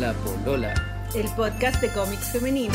La 0.00 0.14
Polola. 0.14 0.72
El 1.14 1.28
podcast 1.34 1.78
de 1.82 1.90
cómics 1.90 2.32
femeninos 2.32 2.74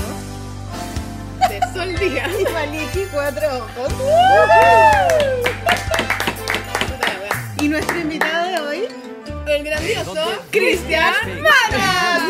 De 1.49 1.59
Sol 1.73 1.95
Díaz. 1.95 2.29
y 2.39 2.53
Maliki 2.53 3.05
Cuatro 3.11 3.47
Ojos. 3.57 3.93
Y 7.59 7.67
nuestro 7.67 7.99
invitado 7.99 8.47
de 8.47 8.59
hoy, 8.59 8.87
El 9.47 9.63
grandioso 9.63 10.13
Cristian 10.51 11.41
Mara. 11.41 12.27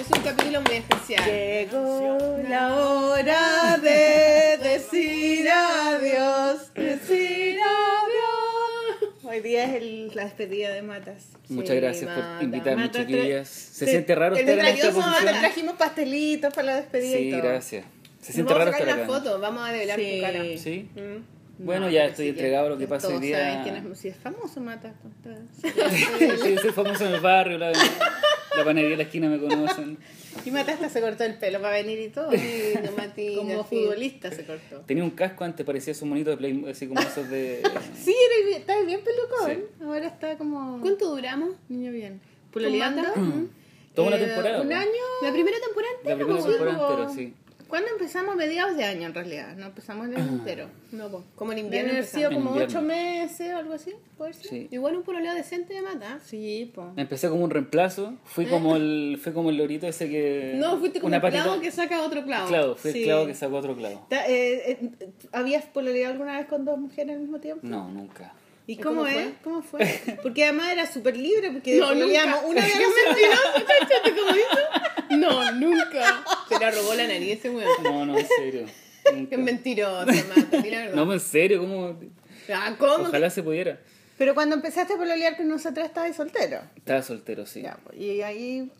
Es 0.00 0.10
un 0.10 0.22
capítulo 0.24 0.60
muy 0.62 0.74
especial. 0.74 1.24
llegó 1.24 2.36
la 2.48 2.74
hora 2.74 3.78
de 3.80 4.58
decir 4.60 5.48
adiós. 5.48 6.69
Hoy 9.40 9.48
día 9.48 9.64
es 9.64 9.74
el- 9.82 10.10
la 10.14 10.24
despedida 10.24 10.70
de 10.70 10.82
Matas. 10.82 11.28
Muchas 11.48 11.74
gracias 11.76 12.04
Mata. 12.14 12.34
por 12.34 12.44
invitarme, 12.44 12.82
Mata, 12.84 12.98
chiquillas. 13.06 13.48
Se 13.48 13.86
te- 13.86 13.90
siente 13.92 14.14
raro 14.14 14.36
estar 14.36 14.58
en 14.58 14.66
esta 14.66 14.90
posición. 14.92 15.38
trajimos 15.40 15.76
pastelitos 15.76 16.52
para 16.52 16.66
la 16.66 16.76
despedida 16.76 17.18
y 17.18 17.24
Sí, 17.24 17.30
todo. 17.30 17.42
gracias. 17.42 17.84
Se 18.20 18.32
siente 18.34 18.52
vamos 18.52 18.60
a 18.60 18.64
raro 18.66 18.72
sacar 18.72 18.88
estar 18.88 19.04
una 19.08 19.14
acá. 19.14 19.24
foto. 19.30 19.40
Vamos 19.40 19.66
a 19.66 19.72
develar 19.72 19.98
Sí. 19.98 20.14
tu 20.16 20.20
cara. 20.20 20.44
¿Sí? 20.58 20.88
Mm. 20.94 21.64
Bueno, 21.64 21.86
No, 21.86 21.90
ya 21.90 22.04
estoy 22.04 22.26
sí 22.26 22.28
entregado 22.30 22.66
a 22.66 22.68
lo 22.70 22.76
que 22.78 22.86
pasa 22.86 23.08
hoy 23.08 23.18
día. 23.18 23.38
saben 23.38 23.62
quién 23.62 23.92
es, 23.92 23.98
si 23.98 24.08
es 24.08 24.16
famoso 24.16 24.60
Mata. 24.60 24.92
sí, 26.42 26.56
soy 26.60 26.70
famoso 26.72 27.06
en 27.06 27.14
el 27.14 27.20
barrio, 27.20 27.56
la, 27.56 27.72
la 28.60 28.64
panadería 28.64 28.90
de 28.90 28.96
la 28.98 29.02
esquina 29.04 29.28
me 29.28 29.38
conocen. 29.38 29.98
Y 30.44 30.52
Mata 30.52 30.72
hasta 30.72 30.88
se 30.88 31.00
cortó 31.00 31.24
el 31.24 31.34
pelo 31.38 31.60
para 31.60 31.72
venir 31.74 31.98
y 31.98 32.08
todo. 32.08 32.30
Lindo, 32.30 32.92
Matilda, 32.96 33.36
Como 33.36 33.62
sí. 33.68 33.76
futbolista 33.76 34.30
se 34.30 34.44
cortó. 34.44 34.76
Tenía 34.86 35.02
un 35.02 35.10
casco 35.10 35.42
antes, 35.42 35.66
parecía 35.66 35.90
esos 35.90 36.08
monitos 36.08 36.32
de 36.34 36.36
Play, 36.36 36.64
así 36.70 36.86
como 36.86 37.00
esos 37.00 37.28
de... 37.28 37.60
Sí, 38.04 38.14
era 38.14 38.46
bien, 38.46 38.60
está 38.60 38.80
bien 38.82 39.00
pelucón. 39.02 39.64
Ahora 39.88 40.06
está 40.06 40.38
como 40.38 40.78
¿Cuánto 40.80 41.10
duramos? 41.16 41.50
niño 41.68 41.90
bien. 41.90 42.20
¿Con 42.20 42.62
¿Pololeando? 42.62 43.02
Mata? 43.02 43.14
Toda 43.94 44.06
una 44.08 44.16
Eh, 44.18 44.26
temporada. 44.26 44.60
Un 44.62 44.72
año. 44.72 44.88
La 45.22 45.32
primera 45.32 45.56
temporada 45.58 45.92
La 46.04 46.12
entera. 46.12 46.16
primera 46.26 46.42
Sí, 46.42 46.48
temporada 46.58 47.08
sí. 47.12 47.34
¿Cuándo 47.70 47.88
empezamos? 47.92 48.36
Mediados 48.36 48.76
de 48.76 48.84
año 48.84 49.06
en 49.06 49.14
realidad. 49.14 49.56
No 49.56 49.66
empezamos 49.66 50.06
el 50.08 50.16
año 50.16 50.28
entero. 50.28 50.68
No, 50.92 51.08
po. 51.08 51.24
como 51.36 51.52
en 51.52 51.56
Deben 51.56 51.66
invierno 51.66 51.92
haber 51.92 52.04
sido. 52.04 52.28
En 52.30 52.34
como 52.34 52.50
invierno. 52.50 52.68
ocho 52.78 52.86
meses 52.86 53.54
o 53.54 53.56
algo 53.56 53.72
así. 53.74 53.92
¿Puede 54.18 54.32
ser? 54.34 54.46
sí. 54.46 54.68
Igual 54.70 54.96
un 54.96 55.02
pololeo 55.02 55.32
decente 55.34 55.72
de 55.74 55.82
mata. 55.82 56.18
Sí, 56.24 56.70
po. 56.74 56.92
Empecé 56.96 57.28
como 57.30 57.44
un 57.44 57.50
reemplazo, 57.50 58.14
fui 58.24 58.44
como 58.46 58.76
el, 58.76 59.18
fue 59.22 59.32
como 59.32 59.48
el 59.50 59.56
lorito 59.56 59.86
ese 59.86 60.08
que... 60.10 60.54
No, 60.56 60.76
fuiste 60.78 61.00
como 61.00 61.14
un 61.14 61.20
clavo 61.20 61.60
que 61.60 61.70
saca 61.70 62.02
otro 62.02 62.24
clavo. 62.24 62.48
Claro, 62.48 62.74
fui 62.76 62.92
Sí. 62.92 62.98
el 62.98 63.04
clavo 63.04 63.26
que 63.26 63.34
sacó 63.34 63.56
otro 63.56 63.74
clavo. 63.76 64.06
Ta- 64.10 64.26
eh, 64.28 64.72
eh, 64.72 64.90
¿Habías 65.32 65.64
pololeado 65.64 66.12
alguna 66.12 66.36
vez 66.38 66.46
con 66.48 66.64
dos 66.64 66.78
mujeres 66.78 67.14
al 67.14 67.20
mismo 67.22 67.38
tiempo? 67.40 67.66
No, 67.66 67.88
nunca. 67.88 68.34
¿Y 68.66 68.74
¿Y 68.74 68.76
cómo, 68.76 68.96
cómo 69.02 69.06
es? 69.08 69.14
fue? 69.14 69.32
¿Cómo 69.42 69.62
fue? 69.62 70.00
Porque 70.22 70.44
además 70.44 70.72
era 70.72 70.90
súper 70.90 71.16
libre, 71.16 71.50
porque 71.50 71.76
No, 71.76 71.94
nunca. 71.94 72.40
una 72.46 72.60
vez 72.64 72.74
a 72.74 72.78
Qué 72.78 72.84
la 72.84 73.16
semana. 73.36 73.66
¿Cáchate 73.66 74.14
cómo 74.16 74.30
hizo? 74.30 75.16
No, 75.18 75.52
nunca. 75.52 76.24
Se 76.48 76.58
la 76.58 76.70
robó 76.70 76.94
la 76.94 77.06
nariz 77.08 77.38
ese 77.38 77.50
weón. 77.50 77.68
No, 77.82 78.06
no, 78.06 78.18
en 78.18 78.26
serio. 78.28 78.66
Nunca. 79.12 79.30
Qué 79.30 79.38
mentiroso, 79.38 80.04
la 80.06 80.12
verdad. 80.12 80.94
No, 80.94 81.12
en 81.12 81.20
serio, 81.20 81.60
¿cómo? 81.60 81.98
Ah, 82.52 82.74
¿cómo? 82.78 83.08
Ojalá 83.08 83.30
se 83.30 83.42
pudiera. 83.42 83.80
Pero 84.18 84.34
cuando 84.34 84.54
empezaste 84.54 84.92
a 84.92 84.96
pololear 84.96 85.36
con 85.36 85.48
nosotras 85.48 85.86
estabas 85.86 86.14
soltero. 86.14 86.60
Estaba 86.76 87.02
soltero, 87.02 87.46
sí. 87.46 87.62
Ya, 87.62 87.78
pues, 87.82 87.98
y 87.98 88.20
ahí, 88.22 88.70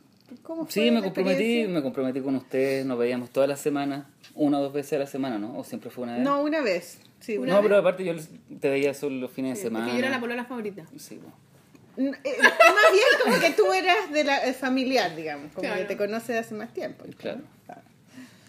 ¿cómo 0.42 0.64
fue? 0.66 0.72
Sí, 0.72 0.90
me 0.90 1.02
comprometí, 1.02 1.66
me 1.66 1.82
comprometí 1.82 2.20
con 2.20 2.36
ustedes, 2.36 2.84
nos 2.84 2.98
veíamos 2.98 3.30
todas 3.30 3.48
las 3.48 3.58
semanas, 3.60 4.04
una 4.34 4.58
o 4.58 4.62
dos 4.64 4.72
veces 4.74 4.92
a 4.92 4.98
la 4.98 5.06
semana, 5.06 5.38
¿no? 5.38 5.58
¿O 5.58 5.64
siempre 5.64 5.88
fue 5.90 6.04
una 6.04 6.14
vez? 6.16 6.22
No, 6.22 6.42
una 6.42 6.60
vez. 6.60 6.98
Sí, 7.20 7.38
una 7.38 7.52
No, 7.52 7.58
vez. 7.58 7.62
pero 7.68 7.76
aparte 7.78 8.04
yo 8.04 8.12
les- 8.14 8.30
te 8.60 8.68
veía 8.70 8.94
solo 8.94 9.16
los 9.16 9.30
fines 9.30 9.56
de 9.58 9.62
semana. 9.64 9.84
Porque 9.86 10.00
yo 10.00 10.06
era 10.06 10.10
la 10.14 10.20
polola 10.20 10.44
favorita. 10.44 10.84
Sí, 10.96 11.16
bueno. 11.16 11.34
N- 11.96 12.16
eh, 12.24 12.36
más 12.40 12.92
bien 12.92 13.04
como 13.24 13.40
que 13.40 13.50
tú 13.50 13.72
eras 13.72 14.10
de 14.12 14.24
la 14.24 14.46
eh, 14.46 14.54
familiar, 14.54 15.14
digamos, 15.14 15.52
como 15.52 15.62
Claro. 15.68 15.80
que 15.82 15.86
te 15.86 15.96
conoces 15.96 16.36
hace 16.36 16.54
más 16.54 16.72
tiempo. 16.72 17.04
Claro. 17.18 17.40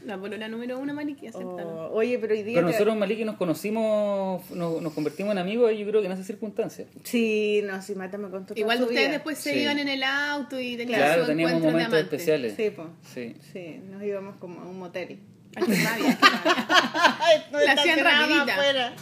La 0.05 0.17
polola 0.17 0.47
número 0.47 0.79
uno, 0.79 0.95
Maliki, 0.95 1.27
acéptalo. 1.27 1.89
Oh, 1.91 1.93
oye, 1.93 2.17
pero 2.17 2.33
hoy 2.33 2.41
día... 2.41 2.55
Pero 2.55 2.67
te- 2.67 2.71
nosotros, 2.73 2.97
Maliki, 2.97 3.23
nos 3.23 3.35
conocimos, 3.35 4.49
nos, 4.49 4.81
nos 4.81 4.93
convertimos 4.93 5.31
en 5.33 5.37
amigos 5.37 5.71
y 5.73 5.77
yo 5.77 5.87
creo 5.87 6.01
que 6.01 6.07
en 6.07 6.13
esas 6.13 6.25
circunstancias. 6.25 6.87
Sí, 7.03 7.61
no, 7.65 7.79
sí, 7.83 7.93
Mata 7.93 8.17
me 8.17 8.29
contó 8.31 8.47
toda 8.55 8.59
Igual 8.59 8.77
su 8.79 8.85
ustedes 8.85 9.01
vida. 9.03 9.11
después 9.11 9.37
se 9.37 9.53
Sí. 9.53 9.59
iban 9.59 9.77
en 9.77 9.89
el 9.89 10.01
auto 10.01 10.59
y 10.59 10.75
tenían 10.75 10.99
Claro, 11.01 11.21
su 11.21 11.27
teníamos 11.27 11.51
encuentro 11.57 11.67
de 11.67 11.85
momentos 11.85 11.93
amantes. 11.99 12.13
especiales. 12.19 12.53
Sí, 12.57 12.71
pues. 12.75 12.87
Sí. 13.13 13.35
Sí, 13.53 13.79
nos 13.91 14.01
íbamos 14.01 14.37
como 14.37 14.61
a 14.61 14.65
un 14.65 14.79
motel. 14.79 15.19
Ay, 15.55 15.63
qué 15.65 15.83
rabia, 15.83 16.17
qué 16.19 16.25
rabia. 16.25 17.65
La 17.65 17.71
hacían 17.73 17.99
rapidita. 17.99 18.93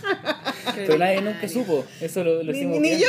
Pero 0.76 0.98
nadie 0.98 1.22
nunca 1.22 1.48
supo, 1.48 1.86
eso 2.02 2.24
lo, 2.24 2.44
lo 2.44 2.52
Ni, 2.52 2.58
hicimos 2.58 2.80
ni 2.80 2.90
bien. 2.90 3.00
yo, 3.02 3.08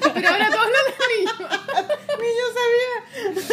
Pero 0.14 0.28
ahora 0.28 0.50
todos 0.50 0.66
los 0.66 0.84
niños. 1.18 1.34
ni 2.18 2.26
yo 2.26 2.46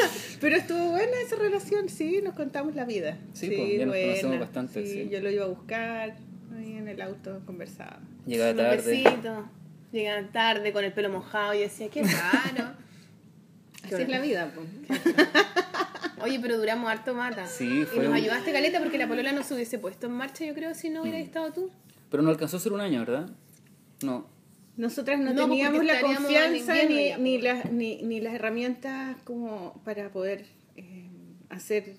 sabía. 0.02 0.10
Pero 0.42 0.56
estuvo 0.56 0.86
buena 0.90 1.20
esa 1.26 1.36
relación, 1.36 1.90
sí, 1.90 2.22
nos 2.24 2.34
contamos 2.34 2.76
la 2.76 2.86
vida. 2.86 3.18
Sí, 3.34 3.48
pues, 3.48 3.80
ya 3.80 3.86
nos 3.86 3.96
conocemos 3.96 4.40
bastante, 4.40 4.86
Sí, 4.88 4.94
sí. 5.04 5.10
yo 5.12 5.20
lo 5.22 5.30
iba 5.30 5.46
a 5.46 5.48
buscar, 5.48 6.16
ahí 6.58 6.78
en 6.78 6.88
el 6.88 7.02
auto 7.02 7.42
conversábamos. 7.46 8.08
Llegaba 8.26 8.56
tarde. 8.56 9.04
Llegaban 9.92 10.32
tarde 10.32 10.72
con 10.72 10.84
el 10.86 10.94
pelo 10.94 11.10
mojado 11.10 11.54
y 11.56 11.60
decía, 11.60 11.90
qué 11.90 12.04
raro. 12.04 12.74
Así 13.84 13.96
es 14.04 14.10
la 14.10 14.20
vida, 14.20 14.52
pues. 14.54 14.68
Oye, 16.22 16.40
pero 16.42 16.58
duramos 16.58 16.90
harto 16.90 17.14
mata. 17.14 17.48
Sí, 17.48 17.82
Y 17.82 17.86
fue 17.86 18.00
nos 18.04 18.08
un- 18.10 18.14
ayudaste, 18.16 18.52
Caleta, 18.52 18.80
porque 18.80 18.98
la 18.98 19.08
polola 19.08 19.32
no 19.32 19.44
se 19.44 19.54
hubiese 19.54 19.80
puesto 19.80 20.08
en 20.08 20.14
marcha, 20.14 20.46
yo 20.46 20.54
creo, 20.54 20.74
si 20.74 20.90
no 20.90 21.00
Mm. 21.00 21.02
hubieras 21.04 21.22
estado 21.22 21.52
tú. 21.54 21.72
Pero 22.10 22.24
no 22.24 22.30
alcanzó 22.30 22.58
a 22.58 22.60
ser 22.60 22.74
un 22.74 22.82
año, 22.82 23.00
¿verdad? 23.00 23.30
No. 24.04 24.28
Nosotras 24.78 25.20
no, 25.20 25.34
No, 25.34 25.44
teníamos 25.44 25.84
la 25.84 26.00
confianza 26.02 26.74
ni, 26.88 27.12
ni, 27.18 27.38
pues. 27.38 27.44
las, 27.44 27.72
ni, 27.72 28.02
ni 28.02 28.22
las 28.22 28.34
herramientas 28.34 29.18
como 29.26 29.82
para 29.84 30.10
poder 30.10 30.46
eh, 30.78 31.10
hacer 31.50 31.96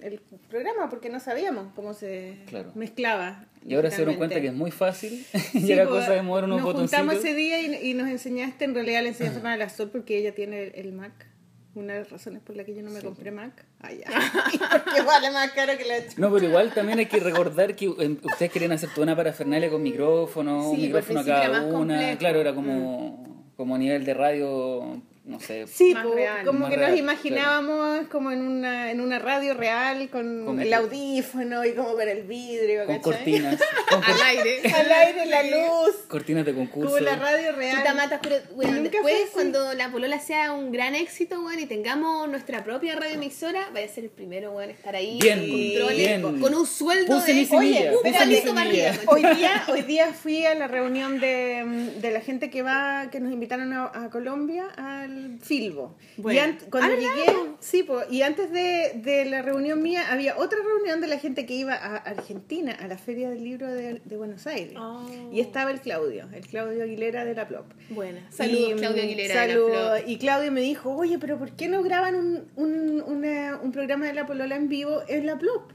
el 0.00 0.20
programa, 0.48 0.88
porque 0.88 1.10
no 1.10 1.18
sabíamos 1.20 1.72
cómo 1.74 1.92
se 1.92 2.38
Claro. 2.46 2.70
mezclaba. 2.76 3.46
Y 3.66 3.74
ahora 3.74 3.90
se 3.90 3.96
dieron 3.98 4.14
cuenta 4.14 4.40
que 4.40 4.46
es 4.46 4.54
muy 4.54 4.70
fácil 4.70 5.26
y 5.52 5.60
Sí, 5.60 5.72
era 5.72 5.86
pues, 5.88 6.00
cosa 6.04 6.12
de 6.14 6.22
mover 6.22 6.44
unos 6.44 6.58
nos 6.58 6.66
botoncitos. 6.66 6.98
juntamos 7.00 7.22
ese 7.24 7.34
día 7.34 7.60
y, 7.60 7.90
y 7.90 7.94
nos 7.94 8.08
enseñaste, 8.08 8.64
en 8.64 8.74
realidad 8.74 9.02
le 9.02 9.08
enseñaste 9.08 9.46
a 9.46 9.56
la 9.56 9.68
Sol 9.68 9.90
porque 9.90 10.16
ella 10.16 10.34
tiene 10.34 10.62
el, 10.68 10.72
el 10.76 10.92
Mac. 10.92 11.26
Una 11.74 11.94
de 11.94 12.00
las 12.00 12.10
razones 12.10 12.42
por 12.42 12.56
la 12.56 12.64
que 12.64 12.74
yo 12.74 12.82
no 12.82 12.90
me 12.90 13.00
compré 13.00 13.30
Mac. 13.30 13.64
Ah, 13.80 13.92
ya. 13.92 14.06
porque 14.84 15.02
vale 15.02 15.30
más 15.30 15.52
caro 15.52 15.78
que 15.78 15.84
la 15.84 15.94
No, 16.16 16.32
pero 16.32 16.46
igual 16.46 16.72
también 16.74 16.98
hay 16.98 17.06
que 17.06 17.20
recordar 17.20 17.76
que 17.76 17.86
eh, 17.86 18.18
ustedes 18.22 18.50
querían 18.50 18.72
hacer 18.72 18.90
toda 18.90 19.04
una 19.04 19.16
parafernalia 19.16 19.70
con 19.70 19.82
micrófono, 19.82 20.70
un 20.70 20.80
micrófono 20.80 21.24
cada 21.24 21.62
una. 21.64 21.72
complejo. 21.72 22.18
Claro, 22.18 22.40
era 22.40 22.54
como, 22.54 23.52
como 23.56 23.76
a 23.76 23.78
nivel 23.78 24.04
de 24.04 24.14
radio, 24.14 25.00
no 25.30 25.40
sé. 25.40 25.66
Sí, 25.66 25.94
Más 25.94 26.04
po, 26.06 26.14
real. 26.14 26.44
como 26.44 26.58
Más 26.60 26.70
que 26.70 26.76
real, 26.76 26.90
nos 26.90 27.00
imaginábamos 27.00 28.06
como 28.08 28.30
en 28.32 28.42
una, 28.42 28.90
en 28.90 29.00
una 29.00 29.18
radio 29.18 29.54
real 29.54 30.08
con, 30.10 30.44
Con 30.44 30.60
el 30.60 30.68
micro- 30.68 30.78
audífono 30.84 31.64
y 31.64 31.72
como 31.72 31.92
con 31.94 32.08
el 32.08 32.22
vidrio, 32.22 32.86
Con 32.86 32.96
¿cachai? 32.98 33.02
cortinas, 33.02 33.60
con 33.90 34.00
cor- 34.02 34.10
Al 34.14 34.22
aire. 34.22 34.60
Al 34.74 34.92
aire, 34.92 35.26
la 35.26 35.42
luz, 35.44 35.94
cortinas 36.08 36.44
de 36.44 36.54
concurso. 36.54 36.90
como 36.94 37.00
la 37.04 37.16
radio 37.16 37.52
real. 37.52 37.76
Chuta 37.78 37.94
matas, 37.94 38.20
pero 38.22 38.36
bueno, 38.54 38.82
después 38.82 39.30
cuando 39.32 39.72
la 39.74 39.90
polola 39.90 40.18
sea 40.20 40.52
un 40.52 40.72
gran 40.72 40.94
éxito, 40.94 41.40
weón, 41.42 41.60
y 41.60 41.66
tengamos 41.66 42.28
nuestra 42.28 42.64
propia 42.64 42.96
radioemisora, 42.96 43.68
vaya 43.72 43.86
a 43.86 43.88
ser 43.88 44.04
el 44.04 44.10
primero, 44.10 44.52
weón, 44.52 44.70
estar 44.70 44.94
ahí 44.96 45.18
Bien, 45.20 45.38
con 45.40 45.48
controles, 45.50 45.96
bien. 45.96 46.22
con, 46.22 46.40
con 46.40 46.54
un 46.54 46.66
sueldo 46.66 47.14
Puse 47.16 47.28
de 47.32 47.40
mi 47.40 47.46
semilla, 47.46 47.80
Oye, 47.80 47.90
puse 47.92 48.08
espérate, 48.08 48.26
mi 48.26 48.34
esto 48.34 48.54
para 48.54 48.64
semilla. 48.70 48.88
arriba, 48.90 49.02
Hoy 49.12 49.22
día, 49.36 49.64
hoy 49.68 49.82
día 49.82 50.12
fui 50.12 50.44
a 50.46 50.54
la 50.54 50.66
reunión 50.66 51.20
de, 51.20 51.90
de 52.00 52.10
la 52.10 52.20
gente 52.20 52.50
que 52.50 52.62
va, 52.62 53.08
que 53.10 53.20
nos 53.20 53.32
invitaron 53.32 53.72
a, 53.72 53.90
a 53.94 54.10
Colombia 54.10 54.66
al 54.76 55.19
Filbo. 55.40 55.96
Bueno. 56.16 56.56
Y 56.66 56.70
cuando 56.70 56.94
Ah, 56.94 56.96
llegué, 56.96 57.38
sí, 57.60 57.82
po, 57.82 58.00
y 58.10 58.22
antes 58.22 58.50
de, 58.50 59.00
de 59.02 59.24
la 59.26 59.42
reunión 59.42 59.82
mía 59.82 60.10
había 60.12 60.36
otra 60.38 60.58
reunión 60.62 61.00
de 61.00 61.06
la 61.06 61.18
gente 61.18 61.46
que 61.46 61.54
iba 61.54 61.74
a 61.74 61.96
Argentina, 61.96 62.72
a 62.72 62.86
la 62.88 62.98
Feria 62.98 63.30
del 63.30 63.42
Libro 63.44 63.68
de, 63.72 64.00
de 64.04 64.16
Buenos 64.16 64.46
Aires. 64.46 64.74
Oh. 64.78 65.08
Y 65.32 65.40
estaba 65.40 65.70
el 65.70 65.80
Claudio, 65.80 66.28
el 66.32 66.46
Claudio 66.46 66.82
Aguilera 66.84 67.24
de 67.24 67.34
la 67.34 67.46
Plop. 67.48 67.66
Buena. 67.90 68.20
Saludos, 68.30 68.72
Y, 68.72 68.74
Claudio 68.74 69.02
Aguilera. 69.02 69.40
de 69.42 69.48
la. 69.48 69.54
Flor. 69.54 70.02
Y 70.06 70.18
Claudio 70.18 70.52
me 70.52 70.60
dijo, 70.60 70.94
oye, 70.96 71.18
pero 71.18 71.38
¿por 71.38 71.52
qué 71.52 71.68
no 71.68 71.82
graban 71.82 72.14
un, 72.16 72.44
un, 72.56 73.02
una- 73.06 73.58
un 73.62 73.72
programa 73.72 74.06
de 74.06 74.14
la 74.14 74.26
Polola 74.26 74.56
en 74.56 74.68
vivo 74.68 75.00
en 75.08 75.26
la 75.26 75.38
Plop? 75.38 75.72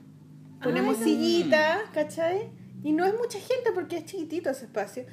Ponemos 0.64 0.98
Ah. 1.00 1.04
sillitas, 1.04 1.80
¿cachai? 1.94 2.50
Y 2.84 2.92
no 2.92 3.06
es 3.06 3.14
mucha 3.16 3.40
gente 3.40 3.72
porque 3.74 3.98
es 3.98 4.06
chiquitito 4.06 4.50
ese 4.50 4.66
espacio. 4.66 5.06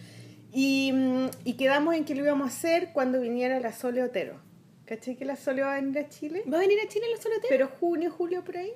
Y, 0.52 0.92
mm, 0.92 1.30
y 1.44 1.54
quedamos 1.54 1.94
en 1.94 2.04
que 2.04 2.14
lo 2.14 2.22
íbamos 2.24 2.46
a 2.46 2.54
hacer 2.54 2.90
cuando 2.92 3.20
viniera 3.20 3.58
la 3.60 3.72
Sole 3.72 4.02
Otero. 4.02 4.40
¿Cachai 4.84 5.16
que 5.16 5.24
la 5.24 5.36
Sole 5.36 5.62
va 5.62 5.72
a 5.72 5.80
venir 5.80 5.98
a 5.98 6.08
Chile? 6.08 6.42
¿Va 6.52 6.58
a 6.58 6.60
venir 6.60 6.78
a 6.84 6.88
Chile 6.88 7.06
los 7.10 7.20
soloteros? 7.20 7.48
Pero 7.48 7.68
junio, 7.68 8.10
julio, 8.10 8.44
por 8.44 8.58
ahí. 8.58 8.72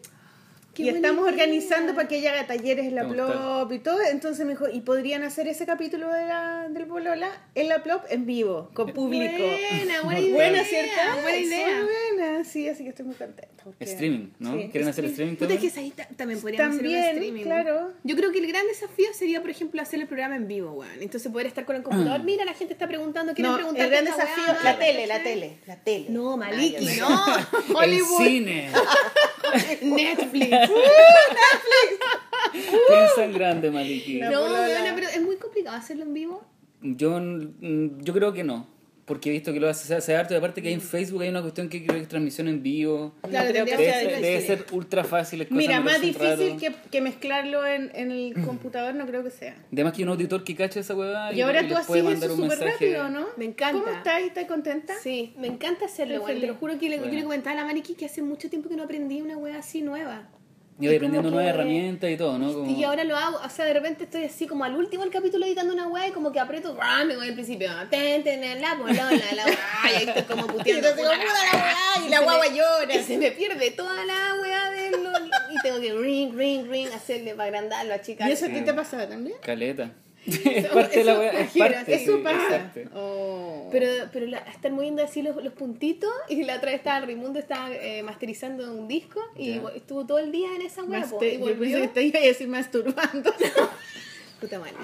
Qué 0.76 0.82
y 0.82 0.88
estamos 0.90 1.22
idea. 1.22 1.32
organizando 1.32 1.94
para 1.94 2.06
que 2.06 2.18
ella 2.18 2.32
haga 2.32 2.46
talleres 2.46 2.84
en 2.86 2.94
la. 2.94 3.08
Plop 3.08 3.72
y 3.72 3.78
todo. 3.78 3.98
Entonces 4.10 4.44
me 4.44 4.52
dijo, 4.52 4.68
¿y 4.68 4.80
podrían 4.82 5.22
hacer 5.22 5.48
ese 5.48 5.64
capítulo 5.64 6.12
de 6.12 6.26
la, 6.26 6.68
del 6.68 6.86
Polola 6.86 7.30
en 7.54 7.68
la 7.68 7.82
Plop 7.82 8.04
en 8.10 8.26
vivo, 8.26 8.70
con 8.74 8.92
público? 8.92 9.38
Buena, 9.38 10.02
buena 10.02 10.20
idea. 10.20 10.34
Buena, 10.34 10.64
¿cierto? 10.64 10.90
Buena 11.22 11.38
idea. 11.38 11.66
Muy 11.78 12.16
buena, 12.18 12.44
sí, 12.44 12.68
así 12.68 12.82
que 12.84 12.90
estoy 12.90 13.06
muy 13.06 13.14
contenta. 13.14 13.54
porque- 13.64 13.84
Streaming, 13.84 14.28
¿no? 14.38 14.52
Sí. 14.52 14.68
¿Quieren 14.70 14.88
hacer 14.90 15.04
streaming 15.06 15.32
es 15.32 15.38
que 15.38 15.46
también? 15.46 15.66
es 15.72 15.76
ahí 15.78 15.90
ta- 15.92 16.08
también 16.16 16.40
podríamos 16.40 16.74
hacer 16.76 16.82
También, 16.82 17.02
un 17.02 17.14
streaming. 17.16 17.42
claro. 17.44 17.92
Yo 18.04 18.14
creo 18.16 18.30
que 18.32 18.38
el 18.40 18.46
gran 18.46 18.66
desafío 18.66 19.06
sería, 19.14 19.40
por 19.40 19.48
ejemplo, 19.50 19.80
hacer 19.80 20.00
el 20.00 20.06
programa 20.06 20.36
en 20.36 20.46
vivo, 20.46 20.72
weón. 20.72 21.00
Entonces 21.00 21.32
poder 21.32 21.46
estar 21.46 21.64
con 21.64 21.76
el 21.76 21.82
computador. 21.82 22.22
Mira, 22.22 22.44
la 22.44 22.52
gente 22.54 22.74
está 22.74 22.86
preguntando, 22.86 23.32
quieren 23.32 23.50
No, 23.52 23.56
preguntar. 23.56 23.84
el 23.86 23.90
gran 23.90 24.04
desafío, 24.04 24.44
la 24.62 24.78
tele, 24.78 25.06
la 25.06 25.22
tele, 25.22 25.58
la 25.66 25.76
tele. 25.76 26.06
No, 26.10 26.36
Maliki, 26.36 26.86
Ay, 26.86 26.98
no. 27.00 27.08
El 27.68 27.76
Hollywood. 27.76 28.18
cine. 28.26 28.70
Netflix. 29.82 30.65
Piensa 32.88 33.24
en 33.24 33.32
grande, 33.32 33.70
Maliki. 33.70 34.20
No, 34.20 34.30
polola. 34.30 34.60
weona, 34.60 34.94
pero 34.94 35.08
es 35.08 35.22
muy 35.22 35.36
complicado 35.36 35.76
hacerlo 35.76 36.04
en 36.04 36.14
vivo. 36.14 36.44
Yo, 36.82 37.18
mm, 37.20 38.00
yo 38.02 38.12
creo 38.12 38.32
que 38.32 38.44
no. 38.44 38.74
Porque 39.04 39.28
he 39.28 39.32
visto 39.32 39.52
que 39.52 39.60
lo 39.60 39.68
hace, 39.68 39.94
hace 39.94 40.16
harto. 40.16 40.34
Y 40.34 40.36
aparte 40.36 40.60
que 40.60 40.66
hay 40.66 40.74
en 40.74 40.80
Facebook 40.80 41.22
hay 41.22 41.28
una 41.28 41.40
cuestión 41.40 41.68
que 41.68 41.78
creo 41.86 41.94
que 41.94 42.02
es 42.02 42.08
transmisión 42.08 42.48
en 42.48 42.60
vivo. 42.60 43.14
Claro, 43.22 43.50
creo 43.50 43.64
tendría 43.64 43.76
que 43.76 43.98
Debe, 43.98 44.08
que 44.08 44.14
ser, 44.14 44.20
debe 44.20 44.40
ser 44.40 44.66
ultra 44.72 45.04
fácil. 45.04 45.46
Mira, 45.50 45.80
más 45.80 46.00
difícil 46.00 46.56
que, 46.58 46.74
que 46.90 47.00
mezclarlo 47.00 47.64
en, 47.64 47.92
en 47.94 48.10
el 48.10 48.34
computador 48.44 48.96
no 48.96 49.06
creo 49.06 49.22
que 49.22 49.30
sea. 49.30 49.54
Además 49.72 49.92
que 49.92 49.98
hay 49.98 50.04
un 50.04 50.08
auditor 50.10 50.42
que 50.42 50.56
cacha 50.56 50.80
esa 50.80 50.96
huevada 50.96 51.32
Y 51.32 51.40
ahora 51.40 51.62
y 51.62 51.68
tú 51.68 51.76
haces 51.76 52.04
eso 52.04 52.34
súper 52.34 52.58
rápido, 52.58 53.08
¿no? 53.08 53.26
Me 53.36 53.44
encanta. 53.44 53.80
¿Cómo 53.80 53.96
estás? 53.96 54.22
¿Estás 54.22 54.44
contenta? 54.46 54.94
Sí, 55.00 55.34
me 55.38 55.46
encanta 55.46 55.84
hacerlo. 55.84 56.24
Te 56.24 56.34
lo 56.44 56.54
juro 56.56 56.76
que 56.76 56.88
le, 56.88 56.96
yo 56.96 57.02
Bueno. 57.02 57.16
le 57.16 57.22
comentaba 57.22 57.52
a 57.52 57.60
la 57.60 57.64
Mariki 57.64 57.94
que 57.94 58.06
hace 58.06 58.22
mucho 58.22 58.50
tiempo 58.50 58.68
que 58.68 58.74
no 58.74 58.82
aprendí 58.82 59.20
una 59.22 59.36
wea 59.36 59.58
así 59.58 59.82
nueva. 59.82 60.28
Y 60.78 60.86
voy 60.86 60.96
aprendiendo 60.96 61.28
como 61.28 61.36
nuevas 61.40 61.54
herramientas 61.54 62.10
y 62.10 62.16
todo, 62.18 62.38
¿no? 62.38 62.52
Como... 62.52 62.70
Y 62.70 62.84
ahora 62.84 63.04
lo 63.04 63.16
hago, 63.16 63.38
o 63.42 63.48
sea, 63.48 63.64
de 63.64 63.72
repente 63.72 64.04
estoy 64.04 64.24
así 64.24 64.46
como 64.46 64.64
al 64.64 64.76
último 64.76 65.04
del 65.04 65.12
capítulo 65.12 65.46
editando 65.46 65.72
una 65.72 65.88
weá 65.88 66.08
y 66.08 66.10
como 66.12 66.32
que 66.32 66.38
aprieto, 66.38 66.76
¡ah! 66.80 67.02
me 67.06 67.16
voy 67.16 67.28
al 67.28 67.34
principio, 67.34 67.70
ten, 67.88 68.22
ten, 68.22 68.60
la 68.60 68.76
polola, 68.76 69.10
la 69.34 69.44
weá, 69.46 69.56
y 69.84 69.94
ahí 69.96 70.04
estoy 70.08 70.22
como 70.24 70.46
puteando. 70.52 70.88
Y 70.88 70.92
puta 70.92 71.02
la 71.02 71.10
"Puta 71.16 71.32
la 71.52 71.58
weá", 71.58 72.06
y 72.06 72.08
la 72.10 72.20
guagua 72.24 72.46
llora. 72.48 72.94
Y 72.94 73.02
se 73.02 73.16
me 73.16 73.30
pierde 73.30 73.70
toda 73.70 74.04
la 74.04 74.34
weá 74.42 74.70
de 74.70 74.90
lo, 74.90 75.10
y 75.18 75.62
tengo 75.62 75.80
que 75.80 75.94
ring, 75.94 76.34
ring, 76.36 76.68
ring, 76.68 76.88
hacerle 76.94 77.34
para 77.34 77.44
agrandarlo, 77.44 77.94
a 77.94 78.00
chicas. 78.02 78.28
¿Y 78.28 78.32
eso 78.32 78.44
a 78.44 78.48
ti 78.48 78.60
te 78.60 78.74
pasaba 78.74 79.08
también? 79.08 79.36
Caleta. 79.42 79.92
es 80.44 80.66
parte 80.68 80.98
de 80.98 81.04
la 81.04 81.12
eso 81.12 81.20
weá, 81.20 81.40
es 81.40 81.56
parte. 81.56 81.94
Eso 81.94 82.16
sí, 82.16 82.22
pasa. 82.22 82.72
Oh. 82.94 83.68
Pero, 83.72 83.86
pero 84.12 84.26
la- 84.26 84.38
estar 84.38 84.70
moviendo 84.72 85.02
así 85.02 85.22
los, 85.22 85.36
los 85.42 85.52
puntitos 85.52 86.10
y 86.28 86.44
la 86.44 86.56
otra 86.56 86.70
vez 86.70 86.78
estaba 86.80 87.04
Raimundo 87.06 87.38
estaba 87.38 87.70
eh, 87.72 88.02
masterizando 88.02 88.72
un 88.72 88.88
disco 88.88 89.20
y 89.36 89.58
vo- 89.58 89.72
estuvo 89.74 90.06
todo 90.06 90.18
el 90.18 90.32
día 90.32 90.48
en 90.54 90.62
esa 90.62 90.82
po, 90.82 91.18
te- 91.18 91.34
y 91.34 91.38
yo 91.38 91.44
pensé 91.46 91.54
volvió. 91.58 91.80
que 91.82 91.88
te 91.88 92.02
iba 92.02 92.18
a 92.18 92.22
decir 92.22 92.48
masturbando. 92.48 93.32
Puta 94.40 94.58
Maliki, 94.58 94.78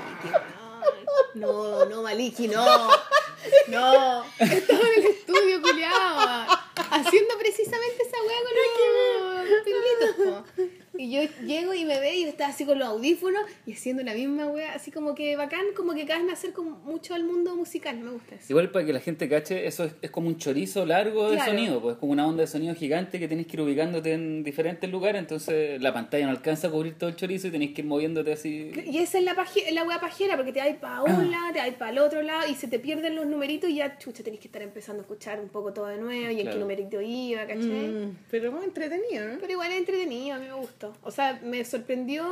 no, 1.34 1.84
no, 1.84 2.02
Maliki, 2.02 2.48
no, 2.48 2.64
no, 3.68 4.24
estaba 4.38 4.80
en 4.96 5.02
el 5.04 5.06
estudio, 5.10 5.60
culiao, 5.62 6.46
haciendo 6.76 7.34
precisamente 7.38 8.02
esa 8.02 8.16
weá 8.26 8.38
con 8.44 9.50
los 9.50 9.62
pilitos, 9.64 10.44
po. 10.56 10.62
Y 10.98 11.10
yo 11.10 11.22
llego 11.46 11.72
y 11.72 11.86
me 11.86 11.98
ve 11.98 12.16
y 12.16 12.24
está 12.24 12.48
así 12.48 12.66
con 12.66 12.78
los 12.78 12.86
audífonos 12.86 13.42
y 13.66 13.72
haciendo 13.72 14.02
la 14.02 14.12
misma 14.12 14.46
weá, 14.48 14.74
así 14.74 14.90
como 14.90 15.14
que 15.14 15.36
bacán, 15.36 15.64
como 15.74 15.94
que 15.94 16.04
de 16.04 16.12
hacer 16.12 16.52
como 16.52 16.70
mucho 16.78 17.14
al 17.14 17.24
mundo 17.24 17.56
musical, 17.56 17.98
me 17.98 18.10
gusta 18.10 18.34
eso. 18.34 18.46
Igual 18.50 18.70
para 18.70 18.84
que 18.84 18.92
la 18.92 19.00
gente 19.00 19.26
cache, 19.28 19.66
eso 19.66 19.84
es, 19.84 19.94
es 20.02 20.10
como 20.10 20.28
un 20.28 20.36
chorizo 20.36 20.84
largo 20.84 21.30
de 21.30 21.36
Claro. 21.36 21.50
sonido, 21.52 21.80
pues 21.80 21.94
es 21.94 21.98
como 21.98 22.12
una 22.12 22.26
onda 22.26 22.42
de 22.42 22.46
sonido 22.46 22.74
gigante 22.74 23.18
que 23.18 23.26
tenés 23.26 23.46
que 23.46 23.56
ir 23.56 23.62
ubicándote 23.62 24.12
en 24.12 24.44
diferentes 24.44 24.88
lugares, 24.90 25.18
entonces 25.20 25.80
la 25.80 25.94
pantalla 25.94 26.26
no 26.26 26.30
alcanza 26.32 26.68
a 26.68 26.70
cubrir 26.70 26.98
todo 26.98 27.08
el 27.08 27.16
chorizo 27.16 27.48
y 27.48 27.50
tenés 27.50 27.72
que 27.72 27.80
ir 27.80 27.86
moviéndote 27.86 28.32
así. 28.32 28.70
Y 28.86 28.98
esa 28.98 29.18
es 29.18 29.24
la, 29.24 29.34
paje- 29.34 29.70
la 29.72 29.84
wea 29.84 29.98
pajera, 29.98 30.36
porque 30.36 30.52
te 30.52 30.60
vas 30.60 30.76
para 30.76 31.02
un 31.02 31.30
lado, 31.30 31.52
te 31.54 31.58
vas 31.58 31.70
para 31.70 31.90
el 31.90 31.98
otro 31.98 32.20
lado 32.22 32.48
y 32.50 32.54
se 32.54 32.68
te 32.68 32.78
pierden 32.78 33.16
los 33.16 33.24
numeritos 33.26 33.70
y 33.70 33.76
ya, 33.76 33.96
chucha, 33.98 34.22
tenés 34.22 34.40
que 34.40 34.48
estar 34.48 34.60
empezando 34.60 35.00
a 35.00 35.04
escuchar 35.04 35.40
un 35.40 35.48
poco 35.48 35.72
todo 35.72 35.86
de 35.86 35.96
nuevo 35.96 36.30
y 36.30 36.40
en 36.40 36.42
Claro. 36.42 36.58
Numerito 36.62 36.98
¿cachai? 37.46 37.88
Mm, 37.88 38.16
pero 38.30 38.52
muy 38.52 38.64
entretenido, 38.64 39.28
¿no? 39.28 39.38
Pero 39.38 39.52
igual 39.52 39.72
es 39.72 39.78
entretenido, 39.78 40.36
a 40.36 40.38
mí 40.38 40.46
me 40.46 40.54
gustó. 40.54 40.92
O 41.02 41.10
sea, 41.10 41.40
me 41.42 41.64
sorprendió 41.64 42.24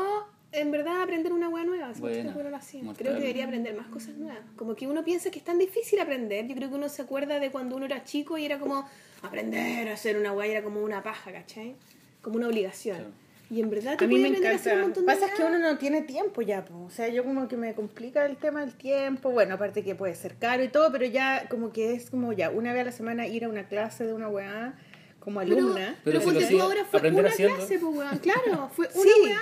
en 0.52 0.70
verdad 0.70 1.02
aprender 1.02 1.32
una 1.32 1.48
wea 1.48 1.64
nueva. 1.64 1.88
Hace 1.90 2.00
mucho 2.00 2.12
Buena, 2.12 2.22
tiempo 2.22 2.38
que 2.38 2.44
no 2.44 2.50
lo 2.50 2.56
hacía. 2.56 2.82
mortal. 2.82 3.02
Creo 3.02 3.14
que 3.14 3.20
debería 3.20 3.44
aprender 3.44 3.74
más 3.76 3.86
cosas 3.86 4.16
nuevas. 4.16 4.40
Como 4.56 4.74
que 4.74 4.86
uno 4.86 5.04
piensa 5.04 5.30
que 5.30 5.38
es 5.38 5.44
tan 5.44 5.58
difícil 5.58 6.00
aprender. 6.00 6.46
Yo 6.46 6.54
creo 6.54 6.68
que 6.68 6.74
uno 6.74 6.88
se 6.88 7.02
acuerda 7.02 7.38
de 7.38 7.50
cuando 7.50 7.76
uno 7.76 7.86
era 7.86 8.04
chico 8.04 8.36
y 8.38 8.44
era 8.44 8.58
como 8.58 8.88
aprender 9.22 9.88
a 9.88 9.94
hacer 9.94 10.16
una 10.16 10.34
y 10.46 10.50
era 10.50 10.62
como 10.62 10.82
una 10.82 11.02
paja, 11.02 11.32
¿cachai? 11.32 11.76
Como 12.22 12.36
una 12.36 12.48
obligación. 12.48 12.96
Claro. 12.96 13.12
Y 13.50 13.60
en 13.60 13.68
verdad 13.68 13.96
te 13.98 14.04
A 14.04 14.08
mí 14.08 14.16
me 14.18 14.28
aprender 14.28 14.52
a 14.52 14.54
hacer 14.54 14.74
un 14.74 14.78
encanta. 14.80 15.00
montón 15.00 15.06
de 15.06 15.12
Pasa 15.12 15.26
es 15.26 15.38
que 15.38 15.42
uno 15.44 15.58
no 15.58 15.76
tiene 15.76 16.02
tiempo 16.02 16.40
ya, 16.40 16.64
po. 16.64 16.84
o 16.84 16.90
sea, 16.90 17.08
yo 17.08 17.24
como 17.24 17.48
que 17.48 17.56
me 17.56 17.74
complica 17.74 18.24
el 18.24 18.36
tema 18.36 18.60
del 18.60 18.74
tiempo. 18.74 19.30
Bueno, 19.30 19.54
aparte 19.56 19.82
que 19.82 19.94
puede 19.96 20.14
ser 20.14 20.36
caro 20.36 20.62
y 20.62 20.68
todo, 20.68 20.92
pero 20.92 21.04
ya 21.06 21.48
como 21.48 21.72
que 21.72 21.94
es 21.94 22.10
como 22.10 22.32
ya 22.32 22.50
una 22.50 22.72
vez 22.72 22.82
a 22.82 22.84
la 22.86 22.92
semana 22.92 23.26
ir 23.26 23.44
a 23.44 23.48
una 23.48 23.66
clase 23.68 24.06
de 24.06 24.12
una 24.12 24.28
weá 24.28 24.74
como 25.18 25.40
Pero, 25.40 25.56
alumna. 25.56 25.96
pero, 26.04 26.20
Pero 26.20 26.30
si 26.32 26.38
tú 26.38 26.44
hacía, 26.44 26.62
ahora 26.62 26.84
fue 26.84 26.98
aprender 27.00 27.24
una 27.24 27.32
haciendo. 27.32 27.56
clase, 27.56 27.78
pues, 27.80 27.96
weón. 27.96 28.18
Claro, 28.22 28.70
fue 28.72 28.86
una 28.94 29.02
Sí, 29.02 29.10
weá. 29.24 29.40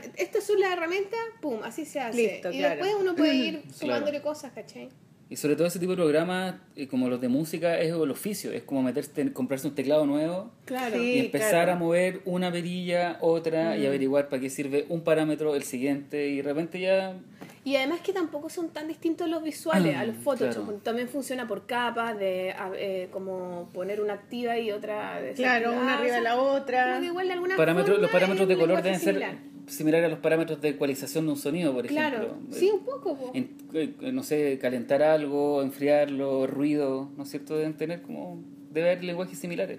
sí. 0.00 0.10
Estas 0.16 0.44
son 0.44 0.58
las 0.58 0.72
herramientas, 0.72 1.20
pum, 1.42 1.60
así 1.62 1.84
se 1.84 2.00
hace. 2.00 2.16
Listo, 2.16 2.50
y 2.50 2.58
claro. 2.58 2.74
después 2.76 2.94
uno 2.98 3.14
puede 3.14 3.34
ir 3.34 3.62
sumándole 3.74 4.12
Claro. 4.20 4.24
cosas, 4.24 4.52
¿cachai? 4.52 4.88
Y 5.30 5.36
sobre 5.36 5.54
todo 5.54 5.68
ese 5.68 5.78
tipo 5.78 5.92
de 5.92 5.96
programas, 5.96 6.56
eh, 6.74 6.88
como 6.88 7.08
los 7.08 7.20
de 7.20 7.28
música, 7.28 7.78
es 7.78 7.92
el 7.92 8.10
oficio, 8.10 8.50
es 8.50 8.64
como 8.64 8.82
meterse, 8.82 9.32
comprarse 9.32 9.68
un 9.68 9.76
teclado 9.76 10.04
nuevo 10.04 10.50
Claro. 10.64 10.96
Sí. 10.98 11.12
y 11.14 11.18
empezar 11.20 11.50
claro. 11.66 11.72
a 11.72 11.76
mover 11.76 12.20
una 12.24 12.50
perilla, 12.50 13.16
otra, 13.20 13.76
Mm. 13.76 13.80
y 13.82 13.86
averiguar 13.86 14.28
para 14.28 14.42
qué 14.42 14.50
sirve 14.50 14.86
un 14.88 15.02
parámetro, 15.02 15.54
el 15.54 15.62
siguiente, 15.62 16.28
y 16.28 16.38
de 16.38 16.42
repente 16.42 16.80
ya... 16.80 17.14
Y 17.62 17.76
además 17.76 18.00
que 18.00 18.12
tampoco 18.14 18.48
son 18.50 18.70
tan 18.70 18.88
distintos 18.88 19.28
los 19.28 19.42
visuales 19.44 19.94
a 19.94 20.04
los 20.04 20.16
Photoshop. 20.16 20.64
Claro. 20.64 20.80
También 20.82 21.08
funciona 21.08 21.46
por 21.46 21.66
capas, 21.66 22.18
de 22.18 22.54
eh, 22.76 23.08
como 23.12 23.68
poner 23.74 24.00
una 24.00 24.14
activa 24.14 24.58
y 24.58 24.72
otra 24.72 25.20
Claro, 25.36 25.74
una 25.74 25.98
arriba 25.98 26.16
de 26.16 26.22
la 26.22 26.36
Como 26.36 26.48
otra. 26.52 27.04
igual 27.04 27.26
de 27.28 27.34
alguna 27.34 27.56
forma 27.56 27.82
los 27.84 28.10
parámetros 28.10 28.48
de 28.48 28.56
color 28.56 28.82
deben 28.82 28.98
ser 28.98 29.22
similar. 29.70 30.04
a 30.04 30.08
los 30.08 30.18
parámetros 30.20 30.60
de 30.60 30.70
ecualización 30.70 31.26
de 31.26 31.32
un 31.32 31.38
sonido, 31.38 31.72
por 31.72 31.86
Claro, 31.86 32.16
ejemplo. 32.24 32.56
sí, 32.58 32.70
un 32.72 32.80
poco. 32.84 33.16
po. 33.16 33.30
En- 33.34 33.50
eh, 33.72 33.92
no 34.12 34.22
sé, 34.22 34.58
calentar 34.60 35.02
algo, 35.02 35.62
enfriarlo, 35.62 36.46
ruido, 36.46 37.10
¿no 37.16 37.22
es 37.24 37.30
cierto? 37.30 37.56
Deben 37.56 37.74
tener 37.74 38.02
como... 38.02 38.42
Debe 38.72 38.90
haber 38.92 39.04
lenguajes 39.04 39.38
similares. 39.38 39.78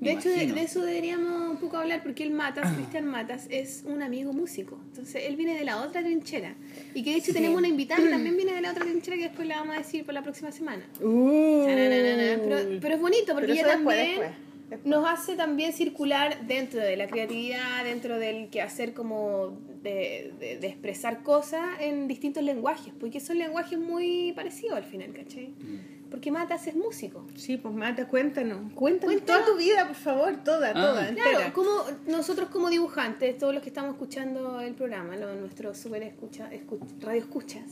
De 0.00 0.10
hecho, 0.10 0.28
de, 0.30 0.46
de 0.52 0.62
eso 0.62 0.82
deberíamos 0.84 1.50
un 1.52 1.56
poco 1.58 1.76
hablar 1.76 2.02
porque 2.02 2.24
el 2.24 2.32
Matas, 2.32 2.72
Cristian 2.74 3.04
Matas, 3.06 3.46
es 3.50 3.84
un 3.86 4.02
amigo 4.02 4.32
músico. 4.32 4.76
Entonces, 4.88 5.22
él 5.28 5.36
viene 5.36 5.56
de 5.56 5.64
la 5.64 5.80
otra 5.80 6.02
trinchera. 6.02 6.56
Y 6.92 7.04
que 7.04 7.10
de 7.10 7.16
hecho 7.18 7.32
tenemos 7.32 7.56
una 7.58 7.68
invitada 7.68 8.02
que 8.02 8.08
también 8.10 8.36
viene 8.36 8.52
de 8.52 8.62
la 8.62 8.72
otra 8.72 8.84
trinchera 8.84 9.16
que 9.16 9.22
después 9.28 9.46
la 9.46 9.58
vamos 9.60 9.76
a 9.76 9.78
decir 9.78 10.04
para 10.04 10.14
la 10.18 10.22
próxima 10.24 10.50
semana. 10.50 10.82
Uh. 11.00 11.62
Pero, 11.66 12.78
pero 12.80 12.94
es 12.96 13.00
bonito 13.00 13.32
porque 13.32 13.46
Pero 13.46 13.52
ella 13.52 13.60
eso 13.62 13.70
después, 13.70 13.96
también 13.96 14.20
después, 14.20 14.30
después. 14.72 14.90
nos 14.90 15.08
hace 15.08 15.36
también 15.36 15.72
circular 15.72 16.46
dentro 16.46 16.80
de 16.80 16.96
la 16.96 17.06
creatividad, 17.06 17.84
dentro 17.84 18.18
del 18.18 18.50
quehacer 18.50 18.92
como 18.94 19.58
de, 19.82 20.32
de- 20.38 20.58
de 20.58 20.66
expresar 20.66 21.22
cosas 21.22 21.62
en 21.80 22.06
distintos 22.08 22.42
lenguajes, 22.42 22.92
porque 23.00 23.20
son 23.20 23.38
lenguajes 23.38 23.78
muy 23.78 24.32
parecidos 24.34 24.76
al 24.76 24.84
final, 24.84 25.12
¿cachai? 25.12 25.48
Mm. 25.48 26.10
Porque 26.10 26.30
Matas 26.30 26.66
es 26.66 26.76
músico. 26.76 27.26
Sí, 27.36 27.56
pues 27.56 27.74
Mata, 27.74 28.06
cuéntanos. 28.06 28.70
Cuéntanos, 28.74 29.14
Cuéntanos. 29.14 29.44
toda 29.44 29.44
tu 29.46 29.58
vida, 29.58 29.86
por 29.86 29.96
favor, 29.96 30.36
toda, 30.44 30.68
Ah. 30.70 30.74
toda, 30.74 31.08
entera. 31.08 31.30
Claro, 31.30 31.52
como 31.54 31.70
nosotros 32.06 32.48
como 32.50 32.68
dibujantes, 32.68 33.38
todos 33.38 33.54
los 33.54 33.62
que 33.62 33.70
estamos 33.70 33.92
escuchando 33.92 34.60
el 34.60 34.74
programa, 34.74 35.16
lo- 35.16 35.34
nuestros 35.36 35.78
super 35.78 36.02
escucha, 36.02 36.50
escu- 36.52 36.80
radio 37.00 37.20
escuchas, 37.22 37.62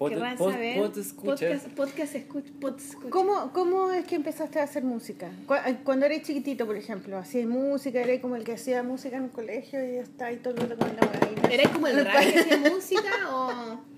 Pod- 0.00 0.08
querrán 0.08 0.36
pod- 0.38 0.52
saber, 0.52 0.78
pod 0.78 0.98
escuchas. 0.98 1.40
podcast, 1.40 1.66
podcast 1.76 2.14
escuch- 2.16 2.52
pod 2.58 2.78
escuchas. 2.80 3.10
¿Cómo, 3.10 3.52
¿Cómo 3.52 3.92
es 3.92 4.06
que 4.06 4.14
empezaste 4.16 4.58
a 4.58 4.62
hacer 4.62 4.82
música? 4.82 5.28
Eh, 5.66 5.76
Cuando 5.84 6.06
eres 6.06 6.22
chiquitito, 6.22 6.64
por 6.66 6.76
ejemplo, 6.76 7.18
hacías 7.18 7.46
música, 7.46 8.00
eres 8.00 8.20
como 8.20 8.34
el 8.36 8.42
que 8.44 8.54
hacía 8.54 8.82
música 8.82 9.18
en 9.18 9.24
el 9.24 9.30
colegio 9.30 9.84
y 9.84 9.96
está 9.96 10.26
ahí 10.26 10.36
todo 10.38 10.54
el 10.54 10.60
rato 10.70 10.76
con 10.78 10.88
la. 10.96 11.48
¿Eres 11.52 11.68
como 11.68 11.86
el 11.86 12.02
rap 12.04 12.18
que 12.20 12.38
hacía 12.38 12.56
música 12.58 13.10
o...? 13.30 13.89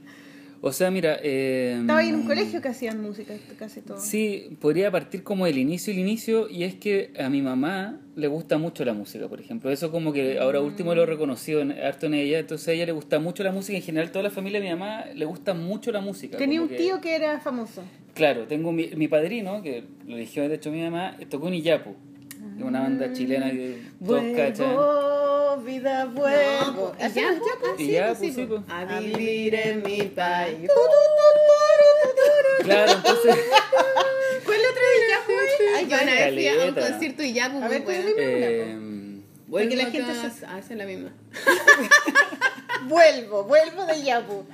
O 0.65 0.71
sea, 0.71 0.93
mira... 0.93 1.19
Eh, 1.23 1.77
Estaba 1.81 1.99
ahí 1.99 2.11
en 2.11 2.15
un 2.15 2.25
colegio 2.27 2.63
que 2.63 2.69
hacían 2.69 3.03
música 3.03 3.35
casi 3.59 3.81
todo. 3.81 3.99
Sí, 3.99 4.57
podría 4.61 4.93
partir 4.93 5.25
como 5.25 5.47
el 5.49 5.59
inicio, 5.59 5.93
el 5.93 5.99
inicio, 5.99 6.49
y 6.49 6.63
es 6.63 6.77
que 6.77 7.13
a 7.19 7.29
mi 7.29 7.43
mamá 7.43 7.99
le 8.15 8.29
gusta 8.29 8.59
mucho 8.59 8.85
la 8.85 8.93
música, 8.95 9.27
por 9.29 9.41
ejemplo. 9.41 9.71
Eso 9.73 9.91
como 9.91 10.13
que 10.13 10.39
ahora 10.39 10.61
último 10.61 10.95
lo 10.95 11.03
he 11.03 11.07
reconocido 11.07 11.61
en, 11.63 11.73
harto 11.73 12.07
en 12.07 12.15
ella, 12.15 12.39
entonces 12.39 12.69
a 12.69 12.73
ella 12.73 12.87
le 12.87 12.93
gusta 12.93 13.19
mucho 13.19 13.43
la 13.43 13.51
música, 13.51 13.77
en 13.77 13.83
general 13.83 14.13
toda 14.13 14.23
la 14.23 14.31
familia 14.31 14.61
de 14.61 14.67
mi 14.67 14.73
mamá 14.73 15.07
le 15.13 15.25
gusta 15.25 15.53
mucho 15.53 15.91
la 15.91 16.01
música. 16.01 16.39
Tenía 16.39 16.63
un 16.63 16.69
que- 16.69 16.77
tío 16.77 17.01
que 17.01 17.17
era 17.17 17.41
famoso. 17.41 17.83
Claro, 18.15 18.47
tengo 18.47 18.71
mi, 18.71 18.89
mi 18.95 19.09
padrino, 19.09 19.63
que 19.63 19.83
lo 20.07 20.15
eligió 20.17 20.49
de 20.49 20.55
hecho 20.55 20.71
mi 20.71 20.81
mamá, 20.83 21.17
tocó 21.29 21.49
en 21.49 21.55
Iyapu, 21.55 21.97
es 22.63 22.69
una 22.69 22.81
banda 22.81 23.13
chilena 23.13 23.51
que 23.51 23.79
todos 24.05 24.23
cachan. 24.37 24.75
Vuelvo, 24.75 25.57
vida, 25.65 26.05
vuelvo. 26.07 26.95
¿Y 26.99 27.03
¿Hacíamos 27.03 27.41
ya, 27.41 27.47
ya, 27.47 27.61
pues? 27.61 27.81
Y 27.81 27.91
ya, 27.93 28.15
pues 28.15 28.35
sí, 28.35 28.47
pues. 28.49 28.61
A 28.69 28.85
vivir 28.85 29.55
en 29.55 29.83
mi 29.83 30.03
país. 30.03 30.71
Claro, 32.63 32.93
entonces... 32.93 33.37
¿Cuál 34.45 34.59
otro 34.71 34.83
de 34.93 35.09
Yahoo? 35.11 35.41
Ay, 35.77 35.87
Yo 35.89 35.97
una 36.03 36.15
vez 36.15 36.35
fui 36.35 36.49
a 36.49 36.65
un 36.67 36.75
concierto 36.75 37.23
y 37.23 37.33
ya, 37.33 37.51
pues, 37.51 37.63
A 37.63 37.67
muy 37.67 37.75
ver, 37.75 37.85
pues, 37.85 38.03
bueno. 38.03 38.17
dime. 38.17 38.33
Eh, 38.37 38.79
Vuelvo 39.47 39.69
que 39.71 39.77
la 39.77 39.85
gente 39.91 40.15
se- 40.31 40.47
hacer 40.47 40.77
la 40.79 40.85
misma. 40.87 41.11
Vuelvo, 42.89 43.45
vuelvo 43.45 43.85
de 43.87 44.03
Yapu. 44.03 44.45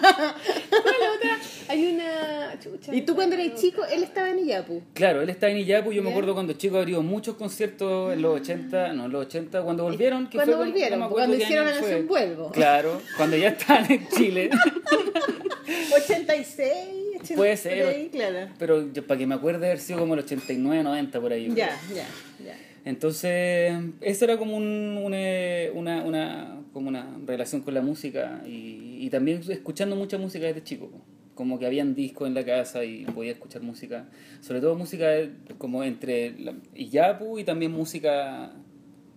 la 0.00 0.10
otra, 1.14 1.35
hay 1.68 1.86
una 1.94 2.58
chucha. 2.62 2.94
Y 2.94 3.02
tú 3.02 3.14
cuando 3.14 3.36
eras 3.36 3.60
chico, 3.60 3.84
él 3.84 4.02
estaba 4.02 4.30
en 4.30 4.46
Yapu. 4.46 4.82
Claro, 4.94 5.22
él 5.22 5.30
está 5.30 5.48
en 5.48 5.58
Iyapu. 5.58 5.92
Yo 5.92 6.02
me 6.02 6.10
acuerdo 6.10 6.34
cuando 6.34 6.52
chico 6.54 6.78
abrió 6.78 7.02
muchos 7.02 7.36
conciertos 7.36 8.12
en 8.12 8.22
los 8.22 8.40
80, 8.40 8.92
no, 8.92 9.06
en 9.06 9.12
los 9.12 9.26
80, 9.26 9.62
cuando 9.62 9.84
volvieron. 9.84 10.28
que 10.28 10.36
Cuando 10.38 10.56
fue, 10.56 10.66
volvieron, 10.66 10.98
no 11.00 11.10
cuando 11.10 11.36
hicieron 11.36 11.66
la 11.66 11.72
canción 11.72 12.06
Vuelvo. 12.06 12.50
Claro, 12.52 13.00
cuando 13.16 13.36
ya 13.36 13.48
estaban 13.48 13.90
en 13.90 14.08
Chile. 14.08 14.50
86, 15.96 16.70
80, 17.20 17.34
Puede 17.36 17.56
ser. 17.56 17.84
por 17.84 17.94
ahí, 17.94 18.08
claro. 18.10 18.48
Pero 18.58 18.92
yo, 18.92 19.06
para 19.06 19.18
que 19.18 19.26
me 19.26 19.34
acuerde, 19.34 19.66
haber 19.66 19.78
sido 19.78 19.98
como 19.98 20.14
el 20.14 20.20
89, 20.20 20.82
90 20.82 21.20
por 21.20 21.32
ahí. 21.32 21.48
Ya, 21.54 21.70
ya, 21.94 22.06
ya. 22.44 22.56
Entonces, 22.84 23.72
eso 24.00 24.24
era 24.24 24.36
como 24.38 24.56
un- 24.56 24.98
una, 25.02 25.18
una, 25.74 26.04
una- 26.04 26.60
como 26.72 26.88
una 26.88 27.16
relación 27.26 27.62
con 27.62 27.74
la 27.74 27.80
música 27.80 28.42
y, 28.46 28.98
y 29.00 29.10
también 29.10 29.40
escuchando 29.48 29.96
mucha 29.96 30.18
música 30.18 30.46
desde 30.46 30.62
chico. 30.62 30.90
Como 31.36 31.58
que 31.60 31.66
habían 31.66 31.94
discos 31.94 32.26
en 32.26 32.34
la 32.34 32.44
casa 32.44 32.84
y 32.84 33.04
podía 33.04 33.30
escuchar 33.30 33.62
música, 33.62 34.08
sobre 34.40 34.60
todo 34.60 34.74
música 34.74 35.06
como 35.58 35.84
entre 35.84 36.34
Iyapu 36.74 37.38
y 37.38 37.44
también 37.44 37.70
música, 37.70 38.52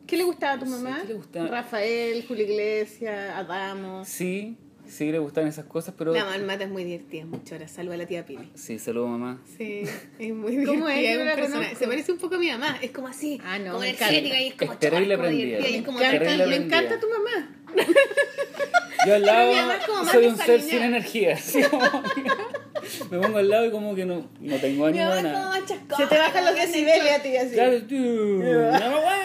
¿Qué 0.05 0.17
le 0.17 0.23
gustaba 0.23 0.53
a 0.53 0.59
tu 0.59 0.65
No 0.65 0.77
sé, 0.77 0.83
mamá? 0.83 0.99
¿qué 1.01 1.07
le 1.07 1.13
gustaba? 1.15 1.47
Rafael, 1.47 2.25
Julio 2.27 2.43
Iglesias, 2.43 3.31
Adamo. 3.35 4.03
sí, 4.05 4.57
sí 4.87 5.11
le 5.11 5.19
gustaban 5.19 5.47
esas 5.49 5.65
cosas, 5.65 5.93
pero... 5.97 6.13
La 6.13 6.25
marmata 6.25 6.63
es 6.65 6.69
muy 6.71 6.83
divertida, 6.83 7.25
mucho 7.25 7.55
ahora. 7.55 7.67
Saluda 7.67 7.93
a 7.93 7.97
la 7.99 8.05
tía 8.07 8.25
Pili. 8.25 8.49
Sí, 8.55 8.79
saludo 8.79 9.07
mamá. 9.07 9.39
Sí, 9.57 9.83
es 10.19 10.33
muy 10.33 10.51
divertida. 10.57 10.73
¿Cómo 10.73 10.89
es? 10.89 11.13
Yo 11.17 11.23
la 11.23 11.35
conozco. 11.35 11.75
Se 11.77 11.87
parece 11.87 12.11
un 12.11 12.17
poco 12.17 12.35
a 12.35 12.39
mi 12.39 12.49
mamá. 12.49 12.79
Es 12.81 12.89
como 12.91 13.07
así. 13.07 13.39
Ah, 13.45 13.59
no, 13.59 13.65
como 13.73 13.79
me 13.81 13.89
energética 13.91 14.41
y 14.41 14.47
es 14.47 14.55
como 14.55 14.73
Es 14.73 14.79
terrible 14.79 15.15
chorra, 15.15 15.17
como 15.17 15.27
prendida. 15.37 15.57
divertida 15.57 15.69
y 15.69 16.41
es 16.41 16.47
Me 16.49 16.55
encanta 16.65 16.99
tu 16.99 17.07
mamá. 17.07 17.55
Yo 19.05 19.15
al 19.15 19.21
lado 19.21 19.53
soy 20.11 20.27
un 20.27 20.37
ser 20.37 20.61
sin 20.61 20.83
energía. 20.83 21.35
así 21.35 21.63
como 21.63 22.03
que 22.03 22.23
me 23.09 23.19
pongo 23.19 23.37
al 23.37 23.49
lado 23.49 23.65
y 23.65 23.71
como 23.71 23.95
que 23.95 24.05
no, 24.05 24.29
no 24.39 24.55
tengo 24.57 24.85
ánimo 24.85 25.09
de 25.11 25.23
nada. 25.23 25.59
Se 25.97 26.05
te 26.07 26.17
bajan 26.17 26.45
los 26.45 26.55
decibeles 26.55 27.19
a 27.19 27.21
ti 27.21 27.37
así. 27.37 27.53
Claro, 27.53 27.81
tú, 27.83 27.95
mamá, 28.73 29.15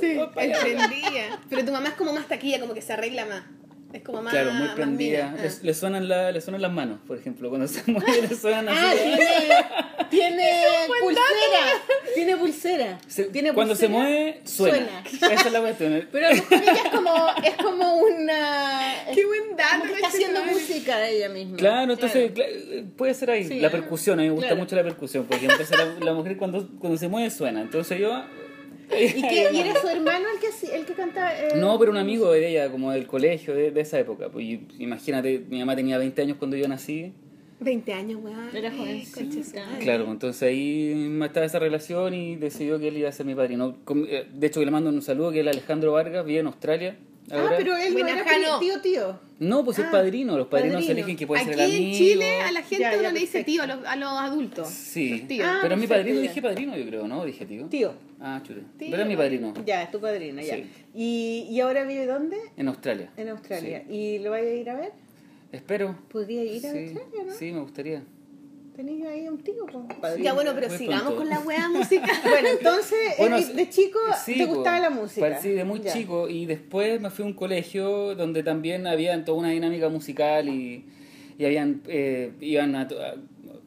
Sí, 0.00 0.18
prendida. 0.34 1.40
Pero 1.48 1.64
tu 1.64 1.72
mamá 1.72 1.88
es 1.88 1.94
como 1.94 2.12
más 2.12 2.26
taquilla, 2.26 2.60
como 2.60 2.74
que 2.74 2.82
se 2.82 2.92
arregla 2.92 3.26
más. 3.26 3.42
Es 3.92 4.02
como 4.02 4.22
más. 4.22 4.32
Claro, 4.32 4.52
muy 4.52 4.68
prendida. 4.68 5.32
Le, 5.40 5.48
Ah. 5.48 5.52
le 5.62 5.74
suenan 5.74 6.08
la, 6.08 6.32
le 6.32 6.40
suenan 6.40 6.62
las 6.62 6.72
manos, 6.72 6.98
por 7.06 7.18
ejemplo. 7.18 7.48
Cuando 7.48 7.68
se 7.68 7.82
mueve 7.90 8.22
le 8.22 8.34
suenan 8.34 8.68
así. 8.68 8.78
Ah, 8.80 10.06
tiene, 10.08 10.08
tiene 10.10 10.56
pulsera. 11.00 11.64
Tiene 12.14 12.36
pulsera. 12.36 12.98
Se- 13.06 13.24
tiene 13.24 13.52
cuando 13.52 13.74
se 13.74 13.88
mueve, 13.88 14.40
suena. 14.44 15.02
Esa 15.12 15.32
es 15.34 15.52
la 15.52 15.60
cuestión. 15.60 16.08
Pero 16.10 16.26
a 16.26 16.30
lo 16.30 16.36
mejor 16.36 16.58
ella 16.62 16.72
es 16.84 16.90
como, 16.90 17.26
es 17.44 17.54
como 17.54 17.94
una... 17.96 18.94
Qué 19.14 19.24
buen 19.26 19.56
dato, 19.56 19.86
está 19.94 20.08
haciendo 20.08 20.40
conchetumare. 20.40 20.52
música 20.74 21.08
ella 21.08 21.28
misma. 21.28 21.56
Claro, 21.56 21.92
entonces 21.92 22.32
cla- 22.34 22.90
puede 22.96 23.14
ser 23.14 23.30
ahí. 23.30 23.44
Sí, 23.48 23.60
la 23.60 23.68
¿eh? 23.68 23.70
percusión, 23.70 24.18
a 24.18 24.22
mí 24.22 24.28
me 24.28 24.34
gusta 24.34 24.48
Claro. 24.48 24.62
mucho 24.62 24.76
la 24.76 24.82
percusión, 24.82 25.26
porque 25.28 25.46
entonces 25.46 25.76
la, 25.76 26.04
la 26.04 26.12
mujer 26.14 26.36
cuando, 26.36 26.68
cuando 26.78 26.98
se 26.98 27.08
mueve 27.08 27.30
suena. 27.30 27.60
Entonces 27.62 27.98
yo... 27.98 28.24
¿Y, 28.90 29.22
qué, 29.22 29.48
¿Y 29.52 29.58
era 29.58 29.80
su 29.80 29.88
hermano 29.88 30.26
el 30.34 30.38
que, 30.40 30.76
el 30.76 30.84
que 30.84 30.92
cantaba? 30.94 31.32
eh? 31.34 31.48
No, 31.56 31.78
pero 31.78 31.90
un 31.90 31.96
amigo 31.98 32.30
de 32.32 32.48
ella, 32.48 32.70
como 32.70 32.90
del 32.92 33.06
colegio, 33.06 33.54
de, 33.54 33.70
de 33.70 33.80
esa 33.80 33.98
época. 33.98 34.28
Pues, 34.28 34.44
y 34.44 34.66
imagínate, 34.78 35.42
mi 35.48 35.58
mamá 35.60 35.74
tenía 35.76 35.98
20 35.98 36.20
años 36.22 36.36
cuando 36.38 36.56
yo 36.56 36.68
nací. 36.68 37.12
20 37.60 37.92
años, 37.92 38.20
weón. 38.22 38.54
Era 38.54 38.68
Eh, 38.68 38.72
jovencita. 38.76 39.64
Claro, 39.80 40.10
entonces 40.10 40.42
ahí 40.42 41.18
estaba 41.22 41.46
esa 41.46 41.58
relación 41.60 42.12
y 42.12 42.34
decidió 42.36 42.78
que 42.80 42.88
él 42.88 42.96
iba 42.96 43.08
a 43.08 43.12
ser 43.12 43.24
mi 43.24 43.34
padrino. 43.34 43.76
Eh, 44.08 44.26
De 44.34 44.46
hecho, 44.48 44.58
que 44.60 44.66
le 44.66 44.72
mando 44.72 44.90
un 44.90 45.00
saludo, 45.00 45.30
que 45.30 45.40
es 45.40 45.46
Alejandro 45.46 45.92
Vargas, 45.92 46.24
vive 46.26 46.40
en 46.40 46.46
Australia. 46.48 46.96
Ah, 47.30 47.54
pero 47.56 47.76
él 47.76 47.94
no 47.94 48.06
era 48.06 48.24
Jano. 48.24 48.58
tío, 48.58 48.80
tío. 48.80 49.20
No, 49.38 49.64
pues 49.64 49.78
es 49.78 49.84
Ah, 49.86 49.90
padrino. 49.90 50.36
Los 50.36 50.48
padrinos 50.48 50.84
se 50.84 50.92
eligen 50.92 51.16
que 51.16 51.26
puede 51.26 51.42
Aquí 51.42 51.50
ser 51.50 51.60
el 51.60 51.64
amigo. 51.66 51.86
en 51.86 51.92
Chile 51.94 52.40
a 52.42 52.52
la 52.52 52.60
gente 52.62 52.78
Ya, 52.82 52.92
ya, 52.92 52.98
uno 52.98 53.10
le 53.12 53.20
dice 53.20 53.44
tío 53.44 53.62
a 53.62 53.66
los, 53.66 53.84
a 53.86 53.96
los 53.96 54.08
adultos. 54.10 54.68
Sí, 54.68 55.18
Los 55.18 55.28
tíos. 55.28 55.46
Ah, 55.48 55.58
pero 55.62 55.74
es 55.74 55.80
mi 55.80 55.86
padrino, 55.86 56.20
dije 56.20 56.42
padrino, 56.42 56.76
yo 56.76 56.86
creo, 56.86 57.08
¿no? 57.08 57.24
Dije 57.24 57.46
tío. 57.46 57.66
Tío. 57.66 57.94
Ah, 58.20 58.40
chute. 58.44 58.62
Tío. 58.78 58.88
Pero 58.90 59.02
es 59.02 59.08
mi 59.08 59.16
padrino, 59.16 59.54
Ya, 59.64 59.82
es 59.82 59.90
tu 59.90 60.00
padrino, 60.00 60.40
ya. 60.42 60.56
Sí. 60.56 60.66
¿Y, 60.94 61.46
¿Y 61.50 61.60
ahora 61.60 61.84
vive 61.84 62.06
dónde? 62.06 62.36
en 62.56 62.68
Australia. 62.68 63.10
En 63.16 63.28
Australia. 63.30 63.84
¿Y 63.88 64.18
lo 64.18 64.30
vaya 64.30 64.48
a 64.48 64.54
ir 64.54 64.70
a 64.70 64.74
ver? 64.76 64.92
Espero. 65.52 65.96
¿Podría 66.08 66.42
ir 66.44 66.66
a 66.66 66.70
Sí, 66.72 66.78
Australia, 66.78 67.24
no? 67.26 67.32
sí, 67.32 67.52
me 67.52 67.60
gustaría. 67.60 68.02
Tenéis 68.76 69.04
ahí 69.06 69.28
un 69.28 69.38
tío, 69.38 69.66
pues, 69.70 69.98
padrino. 70.00 70.24
Ya 70.24 70.32
bueno, 70.32 70.52
pero 70.54 70.68
Muy 70.68 70.78
sigamos 70.78 71.02
pronto. 71.12 71.18
con 71.20 71.28
la 71.28 71.40
wea 71.40 71.68
música. 71.68 72.06
Bueno, 72.24 72.48
entonces, 72.58 72.98
Bueno, 73.18 73.36
eh, 73.36 73.44
de 73.54 73.68
chico 73.68 73.98
sí, 74.24 74.38
te 74.38 74.46
po. 74.46 74.54
gustaba 74.54 74.80
la 74.80 74.90
música. 74.90 75.28
Pa- 75.28 75.38
Sí, 75.40 75.50
de 75.50 75.64
muy 75.64 75.80
Ya. 75.80 75.92
chico. 75.92 76.28
Y 76.28 76.46
después 76.46 77.00
me 77.00 77.10
fui 77.10 77.24
a 77.24 77.28
un 77.28 77.34
colegio 77.34 78.14
donde 78.14 78.42
también 78.42 78.86
había 78.86 79.22
toda 79.24 79.38
una 79.38 79.50
dinámica 79.50 79.88
musical 79.90 80.48
y, 80.48 80.86
y 81.38 81.44
habían, 81.44 81.82
eh, 81.86 82.32
iban 82.40 82.74
a, 82.74 82.82
a- 82.82 83.14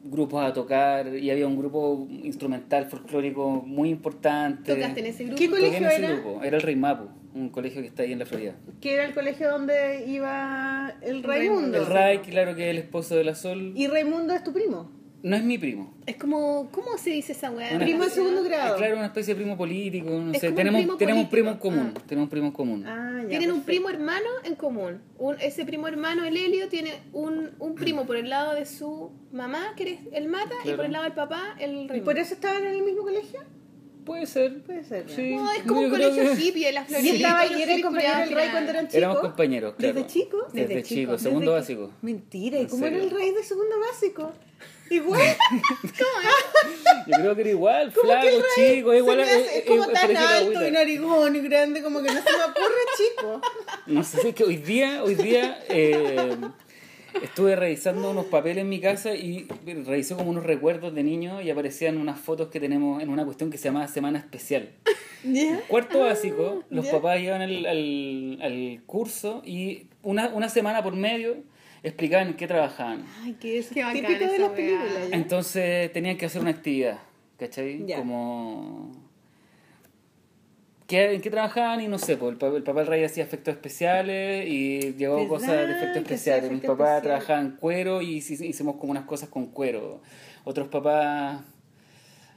grupos 0.04 0.44
a 0.44 0.52
tocar 0.52 1.16
y 1.16 1.30
había 1.30 1.46
un 1.46 1.56
grupo 1.58 2.06
instrumental 2.22 2.86
folclórico 2.86 3.50
muy 3.64 3.90
importante. 3.90 4.72
¿Tocaste 4.74 5.00
en 5.00 5.06
ese 5.06 5.24
grupo? 5.24 5.38
¿Qué 5.38 5.48
Toqué 5.48 5.60
en 5.66 5.72
colegio 5.72 5.88
ese 5.88 5.98
era? 6.04 6.14
grupo. 6.14 6.42
Era 6.44 6.56
el 6.56 6.62
Rey 6.62 6.76
Mapu, 6.76 7.08
un 7.34 7.48
colegio 7.50 7.80
que 7.80 7.88
está 7.88 8.02
ahí 8.04 8.12
en 8.12 8.18
la 8.20 8.26
Florida. 8.26 8.54
Que 8.80 8.94
era 8.94 9.04
el 9.04 9.14
colegio 9.14 9.50
donde 9.50 10.04
iba 10.08 10.94
el 11.02 11.22
Raimundo. 11.24 11.78
El 11.78 11.86
Ray, 11.86 12.18
claro 12.18 12.54
que 12.56 12.64
es 12.64 12.70
el 12.70 12.78
esposo 12.82 13.16
de 13.16 13.24
la 13.24 13.34
Sol. 13.34 13.72
¿Y 13.76 13.86
Raimundo 13.88 14.32
es 14.34 14.42
tu 14.44 14.52
primo? 14.52 14.90
No 15.26 15.34
es 15.34 15.42
mi 15.42 15.58
primo. 15.58 15.92
Es 16.06 16.14
como, 16.16 16.68
¿cómo 16.70 16.96
se 16.98 17.10
dice 17.10 17.32
esa 17.32 17.50
wea? 17.50 17.74
Una- 17.74 17.84
Primo 17.84 18.04
en 18.04 18.10
segundo 18.10 18.42
Es 18.42 18.48
grado. 18.48 18.76
claro, 18.76 18.94
una 18.96 19.06
especie 19.06 19.34
de 19.34 19.40
primo 19.40 19.56
político. 19.56 20.08
No 20.08 20.30
Es 20.32 20.40
sé. 20.40 20.46
como 20.46 20.50
un 20.50 20.56
Tenemos, 20.56 20.80
primo 20.82 20.96
tenemos 20.96 21.24
un 21.24 21.30
primo 21.30 21.50
en 21.50 21.56
político. 21.58 21.82
común. 21.84 22.06
Tenemos 22.06 22.26
un 22.26 22.30
primo 22.30 22.46
en 22.46 22.52
común. 22.52 22.86
Ah, 22.86 23.20
ya. 23.24 23.28
Tienen 23.30 23.50
un 23.50 23.62
primo 23.62 23.88
hermano 23.90 24.28
en 24.44 24.54
común. 24.54 25.00
Un- 25.18 25.36
ese 25.40 25.64
primo 25.64 25.88
hermano, 25.88 26.24
el 26.24 26.36
Helio, 26.36 26.68
tiene 26.68 26.92
un, 27.12 27.50
un 27.58 27.74
primo 27.74 28.06
por 28.06 28.14
el 28.16 28.30
lado 28.30 28.54
de 28.54 28.66
su 28.66 29.10
mamá, 29.32 29.74
que 29.76 29.94
es 29.94 29.98
el 30.12 30.28
Mata, 30.28 30.54
y 30.64 30.70
por 30.74 30.84
el 30.84 30.92
lado 30.92 31.02
del 31.04 31.14
papá, 31.14 31.56
el 31.58 31.70
¿Y 31.72 31.74
Raimundo. 31.88 32.04
por 32.04 32.18
eso 32.18 32.34
estaban 32.34 32.62
en 32.64 32.74
el 32.74 32.82
mismo 32.84 33.02
colegio? 33.02 33.40
Puede 34.04 34.26
ser. 34.26 34.62
Puede 34.62 34.84
ser. 34.84 35.10
Sí. 35.10 35.34
No, 35.34 35.50
es 35.50 35.62
como 35.64 35.80
yo 35.80 35.86
un 35.88 35.90
colegio 35.92 36.22
que- 36.22 36.40
hippie 36.40 36.66
de 36.66 36.72
la 36.72 36.82
¿Y 36.82 36.84
Florida. 36.84 37.14
estaba 37.14 37.46
y 37.46 37.62
era 37.62 37.82
compañero 37.82 38.18
del 38.20 38.30
Ray 38.30 38.48
cuando 38.52 38.70
eran 38.70 38.84
chicos? 38.86 38.94
Éramos 38.98 39.18
compañeros, 39.18 39.74
claro. 39.76 39.94
¿Desde 39.94 40.06
chico? 40.08 40.36
Desde, 40.52 40.68
Desde 40.68 40.82
chico, 40.84 41.00
chico. 41.00 41.18
segundo 41.18 41.52
¿Desde 41.52 41.74
básico. 41.74 41.90
Mentira, 42.02 42.58
¿y 42.58 42.60
¿En 42.60 42.68
cómo 42.68 42.86
era 42.86 42.96
el 42.96 43.10
Rey 43.10 43.32
de 43.32 43.42
segundo 43.42 43.74
básico? 43.80 44.30
Igual. 44.90 45.20
Yo 47.06 47.12
creo 47.20 47.34
que 47.34 47.40
era 47.42 47.50
igual, 47.50 47.92
¿Cómo 47.92 48.06
flaco, 48.12 48.28
chico, 48.54 48.94
igual. 48.94 49.20
hace- 49.20 49.58
es 49.58 49.64
como 49.66 49.86
tan 49.86 50.16
alto 50.16 50.66
y 50.66 50.70
narigón 50.70 51.36
y 51.36 51.40
grande, 51.40 51.82
como 51.82 52.02
que 52.02 52.08
no 52.08 52.14
se 52.22 52.30
me 52.30 52.44
ocurre 52.44 52.82
chico. 52.96 53.40
No 53.86 54.02
sé 54.04 54.28
es 54.28 54.34
que 54.34 54.44
hoy 54.44 54.56
día, 54.56 55.02
hoy 55.04 55.14
día 55.14 55.58
eh, 55.68 56.36
estuve 57.22 57.54
revisando 57.56 58.10
unos 58.10 58.26
papeles 58.26 58.58
en 58.58 58.68
mi 58.68 58.80
casa 58.80 59.14
y 59.14 59.46
revisé 59.64 60.14
como 60.16 60.30
unos 60.30 60.44
recuerdos 60.44 60.94
de 60.94 61.02
niños 61.04 61.42
y 61.44 61.50
aparecían 61.50 61.98
unas 61.98 62.18
fotos 62.18 62.48
que 62.48 62.58
tenemos 62.60 63.02
en 63.02 63.08
una 63.08 63.24
cuestión 63.24 63.50
que 63.50 63.58
se 63.58 63.64
llama 63.64 63.86
Semana 63.88 64.18
Especial. 64.18 64.70
¿Ya? 65.24 65.60
Cuarto 65.68 66.00
básico, 66.00 66.64
los 66.70 66.86
papás 66.86 67.20
iban 67.20 67.42
al, 67.42 67.66
al, 67.66 68.38
al 68.42 68.82
curso 68.86 69.42
y 69.44 69.86
una, 70.02 70.28
una 70.28 70.48
semana 70.48 70.82
por 70.82 70.94
medio 70.94 71.36
explicaban 71.88 72.28
en 72.28 72.34
qué 72.34 72.46
trabajaban. 72.46 73.04
Ay, 73.22 73.34
que 73.34 73.58
es 73.58 73.68
Qué 73.68 73.82
bacán 73.82 74.04
típico 74.06 74.32
de 74.32 74.38
las 74.38 74.50
películas. 74.50 75.08
¿ya? 75.10 75.16
Entonces 75.16 75.92
tenían 75.92 76.16
que 76.16 76.26
hacer 76.26 76.40
una 76.42 76.50
actividad, 76.50 76.98
¿cachai? 77.38 77.84
Ya. 77.86 77.98
Como... 77.98 78.92
¿Qué, 80.86 81.14
¿En 81.14 81.20
qué 81.20 81.30
trabajaban? 81.30 81.80
Y 81.80 81.88
no 81.88 81.98
sé, 81.98 82.16
pues, 82.16 82.30
el, 82.32 82.38
papá, 82.38 82.56
el 82.56 82.62
papá 82.62 82.78
del 82.80 82.86
rey 82.88 83.02
hacía 83.04 83.24
efectos 83.24 83.54
especiales 83.54 84.46
y 84.48 84.94
llevó 84.94 85.16
¿Verdad? 85.16 85.28
cosas 85.28 85.48
de 85.68 85.72
efectos 85.72 86.02
especiales. 86.02 86.42
Mis 86.44 86.50
efectos 86.58 86.76
papás 86.78 86.96
especiales. 86.98 87.24
trabajaban 87.26 87.56
cuero 87.56 88.02
y 88.02 88.18
hici- 88.20 88.44
hicimos 88.46 88.76
como 88.76 88.92
unas 88.92 89.04
cosas 89.04 89.28
con 89.28 89.46
cuero. 89.46 90.00
Otros 90.44 90.68
papás, 90.68 91.40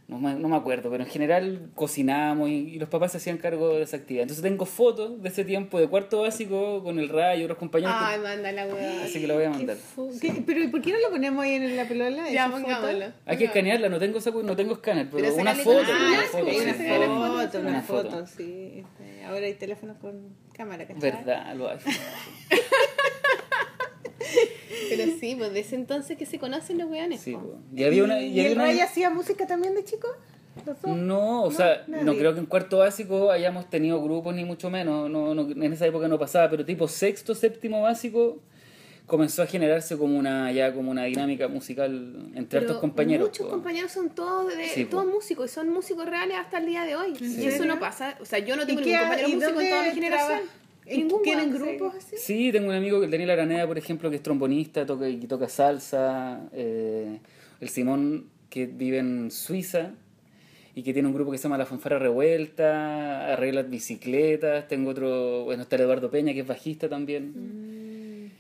no 0.09 0.17
me, 0.19 0.33
no 0.33 0.49
me 0.49 0.55
acuerdo, 0.57 0.89
pero 0.89 1.03
en 1.03 1.09
general 1.09 1.69
cocinamos 1.75 2.49
y, 2.49 2.53
y 2.53 2.79
los 2.79 2.89
papás 2.89 3.11
se 3.11 3.17
hacían 3.19 3.37
cargo 3.37 3.75
de 3.75 3.83
esa 3.83 3.97
actividad. 3.97 4.23
Entonces 4.23 4.41
tengo 4.43 4.65
fotos 4.65 5.21
de 5.21 5.29
ese 5.29 5.45
tiempo 5.45 5.79
de 5.79 5.87
cuarto 5.87 6.21
básico 6.23 6.83
con 6.83 6.97
el 6.99 7.09
Ray 7.09 7.41
y 7.41 7.43
otros 7.43 7.59
compañeros. 7.59 7.95
que- 7.95 8.05
Ay, 8.05 8.19
manda 8.19 8.51
la 8.51 8.65
wea. 8.65 9.03
así 9.05 9.21
que 9.21 9.27
lo 9.27 9.35
voy 9.35 9.43
a 9.43 9.51
Qué 9.51 9.57
mandar. 9.57 9.77
fu- 9.77 10.11
¿Qué- 10.19 10.43
Pero 10.45 10.63
¿y 10.63 10.67
por 10.69 10.81
qué 10.81 10.91
no 10.93 10.99
lo 10.99 11.09
ponemos 11.11 11.43
ahí 11.45 11.53
en 11.53 11.77
la 11.77 11.87
pelola? 11.87 12.23
Ya, 12.29 12.45
esa 12.45 12.49
foto? 12.49 12.63
pongámoslo. 12.63 13.05
Hay 13.25 13.37
que 13.37 13.45
escanearla, 13.45 13.89
no 13.89 13.99
tengo, 13.99 14.19
no 14.43 14.55
tengo 14.55 14.73
escáner, 14.73 15.07
pero, 15.11 15.23
Pero 15.23 15.35
una 15.35 15.53
foto. 15.55 15.77
una 15.79 16.21
foto, 16.23 16.45
sí, 16.45 16.51
sí, 16.51 16.61
una 16.63 16.73
sí. 16.73 16.83
foto, 16.87 17.59
una 17.59 17.69
Una 17.69 17.81
foto, 17.83 18.09
foto. 18.09 18.25
sí. 18.27 18.73
Este, 18.83 19.23
Ahora 19.25 19.45
hay 19.45 19.53
teléfonos 19.53 19.97
con 19.97 20.35
cámara, 20.57 20.87
¿cachai? 20.87 20.99
Verdad, 21.11 21.55
lo 21.55 21.69
hay. 21.69 21.77
Pero 24.89 25.03
sí, 25.19 25.35
pues 25.37 25.53
de 25.53 25.59
ese 25.61 25.75
entonces 25.75 26.17
que 26.17 26.25
se 26.25 26.39
conocen 26.39 26.77
los 26.77 26.89
weones. 26.89 27.21
Sí, 27.21 27.33
po. 27.33 27.39
po. 27.41 27.57
y 27.75 27.83
había 27.83 28.03
una. 28.03 28.21
¿Y, 28.21 28.33
y 28.33 28.39
el 28.41 28.53
una- 28.53 28.65
Ray 28.65 28.79
hacía 28.79 29.09
música 29.09 29.45
también 29.47 29.75
de 29.75 29.83
chico? 29.83 30.07
No, 30.85 31.43
o 31.43 31.51
sea, 31.51 31.83
nadie. 31.87 32.03
no 32.03 32.15
creo 32.15 32.33
que 32.33 32.39
en 32.41 32.45
cuarto 32.45 32.79
básico 32.79 33.31
hayamos 33.31 33.69
tenido 33.69 34.01
grupos 34.03 34.35
ni 34.35 34.43
mucho 34.43 34.69
menos. 34.69 35.09
No, 35.09 35.33
no, 35.33 35.49
en 35.49 35.73
esa 35.73 35.85
época 35.87 36.07
no 36.09 36.19
pasaba, 36.19 36.49
pero 36.49 36.65
tipo 36.65 36.87
sexto, 36.87 37.33
séptimo 37.33 37.81
básico, 37.81 38.39
comenzó 39.05 39.41
a 39.41 39.45
generarse 39.45 39.97
como 39.97 40.17
una 40.19 40.51
ya 40.51 40.73
como 40.73 40.91
una 40.91 41.05
dinámica 41.05 41.47
musical 41.47 42.29
entre 42.35 42.59
Pero 42.59 42.61
estos 42.71 42.77
compañeros. 42.79 43.29
Muchos 43.29 43.45
po. 43.45 43.51
compañeros 43.53 43.91
son 43.91 44.09
todos, 44.09 44.55
de, 44.55 44.67
Sí, 44.67 44.83
po. 44.85 44.91
todos 44.97 45.05
músicos 45.13 45.49
y 45.49 45.53
son 45.53 45.69
músicos 45.69 46.05
reales 46.05 46.35
hasta 46.37 46.57
el 46.57 46.65
día 46.65 46.83
de 46.83 46.95
hoy. 46.97 47.13
Y 47.21 47.45
eso 47.45 47.63
no 47.65 47.79
pasa. 47.79 48.17
O 48.19 48.25
sea, 48.25 48.39
yo 48.39 48.57
no 48.57 48.63
¿Y 48.63 48.65
tengo 48.65 48.81
ningún 48.81 48.99
compañero 48.99 49.29
músico 49.29 49.61
en 49.61 49.69
toda 49.69 49.83
mi 49.83 49.91
generación. 49.91 50.39
¿Tienen 51.23 51.51
grupos 51.51 51.95
así? 51.95 52.15
Sí, 52.17 52.51
tengo 52.51 52.69
un 52.69 52.75
amigo, 52.75 53.03
el 53.03 53.11
Daniel 53.11 53.31
Araneda, 53.31 53.67
por 53.67 53.77
ejemplo, 53.77 54.09
que 54.09 54.17
es 54.17 54.23
trombonista, 54.23 54.85
toca, 54.85 55.07
y 55.07 55.17
toca 55.27 55.47
salsa. 55.47 56.49
eh, 56.53 57.19
el 57.61 57.69
Simón, 57.69 58.29
que 58.49 58.65
vive 58.65 58.99
en 58.99 59.31
Suiza 59.31 59.91
y 60.75 60.83
que 60.83 60.93
tiene 60.93 61.07
un 61.07 61.13
grupo 61.13 61.31
que 61.31 61.37
se 61.37 61.43
llama 61.43 61.57
La 61.57 61.65
Fanfara 61.65 61.99
Revuelta, 61.99 63.33
arregla 63.33 63.63
bicicletas. 63.63 64.67
Tengo 64.67 64.91
otro, 64.91 65.43
bueno, 65.43 65.63
está 65.63 65.75
el 65.75 65.83
Eduardo 65.83 66.09
Peña, 66.09 66.33
que 66.33 66.41
es 66.41 66.47
bajista 66.47 66.87
también. 66.87 68.31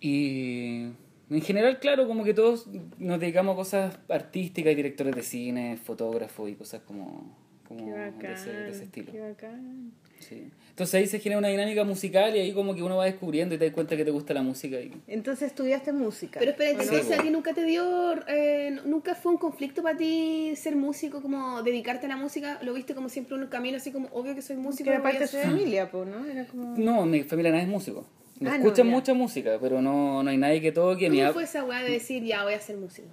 Y 0.00 0.88
en 1.30 1.40
general, 1.40 1.78
claro, 1.78 2.06
como 2.06 2.24
que 2.24 2.34
todos 2.34 2.66
nos 2.98 3.20
dedicamos 3.20 3.54
a 3.54 3.56
cosas 3.56 3.98
artísticas 4.08 4.72
y 4.72 4.76
directores 4.76 5.14
de 5.14 5.22
cine, 5.22 5.76
fotógrafos 5.76 6.50
y 6.50 6.54
cosas 6.54 6.82
como, 6.82 7.34
como 7.76 7.86
Qué 7.86 7.92
de, 8.00 8.10
bacán. 8.10 8.32
ese, 8.32 8.52
de 8.52 8.70
ese 8.70 8.84
estilo. 8.84 9.12
Qué 9.12 9.20
bacán. 9.20 9.92
Sí. 10.18 10.50
Entonces 10.70 10.94
ahí 10.94 11.06
se 11.06 11.18
genera 11.18 11.38
una 11.40 11.48
dinámica 11.48 11.84
musical 11.84 12.34
y 12.34 12.38
ahí 12.38 12.52
como 12.52 12.74
que 12.74 12.82
uno 12.82 12.96
va 12.96 13.04
descubriendo 13.04 13.54
y 13.54 13.58
te 13.58 13.66
das 13.66 13.74
cuenta 13.74 13.96
que 13.96 14.04
te 14.04 14.10
gusta 14.10 14.32
la 14.32 14.42
música. 14.42 14.80
Y... 14.80 14.92
Entonces 15.08 15.48
estudiaste 15.48 15.92
música. 15.92 16.38
Pero 16.38 16.52
espérate, 16.52 16.76
¿o 16.78 16.80
Sí, 16.82 16.86
no? 16.86 16.92
entonces 16.96 17.18
a 17.18 17.22
ti 17.22 17.30
nunca 17.30 17.52
te 17.52 17.64
dio, 17.64 18.14
eh, 18.28 18.78
nunca 18.86 19.14
fue 19.14 19.32
un 19.32 19.38
conflicto 19.38 19.82
para 19.82 19.96
ti 19.98 20.54
ser 20.56 20.76
músico, 20.76 21.20
como 21.20 21.62
dedicarte 21.62 22.06
a 22.06 22.08
la 22.10 22.16
música, 22.16 22.58
lo 22.62 22.72
viste 22.72 22.94
como 22.94 23.08
siempre 23.08 23.34
un 23.36 23.46
camino 23.48 23.76
así 23.76 23.90
como 23.92 24.08
obvio 24.12 24.34
que 24.34 24.42
soy 24.42 24.56
músico. 24.56 24.84
Que 24.84 24.94
era 24.94 25.02
parte 25.02 25.18
de 25.20 25.26
su 25.26 25.36
hacer. 25.36 25.50
familia, 25.50 25.90
pues, 25.90 26.08
¿no? 26.08 26.24
Era 26.24 26.46
como... 26.46 26.76
No, 26.78 27.04
mi 27.04 27.22
familia 27.24 27.50
no 27.52 27.58
es 27.58 27.68
músico. 27.68 28.06
Ah, 28.40 28.44
no, 28.44 28.54
Escuchan 28.54 28.86
ya. 28.86 28.92
mucha 28.92 29.14
música, 29.14 29.58
pero 29.60 29.82
no, 29.82 30.22
no 30.22 30.30
hay 30.30 30.36
nadie 30.38 30.60
que 30.60 30.72
toque. 30.72 31.10
Ni 31.10 31.18
¿Cómo 31.18 31.30
ha- 31.30 31.32
fue 31.34 31.42
esa 31.44 31.64
weá 31.64 31.82
de 31.82 31.90
decir 31.90 32.22
ya 32.24 32.44
voy 32.44 32.54
a 32.54 32.60
ser 32.60 32.76
músico? 32.76 33.08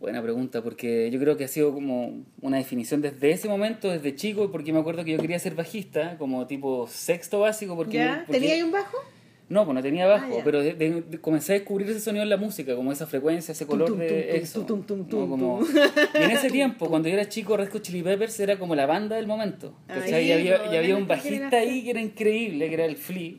Buena 0.00 0.22
pregunta, 0.22 0.62
porque 0.62 1.10
yo 1.12 1.20
creo 1.20 1.36
que 1.36 1.44
ha 1.44 1.48
sido 1.48 1.74
como 1.74 2.24
una 2.40 2.56
definición 2.56 3.02
desde 3.02 3.30
ese 3.32 3.48
momento, 3.48 3.90
desde 3.90 4.14
chico, 4.14 4.50
porque 4.50 4.72
me 4.72 4.78
acuerdo 4.80 5.04
que 5.04 5.12
yo 5.12 5.18
quería 5.18 5.38
ser 5.38 5.54
bajista, 5.54 6.16
como 6.16 6.46
tipo 6.46 6.86
sexto 6.88 7.40
básico, 7.40 7.76
porque... 7.76 7.98
¿Ya? 7.98 8.24
porque- 8.26 8.40
¿Tenía 8.40 8.54
ahí 8.54 8.62
un 8.62 8.72
bajo? 8.72 8.96
No, 9.50 9.64
pues 9.64 9.74
no 9.74 9.82
tenía 9.82 10.06
bajo, 10.06 10.36
Ah, 10.38 10.42
pero 10.44 10.62
de- 10.62 10.74
de- 10.74 11.02
de- 11.02 11.20
comencé 11.20 11.52
a 11.52 11.58
descubrir 11.58 11.90
ese 11.90 11.98
sonido 12.00 12.22
en 12.22 12.30
la 12.30 12.36
música, 12.36 12.74
como 12.76 12.92
esa 12.92 13.06
frecuencia, 13.08 13.50
ese 13.52 13.66
color 13.66 13.88
tum, 13.88 13.98
de 13.98 14.06
tum, 14.08 14.42
eso. 14.44 14.64
Y 16.14 16.22
en 16.22 16.30
ese 16.30 16.50
tiempo, 16.50 16.88
cuando 16.88 17.08
yo 17.08 17.14
era 17.14 17.28
chico, 17.28 17.56
Red 17.56 17.68
Hot 17.70 17.82
Chili 17.82 18.02
Peppers 18.02 18.38
era 18.40 18.58
como 18.60 18.74
la 18.76 18.86
banda 18.86 19.16
del 19.16 19.26
momento. 19.26 19.74
Ay, 19.88 20.24
y 20.28 20.32
había, 20.32 20.72
y 20.72 20.76
había 20.76 20.96
un 20.96 21.08
bajista 21.08 21.56
ahí 21.58 21.82
que 21.82 21.90
era 21.90 22.00
increíble, 22.00 22.68
que 22.68 22.74
era 22.74 22.84
el 22.86 22.96
Flea. 22.96 23.32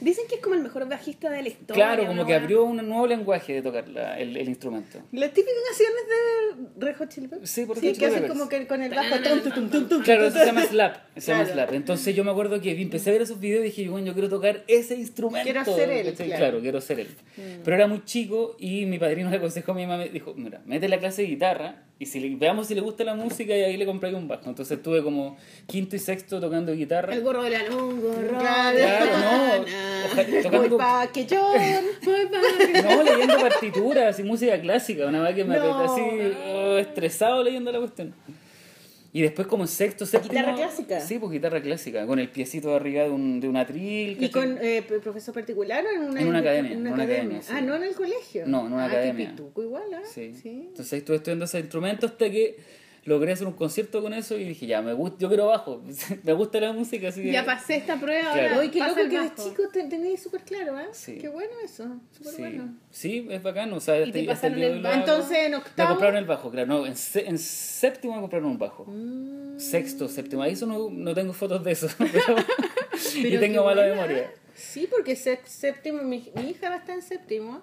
Dicen 0.00 0.24
que 0.28 0.34
es 0.36 0.40
como 0.40 0.54
el 0.56 0.60
mejor 0.62 0.88
bajista 0.88 1.30
de 1.30 1.42
la 1.42 1.48
historia. 1.48 1.74
Claro, 1.86 2.02
como 2.06 2.20
una 2.20 2.26
que 2.26 2.34
abrió 2.34 2.64
un 2.64 2.76
nuevo 2.76 3.06
lenguaje 3.06 3.54
de 3.54 3.62
tocar 3.62 3.88
la- 3.88 4.18
el, 4.18 4.36
el 4.36 4.48
instrumento. 4.48 4.98
Las 5.12 5.30
típicas 5.32 5.54
canciones 5.68 6.02
de 6.08 6.84
Red 6.86 6.96
Hot 6.96 7.08
Chili 7.08 7.28
Peppers. 7.28 7.50
Sí, 7.50 7.64
por 7.64 7.78
Sí, 7.78 7.92
que 7.92 8.06
hacen 8.06 8.26
como 8.28 8.48
que 8.48 8.66
con 8.66 8.82
el 8.82 8.92
bajo... 8.94 9.14
tum, 9.16 9.40
tum, 9.40 9.52
tum, 9.52 9.70
tum, 9.70 9.88
tum, 9.88 10.02
Claro, 10.02 10.26
eso 10.26 10.38
se 10.38 10.46
llama 10.46 10.62
slap. 10.64 10.96
Se 11.16 11.30
llama 11.32 11.44
Claro. 11.44 11.54
slap. 11.54 11.74
Entonces 11.74 12.14
yo 12.14 12.24
me 12.24 12.30
acuerdo 12.32 12.60
que 12.60 12.80
empecé 12.80 13.10
a 13.10 13.12
ver 13.14 13.22
esos 13.22 13.40
videos 13.40 13.60
y 13.62 13.64
dije, 13.68 13.88
bueno, 13.88 14.08
yo 14.08 14.12
quiero 14.14 14.28
tocar 14.28 14.64
ese 14.66 14.96
instrumento. 14.96 15.44
Quiero 15.44 15.64
ser 15.64 15.90
él, 15.90 16.12
claro. 16.14 16.36
Claro, 16.36 16.60
quiero 16.60 16.80
ser 16.80 17.00
él. 17.00 17.08
Pero 17.64 17.76
era 17.76 17.86
muy 17.86 18.04
chico 18.04 18.56
y 18.58 18.86
mi 18.86 18.98
padrino 18.98 19.30
le 19.30 19.36
aconsejó 19.36 19.72
a 19.72 19.74
mi 19.74 19.86
mamá, 19.86 20.04
me 20.04 20.08
dijo, 20.10 20.34
mira, 20.36 20.60
mete 20.66 20.88
la 20.88 20.98
clase 20.98 21.22
de 21.22 21.28
guitarra 21.28 21.84
y 21.98 22.06
si 22.06 22.18
le, 22.20 22.34
veamos 22.36 22.66
si 22.66 22.74
le 22.74 22.80
gusta 22.80 23.04
la 23.04 23.14
música 23.14 23.56
y 23.56 23.62
ahí 23.62 23.76
le 23.76 23.86
compré 23.86 24.12
un 24.14 24.26
bajo. 24.26 24.48
Entonces 24.48 24.76
estuve 24.78 25.02
como 25.02 25.36
quinto 25.66 25.94
y 25.96 25.98
sexto 26.00 26.40
tocando 26.40 26.72
guitarra. 26.74 27.14
El 27.14 27.22
gorro 27.22 27.42
de 27.44 27.50
la 27.50 27.60
un 27.76 28.00
gorro. 28.00 28.38
Claro. 28.38 28.78
No. 29.06 29.64
Ojalá- 30.12 30.28
Voy 30.28 30.42
tocando, 30.42 30.76
pa' 30.78 31.06
que 31.12 31.24
yo... 31.26 31.40
Voy 32.02 32.26
pa- 32.26 32.82
no, 32.94 33.02
leyendo 33.02 33.38
partituras 33.40 34.18
y 34.18 34.22
música 34.24 34.60
clásica. 34.60 35.06
Una 35.06 35.22
vez 35.22 35.34
que 35.36 35.44
me 35.44 35.56
No. 35.56 35.78
así, 35.80 36.02
oh, 36.52 36.76
estresado 36.78 37.42
leyendo 37.42 37.70
la 37.72 37.78
cuestión. 37.78 38.12
Y 39.14 39.22
después 39.22 39.46
como 39.46 39.62
en 39.62 39.68
sexto, 39.68 40.06
séptimo... 40.06 40.34
¿Guitarra 40.34 40.56
clásica? 40.56 41.00
Sí, 41.00 41.20
pues 41.20 41.30
guitarra 41.30 41.62
clásica, 41.62 42.04
con 42.04 42.18
el 42.18 42.30
piecito 42.30 42.74
arriba 42.74 43.04
de 43.04 43.10
un, 43.10 43.38
de 43.38 43.48
un 43.48 43.56
atril. 43.56 44.16
¿Y 44.20 44.28
con 44.28 44.58
eh, 44.60 44.82
profesor 44.82 45.32
particular 45.32 45.84
o 45.86 45.88
en 45.88 46.02
una, 46.02 46.20
En 46.20 46.26
una 46.26 46.38
academia, 46.40 46.72
en 46.72 46.78
en 46.78 46.80
una 46.92 47.04
academia? 47.04 47.38
academia, 47.38 47.42
sí. 47.42 47.52
Ah, 47.54 47.60
no 47.60 47.76
en 47.76 47.84
el 47.84 47.94
colegio. 47.94 48.42
No, 48.44 48.66
en 48.66 48.72
una 48.72 48.86
ah, 48.86 48.90
qué 48.90 48.96
academia. 48.96 49.30
pituco 49.30 49.62
igual, 49.62 49.84
¿ah? 49.94 50.02
Sí. 50.12 50.34
sí. 50.34 50.64
Entonces 50.66 50.94
estuve 50.94 51.18
estudiando 51.18 51.44
ese 51.44 51.60
instrumento 51.60 52.06
hasta 52.06 52.28
que 52.28 52.56
logré 53.04 53.32
hacer 53.32 53.46
un 53.46 53.52
concierto 53.52 54.00
con 54.02 54.14
eso 54.14 54.36
y 54.38 54.44
dije, 54.44 54.66
ya, 54.66 54.80
me 54.82 54.92
gusta, 54.94 55.18
yo 55.20 55.28
quiero 55.28 55.46
bajo, 55.46 55.82
me 56.22 56.32
gusta 56.32 56.58
la 56.60 56.72
música, 56.72 57.08
así 57.08 57.22
que... 57.22 57.32
Ya 57.32 57.44
pasé 57.44 57.76
esta 57.76 57.96
prueba. 58.00 58.32
Claro. 58.32 58.48
ahora 58.48 58.58
Oye, 58.60 58.70
qué 58.70 58.78
loco 58.80 58.94
que 58.94 59.00
eres 59.02 59.30
bajo. 59.36 59.48
chico, 59.50 59.62
te 59.72 59.84
tenéis 59.84 60.22
súper 60.22 60.40
claro, 60.42 60.76
¿ah? 60.76 60.86
Sí. 60.92 61.18
Qué 61.18 61.28
bueno 61.28 61.52
eso, 61.64 61.84
súper 62.16 62.32
Sí, 62.32 62.40
bueno. 62.42 62.74
sí, 62.90 63.26
es 63.30 63.42
bacán, 63.42 63.72
o 63.72 63.80
sea, 63.80 64.00
¿Y 64.00 64.10
te 64.10 64.20
hasta- 64.20 64.32
hasta 64.32 64.48
pasaron 64.48 64.56
día 64.56 64.68
de 64.68 64.74
el 64.76 64.82
bajo? 64.82 64.94
Entonces, 65.00 65.38
en 65.38 65.50
Me 65.50 65.56
octavo... 65.58 65.88
compraron 65.90 66.16
el 66.16 66.24
bajo, 66.24 66.50
claro, 66.50 66.66
no, 66.66 66.86
en, 66.86 66.94
en 67.26 67.38
séptimo 67.38 68.14
me 68.14 68.20
compraron 68.20 68.48
un 68.50 68.58
bajo. 68.58 68.84
Mm. 68.86 69.58
Sexto, 69.58 70.08
séptimo, 70.08 70.42
ahí 70.42 70.52
eso 70.52 70.66
no, 70.66 70.88
no 70.90 71.14
tengo 71.14 71.32
fotos 71.32 71.62
de 71.62 71.72
eso, 71.72 71.88
pero, 71.98 72.36
y 73.16 73.22
Pero 73.22 73.40
tengo 73.40 73.60
qué 73.60 73.64
mala 73.66 73.82
buena, 73.82 73.94
memoria. 73.94 74.18
¿eh? 74.18 74.30
Sí, 74.54 74.88
porque 74.90 75.14
sé- 75.16 75.40
séptimo, 75.44 76.02
mi, 76.02 76.30
mi 76.36 76.50
hija 76.50 76.68
va 76.70 76.76
a 76.76 76.78
estar 76.78 76.94
en 76.96 77.02
séptimo 77.02 77.60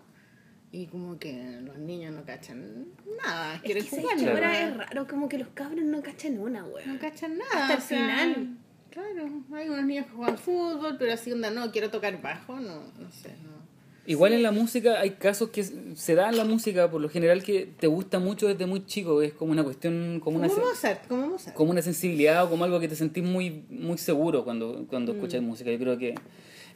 y 0.72 0.88
como 0.88 1.20
que 1.20 1.60
los 1.62 1.78
niños 1.78 2.14
no 2.14 2.24
cachan 2.24 2.86
nada, 3.24 3.56
Es 3.56 3.62
quieren 3.62 3.84
que 3.84 3.90
jugar. 3.90 4.20
sí, 4.20 4.26
ahora 4.28 4.68
es 4.68 4.78
raro, 4.78 5.08
como 5.08 5.28
que 5.30 5.38
los 5.38 5.50
cabros 5.50 5.84
no 5.84 6.02
cachan 6.02 6.40
una, 6.40 6.62
No 6.62 6.68
weón. 6.68 6.98
cachan 6.98 7.38
nada. 7.38 7.68
Hasta 7.68 7.74
el 7.74 7.80
o 7.80 7.82
sea, 7.82 7.98
final. 7.98 8.58
Claro, 8.90 9.30
hay 9.54 9.70
unos 9.70 9.86
niños 9.86 10.06
que 10.08 10.12
juegan 10.14 10.38
fútbol, 10.38 10.96
pero 11.00 11.14
así 11.14 11.32
onda, 11.32 11.50
no, 11.50 11.72
quiero 11.72 11.90
tocar 11.90 12.22
bajo, 12.22 12.56
no, 12.60 12.84
no 13.00 13.12
sé, 13.12 13.30
no. 13.44 13.62
Igual 14.08 14.34
en 14.34 14.42
la 14.44 14.52
música 14.52 15.00
hay 15.00 15.12
casos 15.12 15.52
que 15.52 15.64
se 15.64 16.16
da 16.16 16.28
en 16.30 16.36
la 16.36 16.44
música 16.44 16.90
por 16.90 17.00
lo 17.00 17.08
general 17.08 17.44
que 17.44 17.70
te 17.80 17.86
gusta 17.88 18.20
mucho 18.20 18.48
desde 18.48 18.66
muy 18.66 18.84
chico, 18.86 19.22
es 19.22 19.32
como 19.34 19.52
una 19.52 19.64
cuestión, 19.64 20.20
como 20.22 20.38
una, 20.40 20.48
Como 20.50 20.60
sen- 20.62 20.66
Mozart, 20.70 21.08
como 21.08 21.28
Mozart. 21.28 21.56
como 21.56 21.72
una 21.72 21.82
sensibilidad 21.84 22.44
o 22.44 22.50
como 22.50 22.64
algo 22.66 22.80
que 22.80 22.88
te 22.88 22.96
sentís 22.96 23.24
muy, 23.24 23.64
muy 23.70 23.98
seguro 24.00 24.44
cuando, 24.44 24.86
cuando 24.90 25.14
Mm. 25.14 25.16
escuchas 25.18 25.42
música. 25.44 25.72
Yo 25.72 25.78
creo 25.78 25.98
que 26.00 26.16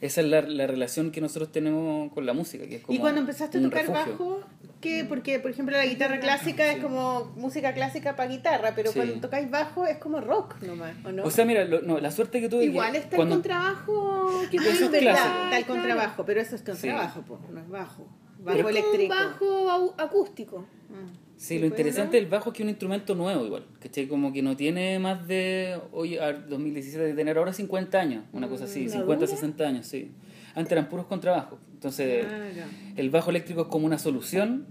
esa 0.00 0.20
es 0.20 0.26
la, 0.26 0.42
la 0.42 0.66
relación 0.66 1.10
que 1.10 1.20
nosotros 1.20 1.50
tenemos 1.52 2.12
con 2.12 2.26
la 2.26 2.32
música. 2.32 2.66
Que 2.66 2.76
es 2.76 2.82
como 2.82 2.96
Y 2.96 3.00
cuando 3.00 3.20
empezaste 3.20 3.58
a 3.58 3.62
tocar 3.62 3.86
refugio. 3.86 4.02
bajo, 4.12 4.40
¿qué? 4.80 5.04
Porque, 5.08 5.38
por 5.40 5.50
ejemplo, 5.50 5.76
la 5.76 5.86
guitarra 5.86 6.20
clásica 6.20 6.70
es 6.72 6.82
como 6.82 7.32
música 7.36 7.72
clásica 7.74 8.16
para 8.16 8.28
guitarra, 8.30 8.72
pero 8.76 8.92
Sí. 8.92 8.98
cuando 8.98 9.20
tocáis 9.20 9.50
bajo 9.50 9.86
es 9.86 9.98
como 9.98 10.20
rock 10.20 10.60
nomás, 10.62 10.94
¿o 11.04 11.12
no? 11.12 11.24
O 11.24 11.30
sea, 11.30 11.44
mira, 11.44 11.64
lo- 11.64 11.82
no, 11.82 11.98
la 12.00 12.10
suerte 12.10 12.40
que 12.40 12.48
tuve 12.48 12.64
Igual 12.64 12.92
que 12.92 12.98
está 12.98 13.16
cuando 13.16 13.36
el 13.36 13.42
contrabajo. 13.42 14.30
Que 14.50 14.58
Ah, 14.58 14.62
eso 14.62 14.84
es 14.86 14.90
verdad, 14.90 15.00
clásico. 15.14 15.44
está 15.44 15.58
el 15.58 15.66
contrabajo, 15.66 16.24
pero 16.26 16.40
eso 16.40 16.54
es 16.56 16.62
contrabajo, 16.62 17.22
po, 17.22 17.38
no 17.50 17.60
es 17.60 17.68
bajo. 17.68 18.06
Bajo 18.38 18.58
Pero 18.58 18.68
es 18.68 18.76
como 18.76 18.88
un 18.90 18.94
eléctrico. 19.00 19.14
bajo 19.14 19.94
acústico. 19.98 20.66
Mm. 20.96 21.26
Sí, 21.36 21.58
lo 21.58 21.66
interesante 21.66 22.16
del 22.16 22.26
bajo 22.26 22.50
es 22.50 22.56
que 22.56 22.62
es 22.62 22.64
un 22.64 22.70
instrumento 22.70 23.14
nuevo 23.14 23.44
igual, 23.44 23.66
¿cachai? 23.78 24.08
Como 24.08 24.32
que 24.32 24.40
no 24.42 24.56
tiene 24.56 24.98
más 24.98 25.28
de, 25.28 25.78
hoy, 25.92 26.16
a 26.16 26.32
2017, 26.32 27.04
de 27.08 27.12
tener 27.12 27.36
ahora 27.36 27.52
50 27.52 28.00
años, 28.00 28.24
una 28.32 28.48
cosa 28.48 28.64
así, 28.64 28.86
¿la 28.86 28.92
50, 28.92 29.26
dura? 29.26 29.36
60 29.36 29.64
años, 29.68 29.86
sí. 29.86 30.12
Antes 30.54 30.72
eran 30.72 30.88
puros 30.88 31.04
contrabajos. 31.06 31.58
Entonces, 31.74 32.24
Claro. 32.24 32.70
el 32.96 33.10
bajo 33.10 33.28
eléctrico 33.28 33.62
es 33.62 33.66
como 33.68 33.84
una 33.84 33.98
solución 33.98 34.66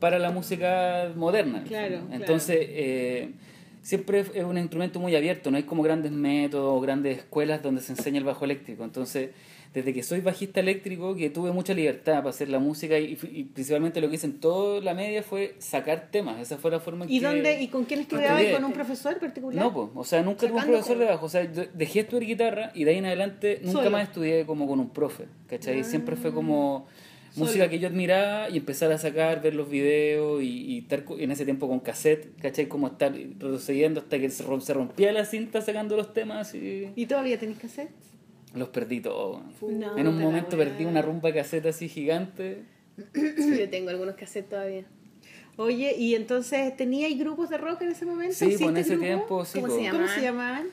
para 0.00 0.18
la 0.18 0.30
música 0.30 1.12
moderna. 1.14 1.62
Claro, 1.64 2.00
Entonces, 2.10 2.56
eh, 2.60 3.32
siempre 3.82 4.20
es 4.20 4.44
un 4.44 4.56
instrumento 4.56 4.98
muy 4.98 5.14
abierto, 5.14 5.50
no 5.50 5.58
hay 5.58 5.64
como 5.64 5.82
grandes 5.82 6.10
métodos 6.10 6.76
o 6.76 6.80
grandes 6.80 7.18
escuelas 7.18 7.62
donde 7.62 7.82
se 7.82 7.92
enseña 7.92 8.18
el 8.18 8.24
bajo 8.24 8.46
eléctrico. 8.46 8.82
Entonces, 8.82 9.30
desde 9.74 9.92
que 9.92 10.02
soy 10.02 10.20
bajista 10.20 10.60
eléctrico, 10.60 11.14
que 11.14 11.28
tuve 11.30 11.52
mucha 11.52 11.74
libertad 11.74 12.16
para 12.18 12.30
hacer 12.30 12.48
la 12.48 12.58
música 12.58 12.98
y, 12.98 13.18
y 13.32 13.44
principalmente 13.44 14.00
lo 14.00 14.08
que 14.08 14.14
hice 14.16 14.26
en 14.26 14.40
toda 14.40 14.80
la 14.80 14.94
media 14.94 15.22
fue 15.22 15.54
sacar 15.58 16.08
temas. 16.10 16.40
Esa 16.40 16.56
fue 16.56 16.70
la 16.70 16.80
forma 16.80 17.04
en 17.04 17.10
¿Y 17.10 17.20
que... 17.20 17.26
dónde 17.26 17.60
y 17.62 17.68
con 17.68 17.84
quién 17.84 18.00
estudiabas? 18.00 18.42
¿Con 18.46 18.64
un 18.64 18.72
profesor 18.72 19.18
particular? 19.18 19.62
No, 19.64 19.72
pues, 19.72 19.88
o 19.94 20.04
sea, 20.04 20.22
nunca 20.22 20.46
tuve 20.48 20.58
un 20.58 20.64
profesor 20.66 20.98
de 20.98 21.04
bajo. 21.04 21.26
O 21.26 21.28
sea, 21.28 21.44
yo 21.52 21.64
dejé 21.74 21.94
de 21.94 22.00
estudiar 22.00 22.26
guitarra 22.26 22.70
y 22.74 22.84
de 22.84 22.90
ahí 22.92 22.98
en 22.98 23.06
adelante 23.06 23.60
nunca 23.62 23.78
Solo. 23.78 23.90
más 23.90 24.08
estudié 24.08 24.46
como 24.46 24.66
con 24.66 24.80
un 24.80 24.90
profe, 24.90 25.24
¿cachai? 25.48 25.84
Siempre 25.84 26.16
fue 26.16 26.32
como 26.32 26.86
Solo. 27.34 27.46
música 27.46 27.68
que 27.68 27.78
yo 27.78 27.88
admiraba 27.88 28.48
y 28.48 28.56
empezar 28.56 28.90
a 28.92 28.96
sacar, 28.98 29.42
ver 29.42 29.54
los 29.54 29.68
videos 29.68 30.42
y, 30.42 30.46
y 30.72 30.78
estar 30.78 31.04
en 31.18 31.30
ese 31.30 31.44
tiempo 31.44 31.68
con 31.68 31.80
cassette, 31.80 32.34
¿cachai? 32.40 32.66
Como 32.66 32.86
estar 32.86 33.12
retrocediendo 33.12 34.00
hasta 34.00 34.18
que 34.18 34.30
se 34.30 34.42
rom- 34.42 34.60
se 34.60 34.72
rompía 34.72 35.12
la 35.12 35.26
cinta 35.26 35.60
sacando 35.60 35.96
los 35.96 36.14
temas 36.14 36.54
y 36.54 36.88
¿Y 36.96 37.04
todavía 37.04 37.38
tenés 37.38 37.58
cassette? 37.58 37.90
Los 38.56 38.68
perdí 38.70 39.00
todos. 39.00 39.42
No, 39.62 39.96
en 39.96 40.08
un 40.08 40.20
momento 40.20 40.56
perdí 40.56 40.84
una 40.84 41.02
rumba 41.02 41.28
de 41.30 41.36
cassette 41.36 41.66
así 41.66 41.88
gigante. 41.88 42.62
Yo 43.14 43.68
tengo 43.70 43.90
algunos 43.90 44.14
cassettes 44.16 44.50
todavía. 44.50 44.84
Oye, 45.58 45.94
¿y 45.96 46.14
entonces 46.14 46.76
teníais 46.76 47.18
grupos 47.18 47.48
de 47.48 47.58
rock 47.58 47.82
en 47.82 47.88
ese 47.92 48.04
momento? 48.04 48.34
Sí, 48.34 48.44
pues 48.46 48.60
en 48.60 48.76
¿Existen 48.76 48.76
ese 48.76 48.96
grupos? 48.96 49.06
tiempo 49.06 49.44
sí. 49.44 49.60
¿Cómo 49.60 49.68
po. 49.72 49.78
se 49.78 49.82
llama? 49.84 49.98
¿Cómo 49.98 50.08
se 50.14 50.22
llamaban? 50.22 50.66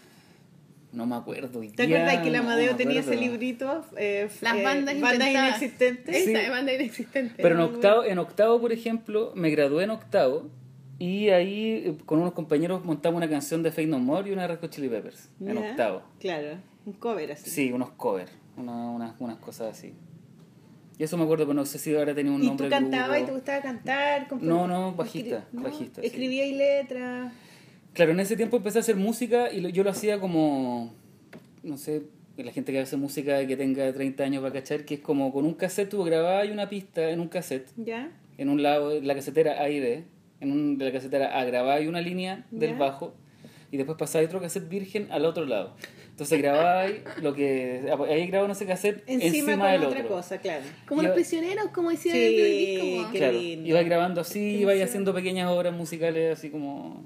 No 0.92 1.06
me 1.08 1.16
acuerdo. 1.16 1.60
¿Te 1.76 1.84
acuerdas 1.84 2.18
que 2.22 2.28
el 2.30 2.36
Amadeo 2.36 2.76
tenía 2.76 3.00
ese 3.00 3.16
librito? 3.16 3.84
eh, 3.98 4.30
Las 4.42 4.56
eh, 4.58 4.64
bandas 4.64 4.94
inventadas. 4.96 5.34
inexistentes. 5.62 6.24
Sí. 6.24 6.32
Esa 6.32 6.40
de 6.44 6.50
banda 6.50 6.74
inexistente. 6.74 7.34
Pero 7.42 7.56
en 7.56 7.62
octavo, 7.62 8.04
en 8.04 8.20
octavo, 8.20 8.62
por 8.62 8.72
ejemplo, 8.72 9.32
me 9.36 9.50
gradué 9.50 9.86
en 9.86 9.90
octavo 9.90 10.50
y 11.00 11.30
ahí 11.30 11.84
eh, 11.86 11.98
con 12.06 12.20
unos 12.20 12.34
compañeros 12.34 12.84
montamos 12.86 13.18
una 13.18 13.30
canción 13.30 13.64
de 13.64 13.72
Fake 13.72 13.90
No 13.90 14.00
More 14.00 14.30
y 14.30 14.34
una 14.34 14.44
de 14.44 14.48
Red 14.50 14.60
Hot 14.62 14.70
Chili 14.72 14.90
Peppers 14.90 15.30
en 15.42 15.58
octavo. 15.58 16.04
Claro, 16.20 16.58
un 16.86 16.94
cover 16.94 17.32
así. 17.32 17.50
Sí, 17.50 17.72
unos 17.72 17.92
covers, 17.92 18.32
una- 18.58 18.90
unas, 18.92 19.16
unas 19.20 19.38
cosas 19.38 19.78
así. 19.78 19.94
Y 20.98 21.04
eso 21.04 21.18
me 21.18 21.24
acuerdo, 21.24 21.46
pero 21.46 21.56
no 21.56 21.66
sé 21.66 21.80
si 21.80 21.96
ahora 21.96 22.14
tenía 22.14 22.32
un 22.32 22.44
¿Y 22.44 22.48
nombre. 22.48 22.68
tú 22.70 22.76
el 22.76 22.82
cantabas 22.82 23.20
y 23.22 23.24
te 23.24 23.32
gustaba 23.32 23.62
cantar? 23.62 24.28
No, 24.42 24.68
no, 24.68 24.94
bajista, 24.94 25.46
bajista, 25.52 26.02
sí. 26.02 26.08
Escribía 26.08 26.46
y 26.46 26.54
letras. 26.54 27.34
Claro, 27.94 28.12
en 28.12 28.20
ese 28.20 28.36
tiempo 28.38 28.58
empecé 28.58 28.78
a 28.80 28.82
hacer 28.82 28.96
música 28.96 29.52
y 29.52 29.72
yo 29.72 29.84
lo 29.84 29.90
hacía 29.90 30.20
como, 30.20 30.94
no 31.64 31.78
sé, 31.78 32.04
la 32.38 32.52
gente 32.52 32.72
que 32.72 32.80
hace 32.80 32.96
música 32.98 33.42
y 33.42 33.48
que 33.48 33.58
tenga 33.58 33.92
30 33.92 34.24
años 34.24 34.44
va 34.44 34.50
a 34.50 34.54
cachar, 34.54 34.86
que 34.86 34.96
es 34.96 35.00
como 35.00 35.32
con 35.34 35.46
un 35.46 35.54
cassette, 35.56 35.90
tú 35.90 36.04
grababas 36.04 36.48
una 36.50 36.70
pista 36.70 37.10
en 37.10 37.20
un 37.20 37.28
cassette, 37.28 37.68
¿Ya? 37.78 38.12
en 38.38 38.50
un 38.50 38.62
lado, 38.64 39.00
la 39.02 39.14
casetera 39.16 39.62
A 39.62 39.70
y 39.70 39.80
B, 39.80 40.04
en 40.44 40.52
un, 40.52 40.78
de 40.78 40.86
la 40.86 40.92
casetera 40.92 41.40
A 41.40 41.44
grababas 41.46 41.82
una 41.88 42.02
línea 42.02 42.46
del 42.52 42.76
bajo 42.76 43.16
y 43.72 43.78
después 43.78 43.98
pasabas 43.98 44.28
otro 44.28 44.40
cassette 44.40 44.70
virgen 44.70 45.08
al 45.12 45.26
otro 45.26 45.46
lado. 45.46 45.76
Entonces 46.12 46.38
grababas 46.40 46.92
lo 47.24 47.34
que, 47.34 47.92
ahí 48.08 48.28
grababan 48.28 48.52
ese 48.52 48.68
cassette 48.68 49.04
Encima, 49.08 49.26
encima, 49.26 49.58
con 49.58 49.72
del 49.72 49.84
otra 49.86 50.00
otro. 50.02 50.16
cosa, 50.18 50.38
claro. 50.38 50.64
Como 50.88 51.02
Yo- 51.02 51.08
los 51.08 51.16
prisioneros, 51.16 51.70
como 51.74 51.90
decía 51.90 52.14
Sí, 52.14 52.20
el 52.40 52.94
disco. 52.96 53.10
Claro, 53.14 53.34
lindo. 53.40 53.68
iba 53.68 53.82
grabando 53.82 54.22
así, 54.22 54.40
iba 54.58 54.74
haciendo 54.74 55.12
pequeñas 55.16 55.50
obras 55.50 55.74
musicales 55.74 56.38
así 56.38 56.52
como... 56.52 57.04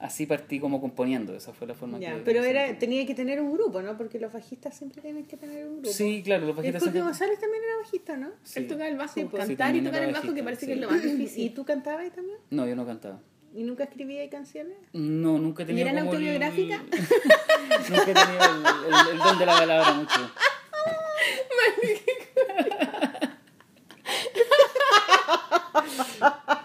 Así 0.00 0.26
partí 0.26 0.58
como 0.60 0.80
componiendo, 0.80 1.34
esa 1.34 1.52
fue 1.52 1.66
la 1.68 1.74
forma 1.74 1.98
Ya, 1.98 2.14
que... 2.16 2.20
pero 2.22 2.42
que 2.42 2.50
era, 2.50 2.66
sentí. 2.66 2.80
tenía 2.80 3.06
que 3.06 3.14
tener 3.14 3.40
un 3.40 3.52
grupo, 3.52 3.80
¿no? 3.80 3.96
Porque 3.96 4.18
los 4.18 4.32
bajistas 4.32 4.76
siempre 4.76 5.00
tienen 5.00 5.24
que 5.24 5.36
tener 5.36 5.66
un 5.66 5.74
grupo. 5.80 5.90
Sí, 5.90 6.20
claro, 6.24 6.46
los 6.46 6.56
bajistas 6.56 6.82
Porque 6.82 6.92
siempre... 6.98 7.10
González 7.10 7.38
también 7.38 7.62
era 7.62 7.76
bajista, 7.78 8.16
¿no? 8.16 8.30
Sí. 8.42 8.58
Él 8.58 8.66
tocaba 8.66 8.88
el 8.88 8.96
bajo, 8.96 9.14
Sí, 9.14 9.24
pues. 9.24 9.44
Sí, 9.46 9.56
cantar 9.56 9.76
y 9.76 9.80
tocar 9.82 10.00
era 10.02 10.08
el 10.08 10.14
bajo, 10.14 10.34
que 10.34 10.42
parece 10.42 10.60
sí. 10.62 10.66
que 10.66 10.72
es 10.74 10.80
lo 10.80 10.90
más 10.90 11.02
¿Y 11.04 11.08
difícil. 11.10 11.54
tú 11.54 11.64
cantabas 11.64 12.00
ahí 12.00 12.10
también? 12.10 12.38
No, 12.50 12.66
yo 12.66 12.74
no 12.76 12.84
cantaba. 12.84 13.20
¿Y 13.54 13.62
nunca 13.62 13.84
escribías 13.84 14.28
canciones? 14.30 14.76
No, 14.92 15.38
nunca 15.38 15.62
he 15.62 15.72
¿Y 15.72 15.78
como 15.78 15.90
el- 15.90 15.98
autobiográficas? 15.98 16.80
nunca 17.88 18.04
tenido 18.04 18.44
el, 18.44 18.94
el- 18.94 19.10
el 19.12 19.18
don 19.18 19.38
de 19.38 19.46
la 19.46 19.58
palabra 19.58 19.92
mucho. 19.94 20.20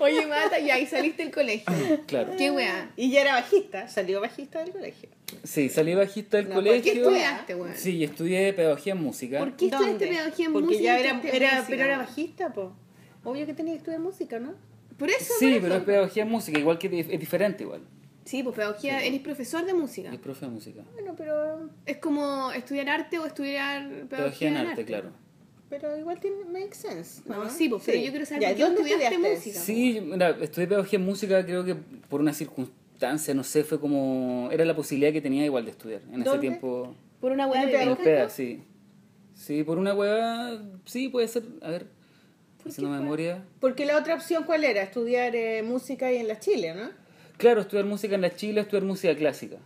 Oye, 0.00 0.26
Mata, 0.26 0.58
y 0.58 0.70
ahí 0.70 0.86
saliste 0.86 1.22
del 1.22 1.32
colegio. 1.32 1.72
Claro. 2.06 2.32
¿Qué 2.36 2.50
weá? 2.50 2.90
Y 2.96 3.10
ya 3.10 3.20
era 3.20 3.34
bajista, 3.34 3.86
salió 3.88 4.20
bajista 4.20 4.60
del 4.60 4.72
colegio. 4.72 5.08
Sí, 5.44 5.68
salí 5.68 5.94
bajista 5.94 6.38
del 6.38 6.48
No, 6.48 6.56
colegio. 6.56 6.82
¿Qué 6.92 6.98
estudiaste, 7.00 7.54
weón? 7.54 7.74
Sí, 7.76 8.02
estudié 8.02 8.52
pedagogía 8.52 8.92
en 8.94 9.02
música. 9.02 9.38
¿Por 9.38 9.56
qué 9.56 9.66
estudiaste 9.66 9.90
¿Dónde? 9.92 10.06
pedagogía 10.08 10.46
en 10.46 10.52
Porque 10.52 10.66
música? 10.66 10.82
ya 10.84 10.98
era, 10.98 11.10
estudiaste 11.10 11.36
era 11.36 11.48
música, 11.50 11.66
pero 11.68 11.84
era 11.84 11.98
bajista, 11.98 12.52
po. 12.52 12.72
Obvio 13.24 13.46
que 13.46 13.54
tenía 13.54 13.74
que 13.74 13.78
estudiar 13.78 14.00
música, 14.00 14.38
¿no? 14.40 14.54
Por 14.98 15.08
eso, 15.10 15.32
Sí, 15.38 15.52
por 15.52 15.62
pero 15.62 15.74
es 15.76 15.82
pedagogía 15.84 16.22
en 16.24 16.28
música, 16.30 16.58
igual 16.58 16.78
que 16.78 17.00
es 17.00 17.20
diferente 17.20 17.62
igual. 17.64 17.82
Sí, 18.24 18.42
pues 18.42 18.54
pedagogía, 18.56 19.02
eres 19.04 19.20
profesor 19.20 19.64
de 19.64 19.74
música. 19.74 20.12
Es 20.12 20.18
profe 20.20 20.46
de 20.46 20.50
música. 20.52 20.82
Bueno, 20.94 21.14
pero, 21.16 21.68
Es 21.86 21.96
como 21.98 22.52
estudiar 22.52 22.88
arte 22.88 23.18
o 23.18 23.26
estudiar 23.26 23.82
pedagogía, 23.88 24.08
Pedagogía 24.08 24.48
en 24.48 24.56
arte, 24.56 24.84
claro. 24.84 25.10
Pero 25.70 25.96
igual 25.96 26.18
tiene 26.20 26.44
make 26.44 26.74
sense. 26.74 27.22
No, 27.26 27.48
sí, 27.48 27.68
pues, 27.68 27.84
pero 27.86 27.98
yo 27.98 28.10
quiero 28.10 28.26
saber 28.26 28.42
Ya, 28.42 28.48
¿dónde 28.66 28.82
estudiaste 28.82 29.14
estudiaste? 29.14 29.36
música? 29.36 29.60
Sí, 29.64 30.00
mira, 30.04 30.30
estudié 30.40 30.66
pedagogía 30.66 30.98
en 30.98 31.04
música, 31.04 31.46
creo 31.46 31.64
que 31.64 31.76
por 32.08 32.20
una 32.20 32.34
circunstancia, 32.34 33.32
no 33.34 33.44
sé, 33.44 33.62
fue 33.62 33.80
como... 33.80 34.48
Era 34.50 34.64
la 34.64 34.74
posibilidad 34.74 35.12
que 35.12 35.22
tenía 35.22 35.44
igual 35.44 35.64
de 35.64 35.70
estudiar. 35.70 36.02
En 36.12 36.22
ese 36.22 36.38
tiempo... 36.38 36.94
Por 37.20 37.32
una 37.32 37.44
¿En 37.46 37.70
de 37.70 38.22
En 38.22 38.30
sí. 38.30 38.62
Sí, 39.34 39.62
por 39.62 39.78
una 39.78 39.94
hueá, 39.94 40.60
sí, 40.84 41.08
puede 41.08 41.26
ser, 41.28 41.44
a 41.62 41.70
ver, 41.70 41.86
haciendo 42.66 42.94
memoria. 42.94 43.42
Porque 43.58 43.86
la 43.86 43.96
otra 43.96 44.14
opción, 44.14 44.44
¿cuál 44.44 44.64
era? 44.64 44.82
Estudiar 44.82 45.34
eh, 45.34 45.62
música 45.62 46.12
y 46.12 46.16
en 46.18 46.28
la 46.28 46.38
Chile, 46.38 46.74
¿no? 46.74 46.90
Claro, 47.38 47.62
estudiar 47.62 47.86
música 47.86 48.16
en 48.16 48.20
la 48.20 48.34
Chile, 48.36 48.60
estudiar 48.60 48.84
música 48.84 49.16
clásica. 49.16 49.56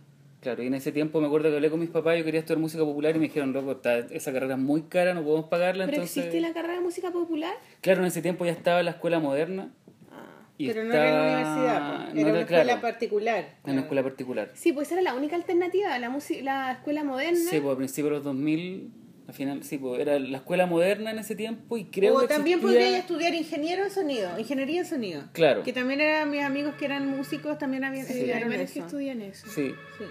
Claro, 0.45 0.61
y 0.61 0.67
en 0.67 0.75
ese 0.75 0.91
tiempo 0.91 1.19
me 1.21 1.25
acuerdo 1.25 1.49
que 1.49 1.55
hablé 1.55 1.71
con 1.71 1.79
mis 1.79 1.89
papás, 1.89 2.19
yo 2.19 2.23
quería 2.23 2.39
estudiar 2.41 2.59
música 2.59 2.83
popular 2.83 3.15
y 3.15 3.17
me 3.17 3.25
dijeron, 3.25 3.51
loco, 3.51 3.71
está, 3.71 3.97
esa 3.97 4.31
carrera 4.31 4.53
es 4.53 4.59
muy 4.59 4.83
cara, 4.83 5.15
no 5.15 5.23
podemos 5.23 5.47
pagarla, 5.49 5.85
¿Pero 5.85 5.95
entonces... 5.97 6.17
existe 6.17 6.39
la 6.39 6.53
carrera 6.53 6.75
de 6.75 6.81
música 6.81 7.09
popular? 7.09 7.55
Claro, 7.81 8.01
en 8.01 8.05
ese 8.05 8.21
tiempo 8.21 8.45
ya 8.45 8.51
estaba 8.51 8.83
la 8.83 8.91
escuela 8.91 9.19
moderna. 9.19 9.73
Ah. 10.11 10.43
Y 10.59 10.67
pero 10.67 10.83
no 10.83 10.93
era 10.93 11.09
en 11.09 11.15
la 11.15 11.21
universidad, 11.23 12.13
no 12.13 12.19
era 12.21 12.29
una 12.29 12.39
escuela 12.41 12.63
claro, 12.63 12.81
particular. 12.81 13.45
en 13.65 13.71
una 13.71 13.81
escuela 13.81 14.03
particular. 14.03 14.51
Sí, 14.53 14.71
pues 14.71 14.87
esa 14.87 15.01
era 15.01 15.01
la 15.11 15.15
única 15.15 15.35
alternativa, 15.35 15.97
la, 15.97 16.11
música, 16.11 16.43
la 16.43 16.71
escuela 16.73 17.03
moderna. 17.03 17.39
Sí, 17.49 17.59
pues 17.59 17.73
a 17.73 17.77
principios 17.77 18.11
de 18.11 18.15
los 18.17 18.23
2000, 18.25 18.91
al 19.27 19.33
final, 19.33 19.63
sí, 19.63 19.79
pues 19.79 19.99
era 19.99 20.19
la 20.19 20.37
escuela 20.37 20.67
moderna 20.67 21.09
en 21.09 21.17
ese 21.17 21.35
tiempo 21.35 21.75
y 21.75 21.85
creo 21.85 22.17
o 22.17 22.19
que 22.19 22.27
también 22.27 22.59
existía- 22.59 22.79
podría 22.83 22.97
estudiar 22.99 23.33
ingeniero 23.33 23.83
en 23.83 23.89
sonido, 23.89 24.29
ingeniería 24.37 24.81
en 24.81 24.85
sonido. 24.85 25.23
Claro. 25.33 25.63
Que 25.63 25.73
también 25.73 26.01
eran 26.01 26.29
mis 26.29 26.43
amigos 26.43 26.75
que 26.75 26.85
eran 26.85 27.09
músicos, 27.09 27.57
también 27.57 27.83
habían 27.83 28.05
Sí, 28.05 28.13
estudiado 28.13 28.47
varios 28.47 28.69
que 28.71 28.79
estudian 28.81 29.21
eso. 29.23 29.47
Sí, 29.47 29.73
Sí. 29.97 30.03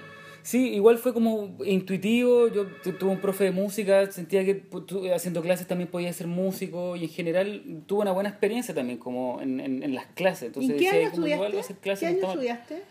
Sí, 0.45 0.75
igual 0.75 0.99
fue 0.99 1.15
como 1.15 1.57
intuitivo. 1.65 2.49
Yo 2.49 2.67
tu- 2.67 2.93
tuve 2.93 3.11
un 3.13 3.19
profe 3.21 3.45
de 3.45 3.51
música, 3.51 4.11
sentía 4.13 4.45
que 4.45 4.63
haciendo 5.15 5.41
clases 5.41 5.67
también 5.67 5.89
podía 5.91 6.13
ser 6.13 6.27
músico 6.27 6.97
y 6.97 7.05
en 7.05 7.09
general 7.09 7.63
tuve 7.87 8.03
una 8.03 8.13
buena 8.13 8.29
experiencia 8.29 8.75
también 8.75 8.99
como 8.99 9.41
en, 9.41 9.59
en, 9.59 9.83
en 9.83 9.95
las 9.95 10.05
clases. 10.09 10.43
¿Y 10.43 10.47
Entonces 10.49 10.71
en 10.73 10.77
qué 10.79 10.85
decía, 10.85 11.01
año 11.01 11.11
como 11.13 11.27
igual 11.27 11.53
voy 11.53 11.57
a 11.57 11.61
estudiaste? 11.61 11.73
hacer 11.73 11.77
clases, 11.83 12.09
¿Qué 12.11 12.15
año 12.21 12.29
estudiaste? 12.29 12.83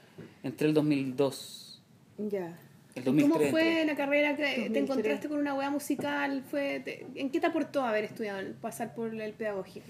Entré 0.41 0.67
el 0.67 0.73
2002. 0.73 1.81
Ya. 2.17 2.59
El 2.95 3.03
¿Cómo 3.05 3.17
2003. 3.19 3.51
fue 3.51 3.61
entré. 3.81 3.85
la 3.85 3.95
carrera 3.95 4.35
que 4.35 4.43
2003? 4.43 4.73
te 4.73 4.79
encontraste 4.79 5.29
con 5.29 5.37
una 5.39 5.53
wea 5.53 5.69
musical? 5.69 6.43
Fue 6.49 6.81
te- 6.83 7.05
¿En 7.15 7.29
qué 7.29 7.39
te 7.39 7.45
aportó 7.47 7.81
haber 7.83 8.03
estudiado, 8.03 8.41
pasar 8.61 8.95
por 8.95 9.13
el 9.13 9.33
pedagógico? 9.33 9.85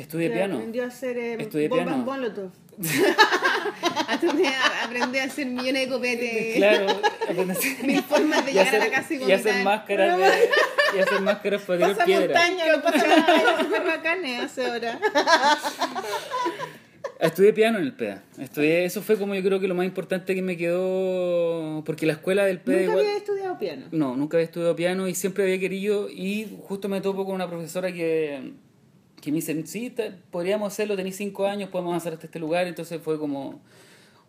Estudié 0.00 0.30
piano. 0.30 0.56
Aprendió 0.56 0.84
a 0.84 0.86
hacer 0.86 1.18
eh, 1.18 1.36
Estudié 1.40 1.68
bombas 1.68 1.86
piano. 1.86 2.04
Molotov. 2.04 2.50
Aprendí 4.08 5.18
a, 5.18 5.24
hacer 5.24 5.46
millones 5.46 5.86
de 5.86 5.88
copetes. 5.88 6.56
Claro, 6.56 6.86
aprendí 7.28 7.50
a 7.50 7.52
hacer- 7.58 7.84
Mil 7.86 8.02
formas 8.02 8.46
de 8.46 8.52
llegar 8.52 8.74
a 8.74 8.78
la 8.78 8.90
casa 8.90 9.14
y 9.14 9.16
y 9.18 9.32
hacer 9.32 9.52
vomitar. 9.52 9.64
máscaras 9.64 10.18
de, 10.18 10.48
y 10.96 10.98
hacer 11.00 11.20
máscaras 11.20 11.62
para 11.62 11.78
tirar 11.92 12.04
piedra. 12.06 12.26
montaña, 12.40 12.72
lo 12.72 12.82
pasa 12.82 13.06
montaña, 13.06 13.58
súper 13.62 13.84
bacanes 13.84 14.40
hace 14.40 14.66
ahora. 14.66 14.98
Estudié 17.20 17.52
piano 17.52 17.76
en 17.78 17.84
el 17.84 17.92
PEA. 17.92 18.22
Estudié, 18.38 18.84
eso 18.86 19.02
fue 19.02 19.18
como 19.18 19.34
yo 19.34 19.42
creo 19.42 19.60
que 19.60 19.68
lo 19.68 19.74
más 19.74 19.84
importante 19.84 20.34
que 20.34 20.40
me 20.40 20.56
quedó, 20.56 21.82
porque 21.84 22.06
la 22.06 22.14
escuela 22.14 22.46
del 22.46 22.60
PEA 22.60 22.76
Nunca 22.78 22.90
igual- 22.92 23.04
había 23.04 23.16
estudiado 23.18 23.58
piano. 23.58 23.86
No, 23.92 24.16
nunca 24.16 24.38
había 24.38 24.46
estudiado 24.46 24.74
piano 24.74 25.06
y 25.06 25.14
siempre 25.14 25.44
había 25.44 25.58
querido 25.60 26.08
y 26.08 26.48
justo 26.66 26.88
me 26.88 27.02
topo 27.02 27.26
con 27.26 27.34
una 27.34 27.46
profesora 27.46 27.92
que, 27.92 28.52
que 29.20 29.30
me 29.30 29.36
dice, 29.36 29.66
sí, 29.66 29.90
ta- 29.90 30.14
podríamos 30.30 30.72
hacerlo, 30.72 30.96
tenéis 30.96 31.16
cinco 31.16 31.46
años, 31.46 31.68
podemos 31.70 31.94
hacer 31.96 32.14
hasta 32.14 32.26
este 32.26 32.38
lugar, 32.38 32.66
entonces 32.66 33.00
fue 33.02 33.18
como 33.18 33.60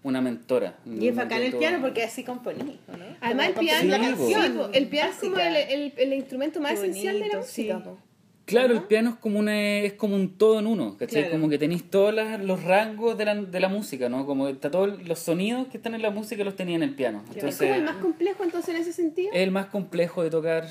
una 0.03 0.19
mentora. 0.21 0.77
Y 0.85 1.07
es 1.07 1.15
bacán 1.15 1.41
el 1.41 1.53
piano 1.55 1.79
porque 1.81 2.03
así 2.03 2.23
componí, 2.23 2.79
¿o 2.91 2.97
¿no? 2.97 3.05
Además, 3.21 3.49
el 3.49 3.53
piano, 3.55 3.81
Sí, 3.81 3.87
la 3.87 3.97
sí, 3.97 4.03
canción. 4.03 4.53
po, 4.57 4.69
el 4.73 4.87
piano 4.87 5.11
es 5.11 5.17
como 5.17 5.37
el, 5.37 5.55
el, 5.55 5.93
el 5.97 6.13
instrumento 6.13 6.59
más 6.59 6.71
Qué 6.73 6.79
esencial 6.87 7.13
de 7.15 7.19
la 7.19 7.25
bonito, 7.25 7.37
música. 7.39 7.81
sí. 7.85 7.91
Claro, 8.43 8.73
el 8.73 8.83
piano 8.83 9.11
es 9.11 9.15
como 9.17 9.39
una, 9.39 9.57
es 9.79 9.93
como 9.93 10.15
un 10.15 10.37
todo 10.37 10.59
en 10.59 10.67
uno, 10.67 10.97
¿cachai? 10.97 11.21
Claro. 11.21 11.31
Como 11.37 11.47
que 11.47 11.57
tenéis 11.57 11.89
todos 11.89 12.13
los 12.41 12.63
rangos 12.63 13.17
de 13.17 13.23
la, 13.23 13.35
de 13.35 13.59
la 13.61 13.69
música, 13.69 14.09
¿no? 14.09 14.25
Como 14.25 14.49
está 14.49 14.69
todos 14.71 15.01
los 15.07 15.19
sonidos 15.19 15.67
que 15.67 15.77
están 15.77 15.93
en 15.95 16.01
la 16.01 16.09
música 16.09 16.43
los 16.43 16.55
tenía 16.55 16.75
en 16.75 16.83
el 16.83 16.93
piano. 16.95 17.23
Es 17.29 17.35
Entonces, 17.35 17.59
como 17.59 17.75
el 17.75 17.83
más 17.83 17.95
complejo 17.97 18.43
entonces 18.43 18.75
en 18.75 18.81
ese 18.81 18.91
sentido. 18.91 19.29
es 19.31 19.39
el 19.39 19.51
más 19.51 19.67
complejo 19.67 20.23
de 20.23 20.31
tocar. 20.31 20.65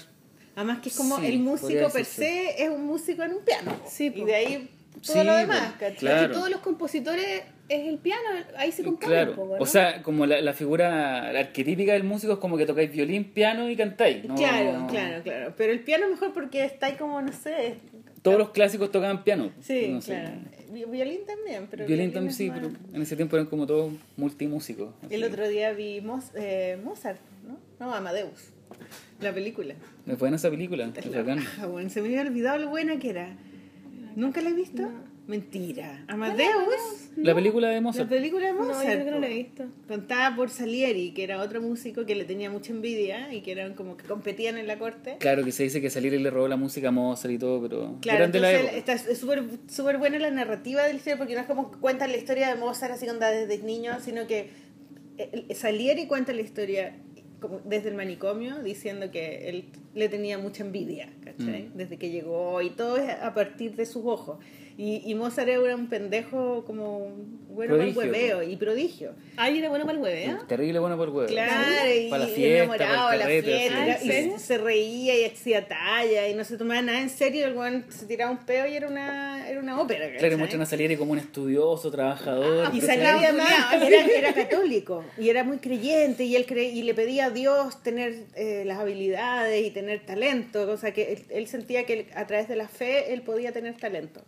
Además 0.56 0.78
que 0.80 0.88
es 0.88 0.96
como 0.96 1.18
Sí, 1.18 1.26
el 1.26 1.38
músico 1.40 1.88
per 1.90 2.04
se 2.04 2.62
es 2.62 2.68
un 2.70 2.84
músico 2.84 3.22
en 3.22 3.32
un 3.34 3.44
piano. 3.44 3.72
Sí, 3.86 4.12
y 4.14 4.24
de 4.24 4.34
ahí 4.34 4.70
todo 5.06 5.24
lo 5.24 5.34
demás, 5.36 5.72
¿cachai? 5.78 5.96
claro. 5.96 6.34
Todos 6.34 6.50
los 6.50 6.60
compositores 6.60 7.42
es 7.68 7.86
el 7.86 7.98
piano, 7.98 8.22
ahí 8.56 8.72
se 8.72 8.82
compone 8.82 9.06
Claro, 9.14 9.30
un 9.30 9.36
poco, 9.36 9.56
¿no? 9.56 9.62
o 9.62 9.66
sea, 9.66 10.02
como 10.02 10.26
la, 10.26 10.40
la 10.40 10.52
figura 10.52 11.32
la 11.32 11.38
arquetípica 11.40 11.92
del 11.92 12.02
músico 12.02 12.32
es 12.34 12.38
como 12.40 12.56
que 12.56 12.66
tocáis 12.66 12.90
violín, 12.90 13.24
piano 13.32 13.70
y 13.70 13.76
cantáis. 13.76 14.24
¿no? 14.24 14.34
Claro, 14.34 14.86
claro, 14.90 15.22
claro. 15.22 15.54
Pero 15.56 15.72
el 15.72 15.80
piano 15.80 16.08
mejor 16.08 16.32
porque 16.32 16.64
está 16.64 16.86
ahí 16.86 16.94
como, 16.96 17.22
no 17.22 17.32
sé. 17.32 17.76
Todos 18.22 18.36
los 18.38 18.50
clásicos 18.50 18.90
tocaban 18.90 19.22
piano. 19.24 19.52
Sí, 19.62 19.86
no 19.88 20.00
sé. 20.02 20.12
claro. 20.14 20.30
Vi- 20.72 20.84
Violín 20.84 21.20
también, 21.26 21.68
pero. 21.70 21.86
Violín 21.86 22.12
también 22.12 22.30
es 22.30 22.36
sí, 22.36 22.50
pero 22.52 22.70
en 22.92 23.00
ese 23.02 23.16
tiempo 23.16 23.36
eran 23.36 23.46
como 23.46 23.66
todos 23.66 23.92
multimúsicos. 24.16 24.92
El 25.08 25.24
otro 25.24 25.48
día 25.48 25.72
vi 25.72 26.00
Moz- 26.00 26.32
eh, 26.34 26.76
Mozart, 26.84 27.18
¿no? 27.46 27.56
No, 27.86 27.94
Amadeus. 27.94 28.50
La 29.20 29.32
película. 29.34 29.74
Me 30.06 30.16
fue 30.16 30.28
en 30.28 30.34
esa 30.34 30.50
película, 30.50 30.90
es 30.96 31.14
bacán. 31.14 31.40
Ah, 31.60 31.66
bueno, 31.66 31.90
se 31.90 32.00
me 32.00 32.08
había 32.08 32.22
olvidado 32.22 32.58
lo 32.58 32.68
buena 32.70 32.98
que 32.98 33.10
era. 33.10 33.36
¿Nunca 34.16 34.40
la 34.40 34.50
he 34.50 34.54
visto? 34.54 34.88
Mentira. 35.26 36.04
Amadeus. 36.08 37.10
La 37.16 37.34
película 37.34 37.68
de 37.68 37.74
La 37.76 37.80
Mozart. 37.82 38.08
película 38.08 38.46
de 38.46 38.52
No, 38.52 38.60
yo 38.62 38.66
Mozart. 38.66 38.88
creo 38.88 39.04
que 39.04 39.10
no 39.12 39.18
la 39.20 39.28
he 39.28 39.34
visto. 39.34 39.64
Contada 39.86 40.34
por 40.34 40.50
Salieri, 40.50 41.12
que 41.12 41.22
era 41.22 41.40
otro 41.40 41.60
músico 41.62 42.04
que 42.04 42.16
le 42.16 42.24
tenía 42.24 42.50
mucha 42.50 42.72
envidia 42.72 43.32
y 43.32 43.42
que 43.42 43.52
eran 43.52 43.74
como 43.74 43.96
que 43.96 44.04
competían 44.06 44.56
en 44.58 44.66
la 44.66 44.78
corte. 44.78 45.16
Claro 45.20 45.44
que 45.44 45.52
se 45.52 45.62
dice 45.62 45.80
que 45.80 45.88
Salieri 45.90 46.18
le 46.18 46.30
robó 46.30 46.48
la 46.48 46.56
música 46.56 46.88
a 46.88 46.90
Mozart 46.90 47.32
y 47.34 47.38
todo, 47.38 47.62
pero 47.62 47.98
Claro, 48.00 48.18
la 48.20 48.24
entonces 48.24 48.60
época. 48.60 48.76
está 48.76 48.92
es 48.94 49.18
súper 49.18 49.44
súper 49.68 49.98
buena 49.98 50.18
la 50.18 50.30
narrativa 50.32 50.82
del 50.84 50.96
historia 50.96 51.18
porque 51.18 51.34
no 51.34 51.40
es 51.42 51.46
como 51.46 51.70
cuentan 51.72 52.10
la 52.10 52.16
historia 52.16 52.48
de 52.48 52.56
Mozart 52.56 52.92
así 52.94 53.04
cuando 53.04 53.26
desde 53.26 53.58
niño, 53.58 53.92
sino 54.00 54.26
que 54.26 54.48
eh, 55.18 55.54
Salieri 55.54 56.06
cuenta 56.06 56.32
la 56.32 56.40
historia 56.40 56.96
como 57.40 57.60
desde 57.64 57.88
el 57.88 57.94
manicomio 57.94 58.62
diciendo 58.62 59.10
que 59.10 59.48
él 59.48 59.64
le 59.94 60.08
tenía 60.08 60.38
mucha 60.38 60.62
envidia, 60.62 61.12
¿cachai? 61.24 61.68
Mm. 61.68 61.76
Desde 61.76 61.96
que 61.96 62.10
llegó 62.10 62.62
y 62.62 62.70
todo 62.70 62.96
es 62.96 63.10
a 63.10 63.34
partir 63.34 63.76
de 63.76 63.86
sus 63.86 64.04
ojos. 64.04 64.38
Y, 64.82 65.02
y 65.04 65.14
Mozart 65.14 65.46
era 65.46 65.74
un 65.76 65.88
pendejo 65.90 66.64
como 66.64 67.10
bueno 67.50 67.76
para 67.76 67.84
el 67.90 67.94
hueveo 67.94 68.42
y 68.42 68.56
prodigio. 68.56 69.12
Ay, 69.36 69.58
era 69.58 69.68
bueno 69.68 69.84
para 69.84 69.98
el 69.98 70.02
hueve, 70.02 70.24
¿eh? 70.24 70.36
Terrible 70.48 70.78
bueno 70.78 70.96
por 70.96 71.08
el 71.08 71.14
huevo. 71.14 71.28
Claro, 71.28 71.92
y, 71.94 72.08
Para 72.08 72.24
la 72.24 72.30
y 72.30 72.34
fiesta, 72.34 72.56
enamorado 72.64 72.96
para 72.96 73.10
de 73.10 73.12
el 73.12 73.18
la 73.18 73.24
carrete, 73.26 73.68
fiesta, 73.68 73.92
así. 73.92 74.08
y 74.08 74.32
¿Ah, 74.34 74.38
se 74.38 74.56
reía 74.56 75.18
y 75.20 75.24
hacía 75.26 75.68
talla 75.68 76.28
y 76.28 76.34
no 76.34 76.44
se 76.44 76.56
tomaba 76.56 76.80
nada 76.80 77.02
en 77.02 77.10
serio, 77.10 77.46
el 77.46 77.54
weón 77.54 77.84
se 77.90 78.06
tiraba 78.06 78.30
un 78.30 78.38
peo 78.38 78.66
y 78.66 78.74
era 78.74 78.88
una, 78.88 79.50
era 79.50 79.60
una 79.60 79.78
ópera. 79.78 80.06
Claro, 80.06 80.18
¿cachai? 80.22 80.36
muestran 80.38 80.62
a 80.62 80.66
salir 80.66 80.96
como 80.96 81.12
un 81.12 81.18
estudioso, 81.18 81.90
trabajador. 81.90 82.70
Y 82.74 82.80
¿cachai? 82.80 82.96
salía 82.96 83.30
culiao, 83.32 83.86
era, 83.86 84.06
era 84.06 84.32
católico 84.48 85.04
y 85.18 85.28
era 85.28 85.44
muy 85.44 85.58
creyente 85.58 86.24
y 86.24 86.36
él 86.36 86.46
cre 86.46 86.64
y 86.64 86.82
le 86.84 86.94
pedía 86.94 87.26
a 87.26 87.30
Dios 87.30 87.82
tener 87.82 88.14
eh, 88.34 88.62
las 88.64 88.78
habilidades 88.78 89.62
y 89.66 89.70
tener 89.72 90.06
talento, 90.06 90.64
cosa 90.66 90.92
que 90.92 91.12
él, 91.12 91.22
él 91.28 91.46
sentía 91.48 91.84
que 91.84 91.92
él- 91.92 92.06
a 92.14 92.26
través 92.26 92.48
de 92.48 92.56
la 92.56 92.66
fe 92.66 93.12
él 93.12 93.20
podía 93.20 93.52
tener 93.52 93.76
talento. 93.76 94.22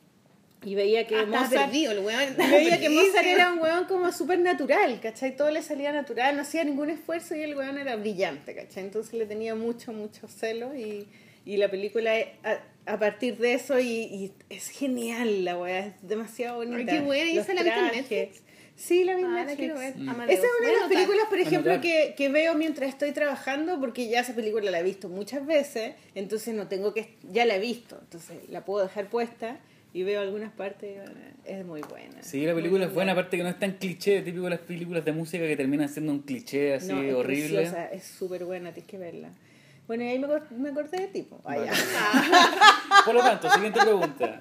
Y 0.64 0.74
veía 0.74 1.06
que 1.06 1.16
Ah, 1.16 1.22
estaba 1.22 1.42
Mozart, 1.44 1.64
perdido 1.66 1.92
el 1.92 1.98
weón. 2.00 2.36
veía 2.36 2.78
que 2.80 2.88
Mozart 2.88 3.26
era 3.26 3.52
un 3.52 3.58
weón 3.60 3.84
como 3.86 4.12
súper 4.12 4.38
natural, 4.38 5.00
¿cachai? 5.00 5.36
Todo 5.36 5.50
le 5.50 5.62
salía 5.62 5.92
natural, 5.92 6.36
no 6.36 6.42
hacía 6.42 6.62
ningún 6.64 6.90
esfuerzo 6.90 7.34
y 7.34 7.42
el 7.42 7.56
weón 7.56 7.78
era 7.78 7.96
brillante, 7.96 8.54
¿cachai? 8.54 8.84
Entonces 8.84 9.14
le 9.14 9.26
tenía 9.26 9.54
mucho, 9.54 9.92
mucho 9.92 10.28
celo 10.28 10.74
y, 10.76 11.08
y 11.44 11.56
la 11.56 11.68
película 11.70 12.16
es 12.18 12.28
a, 12.44 12.58
a 12.92 12.98
partir 12.98 13.38
de 13.38 13.54
eso 13.54 13.78
y, 13.80 13.86
y 13.88 14.32
es 14.50 14.68
genial 14.68 15.44
la 15.44 15.58
weá, 15.58 15.86
es 15.86 15.94
demasiado 16.02 16.56
bonita. 16.58 16.92
Ay, 16.92 16.98
qué 16.98 17.04
buena, 17.04 17.30
¿y 17.30 17.38
esa 17.38 17.54
la 17.54 17.62
viste 17.62 17.78
en. 17.78 17.86
Netflix? 17.92 18.42
Sí, 18.74 19.04
la 19.04 19.14
vi 19.16 19.22
en 19.22 19.26
Ah, 19.26 19.30
la 19.34 19.44
Netflix. 19.44 19.56
quiero 19.58 19.78
ver. 19.78 19.96
Mm. 19.96 20.08
Esa 20.30 20.32
es 20.46 20.50
una 20.60 20.68
de 20.70 20.76
las 20.78 20.88
películas, 20.88 21.26
por 21.28 21.38
ejemplo, 21.38 21.80
que, 21.80 22.14
que 22.16 22.28
veo 22.30 22.54
mientras 22.54 22.88
estoy 22.88 23.12
trabajando, 23.12 23.78
porque 23.78 24.08
ya 24.08 24.20
esa 24.20 24.34
película 24.34 24.70
la 24.70 24.80
he 24.80 24.82
visto 24.82 25.08
muchas 25.08 25.44
veces, 25.44 25.94
entonces 26.14 26.54
no 26.54 26.68
tengo 26.68 26.94
que, 26.94 27.16
ya 27.30 27.44
la 27.44 27.56
he 27.56 27.60
visto, 27.60 27.98
entonces 28.00 28.38
la 28.48 28.64
puedo 28.64 28.82
dejar 28.84 29.08
puesta 29.10 29.58
y 29.94 30.02
veo 30.04 30.20
algunas 30.20 30.52
partes, 30.52 30.98
es 31.44 31.64
muy 31.64 31.82
buena. 31.82 32.22
Sí, 32.22 32.46
la 32.46 32.54
película 32.54 32.80
Muy 32.80 32.88
es 32.88 32.94
buena, 32.94 33.12
aparte 33.12 33.36
que 33.36 33.42
no 33.42 33.48
es 33.48 33.58
tan 33.58 33.72
cliché, 33.72 34.22
típico 34.22 34.44
de 34.44 34.50
las 34.50 34.60
películas 34.60 35.04
de 35.04 35.12
música 35.12 35.46
que 35.46 35.56
terminan 35.56 35.88
siendo 35.88 36.12
un 36.12 36.20
cliché 36.20 36.74
así 36.74 36.88
No, 36.92 37.02
es 37.02 37.14
horrible. 37.14 37.56
preciosa, 37.58 37.86
es 37.92 38.04
súper 38.04 38.44
buena, 38.44 38.72
tienes 38.72 38.90
que 38.90 38.98
verla. 38.98 39.30
Bueno, 39.86 40.04
y 40.04 40.08
ahí 40.08 40.18
me, 40.18 40.28
me 40.56 40.68
acordé 40.70 40.96
de 41.00 41.08
tipo. 41.08 41.40
Vale. 41.42 41.68
Por 43.04 43.14
lo 43.14 43.20
tanto, 43.20 43.50
siguiente 43.50 43.80
pregunta. 43.80 44.38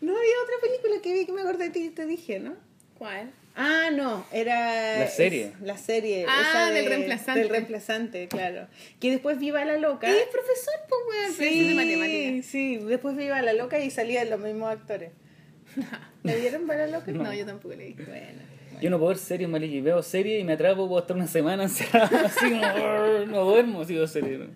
No 0.00 0.12
había 0.16 0.34
otra 0.44 0.54
película 0.62 1.02
que 1.02 1.12
vi 1.14 1.26
que 1.26 1.32
me 1.32 1.40
acordé 1.40 1.64
de 1.64 1.70
ti, 1.70 1.88
te 1.90 2.06
dije, 2.06 2.38
¿no? 2.38 2.54
¿Cuál? 2.98 3.32
Ah, 3.54 3.90
no, 3.92 4.24
era... 4.32 4.98
La 5.00 5.08
serie. 5.08 5.52
es- 5.54 5.60
la 5.60 5.76
serie. 5.76 6.24
Ah, 6.28 6.40
esa 6.40 6.66
de- 6.70 6.72
del 6.74 6.86
reemplazante. 6.86 7.40
Del 7.40 7.48
reemplazante, 7.50 8.28
claro. 8.28 8.66
Que 8.98 9.10
después 9.10 9.38
Viva 9.38 9.64
la 9.64 9.76
Loca. 9.76 10.08
Es 10.08 10.24
profesor, 10.28 10.74
pues, 10.88 11.00
weón. 11.38 11.52
es 11.52 11.68
de 11.68 11.74
matemáticas. 11.74 12.46
sí, 12.46 12.76
después 12.78 13.16
Viva 13.16 13.42
la 13.42 13.52
Loca 13.52 13.78
y 13.78 13.90
salían 13.90 14.30
los 14.30 14.40
mismos 14.40 14.70
actores. 14.72 15.10
¿La 16.22 16.34
vieron 16.34 16.66
para 16.66 16.86
la 16.86 16.98
Loca? 16.98 17.10
No, 17.12 17.32
yo 17.34 17.44
tampoco 17.44 17.74
le 17.74 17.88
vi. 17.88 17.92
Bueno. 17.94 18.52
Yo 18.80 18.90
no 18.90 18.98
puedo 18.98 19.10
ver 19.10 19.18
series, 19.18 19.48
Maliki. 19.48 19.80
Veo 19.80 20.02
series 20.02 20.40
y 20.40 20.44
me 20.44 20.54
atrapo, 20.54 20.88
puedo 20.88 21.00
estar 21.02 21.14
una 21.16 21.28
semana 21.28 21.64
encerrado 21.64 22.16
así 22.26 22.50
como... 22.50 23.26
No 23.26 23.44
duermo 23.44 23.84
si 23.84 23.94
veo 23.94 24.06
series. 24.08 24.40
¿no? 24.40 24.46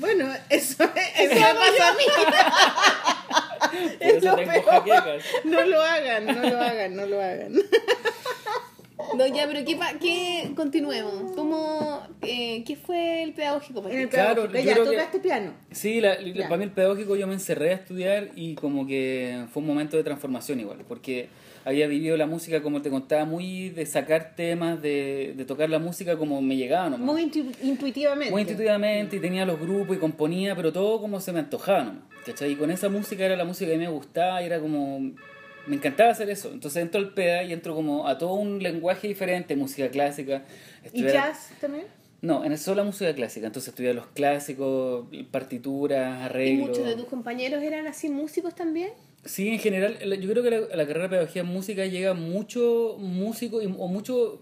Bueno, 0.00 0.28
eso, 0.48 0.82
eso 1.18 1.32
Eso 1.32 1.34
me 1.34 1.54
pasa 1.54 1.88
a 1.88 1.92
mí. 1.92 2.04
Por 3.98 4.08
eso 4.08 4.26
lo 4.30 4.36
tengo 4.36 4.50
peor. 4.52 4.64
jaquecas. 4.64 5.24
No 5.44 5.64
lo 5.66 5.80
hagan, 5.82 6.26
no 6.26 6.32
lo 6.48 6.60
hagan, 6.60 6.96
no 6.96 7.06
lo 7.06 7.20
hagan. 7.22 7.52
No, 9.16 9.26
ya, 9.26 9.46
pero 9.46 9.64
¿qué, 9.64 9.76
pa- 9.76 9.98
qué 10.00 10.50
continuemos? 10.56 11.32
¿Cómo, 11.34 12.02
eh, 12.22 12.64
¿Qué 12.66 12.76
fue 12.76 13.22
el 13.22 13.32
pedagógico? 13.34 13.82
para 13.82 13.94
En 13.94 14.00
el 14.00 14.06
ti? 14.08 14.14
Claro, 14.14 14.34
pedagógico, 14.50 14.58
yo 14.58 14.64
ya, 14.66 14.72
creo 14.74 14.84
que- 14.90 14.96
tocaste 14.96 15.18
piano. 15.20 15.52
Sí, 15.70 16.00
la, 16.00 16.20
la- 16.20 16.34
Ya. 16.34 16.44
para 16.48 16.56
mí 16.58 16.64
el 16.64 16.70
pedagógico 16.72 17.16
yo 17.16 17.26
me 17.26 17.34
encerré 17.34 17.70
a 17.70 17.74
estudiar 17.74 18.28
y 18.34 18.54
como 18.56 18.86
que 18.86 19.44
fue 19.52 19.62
un 19.62 19.68
momento 19.68 19.96
de 19.96 20.04
transformación 20.04 20.60
igual, 20.60 20.78
porque 20.88 21.28
había 21.64 21.86
vivido 21.88 22.16
la 22.16 22.26
música, 22.26 22.62
como 22.62 22.80
te 22.82 22.90
contaba, 22.90 23.24
muy 23.24 23.70
de 23.70 23.86
sacar 23.86 24.34
temas, 24.36 24.80
de, 24.82 25.34
de 25.36 25.44
tocar 25.44 25.68
la 25.68 25.78
música 25.80 26.16
como 26.16 26.40
me 26.40 26.56
llegaba 26.56 26.88
nomás. 26.90 27.06
Muy 27.06 27.22
intu- 27.24 27.54
intuitivamente. 27.62 28.30
Muy 28.30 28.42
intuitivamente 28.42 29.16
y 29.16 29.20
tenía 29.20 29.44
los 29.44 29.58
grupos 29.58 29.96
y 29.96 30.00
componía, 30.00 30.54
pero 30.54 30.72
todo 30.72 31.00
como 31.00 31.20
se 31.20 31.32
me 31.32 31.40
antojaba 31.40 31.84
nomás, 31.84 32.02
¿cachai? 32.24 32.52
Y 32.52 32.56
con 32.56 32.70
esa 32.70 32.88
música 32.88 33.24
era 33.24 33.36
la 33.36 33.44
música 33.44 33.70
que 33.70 33.78
me 33.78 33.88
gustaba 33.88 34.42
y 34.42 34.46
era 34.46 34.60
como... 34.60 35.12
Me 35.66 35.76
encantaba 35.76 36.10
hacer 36.10 36.30
eso. 36.30 36.52
Entonces 36.52 36.82
entro 36.82 37.00
al 37.00 37.12
PEDA 37.12 37.42
y 37.44 37.52
entro 37.52 37.74
como 37.74 38.06
a 38.06 38.18
todo 38.18 38.34
un 38.34 38.62
lenguaje 38.62 39.08
diferente, 39.08 39.56
música 39.56 39.88
clásica. 39.90 40.44
¿Y 40.92 41.02
jazz 41.02 41.50
también? 41.60 41.86
No, 42.22 42.44
en 42.44 42.56
solo 42.58 42.84
música 42.84 43.14
clásica. 43.14 43.46
Entonces 43.46 43.68
estudiar 43.68 43.94
los 43.94 44.06
clásicos, 44.08 45.06
partituras, 45.30 46.20
¿Y 46.20 46.24
arreglos. 46.24 46.68
muchos 46.68 46.86
de 46.86 46.94
tus 46.96 47.06
compañeros 47.06 47.62
eran 47.62 47.86
así 47.86 48.08
músicos 48.08 48.54
también? 48.54 48.90
Sí, 49.24 49.48
en 49.48 49.58
general, 49.58 49.98
la- 50.04 50.16
yo 50.16 50.30
creo 50.30 50.42
que 50.42 50.50
la, 50.50 50.60
la 50.60 50.86
carrera 50.86 51.02
de 51.04 51.08
pedagogía 51.10 51.42
en 51.42 51.48
música 51.48 51.84
llega 51.86 52.14
mucho 52.14 52.96
músico 52.98 53.60
y, 53.60 53.66
o 53.66 53.88
mucho 53.88 54.40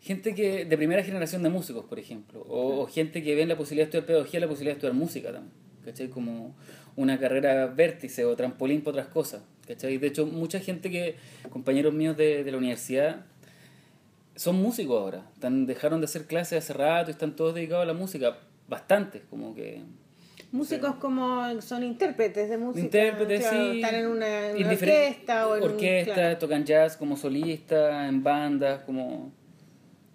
gente 0.00 0.34
que 0.34 0.64
de 0.64 0.76
primera 0.76 1.02
generación 1.04 1.42
de 1.42 1.48
músicos, 1.50 1.84
por 1.84 1.98
ejemplo, 1.98 2.40
o, 2.48 2.80
o 2.82 2.86
gente 2.86 3.22
que 3.22 3.34
ven 3.34 3.48
la 3.48 3.56
posibilidad 3.56 3.84
de 3.86 3.90
estudiar 3.98 4.06
pedagogía, 4.06 4.40
la 4.40 4.48
posibilidad 4.48 4.74
de 4.74 4.78
estudiar 4.78 4.94
música 4.94 5.32
también, 5.32 5.52
¿cachai? 5.84 6.08
Como 6.08 6.56
una 6.96 7.18
carrera 7.18 7.66
vértice 7.66 8.24
o 8.24 8.34
trampolín 8.36 8.80
para 8.82 8.98
otras 8.98 9.08
cosas, 9.08 9.42
¿cachai? 9.68 9.98
De 9.98 10.06
hecho, 10.08 10.26
mucha 10.26 10.58
gente 10.60 10.90
que, 10.90 11.14
compañeros 11.50 11.92
míos 11.94 12.16
de, 12.16 12.42
de 12.42 12.50
la 12.50 12.58
universidad, 12.58 13.24
son 14.34 14.56
músicos 14.62 15.00
ahora, 15.00 15.24
están, 15.34 15.66
dejaron 15.66 16.00
de 16.00 16.06
hacer 16.06 16.26
clases 16.26 16.64
hace 16.64 16.72
rato 16.72 17.10
y 17.10 17.12
están 17.12 17.36
todos 17.36 17.54
dedicados 17.54 17.82
a 17.84 17.86
la 17.86 17.92
música, 17.94 18.38
bastantes, 18.68 19.22
como 19.30 19.54
que... 19.54 19.82
Músicos 20.50 20.94
como 20.94 21.60
son 21.60 21.82
intérpretes 21.84 22.48
de 22.48 22.56
música. 22.56 22.82
Intérpretes, 22.82 23.46
sí. 23.46 23.80
Están 23.82 23.94
en 23.96 24.06
una, 24.06 24.48
en 24.50 24.56
una 24.56 24.60
Indiferente- 24.64 25.08
orquesta 25.08 25.46
o 25.48 25.56
en 25.56 25.62
un- 25.62 25.70
orquesta, 25.72 26.14
claro. 26.14 26.38
tocan 26.38 26.64
jazz 26.64 26.96
como 26.96 27.16
solista, 27.16 28.08
en 28.08 28.22
bandas, 28.22 28.80
como... 28.84 29.30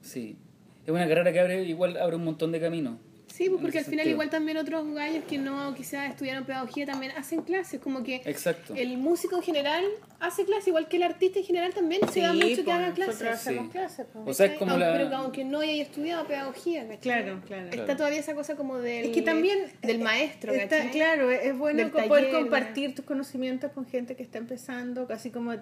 Sí. 0.01 0.37
Es 0.85 0.89
una 0.89 1.07
carrera 1.07 1.31
que 1.31 1.39
abre 1.39 1.63
igual 1.63 1.97
abre 1.97 2.15
un 2.15 2.23
montón 2.25 2.51
de 2.51 2.59
caminos. 2.59 2.95
Sí, 3.35 3.49
pues 3.49 3.61
porque 3.63 3.79
al 3.79 3.85
final 3.85 4.03
sentido. 4.05 4.13
igual 4.13 4.29
también 4.29 4.57
otros 4.57 4.85
gallos 4.93 5.23
que 5.27 5.39
no 5.39 5.73
quizás 5.73 6.07
estudiaron 6.11 6.45
pedagogía 6.45 6.85
también 6.85 7.13
hacen 7.13 7.41
clases, 7.41 7.79
como 7.81 8.03
que 8.03 8.17
Exacto. 8.25 8.75
el 8.75 8.95
músico 8.99 9.37
en 9.37 9.41
general 9.41 9.83
hace 10.19 10.45
clases, 10.45 10.67
igual 10.67 10.87
que 10.87 10.97
el 10.97 11.03
artista 11.03 11.39
en 11.39 11.45
general 11.45 11.73
también 11.73 12.01
se 12.11 12.21
da 12.21 12.31
mucho 12.31 12.47
que 12.57 12.63
pues, 12.63 12.75
haga 12.75 12.89
nosotros 12.89 13.15
clases. 13.17 13.33
hacemos 13.47 13.63
Sí. 13.65 13.71
clases. 13.71 14.05
pues. 14.13 14.25
O 14.27 14.33
sea, 14.35 14.45
es 14.45 14.57
como 14.59 14.71
Aunque- 14.73 14.85
la... 14.85 14.93
Pero 14.93 15.09
que 15.09 15.15
aunque 15.15 15.45
no 15.45 15.59
haya 15.61 15.81
estudiado 15.81 16.27
pedagogía, 16.27 16.83
¿cachai? 16.83 16.99
Claro, 16.99 17.41
claro. 17.47 17.69
Está 17.71 17.97
todavía 17.97 18.19
esa 18.19 18.35
cosa 18.35 18.55
como 18.55 18.77
del, 18.77 19.05
Es 19.07 19.11
que 19.15 19.23
también 19.23 19.65
del 19.81 19.97
maestro, 19.97 20.53
está- 20.53 20.77
¿cachai? 20.77 20.91
claro, 20.91 21.31
es 21.31 21.57
bueno 21.57 21.89
poder 21.89 22.07
taller, 22.09 22.31
compartir 22.33 22.93
tus 22.93 23.03
conocimientos 23.05 23.71
con 23.71 23.87
gente 23.87 24.15
que 24.15 24.21
está 24.21 24.37
empezando, 24.37 25.07
casi 25.07 25.31
como 25.31 25.55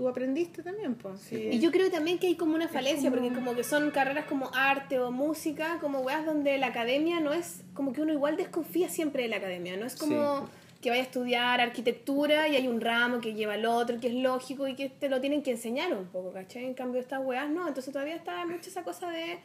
tú 0.00 0.08
aprendiste 0.08 0.62
también, 0.62 0.94
pues. 0.94 1.20
Sí. 1.20 1.36
Y 1.52 1.58
yo 1.58 1.70
creo 1.70 1.90
también 1.90 2.18
que 2.18 2.26
hay 2.26 2.34
como 2.34 2.54
una 2.54 2.68
falencia, 2.68 3.10
porque 3.10 3.30
como 3.34 3.54
que 3.54 3.62
son 3.62 3.90
carreras 3.90 4.24
como 4.24 4.50
arte 4.54 4.98
o 4.98 5.10
música, 5.10 5.76
como 5.78 6.00
weas 6.00 6.24
donde 6.24 6.56
la 6.56 6.68
academia 6.68 7.20
no 7.20 7.34
es, 7.34 7.62
como 7.74 7.92
que 7.92 8.00
uno 8.00 8.10
igual 8.14 8.38
desconfía 8.38 8.88
siempre 8.88 9.24
de 9.24 9.28
la 9.28 9.36
academia, 9.36 9.76
no 9.76 9.84
es 9.84 9.96
como 9.96 10.48
que 10.80 10.88
vaya 10.88 11.02
a 11.02 11.04
estudiar 11.04 11.60
arquitectura 11.60 12.48
y 12.48 12.56
hay 12.56 12.66
un 12.66 12.80
ramo 12.80 13.20
que 13.20 13.34
lleva 13.34 13.52
al 13.52 13.66
otro, 13.66 14.00
que 14.00 14.06
es 14.08 14.14
lógico 14.14 14.66
y 14.68 14.74
que 14.74 14.88
te 14.88 15.10
lo 15.10 15.20
tienen 15.20 15.42
que 15.42 15.50
enseñar 15.50 15.92
un 15.92 16.06
poco, 16.06 16.32
¿cachai? 16.32 16.64
En 16.64 16.72
cambio 16.72 16.98
estas 16.98 17.22
weas 17.22 17.50
no, 17.50 17.68
entonces 17.68 17.92
todavía 17.92 18.14
está 18.16 18.46
mucho 18.46 18.70
esa 18.70 18.82
cosa 18.82 19.10
de, 19.10 19.38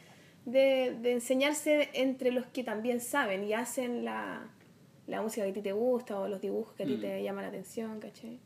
de, 0.46 0.96
de 1.02 1.12
enseñarse 1.12 1.90
entre 1.92 2.32
los 2.32 2.46
que 2.46 2.64
también 2.64 3.02
saben 3.02 3.44
y 3.44 3.52
hacen 3.52 4.06
la, 4.06 4.48
la 5.08 5.22
música 5.22 5.44
que 5.44 5.52
a 5.52 5.54
ti 5.54 5.62
te 5.62 5.74
gusta 5.74 6.18
o 6.18 6.30
los 6.30 6.40
dibujos 6.40 6.74
que 6.76 6.84
a 6.84 6.86
ti 6.86 6.94
Mm. 6.96 7.02
te 7.02 7.24
llaman 7.24 7.44
la 7.44 7.50
atención, 7.50 8.00
¿cachai? 8.00 8.40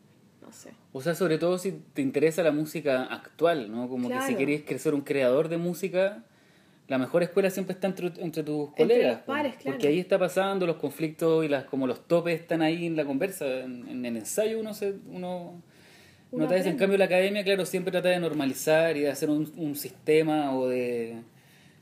No 0.49 0.53
sé. 0.53 0.71
O 0.93 1.01
sea, 1.01 1.13
sobre 1.15 1.37
todo 1.37 1.57
si 1.59 1.71
te 1.93 2.01
interesa 2.01 2.41
la 2.43 2.51
música 2.51 3.03
actual, 3.03 3.71
¿no? 3.71 3.87
Como 3.87 4.09
que 4.09 4.21
si 4.23 4.35
querés 4.35 4.63
crecer 4.63 4.93
un 4.95 5.01
creador 5.01 5.47
de 5.47 5.57
música, 5.57 6.23
la 6.87 6.97
mejor 6.97 7.21
escuela 7.21 7.51
siempre 7.51 7.73
está 7.73 7.85
entre, 7.85 8.07
entre 8.17 8.41
tus 8.43 8.69
Entre 8.69 8.83
colegas. 8.83 9.15
los 9.17 9.25
pares, 9.25 9.53
po. 9.55 9.61
claro. 9.61 9.77
Porque 9.77 9.87
ahí 9.89 9.99
está 9.99 10.17
pasando 10.17 10.65
los 10.65 10.77
conflictos 10.77 11.45
y 11.45 11.47
las 11.47 11.65
como 11.65 11.85
los 11.85 12.07
topes 12.07 12.39
están 12.41 12.63
ahí 12.63 12.87
en 12.87 12.95
la 12.95 13.05
conversa. 13.05 13.45
En, 13.59 13.87
en 13.87 14.05
el 14.05 14.17
ensayo 14.17 14.59
uno 14.59 14.73
se... 14.73 14.95
Uno, 15.07 15.61
Uno 16.31 16.43
nota 16.45 16.55
eso. 16.57 16.69
En 16.69 16.77
cambio 16.77 16.97
la 16.97 17.05
academia, 17.05 17.43
claro, 17.43 17.65
siempre 17.65 17.91
trata 17.91 18.09
de 18.09 18.19
normalizar 18.19 18.97
y 18.97 19.01
de 19.01 19.11
hacer 19.11 19.29
un, 19.29 19.51
un 19.55 19.75
sistema 19.75 20.55
o 20.55 20.67
de... 20.67 21.17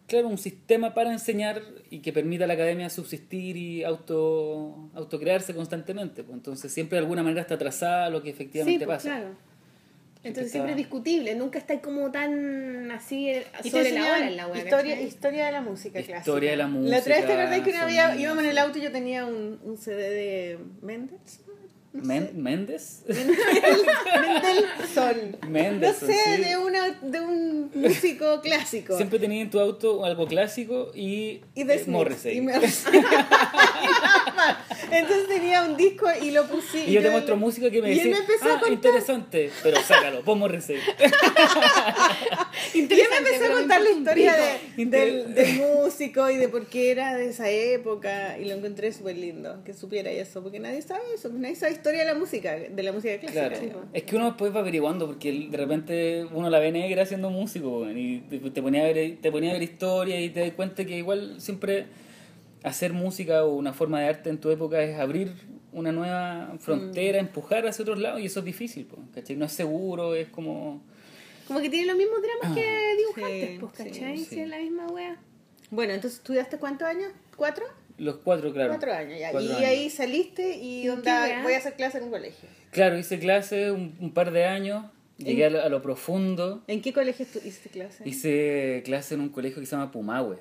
Claro, 0.07 0.29
un 0.29 0.37
sistema 0.37 0.93
para 0.93 1.11
enseñar 1.11 1.61
y 1.89 1.99
que 1.99 2.13
permita 2.13 2.45
a 2.45 2.47
la 2.47 2.53
academia 2.53 2.89
subsistir 2.89 3.57
y 3.57 3.83
auto 3.83 4.89
autocrearse 4.95 5.53
constantemente. 5.53 6.23
pues. 6.23 6.35
Entonces 6.37 6.71
siempre 6.71 6.95
de 6.97 7.01
alguna 7.03 7.23
manera 7.23 7.41
está 7.41 7.55
atrasada 7.55 8.09
lo 8.09 8.23
que 8.23 8.29
efectivamente 8.29 8.79
sí, 8.79 8.85
pues, 8.85 8.97
pasa. 9.03 9.09
claro. 9.17 9.35
Entonces 10.23 10.45
está- 10.47 10.51
siempre 10.53 10.71
es 10.71 10.77
discutible, 10.77 11.35
nunca 11.35 11.59
está 11.59 11.79
como 11.79 12.09
tan 12.11 12.89
así 12.91 13.29
eh, 13.29 13.45
sobre 13.69 13.91
la 13.91 14.01
hora 14.05 14.27
en 14.27 14.35
la 14.37 14.47
web. 14.47 14.63
historia, 14.65 14.99
historia 15.01 15.45
de 15.45 15.51
la 15.51 15.61
música 15.61 15.99
clásica. 15.99 16.17
Historia 16.19 16.51
de 16.51 16.57
la 16.57 16.67
La 16.67 16.69
otra 16.69 16.87
vez 16.89 17.03
te 17.03 17.09
música, 17.11 17.33
acordás 17.43 17.61
que 17.61 17.69
una 17.69 17.85
vez 17.85 18.19
íbamos 18.19 18.43
en 18.43 18.49
el 18.49 18.57
auto 18.57 18.77
y 18.79 18.81
yo 18.81 18.91
tenía 18.91 19.25
un, 19.25 19.59
un 19.63 19.77
CD 19.77 20.09
de 20.09 20.57
Mendelssohn. 20.81 21.45
Men- 22.03 22.31
¿Méndez? 22.35 23.03
Mendelssohn. 23.07 23.37
No 25.41 25.49
Mendelssohn, 25.49 26.09
sé, 26.09 26.35
sí. 26.37 26.43
de, 26.43 26.57
una, 26.57 26.89
de 27.01 27.19
un 27.21 27.71
músico 27.73 28.41
clásico. 28.41 28.95
Siempre 28.97 29.19
tenía 29.19 29.41
en 29.41 29.49
tu 29.49 29.59
auto 29.59 30.03
algo 30.05 30.27
clásico 30.27 30.91
y, 30.95 31.41
y 31.55 31.63
de 31.63 31.75
eh, 31.75 31.83
Morrissey. 31.87 32.37
y 32.37 32.41
me- 32.41 32.53
Entonces 34.89 35.27
tenía 35.27 35.63
un 35.63 35.75
disco 35.75 36.07
y 36.21 36.31
lo 36.31 36.47
puse. 36.47 36.85
Y 36.87 36.93
yo 36.93 37.01
te 37.01 37.09
muestro 37.09 37.35
música 37.35 37.69
que 37.69 37.81
me 37.81 37.89
y 37.89 37.99
él 37.99 38.09
decía, 38.09 38.13
me 38.13 38.19
empezó 38.21 38.45
a 38.45 38.53
ah, 38.53 38.59
contar. 38.59 38.71
interesante, 38.73 39.51
pero 39.63 39.81
sácalo, 39.81 40.21
pon 40.23 40.39
Morrissey. 40.39 40.77
Y 42.73 42.79
él 42.81 42.89
me 43.09 43.17
empezó 43.17 43.45
a 43.45 43.49
contar 43.55 43.81
la 43.81 43.89
historia 43.89 44.35
de- 44.35 44.85
del, 44.85 45.33
del 45.35 45.53
músico 45.57 46.29
y 46.29 46.37
de 46.37 46.47
por 46.49 46.67
qué 46.67 46.91
era 46.91 47.15
de 47.15 47.29
esa 47.29 47.49
época. 47.49 48.37
Y 48.39 48.45
lo 48.45 48.55
encontré 48.55 48.91
súper 48.93 49.17
lindo, 49.17 49.63
que 49.63 49.73
supiera 49.73 50.09
eso, 50.11 50.41
porque 50.43 50.59
nadie 50.59 50.81
sabe 50.81 51.01
eso, 51.15 51.29
nadie 51.29 51.55
sabe 51.55 51.71
historia 51.73 51.86
de 51.95 52.05
la 52.05 52.13
música, 52.15 52.55
de 52.55 52.83
la 52.83 52.91
música 52.91 53.17
clásica. 53.19 53.47
Claro, 53.49 53.59
digamos. 53.59 53.85
es 53.93 54.03
que 54.03 54.15
uno 54.15 54.25
después 54.25 54.53
va 54.55 54.59
averiguando 54.59 55.05
porque 55.07 55.47
de 55.49 55.57
repente 55.57 56.25
uno 56.33 56.49
la 56.49 56.59
ve 56.59 56.71
negra 56.71 57.05
siendo 57.05 57.29
músico 57.29 57.89
y 57.89 58.19
te 58.29 58.39
te 58.39 58.61
ponía 58.61 58.81
a 58.81 58.85
ver, 58.91 59.17
te 59.21 59.31
ponía 59.31 59.51
a 59.51 59.53
ver 59.53 59.63
historia 59.63 60.19
y 60.21 60.29
te 60.29 60.41
das 60.41 60.51
cuenta 60.51 60.85
que 60.85 60.97
igual 60.97 61.39
siempre 61.39 61.85
hacer 62.63 62.93
música 62.93 63.43
o 63.45 63.55
una 63.55 63.73
forma 63.73 64.01
de 64.01 64.07
arte 64.07 64.29
en 64.29 64.39
tu 64.39 64.49
época 64.49 64.81
es 64.81 64.97
abrir 64.99 65.31
una 65.71 65.91
nueva 65.91 66.51
Mm. 66.53 66.59
frontera, 66.59 67.19
empujar 67.19 67.67
hacia 67.67 67.83
otros 67.83 67.99
lados 67.99 68.19
y 68.21 68.25
eso 68.25 68.39
es 68.39 68.45
difícil, 68.45 68.85
po, 68.85 68.97
¿cachai? 69.13 69.35
No 69.35 69.45
es 69.45 69.51
seguro, 69.51 70.15
es 70.15 70.27
como... 70.29 70.81
Como 71.47 71.59
que 71.61 71.69
tiene 71.69 71.85
los 71.87 71.95
mismos 71.97 72.17
dramas 72.21 72.57
que 72.57 72.65
Ah, 72.67 72.95
dibujantes, 72.97 73.49
sí, 73.51 73.57
pues, 73.59 73.71
¿cachai? 73.73 74.17
sí. 74.17 74.25
Sí, 74.25 74.39
es 74.41 74.49
la 74.49 74.57
misma 74.57 74.87
wea. 74.87 75.17
Bueno, 75.69 75.93
entonces 75.93 76.19
estudiaste 76.19 76.57
cuántos 76.57 76.87
años? 76.87 77.11
¿Cuatro? 77.35 77.65
Los 77.97 78.17
cuatro, 78.17 78.53
claro. 78.53 78.69
Cuatro 78.69 78.93
años 78.93 79.19
ya. 79.19 79.31
Cuatro 79.31 79.49
y 79.49 79.53
años. 79.53 79.65
ahí 79.69 79.89
saliste 79.89 80.57
y 80.57 80.83
¿Y 80.85 80.89
onda, 80.89 81.41
voy 81.43 81.53
a 81.53 81.57
hacer 81.57 81.73
clase 81.75 81.97
en 81.97 82.03
un 82.05 82.09
colegio. 82.11 82.47
Claro, 82.71 82.97
hice 82.97 83.17
clase 83.19 83.71
un, 83.71 83.95
un 83.99 84.11
par 84.13 84.31
de 84.31 84.45
años, 84.45 84.85
llegué 85.17 85.45
a 85.45 85.49
lo, 85.49 85.61
a 85.63 85.69
lo 85.69 85.81
profundo, 85.81 86.61
¿En 86.67 86.81
qué 86.81 86.93
colegio 86.93 87.25
hiciste 87.25 87.69
clase? 87.69 88.07
hice 88.07 88.83
clase 88.85 89.15
en 89.15 89.21
un 89.21 89.29
colegio 89.29 89.59
que 89.59 89.65
se 89.65 89.75
llama 89.75 89.91
Pumahue, 89.91 90.37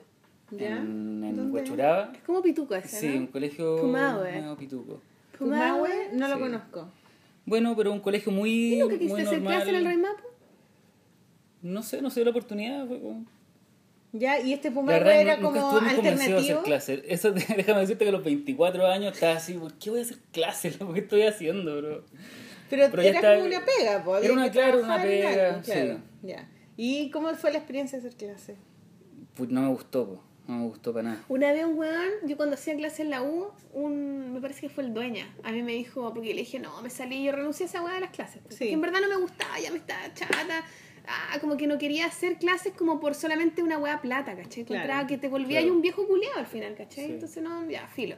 ¿Ya? 0.50 0.76
en, 0.76 1.24
en. 1.24 1.56
Es 1.56 2.20
como 2.26 2.42
pituco 2.42 2.74
ese, 2.74 2.88
Sí, 3.00 3.08
¿no? 3.08 3.16
un 3.20 3.26
colegio 3.28 3.76
Pumahue. 3.78 4.56
pituco. 4.58 5.00
Pumahue, 5.38 6.10
no 6.12 6.28
lo 6.28 6.34
Sí. 6.34 6.40
conozco. 6.40 6.88
Bueno, 7.46 7.74
pero 7.76 7.92
un 7.92 8.00
colegio 8.00 8.32
muy, 8.32 8.74
¿Y 8.74 8.76
nunca 8.78 8.96
muy 8.96 8.98
quisiste 8.98 9.22
hacer 9.22 9.40
clase 9.40 9.68
en 9.70 9.74
el 9.76 9.84
Raimapo? 9.84 10.22
No 11.62 11.82
sé, 11.82 12.02
no 12.02 12.10
sé 12.10 12.24
la 12.24 12.30
oportunidad. 12.30 12.86
fue 12.86 13.00
como- 13.00 13.24
Ya, 14.18 14.40
y 14.40 14.52
este 14.52 14.70
verdad, 14.70 15.20
era 15.20 15.36
nunca 15.36 15.60
como 15.60 15.70
convencido 15.72 16.02
de 16.02 16.08
hacer 16.08 16.22
alternativo. 16.22 16.62
clases. 16.62 17.02
Eso, 17.08 17.30
déjame 17.56 17.80
decirte 17.80 18.04
que 18.04 18.08
a 18.08 18.12
los 18.12 18.24
24 18.24 18.86
años 18.86 19.12
estaba 19.14 19.34
así, 19.36 19.54
¿por 19.54 19.74
qué 19.74 19.90
voy 19.90 19.98
a 20.00 20.02
hacer 20.02 20.18
clases? 20.32 20.76
¿Qué 20.94 21.00
estoy 21.00 21.22
haciendo, 21.22 21.76
bro? 21.78 22.04
Pero, 22.70 22.88
Pero 22.90 23.02
era 23.02 23.20
como 23.20 23.44
una 23.46 23.64
pega, 23.64 24.02
po, 24.04 24.16
era 24.18 24.32
una- 24.32 24.50
claro, 24.50 24.80
una 24.82 25.00
pega, 25.02 25.28
algo, 25.50 25.62
claro, 25.62 25.94
sí. 25.96 26.26
ya. 26.28 26.48
¿Y 26.76 27.10
cómo 27.10 27.32
fue 27.34 27.52
la 27.52 27.58
experiencia 27.58 27.98
de 28.00 28.08
hacer 28.08 28.18
clase? 28.18 28.56
Pues 29.34 29.50
no 29.50 29.62
me 29.62 29.68
gustó, 29.68 30.06
po. 30.06 30.22
no 30.48 30.58
me 30.58 30.64
gustó 30.66 30.92
para 30.92 31.10
nada. 31.10 31.24
Una 31.28 31.52
vez 31.52 31.64
un 31.64 31.78
weón, 31.78 32.08
yo 32.26 32.36
cuando 32.36 32.54
hacía 32.54 32.74
clase 32.76 33.02
en 33.02 33.10
la 33.10 33.22
U, 33.22 33.48
un, 33.72 34.32
me 34.32 34.40
parece 34.40 34.62
que 34.62 34.68
fue 34.68 34.82
el 34.84 34.94
dueña, 34.94 35.32
a 35.44 35.52
mí 35.52 35.62
me 35.62 35.72
dijo, 35.72 36.12
porque 36.12 36.30
le 36.34 36.40
dije, 36.40 36.58
no, 36.58 36.80
me 36.82 36.90
salí, 36.90 37.22
yo 37.24 37.32
renuncié 37.32 37.66
a 37.66 37.68
esa 37.68 37.82
weá 37.82 37.94
de 37.94 38.00
las 38.00 38.10
clases, 38.10 38.40
porque 38.42 38.56
Sí. 38.56 38.68
en 38.70 38.80
verdad 38.80 39.00
no 39.00 39.08
me 39.08 39.16
gustaba, 39.16 39.58
ya 39.60 39.70
me 39.70 39.78
estaba 39.78 40.12
chata, 40.14 40.64
ah, 41.08 41.38
como 41.40 41.56
que 41.56 41.66
no 41.66 41.78
quería 41.78 42.06
hacer 42.06 42.38
clases 42.38 42.72
como 42.74 43.00
por 43.00 43.14
solamente 43.14 43.62
una 43.62 43.78
weá 43.78 44.00
plata, 44.00 44.36
¿cachai? 44.36 44.64
Claro, 44.64 44.82
Encontraba 44.82 45.06
que 45.06 45.18
te 45.18 45.28
volvía 45.28 45.60
claro. 45.60 45.74
un 45.74 45.82
viejo 45.82 46.06
culeado 46.06 46.38
al 46.38 46.46
final, 46.46 46.74
¿cachai? 46.74 47.06
Sí. 47.06 47.12
Entonces 47.12 47.42
no, 47.42 47.68
ya, 47.70 47.86
filo. 47.88 48.16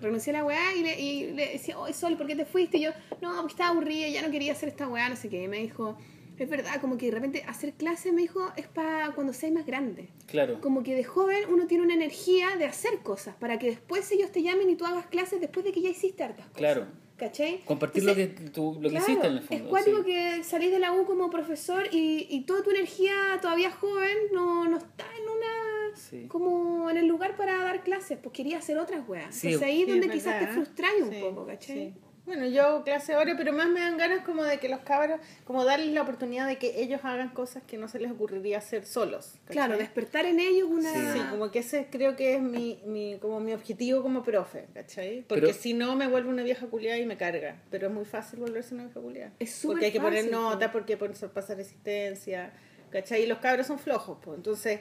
Renuncié 0.00 0.34
a 0.34 0.38
la 0.38 0.44
weá 0.44 0.74
y 0.74 0.82
le, 0.82 1.00
y 1.00 1.32
le 1.32 1.52
decía, 1.52 1.78
oye 1.78 1.94
Sol, 1.94 2.16
¿por 2.16 2.26
qué 2.26 2.36
te 2.36 2.44
fuiste? 2.44 2.78
Y 2.78 2.82
yo, 2.82 2.90
no, 3.22 3.34
porque 3.36 3.52
estaba 3.52 3.70
aburrida, 3.70 4.08
ya 4.08 4.22
no 4.22 4.30
quería 4.30 4.52
hacer 4.52 4.68
esta 4.68 4.88
weá, 4.88 5.08
no 5.08 5.16
sé 5.16 5.28
qué. 5.28 5.42
Y 5.42 5.48
me 5.48 5.58
dijo, 5.58 5.96
es 6.38 6.50
verdad, 6.50 6.80
como 6.80 6.98
que 6.98 7.06
de 7.06 7.12
repente 7.12 7.44
hacer 7.48 7.72
clases, 7.72 8.12
me 8.12 8.22
dijo, 8.22 8.52
es 8.56 8.66
para 8.66 9.12
cuando 9.12 9.32
seas 9.32 9.52
más 9.52 9.64
grande. 9.64 10.08
Claro. 10.26 10.60
Como 10.60 10.82
que 10.82 10.94
de 10.94 11.04
joven 11.04 11.44
uno 11.48 11.66
tiene 11.66 11.84
una 11.84 11.94
energía 11.94 12.56
de 12.56 12.66
hacer 12.66 12.98
cosas 12.98 13.34
para 13.36 13.58
que 13.58 13.68
después 13.68 14.10
ellos 14.12 14.30
te 14.32 14.42
llamen 14.42 14.68
y 14.68 14.76
tú 14.76 14.84
hagas 14.84 15.06
clases 15.06 15.40
después 15.40 15.64
de 15.64 15.72
que 15.72 15.80
ya 15.80 15.88
hiciste 15.88 16.24
hartas 16.24 16.46
cosas. 16.46 16.58
Claro. 16.58 16.86
¿Cachai? 17.16 17.62
Compartir 17.64 18.04
lo 18.04 18.14
que, 18.14 18.26
tú, 18.26 18.78
lo 18.80 18.90
que 18.90 18.96
hiciste 18.96 19.26
en 19.26 19.32
el 19.34 19.40
fondo. 19.42 19.64
Es 19.64 19.70
cuático 19.70 19.98
sí. 19.98 20.04
que 20.04 20.44
salís 20.44 20.70
de 20.70 20.78
la 20.78 20.92
U 20.92 21.06
como 21.06 21.30
profesor 21.30 21.84
y, 21.90 22.26
y 22.28 22.42
toda 22.42 22.62
tu 22.62 22.70
energía 22.70 23.38
todavía 23.40 23.70
joven 23.70 24.16
no, 24.32 24.68
no 24.68 24.76
está 24.76 25.04
en 25.16 25.22
una. 25.22 25.96
Sí. 25.96 26.26
como 26.28 26.90
en 26.90 26.98
el 26.98 27.06
lugar 27.06 27.36
para 27.36 27.56
dar 27.56 27.82
clases, 27.82 28.18
pues 28.22 28.34
quería 28.34 28.58
hacer 28.58 28.76
otras 28.76 29.08
weas. 29.08 29.34
Sí, 29.34 29.46
Entonces 29.46 29.66
ahí 29.68 29.82
es 29.82 29.88
donde 29.88 30.06
es 30.08 30.12
quizás 30.12 30.34
te 30.34 30.40
verdad. 30.40 30.54
frustráis 30.54 31.02
un 31.02 31.10
Sí, 31.10 31.20
poco, 31.22 31.46
¿cachai? 31.46 31.94
Sí. 32.26 32.30
Bueno, 32.36 32.46
yo 32.46 32.62
hago 32.64 32.84
clase 32.84 33.14
ahora, 33.14 33.34
pero 33.36 33.52
más 33.52 33.68
me 33.68 33.80
dan 33.80 33.96
ganas 33.96 34.24
como 34.24 34.42
de 34.44 34.58
que 34.58 34.68
los 34.68 34.80
cabros, 34.80 35.20
como 35.44 35.64
darles 35.64 35.92
la 35.94 36.02
oportunidad 36.02 36.46
de 36.46 36.58
que 36.58 36.80
ellos 36.82 37.00
hagan 37.04 37.30
cosas 37.30 37.62
que 37.66 37.78
no 37.78 37.88
se 37.88 37.98
les 37.98 38.10
ocurriría 38.12 38.58
hacer 38.58 38.84
solos. 38.84 39.34
¿cachai? 39.44 39.54
Claro, 39.54 39.78
despertar 39.78 40.26
en 40.26 40.40
ellos 40.40 40.68
una. 40.70 40.92
Sí, 41.12 41.20
como 41.30 41.50
que 41.50 41.60
ese 41.60 41.86
creo 41.90 42.16
que 42.16 42.34
es 42.34 42.42
mi, 42.42 42.80
mi, 42.84 43.18
como 43.20 43.40
mi 43.40 43.52
objetivo 43.54 44.02
como 44.02 44.22
profe, 44.22 44.66
¿cachai? 44.74 45.24
Porque 45.28 45.42
Pero- 45.46 45.54
si 45.54 45.72
no 45.72 45.96
me 45.96 46.06
vuelvo 46.08 46.30
una 46.30 46.42
vieja 46.42 46.66
culiada 46.66 46.98
y 46.98 47.06
me 47.06 47.16
carga. 47.16 47.62
Pero 47.70 47.86
es 47.86 47.92
muy 47.92 48.04
fácil 48.04 48.40
volverse 48.40 48.74
una 48.74 48.84
vieja 48.84 49.00
culiada. 49.00 49.32
Es 49.38 49.54
súper 49.54 49.74
Porque 49.74 49.86
hay 49.86 49.92
que 49.92 50.00
poner 50.00 50.30
notas, 50.30 50.68
po. 50.68 50.72
porque 50.74 50.92
hay 50.94 50.98
que 50.98 51.04
poner- 51.06 51.30
pasar 51.32 51.56
resistencia, 51.56 52.52
¿cachai? 52.90 53.22
Y 53.22 53.26
los 53.26 53.38
cabros 53.38 53.66
son 53.66 53.78
flojos, 53.78 54.18
pues. 54.22 54.36
Entonces, 54.36 54.80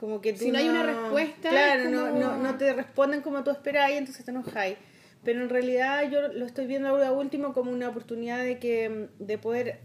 como 0.00 0.20
que 0.20 0.32
tú 0.32 0.40
Si 0.40 0.50
no 0.50 0.58
hay 0.58 0.68
una 0.68 0.82
respuesta, 0.82 1.50
Claro, 1.50 1.88
no, 1.90 2.10
no, 2.10 2.36
no 2.36 2.56
te 2.56 2.72
responden 2.72 3.20
como 3.20 3.44
tú 3.44 3.50
esperabas 3.50 3.90
y 3.92 3.96
entonces 3.98 4.24
te 4.24 4.30
enojáis. 4.30 4.76
Pero 5.24 5.42
en 5.42 5.48
realidad 5.48 6.10
yo 6.10 6.28
lo 6.28 6.44
estoy 6.46 6.66
viendo 6.66 6.88
ahora 6.88 7.12
último 7.12 7.52
como 7.52 7.70
una 7.70 7.88
oportunidad 7.88 8.42
de 8.44 8.58
que 8.58 9.08
de 9.18 9.38
poder 9.38 9.80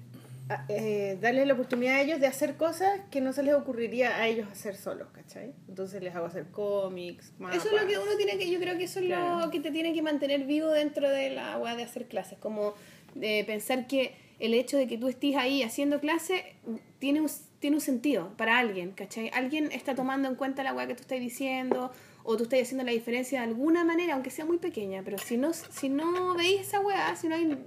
a- 0.49 0.65
eh, 0.69 1.17
darles 1.21 1.45
la 1.45 1.53
oportunidad 1.53 1.95
a 1.95 2.01
ellos 2.01 2.19
de 2.21 2.27
hacer 2.27 2.55
cosas 2.55 3.01
que 3.11 3.19
no 3.21 3.33
se 3.33 3.43
les 3.43 3.53
ocurriría 3.53 4.15
a 4.15 4.27
ellos 4.27 4.47
hacer 4.49 4.75
solos, 4.77 5.09
¿cachai? 5.11 5.53
Entonces 5.67 6.01
les 6.01 6.15
hago 6.15 6.25
hacer 6.25 6.45
cómics, 6.51 7.33
mapas. 7.37 7.57
Eso 7.65 7.75
es 7.75 7.81
lo 7.81 7.87
que 7.87 7.97
uno 7.97 8.15
tiene 8.15 8.37
que, 8.37 8.49
yo 8.49 8.57
creo 8.59 8.77
que 8.77 8.85
eso 8.85 8.99
es 8.99 9.07
Claro. 9.07 9.45
lo 9.45 9.51
que 9.51 9.59
te 9.59 9.71
tiene 9.71 9.93
que 9.93 10.01
mantener 10.01 10.45
vivo 10.45 10.69
dentro 10.69 11.09
de 11.09 11.31
la 11.31 11.57
weá 11.57 11.75
de 11.75 11.83
hacer 11.83 12.07
clases, 12.07 12.37
como 12.39 12.73
de 13.13 13.43
pensar 13.45 13.87
que 13.87 14.15
el 14.39 14.53
hecho 14.53 14.77
de 14.77 14.87
que 14.87 14.97
tú 14.97 15.07
estés 15.09 15.35
ahí 15.35 15.63
haciendo 15.63 15.99
clase 15.99 16.55
tiene 16.99 17.19
un, 17.19 17.29
tiene 17.59 17.75
un 17.75 17.81
sentido 17.81 18.31
para 18.37 18.57
alguien, 18.57 18.91
¿cachai? 18.91 19.29
Alguien 19.33 19.69
está 19.73 19.95
tomando 19.95 20.29
en 20.29 20.35
cuenta 20.35 20.63
la 20.63 20.73
weá 20.73 20.87
que 20.87 20.95
tú 20.95 21.01
estás 21.01 21.19
diciendo 21.19 21.91
o 22.29 22.35
tú 22.35 22.43
estás 22.43 22.61
haciendo 22.61 22.83
la 22.83 22.91
diferencia 22.91 23.39
de 23.41 23.47
alguna 23.47 23.83
manera, 23.85 24.13
aunque 24.15 24.29
sea 24.29 24.43
muy 24.45 24.57
pequeña, 24.57 25.01
pero 25.05 25.17
si 25.17 25.37
no, 25.37 25.53
si 25.53 25.87
no 25.87 26.35
veis 26.35 26.59
esa 26.61 26.81
weá, 26.81 27.15
si 27.15 27.29
no 27.29 27.35
hay, 27.35 27.57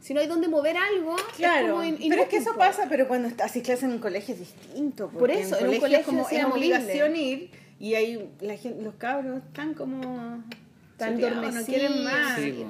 si 0.00 0.12
no 0.12 0.20
hay 0.20 0.26
donde 0.26 0.48
mover 0.48 0.76
algo, 0.76 1.16
es 1.16 1.22
Claro, 1.36 1.70
como 1.76 1.84
in- 1.84 1.96
pero 2.10 2.22
es 2.22 2.28
que 2.28 2.36
eso 2.36 2.54
pasa, 2.56 2.86
pero 2.90 3.08
cuando 3.08 3.28
estás- 3.28 3.46
haces 3.50 3.62
clases 3.62 3.84
en 3.84 3.92
un 3.92 3.98
colegio 4.00 4.34
es 4.34 4.40
distinto. 4.40 5.08
Por 5.08 5.30
eso, 5.30 5.56
en, 5.58 5.64
en 5.64 5.70
un 5.70 5.76
colegio 5.76 5.80
colegio 5.80 5.98
es 6.00 6.04
como 6.06 6.28
sea 6.28 6.40
es 6.46 6.52
obligación 6.52 7.16
ir 7.16 7.50
y 7.80 7.94
ahí 7.94 8.28
la 8.40 8.56
gente, 8.56 8.82
los 8.82 8.94
cabros 8.96 9.42
están 9.48 9.72
como 9.74 10.44
Tan 10.98 11.14
choteados, 11.14 11.36
no 11.36 11.42
dormecidos. 11.42 11.66
quieren 11.66 12.04
más. 12.04 12.38
Sí. 12.38 12.64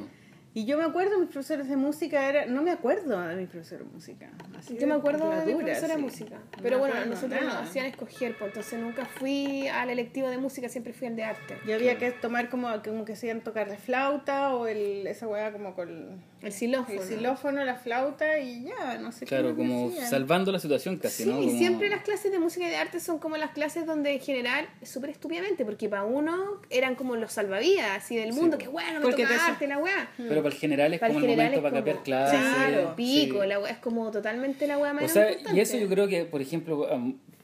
Y 0.54 0.66
yo 0.66 0.76
me 0.76 0.84
acuerdo, 0.84 1.18
mis 1.18 1.30
profesores 1.30 1.66
de 1.66 1.76
música 1.76 2.28
era, 2.28 2.44
no 2.44 2.60
me 2.62 2.70
acuerdo 2.70 3.18
de 3.26 3.36
mis 3.36 3.48
profesores 3.48 3.86
de 3.86 3.92
música. 3.94 4.30
así 4.58 4.76
Yo 4.78 4.86
me 4.86 4.92
acuerdo 4.94 5.30
de 5.30 5.46
mi 5.46 5.54
profesora 5.62 5.94
de 5.94 6.00
sí. 6.00 6.02
música. 6.04 6.38
Pero 6.62 6.78
bueno, 6.78 6.94
acuerdo 6.94 7.14
nosotros 7.14 7.42
nos 7.42 7.54
hacían 7.54 7.86
escoger, 7.86 8.36
pues 8.36 8.48
entonces 8.50 8.78
nunca 8.78 9.06
fui 9.06 9.66
al 9.68 9.88
electivo 9.88 10.28
de 10.28 10.36
música, 10.36 10.68
siempre 10.68 10.92
fui 10.92 11.06
al 11.08 11.16
de 11.16 11.24
arte. 11.24 11.56
Y 11.66 11.72
había 11.72 11.96
que 11.96 12.10
tomar 12.12 12.50
como, 12.50 12.68
como 12.82 13.06
que 13.06 13.16
se 13.16 13.28
iban 13.28 13.40
tocar 13.40 13.68
la 13.68 13.76
flauta 13.78 14.54
o 14.54 14.66
el, 14.66 15.06
esa 15.06 15.26
weá 15.26 15.52
como 15.52 15.74
con 15.74 16.20
El 16.42 16.52
xilófono. 16.52 17.00
el 17.00 17.08
xilófono, 17.08 17.64
la 17.64 17.76
flauta 17.76 18.38
y 18.38 18.64
ya, 18.64 18.98
no 18.98 19.10
sé 19.10 19.20
qué 19.20 19.26
Claro, 19.30 19.48
más 19.48 19.56
me 19.56 19.64
como 19.64 19.88
hacían. 19.88 20.10
salvando 20.10 20.52
la 20.52 20.58
situación 20.58 20.98
casi, 20.98 21.22
Sí, 21.24 21.30
¿no? 21.30 21.42
y 21.42 21.46
Como- 21.46 21.58
siempre 21.58 21.88
las 21.88 22.02
clases 22.02 22.30
de 22.30 22.38
música 22.38 22.66
y 22.66 22.68
de 22.68 22.76
arte 22.76 23.00
son 23.00 23.18
como 23.18 23.38
las 23.38 23.52
clases 23.52 23.86
donde 23.86 24.12
en 24.12 24.20
general, 24.20 24.68
súper 24.82 25.08
estúpidamente, 25.08 25.64
porque 25.64 25.88
para 25.88 26.04
uno 26.04 26.60
eran 26.68 26.94
como 26.94 27.16
los 27.16 27.32
salvavidas 27.32 27.96
así 27.96 28.16
del 28.16 28.34
mundo, 28.34 28.58
que 28.58 28.68
bueno, 28.68 29.00
me 29.00 29.06
Porque 29.06 29.22
toca 29.22 29.34
te- 29.34 29.50
arte, 29.52 29.66
la 29.66 29.78
weá. 29.78 30.10
Pero 30.18 30.41
para 30.42 30.54
el 30.54 30.60
general 30.60 30.94
es 30.94 31.00
Para 31.00 31.12
como 31.14 31.24
el 31.24 31.30
general 31.30 31.46
momento 31.52 31.62
para 31.62 31.70
como- 31.82 31.84
capear 31.84 32.02
clases. 32.04 32.40
Claro, 32.54 32.94
pico, 32.96 33.42
sí. 33.42 33.48
la 33.48 33.68
es 33.70 33.78
como 33.78 34.10
totalmente 34.10 34.66
la 34.66 34.78
weá 34.78 34.92
más 34.92 35.04
O 35.04 35.08
sea, 35.08 35.28
y 35.28 35.32
importante. 35.34 35.60
eso 35.60 35.76
yo 35.78 35.88
creo 35.88 36.08
que, 36.08 36.24
por 36.24 36.40
ejemplo, 36.40 36.88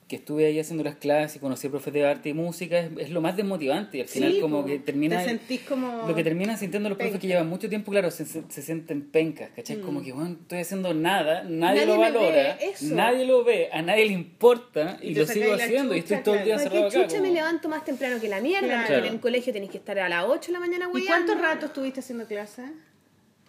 que 0.09 0.17
estuve 0.17 0.47
ahí 0.47 0.59
haciendo 0.59 0.83
las 0.85 0.97
clases 0.97 1.37
y 1.37 1.39
conocí 1.39 1.67
a 1.67 1.71
profes 1.71 1.93
de 1.93 2.07
arte 2.07 2.31
y 2.31 2.33
música, 2.33 2.79
es, 2.81 2.91
es 2.99 3.11
lo 3.11 3.21
más 3.21 3.37
desmotivante. 3.37 3.99
Y 3.99 4.01
al 4.01 4.09
final 4.09 4.33
Sí, 4.33 4.41
como 4.41 4.65
que 4.65 4.79
termina... 4.79 5.19
Te 5.19 5.27
sentís 5.29 5.61
como... 5.61 6.09
Lo 6.09 6.15
que 6.15 6.25
terminan 6.25 6.57
sintiendo 6.57 6.89
los 6.89 6.97
profes 6.97 7.13
penca. 7.13 7.21
que 7.21 7.27
llevan 7.29 7.47
mucho 7.49 7.69
tiempo, 7.69 7.91
claro, 7.93 8.11
se, 8.11 8.25
se, 8.25 8.43
se 8.49 8.63
sienten 8.63 9.03
pencas, 9.11 9.51
¿cachai? 9.55 9.77
Mm. 9.77 9.83
Como 9.83 10.03
que, 10.03 10.13
bueno, 10.13 10.31
estoy 10.41 10.61
haciendo 10.61 10.95
nada, 10.95 11.43
nadie, 11.45 11.85
Nadie 11.85 11.87
lo 11.87 11.99
valora, 11.99 12.59
nadie 12.81 13.27
lo 13.27 13.45
ve, 13.45 13.69
a 13.71 13.83
nadie 13.83 14.07
le 14.07 14.13
importa 14.15 14.99
y, 15.03 15.09
Y 15.11 15.15
lo 15.15 15.27
sigo 15.27 15.53
haciendo 15.53 15.95
y 15.95 16.01
chucha, 16.01 16.17
estoy 16.17 16.25
todo 16.25 16.35
el 16.37 16.45
día 16.47 16.55
¿Para 16.57 16.65
encerrado 16.67 16.89
acá. 16.89 17.03
chucha 17.03 17.17
como- 17.19 17.29
me 17.29 17.35
levanto 17.35 17.69
más 17.69 17.85
temprano 17.85 18.19
que 18.19 18.29
la 18.29 18.41
mierda? 18.41 18.67
Claro. 18.67 18.87
Porque 18.95 19.09
en 19.09 19.15
el 19.15 19.21
colegio 19.21 19.53
tenés 19.53 19.69
que 19.69 19.77
estar 19.77 19.99
a 19.99 20.09
las 20.09 20.25
8 20.27 20.47
de 20.47 20.53
la 20.55 20.61
mañana, 20.61 20.87
¿Y 20.91 20.95
weón. 20.95 21.07
cuánto 21.07 21.35
rato 21.35 21.67
estuviste 21.67 22.01
haciendo 22.01 22.27
clases? 22.27 22.65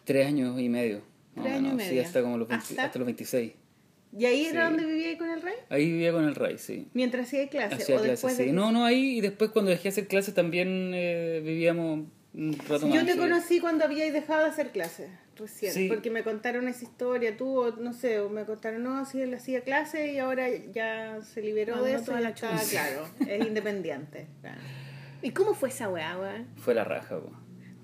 Tres 0.04 0.28
años 0.28 0.60
y 0.60 0.67
medio. 0.67 1.04
más 1.36 1.38
o 1.38 1.41
Tres 1.43 1.54
años 1.56 1.60
y 1.72 1.76
menos, 1.76 1.84
Sí, 1.84 1.89
medio. 1.91 2.02
hasta, 2.06 2.22
como 2.22 2.38
los 2.38 2.48
20 2.50 2.65
¿Hasta? 2.65 2.84
hasta 2.84 3.00
los 3.00 3.06
26. 3.06 3.54
¿Y 4.17 4.26
ahí 4.26 4.45
era 4.48 4.67
Sí. 4.67 4.74
donde 4.76 4.86
vivía 4.91 5.17
con 5.17 5.30
el 5.30 5.41
rey? 5.41 5.54
Ahí 5.69 5.91
vivía 5.91 6.12
con 6.12 6.24
el 6.26 6.36
Ray, 6.36 6.58
sí. 6.58 6.88
Mientras 6.93 7.28
hacía 7.28 7.48
clases 7.48 7.80
Hacía 7.84 7.95
o 7.95 8.00
clases, 8.00 8.12
después 8.12 8.36
sí. 8.38 8.45
de 8.45 8.54
No, 8.54 8.72
no, 8.72 8.86
ahí 8.86 9.17
y 9.17 9.22
después 9.22 9.52
cuando 9.52 9.69
dejé 9.72 9.84
de 9.84 9.89
hacer 9.89 10.08
clases 10.08 10.34
también 10.34 10.91
eh, 10.95 11.41
vivíamos 11.43 12.06
un 12.34 12.58
rato 12.67 12.88
más. 12.88 12.95
Yo 13.00 13.06
te 13.06 13.13
sí. 13.13 13.17
conocí 13.19 13.60
cuando 13.60 13.86
habíais 13.86 14.13
dejado 14.13 14.43
de 14.45 14.50
hacer 14.50 14.72
clases. 14.72 15.10
recién. 15.38 15.72
Sí. 15.74 15.88
Porque 15.88 16.10
me 16.10 16.24
contaron 16.24 16.67
esa 16.67 16.84
historia, 16.84 17.38
tú, 17.38 17.60
o 17.60 17.72
no 17.78 17.93
sé, 17.93 18.19
o 18.19 18.30
me 18.30 18.43
contaron, 18.45 18.84
no, 18.84 19.06
si 19.06 19.22
él 19.22 19.34
hacía 19.34 19.62
clase 19.62 20.12
y 20.12 20.17
ahora 20.19 20.48
ya 20.74 21.19
se 21.22 21.41
liberó 21.41 21.76
Mandó 21.76 21.86
de 21.88 21.93
eso 21.95 22.19
y 22.19 22.22
la 22.22 22.34
chucha. 22.34 22.60
claro, 22.69 23.08
es 23.28 23.48
independiente. 23.48 24.28
claro. 24.42 24.60
¿Y 25.21 25.31
cómo 25.31 25.54
fue 25.54 25.69
esa 25.69 25.88
weá, 25.90 26.17
weón? 26.19 26.48
Fue 26.58 26.73
la 26.73 26.84
raja, 26.84 27.19
po. 27.19 27.31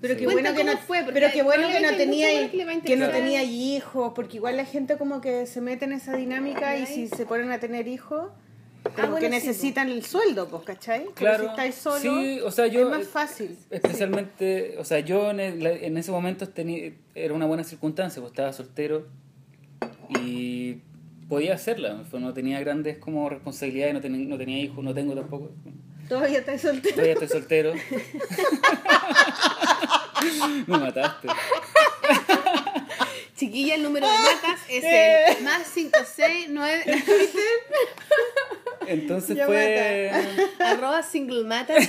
Pero 0.06 0.18
qué 0.18 0.26
bueno 0.26 0.54
que 0.54 0.64
no 0.64 0.76
fue, 0.78 1.04
pero 1.12 1.28
qué 1.32 1.42
bueno 1.42 1.68
que 1.68 1.80
no 1.80 1.96
tenía 1.96 2.50
que 2.50 2.96
no 2.96 3.08
tenía 3.10 3.42
hijos, 3.42 4.12
porque 4.14 4.36
igual 4.36 4.56
la 4.56 4.64
gente 4.64 4.96
como 4.96 5.20
que 5.20 5.46
se 5.46 5.60
mete 5.60 5.84
en 5.84 5.92
esa 5.92 6.14
dinámica 6.16 6.76
y 6.78 6.86
si 6.86 7.08
se 7.08 7.26
ponen 7.26 7.50
a 7.52 7.58
tener 7.58 7.88
hijos, 7.88 8.30
como 8.84 8.96
Ah, 8.98 9.06
bueno, 9.10 9.16
que 9.18 9.26
sí, 9.40 9.46
necesitan 9.48 9.88
el 9.90 10.04
sueldo, 10.04 10.46
pues, 10.48 10.62
¿cachai? 10.62 11.00
Pero 11.06 11.14
Claro. 11.14 11.42
si 11.42 11.46
estáis 11.50 11.74
solo, 11.74 11.98
Sí, 11.98 12.40
o 12.40 12.50
sea, 12.52 12.68
yo- 12.68 12.82
es 12.92 12.98
más 12.98 13.08
fácil. 13.08 13.58
Especialmente, 13.68 14.76
o 14.78 14.84
sea, 14.84 15.00
yo 15.00 15.30
en, 15.32 15.40
el- 15.40 15.66
en 15.66 15.96
ese 15.96 16.12
momento 16.12 16.48
tenía, 16.48 16.92
era 17.14 17.34
una 17.34 17.46
buena 17.46 17.64
circunstancia, 17.64 18.20
pues 18.22 18.30
estaba 18.30 18.52
soltero 18.52 19.08
y 20.20 20.82
podía 21.28 21.54
hacerla, 21.54 22.04
no 22.12 22.32
tenía 22.32 22.60
grandes 22.60 22.98
como 22.98 23.28
responsabilidades, 23.28 23.94
no, 23.94 24.00
tenía 24.00 24.24
no 24.28 24.38
tenía 24.38 24.58
hijos, 24.60 24.84
no 24.84 24.94
tengo 24.94 25.14
tampoco, 25.16 25.50
Todavía 26.08 26.38
estáis 26.38 26.60
soltero. 26.62 26.94
todavía 26.94 27.14
estoy 27.14 27.28
soltero. 27.28 27.72
Me 30.66 30.78
mataste. 30.78 31.28
Chiquilla, 33.36 33.74
el 33.74 33.82
número 33.82 34.06
de 34.06 34.14
matas 34.14 34.60
es 34.68 34.84
el 34.84 35.44
más 35.44 35.68
569 35.68 37.02
Entonces 38.86 39.38
fue... 39.44 40.10
arroba 40.58 41.02
single 41.02 41.44
matas. 41.44 41.86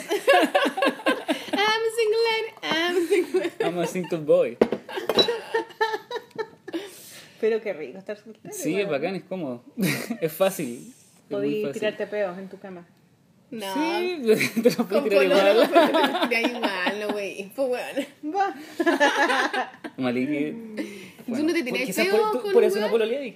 I'm 1.53 1.81
a 1.83 1.91
single 1.95 2.21
lady, 2.27 2.51
I'm 2.63 2.97
a 2.97 3.07
single 3.07 3.51
I'm 3.61 3.79
a 3.79 3.87
single 3.87 4.19
boy. 4.19 4.57
Pero 7.39 7.61
qué 7.61 7.71
rico 7.73 7.99
estar 7.99 8.17
soltero. 8.17 8.53
Sí, 8.53 8.79
es 8.79 8.89
bacán, 8.89 9.15
es 9.15 9.23
cómodo. 9.23 9.63
es 10.21 10.33
fácil. 10.33 10.93
Podí 11.29 11.71
tirarte 11.71 12.07
peos 12.07 12.37
en 12.37 12.49
tu 12.49 12.59
cama. 12.59 12.85
No, 13.49 13.73
Sí, 13.73 14.21
te 14.61 14.71
lo 14.71 14.87
puedo 14.87 15.01
con 15.01 15.09
tirar 15.09 15.23
igual. 15.23 15.69
pero 15.71 16.29
te 16.29 16.41
igual, 16.41 16.99
no, 16.99 17.07
güey. 17.13 17.51
Pues 17.55 17.67
bueno. 17.67 18.35
Va. 18.35 18.53
Maliki. 19.97 20.51
¿Tú 21.25 21.43
no 21.43 21.53
te 21.53 21.63
tirás 21.63 21.95
peo 21.95 22.31
por, 22.33 22.41
con 22.41 22.53
por 22.53 22.63
eso 22.63 22.79
no 22.79 22.89
pololeáis. 22.89 23.35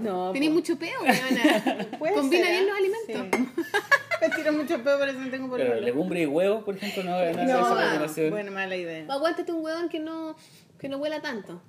No, 0.00 0.32
Tenés 0.32 0.48
po. 0.48 0.54
mucho 0.54 0.78
peo, 0.78 1.00
weona. 1.02 1.88
Combina 2.14 2.44
ser, 2.44 2.52
bien 2.52 2.64
¿eh? 2.64 2.66
los 2.66 2.76
alimentos. 2.78 3.40
Sí. 3.40 3.64
Me 4.20 4.28
tiro 4.30 4.52
mucho 4.52 4.82
peo, 4.82 4.98
por 4.98 5.08
eso 5.08 5.18
no 5.18 5.30
tengo 5.30 5.48
por 5.48 5.58
Pero 5.58 5.80
legumbre 5.80 6.22
y 6.22 6.26
huevos, 6.26 6.64
por 6.64 6.76
ejemplo, 6.76 7.02
no 7.04 7.10
no, 7.10 7.44
No, 7.44 7.60
esa 7.60 7.68
combinación. 7.84 8.30
bueno, 8.30 8.52
mala 8.52 8.76
idea. 8.76 9.04
Aguántate 9.08 9.52
un 9.52 9.64
huevón 9.64 9.88
que 9.88 10.00
no, 10.00 10.36
que 10.78 10.88
no 10.88 10.96
huela 10.98 11.20
tanto. 11.20 11.60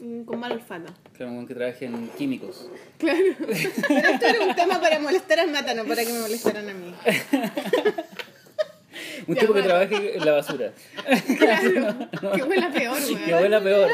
Mm, 0.00 0.22
Con 0.24 0.38
mal 0.40 0.52
olfato. 0.52 0.92
Claro, 1.16 1.32
un 1.32 1.46
que 1.46 1.54
trabaje 1.54 1.86
en 1.86 2.08
químicos. 2.18 2.68
Claro. 2.98 3.20
Pero 3.38 3.52
esto 4.12 4.26
era 4.26 4.44
un 4.44 4.54
tema 4.54 4.80
para 4.80 4.98
molestar 4.98 5.40
al 5.40 5.50
mata, 5.50 5.74
no 5.74 5.84
para 5.84 6.04
que 6.04 6.12
me 6.12 6.20
molestaran 6.20 6.68
a 6.68 6.74
mí. 6.74 6.94
Un 9.26 9.36
tipo 9.36 9.54
que 9.54 9.62
trabaje 9.62 10.16
en 10.16 10.24
la 10.24 10.32
basura. 10.32 10.72
Claro. 11.38 12.08
Que 12.34 12.42
huela 12.42 12.70
peor, 12.70 12.98
Que 12.98 13.14
weón. 13.14 13.42
huela 13.42 13.60
peor. 13.62 13.90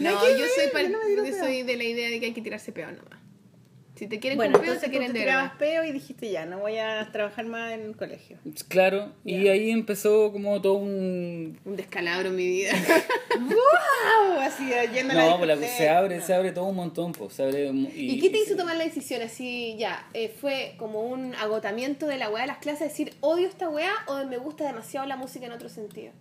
No, 0.00 0.20
que 0.20 0.38
yo 0.38 0.46
soy, 0.46 0.90
yo 1.14 1.22
no 1.22 1.38
soy 1.38 1.62
de 1.62 1.76
la 1.76 1.84
idea 1.84 2.08
de 2.10 2.20
que 2.20 2.26
hay 2.26 2.32
que 2.32 2.42
tirarse 2.42 2.72
peo 2.72 2.86
nomás. 2.90 3.20
Si 4.00 4.06
te 4.06 4.18
quieren 4.18 4.38
Bueno, 4.38 4.54
con 4.54 4.62
peo, 4.64 4.78
te 4.78 4.86
tú 4.86 4.90
quieren 4.92 5.12
te 5.12 5.18
de 5.18 5.24
tirabas 5.26 5.52
verdad. 5.52 5.58
peo 5.58 5.84
y 5.84 5.92
dijiste 5.92 6.30
ya, 6.30 6.46
no 6.46 6.58
voy 6.60 6.78
a 6.78 7.06
trabajar 7.12 7.44
más 7.44 7.72
en 7.74 7.82
el 7.82 7.94
colegio. 7.98 8.38
Claro, 8.68 9.12
y 9.26 9.48
ahí 9.48 9.68
empezó 9.70 10.32
como 10.32 10.58
todo 10.62 10.72
un... 10.76 11.58
Un 11.66 11.76
descalabro 11.76 12.30
en 12.30 12.36
mi 12.36 12.46
vida. 12.46 12.72
¡Wow! 13.38 14.40
Así, 14.40 14.70
yendo 14.94 15.12
a 15.12 15.16
la 15.16 15.26
No, 15.28 15.36
pues 15.36 15.48
la- 15.48 15.56
se 15.68 15.88
abre, 15.90 16.22
se 16.22 16.32
abre 16.32 16.52
todo 16.52 16.64
un 16.64 16.76
montón, 16.76 17.12
pues, 17.12 17.34
se 17.34 17.42
abre... 17.42 17.72
mu- 17.72 17.90
¿Y, 17.94 18.18
qué 18.20 18.30
te 18.30 18.38
hizo 18.38 18.56
tomar 18.56 18.76
la 18.78 18.84
decisión 18.84 19.20
así 19.20 19.76
ya? 19.78 20.08
eh, 20.14 20.34
¿Fue 20.40 20.76
como 20.78 21.02
un 21.02 21.34
agotamiento 21.34 22.06
de 22.06 22.16
la 22.16 22.30
weá 22.30 22.42
de 22.44 22.46
las 22.48 22.56
clases? 22.58 22.88
Decir, 22.88 23.12
odio 23.20 23.48
esta 23.48 23.68
weá 23.68 23.92
o 24.06 24.24
me 24.24 24.38
gusta 24.38 24.64
demasiado 24.64 25.06
la 25.06 25.16
música 25.16 25.44
en 25.44 25.52
otro 25.52 25.68
sentido. 25.68 26.12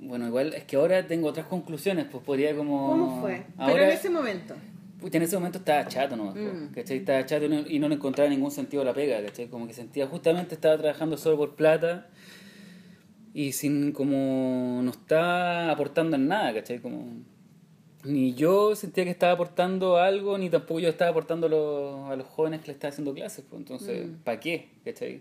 Bueno, 0.00 0.26
igual 0.26 0.54
es 0.54 0.64
que 0.64 0.74
ahora 0.74 1.06
tengo 1.06 1.28
otras 1.28 1.46
conclusiones, 1.46 2.06
pues 2.10 2.24
podría 2.24 2.56
como... 2.56 2.88
¿Cómo 2.88 3.20
fue? 3.20 3.44
Ahora, 3.58 3.72
Pero 3.74 3.84
en 3.84 3.90
ese 3.90 4.10
momento. 4.10 4.56
Pucha, 5.00 5.16
en 5.18 5.22
ese 5.22 5.36
momento 5.36 5.58
estaba 5.58 5.86
chato 5.86 6.16
pues, 6.16 6.34
Mm. 6.54 6.74
¿cachai? 6.74 6.96
Estaba 6.98 7.24
chato 7.24 7.44
y 7.44 7.48
no, 7.48 7.60
y 7.68 7.78
no 7.78 7.88
le 7.88 7.94
encontraba 7.94 8.28
ningún 8.28 8.50
sentido 8.50 8.82
a 8.82 8.84
la 8.84 8.94
pega, 8.94 9.22
¿cachai? 9.22 9.46
Como 9.48 9.66
que 9.66 9.72
sentía, 9.74 10.06
justamente 10.06 10.54
estaba 10.54 10.76
trabajando 10.76 11.16
solo 11.16 11.36
por 11.36 11.54
plata 11.54 12.08
y 13.32 13.52
sin 13.52 13.92
como 13.92 14.80
no 14.82 14.90
estaba 14.90 15.70
aportando 15.70 16.16
en 16.16 16.26
nada, 16.28 16.52
¿cachai? 16.54 16.80
Como 16.80 17.06
ni 18.04 18.34
yo 18.34 18.74
sentía 18.74 19.04
que 19.04 19.10
estaba 19.10 19.32
aportando 19.32 19.98
algo, 19.98 20.36
ni 20.38 20.50
tampoco 20.50 20.80
yo 20.80 20.88
estaba 20.88 21.10
aportando 21.10 21.46
a 21.46 21.50
los, 21.50 22.10
a 22.10 22.16
los 22.16 22.26
jóvenes 22.26 22.60
que 22.60 22.68
le 22.68 22.72
estaba 22.72 22.90
haciendo 22.90 23.14
clases, 23.14 23.44
pues 23.48 23.60
entonces, 23.60 24.06
Mm. 24.06 24.14
¿para 24.24 24.40
qué? 24.40 24.68
¿cachai? 24.84 25.20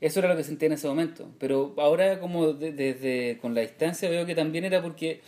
Eso 0.00 0.20
era 0.20 0.28
lo 0.28 0.36
que 0.36 0.44
sentía 0.44 0.66
en 0.66 0.72
ese 0.74 0.86
momento. 0.86 1.28
Pero 1.38 1.74
ahora, 1.78 2.20
como 2.20 2.52
de- 2.52 2.72
desde 2.72 3.38
con 3.40 3.54
la 3.54 3.62
distancia, 3.62 4.10
veo 4.10 4.26
que 4.26 4.34
también 4.34 4.64
era 4.64 4.82
porque 4.82 5.22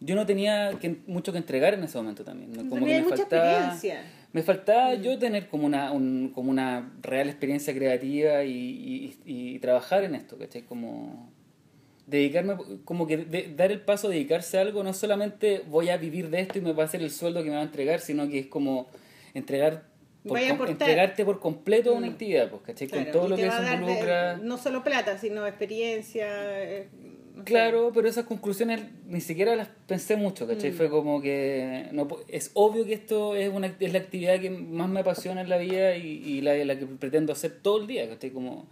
yo 0.00 0.14
no 0.14 0.26
tenía 0.26 0.72
que, 0.80 0.96
mucho 1.06 1.32
que 1.32 1.38
entregar 1.38 1.74
en 1.74 1.82
ese 1.84 1.98
momento 1.98 2.24
también. 2.24 2.52
¿no? 2.52 2.68
Como 2.68 2.86
que 2.86 2.92
me 2.98 3.02
mucha 3.02 3.16
faltaba, 3.16 3.50
experiencia. 3.72 4.02
me 4.32 4.42
faltaba 4.42 4.94
yo 4.94 5.18
tener 5.18 5.48
como 5.48 5.66
una, 5.66 5.90
un- 5.92 6.30
como 6.34 6.50
una 6.50 6.92
real 7.02 7.28
experiencia 7.28 7.74
creativa 7.74 8.44
y, 8.44 8.52
y- 8.52 9.54
y 9.54 9.58
trabajar 9.58 10.04
en 10.04 10.14
esto, 10.14 10.38
¿cachai? 10.38 10.62
Como 10.62 11.30
dedicarme, 12.06 12.56
como 12.84 13.06
que 13.06 13.16
de- 13.18 13.52
dar 13.56 13.70
el 13.72 13.80
paso 13.82 14.06
a 14.06 14.10
dedicarse 14.10 14.56
a 14.58 14.62
algo, 14.62 14.82
no 14.82 14.92
solamente 14.94 15.62
voy 15.68 15.90
a 15.90 15.96
vivir 15.96 16.30
de 16.30 16.40
esto 16.40 16.58
y 16.58 16.62
me 16.62 16.72
va 16.72 16.84
a 16.84 16.86
hacer 16.86 17.02
el 17.02 17.10
sueldo 17.10 17.42
que 17.42 17.50
me 17.50 17.56
va 17.56 17.62
a 17.62 17.64
entregar, 17.64 18.00
sino 18.00 18.28
que 18.28 18.38
es 18.38 18.46
como 18.46 18.88
entregar 19.34 19.84
por 20.26 20.38
com- 20.56 20.68
entregarte 20.68 21.24
por 21.24 21.38
completo 21.40 21.90
a 21.90 21.94
una 21.94 22.06
Mm. 22.06 22.10
actividad, 22.10 22.50
pues, 22.50 22.62
¿cachai? 22.62 22.88
Claro, 22.88 23.04
Con 23.04 23.12
todo 23.12 23.28
lo 23.28 23.36
que 23.36 23.42
eso 23.46 23.52
a 23.52 23.60
dar 23.60 23.68
de- 23.70 23.74
involucra. 23.84 24.36
no 24.38 24.56
solo 24.58 24.82
plata, 24.84 25.18
sino 25.18 25.46
experiencia. 25.46 26.26
eh, 26.62 26.88
no 27.38 27.44
sé. 27.44 27.50
Claro, 27.50 27.90
pero 27.94 28.08
esas 28.08 28.26
conclusiones 28.26 28.82
ni 29.06 29.20
siquiera 29.20 29.56
las 29.56 29.68
pensé 29.86 30.16
mucho, 30.16 30.46
¿cachai? 30.46 30.70
Mm. 30.70 30.74
Fue 30.74 30.90
como 30.90 31.20
que 31.22 31.88
no, 31.92 32.06
es 32.28 32.50
obvio 32.54 32.84
que 32.84 32.94
esto 32.94 33.34
es 33.34 33.52
una 33.52 33.74
es 33.78 33.92
la 33.92 33.98
actividad 33.98 34.40
que 34.40 34.50
más 34.50 34.88
me 34.88 35.00
apasiona 35.00 35.40
en 35.40 35.48
la 35.48 35.58
vida 35.58 35.96
y, 35.96 36.22
y 36.24 36.40
la, 36.40 36.54
la 36.64 36.78
que 36.78 36.86
pretendo 36.86 37.32
hacer 37.32 37.58
todo 37.62 37.80
el 37.80 37.86
día, 37.86 38.08
¿cachai? 38.08 38.30
Como, 38.30 38.68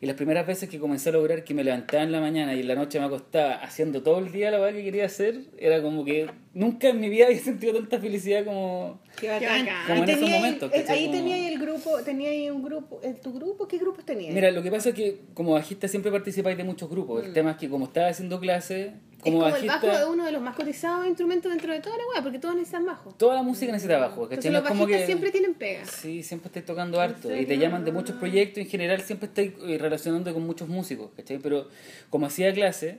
y 0.00 0.06
las 0.06 0.16
primeras 0.16 0.46
veces 0.46 0.68
que 0.68 0.78
comencé 0.78 1.08
a 1.08 1.12
lograr 1.12 1.44
que 1.44 1.54
me 1.54 1.64
levantaba 1.64 2.02
en 2.02 2.12
la 2.12 2.20
mañana 2.20 2.54
y 2.54 2.60
en 2.60 2.68
la 2.68 2.74
noche 2.74 2.98
me 3.00 3.06
acostaba 3.06 3.54
haciendo 3.54 4.02
todo 4.02 4.18
el 4.18 4.30
día 4.32 4.50
la 4.50 4.58
verdad 4.58 4.76
que 4.76 4.84
quería 4.84 5.06
hacer, 5.06 5.40
era 5.58 5.80
como 5.82 6.04
que 6.04 6.26
nunca 6.54 6.88
en 6.88 7.00
mi 7.00 7.08
vida 7.08 7.26
había 7.26 7.38
sentido 7.40 7.74
tanta 7.74 7.98
felicidad 7.98 8.44
como... 8.44 9.00
Qué 9.18 9.28
bacán. 9.30 9.64
bacán. 9.66 9.86
Como 9.86 10.02
en 10.04 10.10
esos 10.10 10.28
momentos. 10.30 10.72
Ahí 10.88 11.06
Como- 11.06 11.16
tenía 11.16 11.48
el 11.48 11.58
grupo, 11.58 12.02
tenía 12.04 12.30
ahí 12.30 12.50
un 12.50 12.62
grupo, 12.62 13.00
¿en 13.02 13.16
tu 13.20 13.32
grupo? 13.32 13.66
¿Qué 13.66 13.78
grupos 13.78 14.04
tenías? 14.04 14.34
Mira, 14.34 14.50
lo 14.50 14.62
que 14.62 14.70
pasa 14.70 14.90
es 14.90 14.94
que 14.94 15.20
como 15.34 15.52
bajista 15.52 15.88
siempre 15.88 16.10
participáis 16.12 16.56
de 16.56 16.64
muchos 16.64 16.88
grupos, 16.90 17.24
el 17.24 17.32
tema 17.32 17.52
es 17.52 17.56
que 17.56 17.68
como 17.68 17.86
estaba 17.86 18.08
haciendo 18.08 18.38
clases, 18.40 18.92
como, 19.32 19.46
es 19.46 19.54
como 19.54 19.66
bajista... 19.66 19.74
el 19.74 19.92
bajo 19.92 19.98
es 19.98 20.14
uno 20.14 20.24
de 20.24 20.32
los 20.32 20.42
más 20.42 20.56
cotizados 20.56 21.06
instrumentos 21.06 21.50
dentro 21.50 21.72
de 21.72 21.80
toda 21.80 21.96
la 21.96 22.02
weá, 22.12 22.22
porque 22.22 22.38
todos 22.38 22.54
necesitan 22.54 22.86
bajo. 22.86 23.10
Toda 23.18 23.34
la 23.34 23.42
música 23.42 23.72
necesita 23.72 23.98
bajo, 23.98 24.28
¿cachai? 24.28 24.50
No 24.50 24.60
los 24.60 24.68
como 24.68 24.86
que... 24.86 25.04
siempre 25.06 25.30
tienen 25.30 25.54
pega. 25.54 25.84
Sí, 25.84 26.22
siempre 26.22 26.48
estoy 26.48 26.62
tocando 26.62 27.00
harto 27.00 27.30
¿En 27.30 27.42
y 27.42 27.46
te 27.46 27.58
llaman 27.58 27.84
de 27.84 27.92
muchos 27.92 28.16
proyectos 28.16 28.58
en 28.58 28.68
general 28.68 29.00
siempre 29.02 29.28
estoy 29.28 29.54
eh, 29.66 29.78
relacionando 29.78 30.32
con 30.32 30.46
muchos 30.46 30.68
músicos, 30.68 31.10
¿cachai? 31.16 31.38
Pero 31.38 31.68
como 32.10 32.26
hacía 32.26 32.52
clase, 32.52 32.98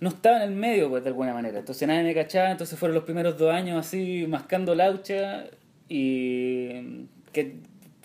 no 0.00 0.08
estaba 0.08 0.38
en 0.38 0.42
el 0.42 0.50
medio, 0.50 0.88
pues, 0.90 1.04
de 1.04 1.10
alguna 1.10 1.32
manera. 1.32 1.60
Entonces 1.60 1.86
nadie 1.86 2.02
me 2.02 2.14
cachaba, 2.14 2.50
entonces 2.50 2.78
fueron 2.78 2.94
los 2.94 3.04
primeros 3.04 3.38
dos 3.38 3.52
años 3.52 3.78
así, 3.78 4.26
mascando 4.28 4.74
laucha 4.74 5.46
y 5.88 7.06
que, 7.32 7.56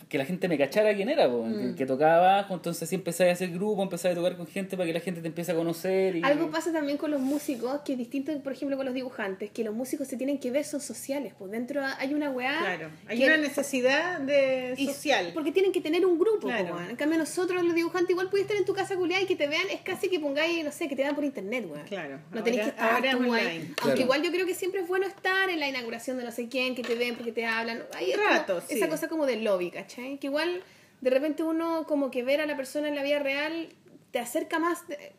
que 0.10 0.18
la 0.18 0.26
gente 0.26 0.48
me 0.48 0.58
cachara 0.58 0.96
quién 0.96 1.10
era, 1.10 1.30
pues, 1.30 1.54
que, 1.54 1.76
que 1.76 1.86
tocaba 1.86 2.20
bajo, 2.38 2.54
entonces 2.54 2.84
así 2.84 2.96
empecé 2.96 3.30
a 3.30 3.34
hacer 3.34 3.50
grupo, 3.52 3.84
empecé 3.84 4.10
a 4.10 4.16
tocar 4.16 4.38
con 4.38 4.48
gente 4.48 4.78
para 4.78 4.88
que 4.88 4.94
la 4.94 5.00
gente 5.02 5.22
te 5.22 5.28
empiece 5.28 5.52
a 5.52 5.56
conocer. 5.56 6.16
Y... 6.16 6.24
Algo 6.24 6.50
pasa 6.50 6.72
también 6.72 6.98
con 6.98 7.12
los 7.12 7.20
músicos, 7.20 7.82
que 7.82 7.94
es 7.94 7.98
distinto, 7.98 8.32
por 8.42 8.54
ejemplo, 8.54 8.78
con 8.78 8.86
los 8.86 8.96
dibujantes, 8.96 9.52
que 9.52 9.64
los 9.64 9.74
músicos 9.76 10.08
se 10.08 10.16
tienen 10.18 10.38
que 10.40 10.50
ver, 10.52 10.64
son 10.64 10.80
sociales, 10.82 11.34
pues 11.38 11.52
dentro 11.52 11.82
hay 12.00 12.14
una 12.14 12.30
weá... 12.30 12.58
Claro, 12.60 12.90
hay 13.08 13.18
que- 13.20 13.26
una 13.26 13.38
necesidad 13.38 14.20
de 14.20 14.74
y- 14.78 14.88
social. 14.88 15.32
Porque 15.34 15.52
tienen 15.52 15.72
que 15.72 15.82
tener 15.82 16.06
un 16.06 16.18
grupo, 16.18 16.48
Claro. 16.48 16.68
po, 16.70 16.76
weón. 16.76 16.90
En 16.90 16.96
cambio, 16.96 17.18
nosotros, 17.18 17.64
los 17.64 17.76
dibujantes, 17.76 18.10
igual 18.12 18.30
puedes 18.30 18.46
estar 18.46 18.58
en 18.58 18.66
tu 18.66 18.74
casa 18.74 18.96
culiada 18.96 19.22
y 19.24 19.26
que 19.26 19.36
te 19.36 19.48
vean, 19.48 19.68
es 19.72 19.82
casi 19.82 20.08
que 20.10 20.20
pongáis, 20.20 20.64
no 20.64 20.72
sé, 20.72 20.88
que 20.88 20.96
te 20.96 21.02
vean 21.04 21.16
por 21.16 21.26
internet, 21.26 21.66
weón. 21.70 21.86
Claro, 21.86 22.20
No 22.32 22.44
tenés 22.44 22.62
que 22.62 22.68
estar 22.70 22.94
ahora 22.94 23.12
tú 23.12 23.18
ahí. 23.24 23.30
online. 23.30 23.50
Aunque 23.58 23.74
Claro. 23.82 24.02
igual 24.02 24.22
yo 24.24 24.32
creo 24.32 24.46
que 24.46 24.54
siempre 24.56 24.82
es 24.82 24.88
bueno 24.88 25.06
estar 25.06 25.50
en 25.50 25.60
la 25.60 25.68
inauguración 25.68 26.18
de 26.18 26.24
no 26.24 26.32
sé 26.32 26.48
quién, 26.48 26.76
que 26.76 26.84
te 26.84 26.96
ven 26.96 27.16
porque 27.16 27.32
te 27.32 27.46
hablan. 27.46 27.84
Ahí 27.94 28.12
es 28.12 28.18
como 28.18 28.30
Rato, 28.30 28.62
sí. 28.62 28.76
Esa 28.76 28.88
cosa 28.88 29.08
como 29.10 29.26
del 29.26 29.44
lobby, 29.44 29.70
¿cachai? 29.72 29.97
Que 30.20 30.28
igual 30.28 30.64
de 31.02 31.10
repente 31.10 31.44
uno 31.44 31.86
como 31.88 32.12
que 32.12 32.24
ver 32.24 32.42
a 32.42 32.46
la 32.46 32.56
persona 32.56 32.88
en 32.88 32.96
la 32.96 33.04
vida 33.04 33.20
real 33.20 33.70
te 34.12 34.20
acerca 34.20 34.60
más 34.60 34.88
de- 34.88 35.14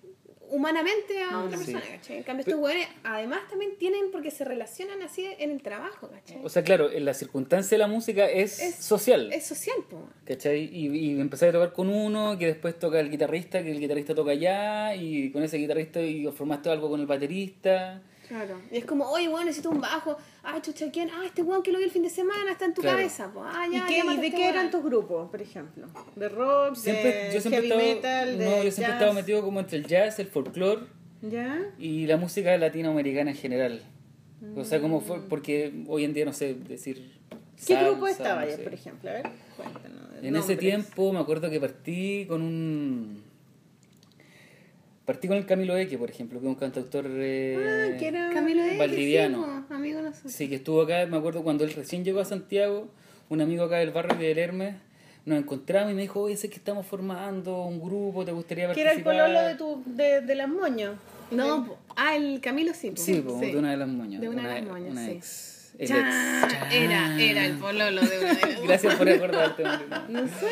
humanamente 0.50 1.22
a 1.22 1.40
otra 1.44 1.58
Sí. 1.58 1.72
persona, 1.72 1.94
¿cachai? 1.96 2.16
En 2.16 2.22
cambio, 2.22 2.40
estos 2.40 2.58
güeyes 2.58 2.88
además 3.04 3.40
también 3.50 3.76
tienen 3.76 4.10
porque 4.10 4.30
se 4.30 4.44
relacionan 4.46 5.02
así 5.02 5.26
en 5.38 5.50
el 5.50 5.60
trabajo, 5.62 6.08
¿cachai? 6.08 6.40
O 6.42 6.48
sea, 6.48 6.64
claro, 6.64 6.90
en 6.90 7.04
la 7.04 7.12
circunstancia 7.12 7.76
de 7.76 7.80
la 7.80 7.86
música 7.86 8.26
es, 8.30 8.58
Es- 8.58 8.76
social. 8.76 9.30
es 9.30 9.46
social, 9.46 9.76
po. 9.90 10.08
¿Cachai? 10.24 10.64
Y, 10.74 10.86
y 10.88 11.20
empecé 11.20 11.48
a 11.48 11.52
tocar 11.52 11.72
con 11.74 11.90
uno, 11.90 12.38
que 12.38 12.46
después 12.46 12.78
toca 12.78 12.98
el 12.98 13.10
guitarrista, 13.10 13.62
que 13.62 13.72
el 13.72 13.78
guitarrista 13.80 14.14
toca 14.14 14.30
allá, 14.30 14.94
y 14.94 15.30
con 15.32 15.42
ese 15.42 15.58
guitarrista 15.58 16.00
y 16.00 16.26
formaste 16.32 16.70
algo 16.70 16.88
con 16.88 17.00
el 17.00 17.06
baterista. 17.06 18.00
Claro. 18.28 18.60
Y 18.70 18.76
es 18.78 18.84
como, 18.84 19.06
oye, 19.08 19.26
weón, 19.28 19.46
necesito 19.46 19.70
un 19.70 19.80
bajo. 19.80 20.16
Ah, 20.44 20.60
chucha, 20.60 20.90
¿quién? 20.92 21.08
Ah, 21.10 21.22
este 21.24 21.42
weón 21.42 21.62
que 21.62 21.72
lo 21.72 21.78
vi 21.78 21.84
el 21.84 21.90
fin 21.90 22.02
de 22.02 22.10
semana 22.10 22.52
está 22.52 22.66
en 22.66 22.74
tu 22.74 22.82
Claro. 22.82 22.98
cabeza. 22.98 23.30
Pues. 23.32 23.46
Ah, 23.52 23.66
¿Y, 23.66 23.72
ya, 23.72 23.86
qué, 23.86 23.98
y 24.06 24.16
de 24.18 24.30
qué 24.30 24.48
eran 24.48 24.70
tus 24.70 24.84
grupos, 24.84 25.30
por 25.30 25.40
ejemplo? 25.40 25.86
¿De 26.14 26.28
rock, 26.28 26.74
Siempre, 26.76 27.12
de 27.28 27.34
yo 27.34 27.40
siempre 27.40 27.68
heavy 27.68 27.94
metal, 27.94 28.38
de 28.38 28.44
no, 28.44 28.50
yo 28.56 28.62
siempre 28.70 28.82
jazz? 28.82 28.92
estado 28.94 29.12
metido 29.14 29.42
como 29.42 29.60
entre 29.60 29.78
el 29.78 29.86
jazz, 29.86 30.18
el 30.18 30.26
folclore 30.26 30.82
¿Ya? 31.22 31.58
y 31.78 32.06
la 32.06 32.16
música 32.18 32.56
latinoamericana 32.58 33.30
en 33.30 33.36
general. 33.36 33.82
O 34.56 34.62
sea, 34.64 34.80
como 34.80 35.00
Mm. 35.00 35.04
fue, 35.04 35.20
porque 35.28 35.72
hoy 35.88 36.04
en 36.04 36.12
día 36.14 36.24
no 36.24 36.32
sé 36.32 36.54
decir. 36.54 37.18
¿Qué 37.56 37.74
salsa, 37.74 37.88
grupo 37.88 38.06
estaba 38.06 38.42
no 38.42 38.48
ya, 38.50 38.56
sé. 38.56 38.62
por 38.62 38.74
ejemplo? 38.74 39.10
A 39.10 39.12
ver, 39.14 39.28
cuéntanos. 39.56 39.98
En 40.22 40.36
ese 40.36 40.56
tiempo 40.56 41.12
me 41.12 41.18
acuerdo 41.18 41.50
que 41.50 41.58
partí 41.60 42.24
con 42.28 42.42
un. 42.42 43.22
Partí 45.08 45.26
con 45.26 45.38
el 45.38 45.46
Camilo 45.46 45.74
Eque, 45.74 45.96
por 45.96 46.10
ejemplo, 46.10 46.38
que 46.38 46.44
es 46.44 46.50
un 46.50 46.54
cantautor 46.56 47.06
eh, 47.08 47.56
Ah, 47.56 47.96
que 47.98 48.08
era... 48.08 48.28
Camilo 48.30 48.62
de 48.62 48.76
valdiviano. 48.76 49.64
Sí, 49.66 49.74
amigo 49.74 49.96
de 49.96 50.10
nosotros. 50.10 50.30
Sí, 50.34 50.50
que 50.50 50.56
estuvo 50.56 50.82
acá, 50.82 51.06
me 51.06 51.16
acuerdo 51.16 51.42
cuando 51.42 51.64
él 51.64 51.72
recién 51.72 52.04
llegó 52.04 52.20
a 52.20 52.26
Santiago, 52.26 52.88
un 53.30 53.40
amigo 53.40 53.64
acá 53.64 53.78
del 53.78 53.90
barrio 53.90 54.18
de 54.18 54.38
Hermes, 54.38 54.74
nos 55.24 55.38
encontramos 55.38 55.92
y 55.92 55.94
me 55.94 56.02
dijo, 56.02 56.20
oye, 56.20 56.36
sé 56.36 56.50
que 56.50 56.56
estamos 56.56 56.84
formando 56.84 57.62
un 57.64 57.80
grupo, 57.80 58.26
¿te 58.26 58.32
gustaría 58.32 58.70
Que 58.74 58.82
era 58.82 58.92
el 58.92 59.02
participar? 59.02 59.32
pololo 59.32 59.48
de, 59.48 59.54
tu, 59.54 59.82
de, 59.86 60.20
de 60.20 60.34
las 60.34 60.48
moños. 60.50 60.96
No, 61.30 61.78
ah, 61.96 62.14
el 62.14 62.42
Camilo 62.42 62.74
sí. 62.74 62.90
po. 62.90 63.00
Sí, 63.00 63.22
po, 63.22 63.38
de 63.38 63.56
una 63.56 63.70
de 63.70 63.76
las 63.78 63.88
moñas. 63.88 64.20
De 64.20 64.28
una 64.28 64.46
de 64.46 64.60
las 64.60 64.70
moñas, 64.70 64.92
una 64.92 65.06
sí. 65.06 65.10
ex. 65.12 65.57
El 65.78 65.88
Chan, 65.88 65.98
ex. 66.50 66.74
Era, 66.74 67.22
era 67.22 67.46
el 67.46 67.56
pololo 67.56 68.00
de 68.02 68.18
una 68.18 68.34
de 68.34 68.56
Gracias 68.66 68.94
por 68.96 69.08
acordarte. 69.08 69.62
Marina. 69.62 70.06
No 70.08 70.26
sé, 70.26 70.46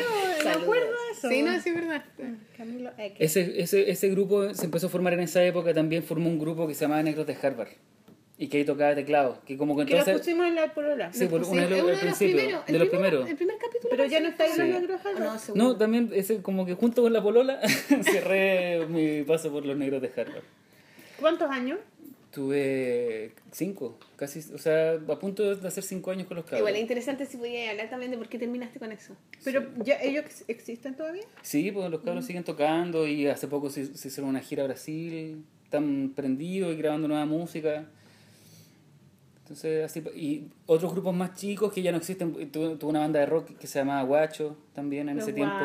me 0.45 0.49
acuerdo 0.51 0.85
de 0.85 1.11
eso. 1.11 1.29
Sí, 1.29 1.41
no, 1.43 1.59
sí, 1.61 1.69
es 1.69 1.75
verdad. 1.75 2.05
Camilo 2.55 2.91
X. 2.97 3.17
Ese, 3.19 3.61
ese, 3.61 3.89
ese 3.91 4.09
grupo 4.09 4.53
se 4.53 4.65
empezó 4.65 4.87
a 4.87 4.89
formar 4.89 5.13
en 5.13 5.19
esa 5.19 5.43
época, 5.43 5.73
también 5.73 6.03
formó 6.03 6.29
un 6.29 6.39
grupo 6.39 6.65
que 6.67 6.73
se 6.73 6.81
llamaba 6.85 7.03
Negros 7.03 7.27
de 7.27 7.35
Harvard. 7.41 7.67
Y 8.39 8.47
que 8.49 8.57
ahí 8.59 8.65
tocaba 8.65 8.93
teclado. 8.95 9.41
Que 9.45 9.57
como 9.57 9.75
que 9.75 9.85
Que 9.85 9.93
lo 9.93 9.99
entonces... 9.99 10.21
pusimos 10.21 10.47
en 10.47 10.55
la 10.55 10.71
polola. 10.73 11.11
Sí, 11.11 11.25
por 11.25 11.43
Sí, 11.43 11.51
uno 11.53 11.61
de 11.63 11.69
los, 11.71 11.79
al 11.79 11.85
de 11.87 11.91
los 11.91 12.01
principio, 12.01 12.35
primeros, 12.37 12.65
de 12.67 12.71
el 12.73 12.79
los 12.79 12.87
primero- 12.89 13.09
primeros. 13.09 13.29
El 13.31 13.35
primer 13.35 13.57
capítulo. 13.57 13.89
Pero 13.89 14.05
ya 14.05 14.19
no 14.19 14.27
está 14.29 14.43
ahí 14.43 14.51
Sí. 14.53 14.57
los 14.59 14.67
negros 14.69 15.01
Ah, 15.03 15.09
Harvard. 15.09 15.23
no, 15.23 15.39
seguro. 15.39 15.63
No, 15.63 15.75
también 15.77 16.11
ese 16.13 16.41
como 16.43 16.65
que 16.65 16.75
junto 16.75 17.01
con 17.01 17.11
la 17.13 17.21
polola 17.23 17.59
cerré 18.03 18.85
mi 18.87 19.23
paso 19.23 19.51
por 19.51 19.65
los 19.65 19.75
negros 19.75 20.01
de 20.03 20.11
Harvard. 20.15 20.43
¿Cuántos 21.19 21.49
años? 21.49 21.79
Tuve 22.37 23.31
cinco, 23.51 23.97
casi, 24.15 24.41
o 24.53 24.59
sea, 24.59 24.91
a 24.93 25.19
punto 25.19 25.55
de 25.55 25.67
hacer 25.67 25.83
cinco 25.83 26.11
años 26.11 26.27
con 26.27 26.35
los 26.37 26.45
cabros. 26.45 26.59
Igual 26.59 26.75
es 26.75 26.81
interesante 26.81 27.25
si 27.25 27.35
podías 27.35 27.71
hablar 27.71 27.89
también 27.89 28.11
de 28.11 28.17
por 28.19 28.29
qué 28.29 28.37
terminaste 28.37 28.77
con 28.77 28.91
eso. 28.91 29.15
Pero 29.43 29.67
ya 29.83 29.95
ellos 30.03 30.23
ex- 30.23 30.43
existen 30.47 30.95
todavía. 30.95 31.23
Sí, 31.41 31.71
pues 31.71 31.89
los 31.89 32.01
cabros 32.03 32.25
siguen 32.27 32.43
tocando 32.43 33.07
y 33.07 33.25
hace 33.27 33.47
poco 33.47 33.71
se, 33.71 33.87
se 33.97 34.09
hicieron 34.09 34.29
una 34.29 34.41
gira 34.41 34.61
a 34.61 34.67
Brasil, 34.67 35.43
están 35.63 36.13
prendidos 36.15 36.75
y 36.75 36.77
grabando 36.77 37.07
nueva 37.07 37.25
música. 37.25 37.89
Entonces, 39.47 39.85
así, 39.85 40.03
y 40.13 40.43
otros 40.65 40.91
grupos 40.91 41.15
más 41.15 41.33
chicos 41.35 41.71
que 41.71 41.81
ya 41.81 41.93
no 41.93 41.99
existen, 41.99 42.33
tuve, 42.51 42.75
tuve 42.75 42.89
una 42.89 42.99
banda 42.99 43.21
de 43.21 43.27
rock 43.27 43.57
que 43.57 43.65
se 43.65 43.79
llamaba 43.79 44.03
Guacho 44.03 44.57
también 44.73 45.07
en 45.07 45.15
Los 45.15 45.23
ese 45.23 45.31
tiempo, 45.31 45.55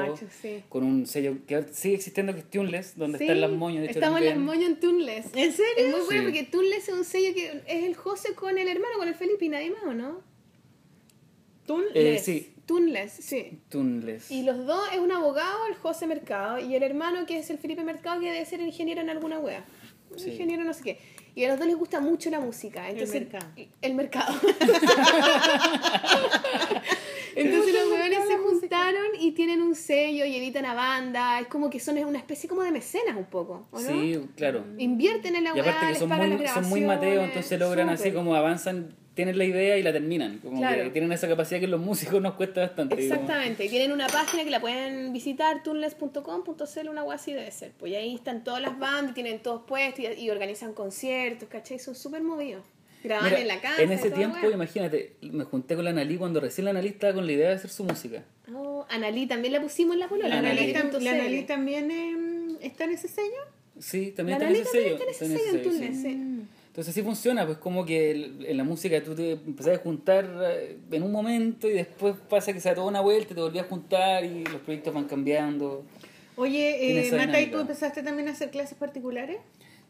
sí. 0.41 0.62
con 0.68 0.85
un 0.85 1.05
sello 1.05 1.39
que 1.49 1.64
sigue 1.72 1.97
existiendo 1.97 2.33
que 2.33 2.39
es 2.39 2.49
Tuneless, 2.49 2.97
donde 2.97 3.18
Sí, 3.18 3.24
están 3.24 3.41
las 3.41 3.51
moñas. 3.51 3.80
De 3.83 3.87
hecho, 3.91 3.99
Estamos 3.99 4.20
en 4.20 4.26
las 4.26 4.39
moñas 4.39 4.70
en 4.70 4.78
Tunles. 4.78 5.26
¿En 5.35 5.51
serio? 5.53 5.64
Es 5.78 5.91
muy 5.91 6.01
bueno 6.05 6.20
Sí. 6.20 6.24
porque 6.26 6.43
Tunles 6.45 6.89
es 6.89 6.95
un 6.95 7.05
sello 7.05 7.35
que 7.35 7.62
es 7.66 7.85
el 7.85 7.97
José 7.97 8.35
con 8.37 8.57
el 8.57 8.68
hermano, 8.68 8.95
con 8.99 9.09
el 9.09 9.16
Felipe 9.16 9.47
y 9.47 9.49
nadie 9.49 9.70
más, 9.72 9.83
¿o 9.83 9.95
no? 9.95 10.20
Tú 11.66 11.83
Eh, 11.93 12.20
sí, 12.22 12.53
Tunles, 12.66 13.11
sí. 13.12 13.59
Tuneless. 13.68 14.30
Y 14.30 14.45
los 14.45 14.64
dos 14.64 14.80
es 14.93 15.01
un 15.01 15.11
abogado, 15.11 15.66
el 15.68 15.74
José 15.74 16.07
Mercado, 16.07 16.61
y 16.61 16.76
el 16.76 16.85
hermano 16.85 17.26
que 17.26 17.41
es 17.41 17.51
el 17.51 17.59
Felipe 17.59 17.83
Mercado, 17.83 18.20
que 18.20 18.30
debe 18.30 18.45
ser 18.47 18.61
ingeniero 18.61 19.01
en 19.01 19.11
alguna 19.11 19.41
wea. 19.41 19.64
Ingeniero 20.16 20.62
no 20.62 20.72
sé 20.72 20.83
qué. 20.85 20.99
Y 21.35 21.45
a 21.45 21.49
los 21.49 21.59
dos 21.59 21.66
les 21.66 21.76
gusta 21.76 22.01
mucho 22.01 22.28
la 22.30 22.41
música. 22.41 22.91
Entonces, 22.91 23.22
mercado. 23.22 23.47
El 23.80 23.95
mercado. 23.95 24.35
Entonces 27.35 27.74
los 27.74 27.91
weones 27.91 28.28
se 28.28 28.37
juntaron 28.37 29.07
y 29.18 29.33
tienen 29.33 29.62
un 29.62 29.74
sello 29.74 30.24
y 30.24 30.37
editan 30.37 30.66
a 30.66 30.74
banda. 30.74 31.41
Es 31.41 31.47
como 31.47 31.70
que 31.70 31.80
son 31.80 31.99
una 31.99 32.18
especie 32.18 32.49
como 32.49 32.62
de 32.62 32.70
mecenas 32.70 33.16
un 33.16 33.26
poco, 33.26 33.66
¿o 33.70 33.80
no? 33.80 33.89
Sí, 33.89 34.20
claro. 34.37 34.64
Invierten 34.78 35.37
en 35.37 35.45
la 35.45 35.57
Y 35.57 35.61
aparte 35.61 35.70
weá, 35.70 35.80
que 35.80 35.87
les 35.87 35.99
son 35.99 36.09
pagan 36.09 36.30
muy, 36.30 36.39
las 36.39 36.55
son 36.55 36.68
muy 36.68 36.80
grabaciones. 36.80 37.11
mateos, 37.11 37.28
entonces 37.28 37.61
logran 37.61 37.89
así 37.89 38.12
como 38.12 38.35
avanzan, 38.35 38.95
tienen 39.15 39.37
la 39.37 39.45
idea 39.45 39.77
y 39.77 39.83
la 39.83 39.93
terminan. 39.93 40.39
Como 40.39 40.59
Claro. 40.59 40.85
que 40.85 40.91
tienen 40.91 41.13
esa 41.13 41.29
capacidad 41.29 41.61
que 41.61 41.67
los 41.67 41.81
músicos 41.81 42.21
nos 42.23 42.35
cuesta 42.35 42.63
bastante. 42.63 42.95
Exactamente, 42.95 43.65
y 43.65 43.69
tienen 43.69 43.93
una 43.93 44.07
página 44.07 44.45
que 44.45 44.51
la 44.51 44.61
pueden 44.61 45.13
visitar, 45.13 45.63
tunles.com.cl, 45.63 46.89
una 46.89 47.03
web 47.05 47.15
así 47.17 47.33
debe 47.33 47.51
ser. 47.51 47.73
Pues 47.79 47.93
y 47.93 47.97
ahí 47.97 48.15
están 48.15 48.45
todas 48.45 48.61
las 48.63 48.79
bandas, 48.79 49.15
tienen 49.15 49.41
todos 49.41 49.63
puestos 49.67 50.01
y, 50.05 50.21
y 50.23 50.31
organizan 50.31 50.73
conciertos, 50.73 51.49
¿cachai? 51.49 51.79
Son 51.79 51.95
súper 51.95 52.23
movidos. 52.23 52.65
Graban 53.05 53.25
Mira, 53.31 53.41
en 53.41 53.49
la 53.49 53.61
casa. 53.61 53.83
en 53.83 53.91
ese 53.91 54.13
tiempo, 54.13 54.49
imagínate, 54.49 55.15
me 55.23 55.43
junté 55.43 55.75
con 55.75 55.85
la 55.85 55.91
Analí 55.91 56.17
cuando 56.17 56.39
recién 56.39 56.67
la 56.67 56.71
Analí 56.71 56.89
estaba 56.89 57.15
con 57.15 57.27
la 57.27 57.33
idea 57.33 57.49
de 57.49 57.55
hacer 57.57 57.69
su 57.71 57.83
música. 57.83 58.23
Oh, 58.55 58.87
Analí 58.91 59.27
también 59.27 59.53
la 59.53 59.61
pusimos 59.61 59.95
en 59.95 60.01
la 60.01 60.09
polola. 60.09 60.29
¿La 60.29 60.39
Analí. 60.39 60.59
Analí, 60.59 60.73
tam- 60.73 60.81
Analí.cl. 60.83 61.05
la 61.05 61.11
Analí 61.11 61.43
también 61.43 61.91
eh, 61.91 62.59
está 62.67 62.85
en 62.85 62.93
ese 62.93 63.09
sello? 63.09 63.41
Sí, 63.81 64.11
La 64.11 64.15
también 64.15 64.39
está 64.41 64.49
en 64.51 64.55
ese 64.57 64.65
también 64.65 64.85
sello. 64.85 64.95
está 64.95 65.05
en 65.05 65.11
ese 65.11 65.25
está 65.25 65.25
en 65.25 65.33
ese 65.33 65.45
sello 65.45 65.59
en 65.59 65.65
sello, 65.65 65.71
Tunles, 65.73 65.97
sí. 65.97 66.03
sí. 66.03 66.47
Entonces 66.73 66.95
así 66.95 67.03
funciona, 67.03 67.45
pues 67.45 67.59
como 67.59 67.85
que 67.85 68.12
en 68.12 68.57
la 68.57 68.64
música 68.64 69.03
tú 69.05 69.14
te 69.14 69.33
empezás 69.33 69.77
a 69.77 69.83
juntar 69.83 70.27
eh, 70.43 70.79
en 70.91 71.03
un 71.03 71.12
momento 71.12 71.68
y 71.68 71.75
después 71.75 72.14
pasa 72.31 72.55
que 72.55 72.61
se 72.61 72.70
da 72.70 72.75
toda 72.77 72.87
una 72.87 73.03
vuelta 73.03 73.33
y 73.33 73.35
te 73.35 73.43
volvías 73.43 73.66
a 73.66 73.68
juntar 73.68 74.25
y 74.25 74.43
los 74.45 74.62
proyectos 74.62 74.95
van 74.95 75.05
cambiando. 75.05 75.85
Oye, 76.37 76.87
eh, 76.93 77.07
esa 77.07 77.16
Nata, 77.27 77.39
¿y 77.43 77.51
tú 77.51 77.59
empezaste 77.59 78.03
también 78.03 78.29
a 78.29 78.31
hacer 78.33 78.51
clases 78.51 78.79
particulares? 78.79 79.37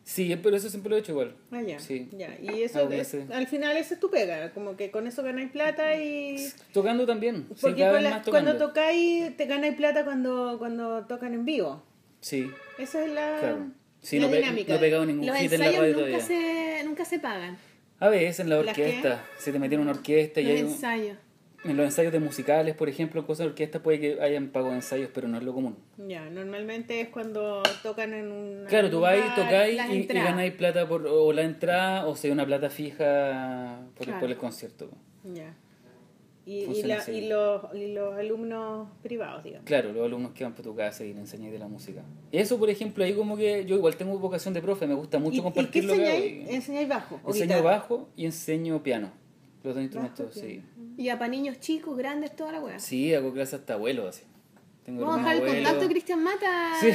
Sí, 0.03 0.35
pero 0.43 0.57
eso 0.57 0.68
siempre 0.70 0.91
lo 0.91 0.97
he 0.97 0.99
hecho 0.99 1.12
igual. 1.12 1.37
Ah, 1.53 1.62
ya. 1.62 1.78
Sí. 1.78 2.09
ya. 2.18 2.37
Y 2.43 2.62
eso, 2.62 2.91
es- 2.91 3.14
al 3.30 3.47
final, 3.47 3.76
eso 3.76 3.95
es 3.95 4.01
tu 4.01 4.11
pega. 4.11 4.53
Como 4.53 4.76
que 4.76 4.91
con 4.91 5.07
eso 5.07 5.22
ganáis 5.22 5.53
plata 5.53 5.95
y... 5.95 6.49
Tocando 6.72 7.07
también. 7.07 7.47
Sí, 7.55 7.59
Porque 7.61 7.89
vez 7.89 8.03
la- 8.03 8.22
cuando 8.28 8.57
tocáis, 8.57 9.37
te 9.37 9.47
ganáis 9.47 9.76
plata 9.76 10.05
cuando, 10.05 10.57
cuando 10.59 11.07
tocan 11.07 11.33
en 11.35 11.45
vivo. 11.45 11.80
Sí, 12.20 12.51
Esa 12.78 13.05
es 13.05 13.12
la, 13.12 13.37
claro. 13.39 13.66
Sí, 14.03 14.18
la 14.18 14.26
no, 14.26 14.30
pe- 14.32 14.38
dinámica. 14.38 14.72
no 14.72 14.76
he 14.76 14.80
pegado 14.80 15.07
ningún 15.07 15.26
Los 15.26 15.36
hit 15.38 15.53
en 15.53 15.61
la 15.61 15.66
radio 15.66 15.80
nunca 15.82 15.94
todavía. 15.96 16.20
se, 16.20 16.82
nunca 16.84 17.05
se 17.05 17.18
pagan. 17.18 17.57
A 18.00 18.09
veces 18.09 18.40
en 18.40 18.50
la 18.50 18.59
orquesta, 18.59 19.24
si 19.38 19.53
te 19.53 19.59
metieron 19.59 19.84
en 19.86 19.90
una 19.90 19.98
orquesta 19.98 20.40
y 20.40 20.44
Los 20.44 20.53
hay 20.57 20.62
un- 20.64 20.68
ensayos. 20.70 21.16
en 21.64 21.76
los 21.76 21.86
ensayos 21.86 22.12
de 22.12 22.18
musicales, 22.18 22.74
por 22.74 22.88
ejemplo, 22.88 23.24
cosas 23.24 23.44
de 23.44 23.50
orquesta 23.50 23.80
puede 23.80 24.00
que 24.00 24.20
hayan 24.20 24.48
pago 24.48 24.70
de 24.70 24.74
ensayos, 24.76 25.09
pero 25.14 25.28
no 25.28 25.38
es 25.38 25.44
lo 25.44 25.55
común. 25.55 25.76
Ya, 26.09 26.28
normalmente 26.28 27.00
es 27.00 27.09
cuando 27.11 27.62
tocan 27.84 28.12
en 28.12 28.32
un... 28.32 28.64
Claro, 28.68 28.90
tú 28.90 28.98
vas 28.98 29.16
y 29.16 29.40
tocáis 29.40 29.80
y, 29.90 29.92
y 29.98 30.07
ganáis 30.07 30.53
plata 30.55 30.88
por 30.88 31.07
o 31.07 31.32
la 31.32 31.42
entrada 31.42 32.07
o 32.09 32.16
sea 32.16 32.32
una 32.32 32.44
plata 32.44 32.68
fija 32.70 33.78
por, 33.96 34.07
Claro. 34.07 34.20
por 34.20 34.30
el 34.30 34.36
concierto. 34.36 34.90
Ya. 35.22 35.55
Y, 36.45 36.64
y, 36.64 36.82
la- 36.82 37.09
y 37.09 37.28
los, 37.28 37.62
y 37.74 37.93
los 37.93 38.14
alumnos 38.14 38.88
privados, 39.03 39.45
digamos. 39.45 39.64
Claro, 39.64 39.93
los 39.93 40.05
alumnos 40.05 40.32
que 40.32 40.43
van 40.43 40.55
por 40.55 40.64
tu 40.64 40.74
casa 40.74 41.05
y 41.05 41.12
le 41.14 41.20
enseñáis 41.20 41.53
de 41.53 41.59
la 41.61 41.68
música. 41.68 42.03
Y 42.32 42.38
eso, 42.38 42.59
por 42.59 42.68
ejemplo, 42.68 43.05
ahí 43.05 43.14
como 43.14 43.36
que 43.36 43.64
yo 43.64 43.76
igual 43.76 43.95
tengo 43.97 44.18
vocación 44.18 44.53
de 44.53 44.61
profe, 44.61 44.86
me 44.88 44.95
gusta 44.95 45.18
mucho 45.20 45.36
¿Y, 45.36 45.38
y 45.38 45.43
compartir 45.43 45.84
lo 45.84 45.95
que 45.95 46.01
enseñáis? 46.05 46.51
y- 46.51 46.55
¿Enseñáis 46.55 46.88
bajo? 46.88 47.20
o 47.22 47.28
Enseño 47.28 47.45
guitarra? 47.47 47.62
bajo 47.62 48.09
y 48.16 48.24
enseño 48.24 48.82
piano. 48.82 49.12
Los 49.62 49.74
dos 49.74 49.82
instrumentos, 49.84 50.34
sí. 50.34 50.61
Y 50.97 51.09
a 51.11 51.18
para 51.18 51.30
niños 51.30 51.61
chicos, 51.61 51.97
grandes, 51.97 52.34
toda 52.34 52.51
la 52.53 52.61
weá. 52.61 52.78
Sí, 52.80 53.14
hago 53.14 53.32
clases 53.32 53.61
hasta 53.61 53.74
abuelo, 53.74 54.09
así. 54.09 54.22
Tengo 54.84 55.03
Vamos 55.07 55.24
a 55.24 55.30
dejar 55.34 55.47
el 55.49 55.55
contacto 55.62 55.80
de 55.82 55.88
Cristian 55.90 56.24
Mata. 56.24 56.72
Sí. 56.80 56.88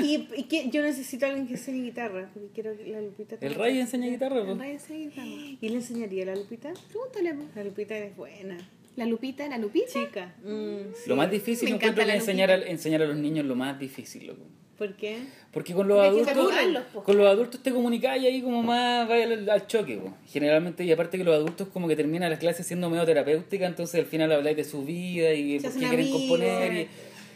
Y, 0.00 0.04
y, 0.04 0.28
y 0.36 0.42
que 0.44 0.70
yo 0.70 0.82
necesito 0.82 1.26
a 1.26 1.30
alguien 1.30 1.48
que 1.48 1.54
enseñe 1.54 1.82
guitarra, 1.82 2.30
porque 2.32 2.48
quiero 2.54 2.76
que 2.76 2.86
la 2.86 3.00
Lupita... 3.00 3.36
El 3.40 3.56
Ray 3.56 3.80
enseña 3.80 4.06
guitarra, 4.06 4.38
En 4.38 4.46
pues. 4.46 4.58
radio 4.58 4.78
seguida. 4.78 5.24
¿Y 5.60 5.68
le 5.68 5.74
enseñaría 5.74 6.22
a 6.22 6.26
la 6.26 6.36
Lupita? 6.36 6.72
Pregúntale. 6.92 7.34
La 7.56 7.64
Lupita 7.64 7.96
es 7.98 8.16
buena. 8.16 8.56
La 8.96 9.06
Lupita, 9.06 9.48
la 9.48 9.58
Lupita. 9.58 9.86
Chica. 9.92 10.34
Mm, 10.44 11.08
Lo 11.08 11.16
más 11.16 11.30
difícil 11.30 11.64
Me 11.64 11.70
yo 11.70 11.76
encanta 11.76 12.02
encuentro 12.02 12.12
que 12.12 12.18
enseñar 12.18 12.50
a, 12.50 12.54
enseñar 12.54 13.02
a 13.02 13.06
los 13.06 13.16
niños 13.16 13.44
lo 13.44 13.54
más 13.56 13.78
difícil, 13.78 14.26
loco. 14.28 14.42
¿Por 14.78 14.94
qué? 14.96 15.18
Porque 15.52 15.72
con 15.72 15.86
los 15.86 15.96
Porque 16.04 16.30
adultos, 16.32 17.02
con 17.04 17.16
los 17.16 17.26
adultos 17.28 17.62
te 17.62 17.70
comunicáis 17.70 18.24
ahí 18.24 18.42
como 18.42 18.60
más 18.62 19.08
vaya 19.08 19.24
al, 19.24 19.48
al 19.48 19.66
choque, 19.68 19.96
po. 19.98 20.12
generalmente 20.26 20.82
y 20.84 20.90
aparte 20.90 21.16
que 21.16 21.22
los 21.22 21.34
adultos 21.34 21.68
como 21.68 21.86
que 21.86 21.94
terminan 21.94 22.28
las 22.28 22.40
clases 22.40 22.66
siendo 22.66 22.90
medio 22.90 23.04
terapéuticas, 23.06 23.68
entonces 23.68 24.00
al 24.00 24.06
final 24.06 24.32
habláis 24.32 24.56
de 24.56 24.64
su 24.64 24.84
vida 24.84 25.32
y 25.32 25.60
Se 25.60 25.68
por 25.68 25.72
qué 25.74 25.78
quieren 25.78 26.00
amigos. 26.00 26.20
componer 26.22 26.72
y 26.72 26.88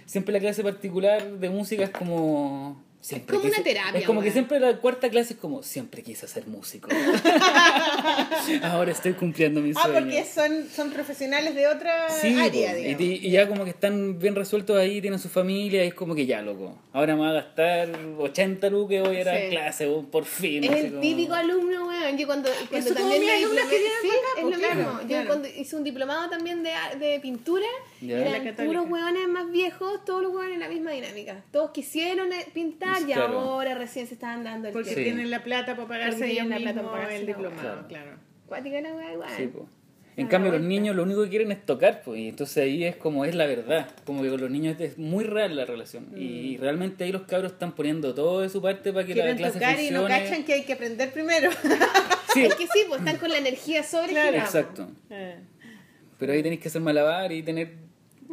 siempre 0.05 0.33
la 0.33 0.41
clase 0.41 0.65
particular 0.65 1.39
de 1.39 1.49
música 1.49 1.85
es 1.85 1.91
como 1.91 2.85
siempre 3.09 3.37
como 3.37 3.49
una 3.49 3.57
quise- 3.57 3.63
terapia, 3.65 4.01
es 4.01 4.07
como 4.07 4.21
que 4.21 4.25
weón. 4.27 4.33
siempre 4.35 4.61
la 4.61 4.77
cuarta 4.79 5.09
clase 5.09 5.33
es 5.35 5.39
como 5.41 5.63
siempre 5.63 6.03
quise 6.03 6.29
ser 6.29 6.47
músico. 6.47 6.89
Ahora 8.63 8.93
estoy 8.93 9.13
cumpliendo 9.15 9.61
mi 9.61 9.73
Ah, 9.77 9.83
sueño. 9.83 10.01
porque 10.01 10.25
son, 10.25 10.69
son 10.75 10.91
profesionales 10.91 11.55
de 11.55 11.67
otra 11.69 12.09
Sí, 12.11 12.35
área, 12.39 12.75
digamos. 12.75 13.01
y- 13.01 13.27
y 13.27 13.31
ya 13.31 13.49
como 13.49 13.65
que 13.65 13.71
están 13.71 14.19
bien 14.19 14.35
resueltos 14.35 14.77
ahí, 14.77 15.01
tienen 15.01 15.19
su 15.19 15.29
familia, 15.29 15.85
y 15.85 15.89
es 15.89 15.95
como 15.95 16.15
que 16.15 16.27
ya, 16.27 16.43
loco. 16.43 16.77
Ahora 16.93 17.15
me 17.17 17.23
va 17.23 17.31
a 17.31 17.33
gastar 17.35 17.89
80 18.19 18.69
lucas, 18.71 19.03
voy 19.07 19.17
a 19.17 19.21
ir 19.21 19.29
a 19.29 19.39
Sí. 19.41 19.49
clase, 19.51 19.87
por 20.11 20.25
fin. 20.25 20.65
Es 20.65 20.71
el 20.71 20.89
como- 20.91 21.01
típico 21.01 21.35
alumno, 21.35 21.87
weón. 21.89 22.17
Yo 22.19 22.27
cuando, 22.27 22.51
cuando 22.71 22.77
Eso 22.91 22.95
como 22.95 23.11
también 23.11 23.23
mis 23.37 23.45
alumnas 23.45 23.65
que 23.69 23.77
sí, 23.79 24.09
acá, 24.09 24.39
es 24.39 24.45
lo 24.45 24.51
Claro, 24.59 25.01
yo 25.03 25.07
claro. 25.09 25.27
cuando 25.29 25.49
hice 25.49 25.77
un 25.77 25.85
diplomado 25.85 26.29
también 26.31 26.63
de, 26.63 26.71
de 26.99 27.21
pintura, 27.21 27.67
Ya. 28.01 28.19
eran 28.19 28.55
puros 28.57 28.87
hueones 28.89 29.29
más 29.29 29.51
viejos, 29.51 30.05
todos 30.05 30.23
los 30.23 30.33
hueones 30.33 30.55
en 30.55 30.61
la 30.61 30.69
misma 30.69 30.91
dinámica. 30.93 31.43
Todos 31.53 31.71
quisieron 31.71 32.33
eh, 32.33 32.47
pintar 32.53 32.98
y 33.03 33.13
Claro. 33.13 33.39
ahora 33.41 33.75
recién 33.75 34.07
se 34.07 34.15
estaban 34.15 34.45
dando 34.45 34.69
el 34.69 34.73
Porque 34.75 34.95
tienen 34.95 35.31
la 35.31 35.43
plata 35.45 35.77
para 35.77 35.89
pagarse 35.89 36.25
ellos 36.27 36.47
tienen 36.49 36.65
la 36.65 36.73
plata 36.73 36.81
para 36.83 36.93
pagarse 36.93 37.17
el 37.17 37.27
la 37.27 37.27
diplomado, 37.35 37.63
Claro. 37.63 37.89
claro. 37.89 38.11
Cuática 38.47 38.81
la 38.81 38.95
hueá 38.95 39.13
igual. 39.13 39.31
Sí, 39.37 39.47
po. 39.49 39.69
En 40.17 40.27
cambio, 40.27 40.51
la 40.51 40.59
los 40.59 40.67
niños 40.67 40.97
lo 40.97 41.05
único 41.05 41.23
que 41.23 41.29
quieren 41.29 41.53
es 41.53 41.65
tocar, 41.65 42.03
pues, 42.05 42.19
y 42.19 42.29
entonces 42.31 42.57
ahí 42.59 42.83
es 42.83 42.97
como 42.97 43.25
es 43.25 43.37
la 43.37 43.47
verdad. 43.47 43.89
Como 44.05 44.23
que 44.23 44.31
con 44.31 44.41
los 44.41 44.51
niños 44.51 44.75
es 44.81 44.99
muy 44.99 45.23
real 45.23 45.55
la 45.55 45.65
relación. 45.65 46.09
Y 46.17 46.57
realmente 46.57 47.05
ahí 47.05 47.13
los 47.13 47.23
cabros 47.23 47.53
están 47.53 47.71
poniendo 47.73 48.15
todo 48.15 48.41
de 48.41 48.49
su 48.49 48.61
parte 48.61 48.93
para 48.93 49.07
que 49.07 49.15
la 49.15 49.23
Quieren 49.23 49.37
clase 49.37 49.53
tocar 49.61 49.79
y 49.79 49.91
no 49.91 50.01
funcione. 50.01 50.25
cachan 50.25 50.45
que 50.45 50.53
hay 50.55 50.65
que 50.65 50.73
aprender 50.73 51.13
primero. 51.13 51.51
Sí, 52.35 52.43
Es 52.45 52.55
que 52.57 52.67
sí, 52.67 52.81
pues 52.89 53.01
están 53.01 53.17
con 53.17 53.31
la 53.31 53.39
energía 53.39 53.83
sobre 53.83 54.11
Claro. 54.11 54.37
exacto. 54.37 54.91
Pero 56.19 56.33
ahí 56.33 56.43
tenéis 56.43 56.61
que 56.61 56.69
hacer 56.69 56.83
malabar 56.83 57.33
y 57.33 57.43
tener. 57.43 57.88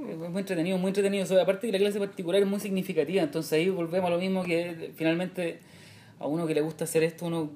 Es 0.10 0.18
muy 0.18 0.40
entretenido, 0.40 0.78
muy 0.78 0.90
entretenido. 0.90 1.24
O 1.24 1.28
sea, 1.28 1.42
aparte 1.42 1.68
que 1.68 1.74
la 1.74 1.80
clase 1.80 2.00
particular 2.00 2.42
es 2.42 2.48
muy 2.48 2.60
significativa, 2.60 3.24
entonces 3.24 3.54
ahí 3.54 3.70
volvemos 3.70 4.08
a 4.10 4.14
lo 4.14 4.20
mismo 4.20 4.44
que 4.44 4.92
finalmente 4.96 5.60
a 6.20 6.28
uno 6.28 6.48
que 6.48 6.54
le 6.54 6.62
gusta 6.62 6.84
hacer 6.86 7.04
esto, 7.04 7.26
uno 7.26 7.52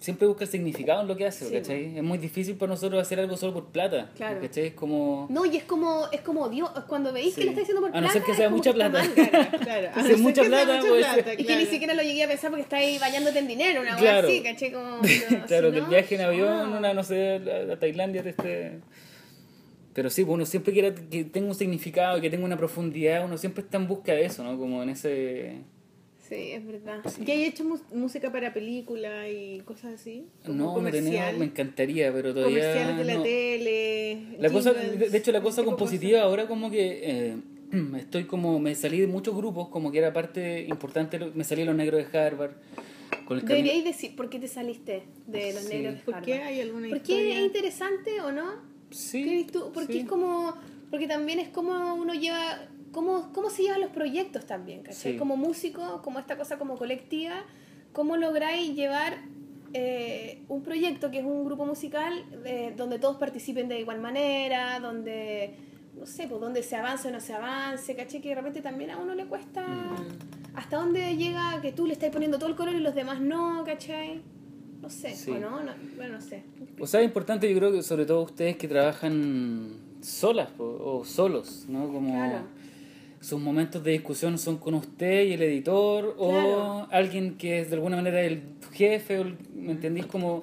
siempre 0.00 0.26
busca 0.26 0.42
el 0.42 0.50
significado 0.50 1.02
en 1.02 1.06
lo 1.06 1.16
que 1.16 1.24
hace, 1.26 1.44
Sí, 1.46 1.52
¿cachai? 1.54 1.96
Es 1.96 2.02
muy 2.02 2.18
difícil 2.18 2.56
para 2.56 2.70
nosotros 2.70 3.00
hacer 3.00 3.20
algo 3.20 3.36
solo 3.36 3.54
por 3.54 3.66
plata, 3.66 4.10
Claro. 4.16 4.40
¿cachai? 4.40 4.66
Es 4.66 4.74
como... 4.74 5.28
No, 5.30 5.46
y 5.46 5.56
es 5.56 5.62
como, 5.62 6.08
es 6.10 6.22
como 6.22 6.48
Dios, 6.48 6.68
cuando 6.88 7.12
veis 7.12 7.36
que 7.36 7.44
lo 7.44 7.50
está 7.50 7.60
diciendo 7.60 7.80
por 7.82 7.90
A 7.96 8.00
no 8.00 8.08
plata, 8.08 8.12
ser 8.12 8.22
que 8.24 8.34
sea 8.34 8.50
mucha 8.50 8.70
está 8.70 8.90
plata. 8.90 9.08
cara. 9.14 9.50
Claro. 9.60 9.88
A 9.94 10.02
no 10.02 10.08
ser 10.08 10.18
mucha 10.18 10.42
que 10.42 10.48
sea 10.48 10.64
plata, 10.64 10.80
puede 10.88 11.04
ser. 11.04 11.40
Y 11.40 11.44
que 11.44 11.56
ni 11.56 11.66
siquiera 11.66 11.94
lo 11.94 12.02
llegué 12.02 12.24
a 12.24 12.26
pensar 12.28 12.50
porque 12.50 12.62
estáis 12.64 12.98
bañándote 13.00 13.38
en 13.38 13.46
dinero, 13.46 13.80
una 13.82 13.92
hueá 13.92 14.22
Claro. 14.22 14.28
así, 14.28 14.72
como... 14.72 15.00
claro, 15.46 15.68
si 15.68 15.72
que 15.72 15.78
el 15.78 15.82
no, 15.84 15.88
viaje 15.88 16.14
en 16.16 16.20
avión, 16.22 16.48
ah. 16.74 16.76
una, 16.78 16.94
no 16.94 17.04
sé, 17.04 17.40
a, 17.70 17.72
a 17.72 17.76
Tailandia 17.78 18.24
te 18.24 18.30
esté... 18.30 18.80
Pero 19.94 20.08
sí, 20.10 20.24
pues 20.24 20.34
uno 20.34 20.46
siempre 20.46 20.72
quiere 20.72 20.94
que 20.94 21.24
tenga 21.24 21.48
un 21.48 21.54
significado, 21.54 22.20
que 22.20 22.30
tenga 22.30 22.44
una 22.44 22.56
profundidad, 22.56 23.24
uno 23.24 23.36
siempre 23.36 23.62
está 23.62 23.76
en 23.76 23.88
busca 23.88 24.12
de 24.14 24.24
eso, 24.24 24.42
¿no? 24.42 24.58
Como 24.58 24.82
en 24.82 24.88
ese... 24.90 25.58
Sí, 26.28 26.52
es 26.52 26.66
verdad. 26.66 27.00
¿Y 27.26 27.30
hay 27.30 27.44
hecho 27.44 27.62
música 27.92 28.32
para 28.32 28.54
películas 28.54 29.26
y 29.30 29.60
cosas 29.66 29.94
así? 30.00 30.24
No, 30.46 30.54
no 30.54 30.74
comercial. 30.74 31.04
tenemos, 31.04 31.38
me 31.38 31.44
encantaría, 31.44 32.10
pero 32.10 32.32
todavía... 32.32 32.58
Comerciales 32.60 32.96
de 32.96 33.04
la 33.04 33.14
no. 33.16 33.22
tele. 33.22 34.18
La 34.38 34.50
cosa, 34.50 34.70
jingles, 34.72 34.98
de 34.98 35.08
de 35.10 35.18
hecho, 35.18 35.30
la 35.32 35.42
cosa 35.42 35.62
compositiva 35.62 36.22
ahora 36.22 36.46
como 36.48 36.70
que 36.70 37.00
eh, 37.02 37.36
estoy 37.98 38.24
como, 38.24 38.58
me 38.60 38.74
salí 38.74 38.98
de 38.98 39.08
muchos 39.08 39.36
grupos, 39.36 39.68
como 39.68 39.92
que 39.92 39.98
era 39.98 40.14
parte 40.14 40.64
importante, 40.68 41.18
me 41.34 41.44
salí 41.44 41.62
de 41.62 41.66
los 41.66 41.76
negros 41.76 42.10
de 42.10 42.18
Harvard. 42.18 42.52
Deberíais 43.28 43.84
decir 43.84 44.16
por 44.16 44.30
qué 44.30 44.38
te 44.38 44.48
saliste 44.48 45.02
de 45.26 45.52
los 45.52 45.64
Sí. 45.64 45.74
negros 45.74 45.94
de 45.96 46.00
¿Por 46.00 46.22
qué 46.22 46.34
hay 46.34 46.60
alguna 46.60 46.88
Porque 46.88 47.12
historia? 47.12 47.38
es 47.38 47.44
interesante 47.44 48.20
o 48.22 48.32
no? 48.32 48.71
Sí, 48.92 49.22
¿Qué 49.22 49.28
crees 49.28 49.46
tú? 49.48 49.70
Porque 49.72 49.92
sí. 49.94 49.98
es 50.00 50.08
como. 50.08 50.54
Porque 50.90 51.06
también 51.06 51.38
es 51.38 51.48
como 51.48 51.94
uno 51.94 52.14
lleva. 52.14 52.68
Cómo, 52.92 53.32
cómo 53.32 53.48
se 53.48 53.62
llevan 53.62 53.80
los 53.80 53.90
proyectos 53.90 54.44
también, 54.44 54.82
¿cachai? 54.82 55.12
Sí. 55.12 55.18
Como 55.18 55.36
músico, 55.36 56.02
como 56.02 56.18
esta 56.18 56.36
cosa 56.36 56.58
como 56.58 56.76
colectiva, 56.76 57.42
¿cómo 57.94 58.18
lográis 58.18 58.74
llevar 58.74 59.18
eh, 59.74 60.42
un 60.48 60.62
proyecto 60.62 61.10
que 61.10 61.20
es 61.20 61.24
un 61.24 61.46
grupo 61.46 61.64
musical 61.64 62.12
eh, 62.44 62.74
donde 62.76 62.98
todos 62.98 63.16
participen 63.16 63.68
de 63.68 63.80
igual 63.80 64.00
manera, 64.00 64.78
donde, 64.80 65.54
no 65.98 66.04
sé, 66.04 66.26
pues 66.28 66.38
donde 66.38 66.62
se 66.62 66.76
avance 66.76 67.08
o 67.08 67.10
no 67.10 67.20
se 67.20 67.32
avance, 67.32 67.96
¿cachai? 67.96 68.20
Que 68.20 68.28
de 68.30 68.34
repente 68.34 68.60
también 68.60 68.90
a 68.90 68.98
uno 68.98 69.14
le 69.14 69.26
cuesta... 69.26 69.66
Mm. 69.66 70.42
¿Hasta 70.54 70.76
dónde 70.76 71.16
llega 71.16 71.62
que 71.62 71.72
tú 71.72 71.86
le 71.86 71.94
estás 71.94 72.10
poniendo 72.10 72.38
todo 72.38 72.50
el 72.50 72.56
color 72.56 72.74
y 72.74 72.80
los 72.80 72.94
demás 72.94 73.22
no, 73.22 73.64
¿cachai? 73.64 74.20
No 74.82 74.90
sé, 74.90 75.14
Sí. 75.14 75.30
¿o 75.30 75.38
no? 75.38 75.62
no? 75.62 75.72
Bueno, 75.96 76.14
no 76.14 76.20
sé. 76.20 76.42
O 76.80 76.86
sea, 76.86 77.00
es 77.00 77.06
importante 77.06 77.48
yo 77.50 77.56
creo 77.56 77.70
que 77.72 77.82
sobre 77.82 78.04
todo 78.04 78.22
ustedes 78.22 78.56
que 78.56 78.66
trabajan 78.68 79.68
solas 80.02 80.48
o 80.58 81.04
solos, 81.04 81.66
¿no? 81.68 81.86
Como 81.86 82.12
Claro. 82.14 82.40
sus 83.20 83.40
momentos 83.40 83.84
de 83.84 83.92
discusión 83.92 84.36
son 84.38 84.58
con 84.58 84.74
usted 84.74 85.22
y 85.26 85.34
el 85.34 85.42
editor 85.42 86.16
o 86.18 86.86
alguien 86.90 87.36
que 87.36 87.60
es 87.60 87.68
de 87.70 87.76
alguna 87.76 87.96
manera 87.96 88.20
el 88.22 88.42
jefe, 88.72 89.18
o 89.18 89.22
el- 89.22 89.36
¿me 89.54 89.70
entendís? 89.72 90.06
Como, 90.06 90.42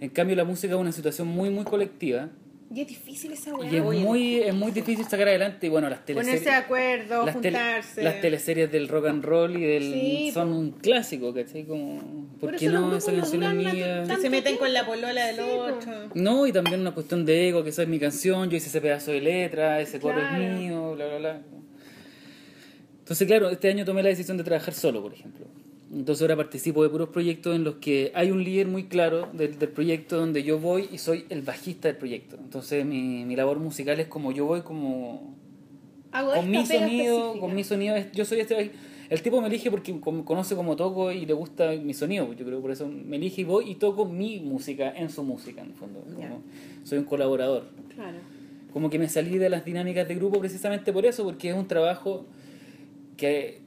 en 0.00 0.08
cambio 0.08 0.34
la 0.36 0.44
música 0.44 0.74
es 0.74 0.80
una 0.80 0.92
situación 0.92 1.28
muy, 1.28 1.50
muy 1.50 1.64
colectiva. 1.64 2.30
Y 2.72 2.82
es 2.82 2.86
difícil 2.86 3.32
esa 3.32 3.52
weá. 3.52 3.68
Y 3.68 3.76
es 3.76 3.82
muy, 3.82 4.38
es 4.38 4.54
muy 4.54 4.70
difícil 4.70 5.04
sacar 5.04 5.26
adelante. 5.26 5.66
Y 5.66 5.70
bueno, 5.70 5.88
las 5.90 6.04
teleseries. 6.06 6.40
Ponerse 6.40 6.50
de 6.50 6.64
acuerdo, 6.64 7.26
las, 7.26 7.34
tele- 7.40 7.58
juntarse. 7.58 8.02
las 8.02 8.20
teleseries 8.20 8.70
del 8.70 8.86
rock 8.86 9.06
and 9.08 9.24
roll 9.24 9.56
y 9.56 9.64
del. 9.64 9.82
Sí, 9.92 10.30
son 10.32 10.52
un 10.52 10.70
clásico, 10.72 11.34
¿cachai? 11.34 11.64
Como. 11.64 11.98
¿Por, 12.38 12.50
Por 12.50 12.56
qué 12.60 12.68
no? 12.68 12.96
Esa 12.96 13.12
canción 13.12 13.42
es 13.42 13.54
mía. 13.54 14.06
Se 14.20 14.30
meten 14.30 14.56
con 14.56 14.72
la 14.72 14.86
polola 14.86 15.26
del 15.26 15.36
Sí, 15.36 15.42
otro. 15.42 15.92
No, 16.14 16.46
y 16.46 16.52
también 16.52 16.80
una 16.80 16.92
cuestión 16.94 17.26
de 17.26 17.48
ego, 17.48 17.64
que 17.64 17.70
esa 17.70 17.82
es 17.82 17.88
mi 17.88 17.98
canción, 17.98 18.48
yo 18.48 18.56
hice 18.56 18.68
ese 18.68 18.80
pedazo 18.80 19.10
de 19.10 19.20
letra, 19.20 19.80
ese 19.80 19.98
coro 19.98 20.20
Claro. 20.20 20.40
es 20.42 20.58
mío, 20.60 20.92
bla, 20.94 21.06
bla, 21.08 21.18
bla. 21.18 21.40
Entonces, 23.00 23.26
claro, 23.26 23.50
este 23.50 23.68
año 23.68 23.84
tomé 23.84 24.02
la 24.04 24.10
decisión 24.10 24.36
de 24.36 24.44
trabajar 24.44 24.72
solo, 24.74 25.02
por 25.02 25.12
ejemplo. 25.12 25.46
Entonces 25.92 26.22
ahora 26.22 26.36
participo 26.36 26.82
de 26.82 26.88
puros 26.88 27.08
proyectos 27.08 27.56
en 27.56 27.64
los 27.64 27.76
que 27.76 28.12
hay 28.14 28.30
un 28.30 28.44
líder 28.44 28.68
muy 28.68 28.84
claro 28.84 29.28
del, 29.32 29.58
del 29.58 29.68
proyecto 29.70 30.18
donde 30.18 30.44
yo 30.44 30.58
voy 30.58 30.88
y 30.92 30.98
soy 30.98 31.24
el 31.30 31.42
bajista 31.42 31.88
del 31.88 31.96
proyecto. 31.96 32.36
Entonces 32.36 32.86
mi, 32.86 33.24
mi 33.24 33.34
labor 33.34 33.58
musical 33.58 33.98
es 33.98 34.06
como 34.06 34.30
yo 34.30 34.46
voy 34.46 34.62
como 34.62 35.34
Hago 36.12 36.32
con 36.34 36.50
mi 36.50 36.64
sonido, 36.64 37.16
específica. 37.16 37.40
con 37.40 37.54
mi 37.54 37.64
sonido, 37.64 37.96
yo 38.12 38.24
soy 38.24 38.40
este 38.40 38.70
el 39.10 39.22
tipo 39.22 39.40
me 39.40 39.48
elige 39.48 39.72
porque 39.72 39.98
conoce 40.00 40.54
cómo 40.54 40.76
toco 40.76 41.10
y 41.10 41.26
le 41.26 41.32
gusta 41.32 41.72
mi 41.72 41.94
sonido, 41.94 42.32
yo 42.32 42.46
creo 42.46 42.60
por 42.60 42.70
eso 42.70 42.86
me 42.86 43.16
elige 43.16 43.40
y 43.40 43.44
voy 43.44 43.68
y 43.68 43.74
toco 43.74 44.04
mi 44.04 44.38
música 44.38 44.92
en 44.96 45.10
su 45.10 45.24
música 45.24 45.62
en 45.62 45.70
el 45.70 45.74
fondo, 45.74 46.00
como 46.14 46.42
soy 46.84 46.98
un 46.98 47.04
colaborador. 47.04 47.64
Claro. 47.92 48.18
Como 48.72 48.88
que 48.88 49.00
me 49.00 49.08
salí 49.08 49.36
de 49.36 49.48
las 49.48 49.64
dinámicas 49.64 50.06
de 50.06 50.14
grupo 50.14 50.38
precisamente 50.38 50.92
por 50.92 51.04
eso, 51.06 51.24
porque 51.24 51.50
es 51.50 51.56
un 51.56 51.66
trabajo 51.66 52.24
que 53.16 53.60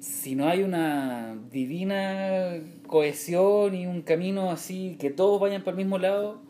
si 0.00 0.34
no 0.34 0.46
hay 0.48 0.62
una 0.62 1.36
divina 1.50 2.60
cohesión 2.86 3.74
y 3.74 3.86
un 3.86 4.02
camino 4.02 4.50
así, 4.50 4.96
que 4.98 5.10
todos 5.10 5.40
vayan 5.40 5.62
para 5.62 5.72
el 5.72 5.78
mismo 5.84 5.98
lado, 5.98 6.40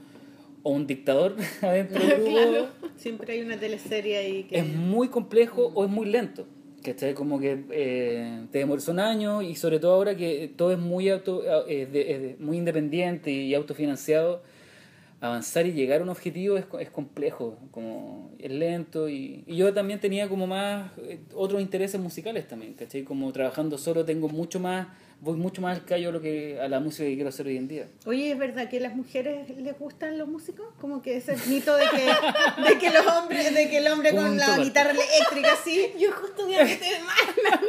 o 0.62 0.70
un 0.72 0.86
dictador 0.86 1.36
adentro 1.62 2.00
del 2.00 2.10
grupo, 2.22 2.30
Claro. 2.30 2.66
Siempre 2.96 3.34
hay 3.34 3.40
una 3.42 3.56
teleserie 3.58 4.16
ahí 4.18 4.42
que... 4.44 4.58
es 4.58 4.66
muy 4.66 5.08
complejo 5.08 5.70
o 5.74 5.84
es 5.84 5.90
muy 5.90 6.06
lento. 6.06 6.46
¿Cachai? 6.82 7.12
Como 7.14 7.38
que 7.40 7.64
eh, 7.70 8.46
te 8.52 8.58
demoras 8.58 8.86
un 8.88 9.00
año 9.00 9.42
y 9.42 9.56
sobre 9.56 9.78
todo 9.80 9.94
ahora 9.94 10.16
que 10.16 10.50
todo 10.54 10.72
es 10.72 10.78
muy, 10.78 11.08
auto, 11.08 11.42
eh, 11.68 11.86
de- 11.86 12.36
muy 12.38 12.56
independiente 12.56 13.30
y 13.32 13.52
autofinanciado, 13.54 14.42
avanzar 15.20 15.66
y 15.66 15.72
llegar 15.72 16.00
a 16.00 16.04
un 16.04 16.10
objetivo 16.10 16.56
es, 16.56 16.64
es 16.78 16.90
complejo, 16.90 17.58
como 17.70 18.30
es 18.38 18.50
lento 18.50 19.08
y, 19.08 19.42
y 19.46 19.56
yo 19.56 19.74
también 19.74 20.00
tenía 20.00 20.28
como 20.28 20.46
más 20.46 20.92
eh, 20.98 21.20
otros 21.34 21.60
intereses 21.60 22.00
musicales 22.00 22.46
también, 22.46 22.74
¿cachai? 22.74 23.02
Como 23.02 23.32
trabajando 23.32 23.78
solo 23.78 24.04
tengo 24.04 24.28
mucho 24.28 24.60
más, 24.60 24.86
voy 25.20 25.36
mucho 25.36 25.60
más 25.60 25.78
al 25.78 25.84
callo 25.84 26.10
a, 26.10 26.12
lo 26.12 26.20
que, 26.20 26.60
a 26.60 26.68
la 26.68 26.80
música 26.80 27.04
que 27.04 27.14
quiero 27.14 27.28
hacer 27.28 27.46
hoy 27.46 27.56
en 27.56 27.68
día. 27.68 27.88
Oye, 28.06 28.30
¿es 28.30 28.38
verdad 28.38 28.68
que 28.68 28.78
a 28.78 28.80
las 28.80 28.94
mujeres 28.94 29.48
les 29.56 29.78
gustan 29.78 30.16
los 30.16 30.28
músicos? 30.28 30.66
Como 30.80 31.02
que 31.02 31.16
ese 31.16 31.36
mito 31.48 31.76
de 31.76 31.84
que, 31.90 32.62
de 32.70 32.78
que 32.78 32.90
los 32.90 33.06
hombres, 33.06 33.52
de 33.54 33.68
que 33.68 33.78
el 33.78 33.88
hombre 33.88 34.14
con 34.14 34.36
la 34.36 34.58
guitarra 34.58 34.92
eléctrica 34.92 35.52
así. 35.52 35.92
Yo 35.98 36.12
justo 36.12 36.46
voy 36.46 36.54
a 36.54 36.64
meter 36.64 37.00
mal. 37.02 37.60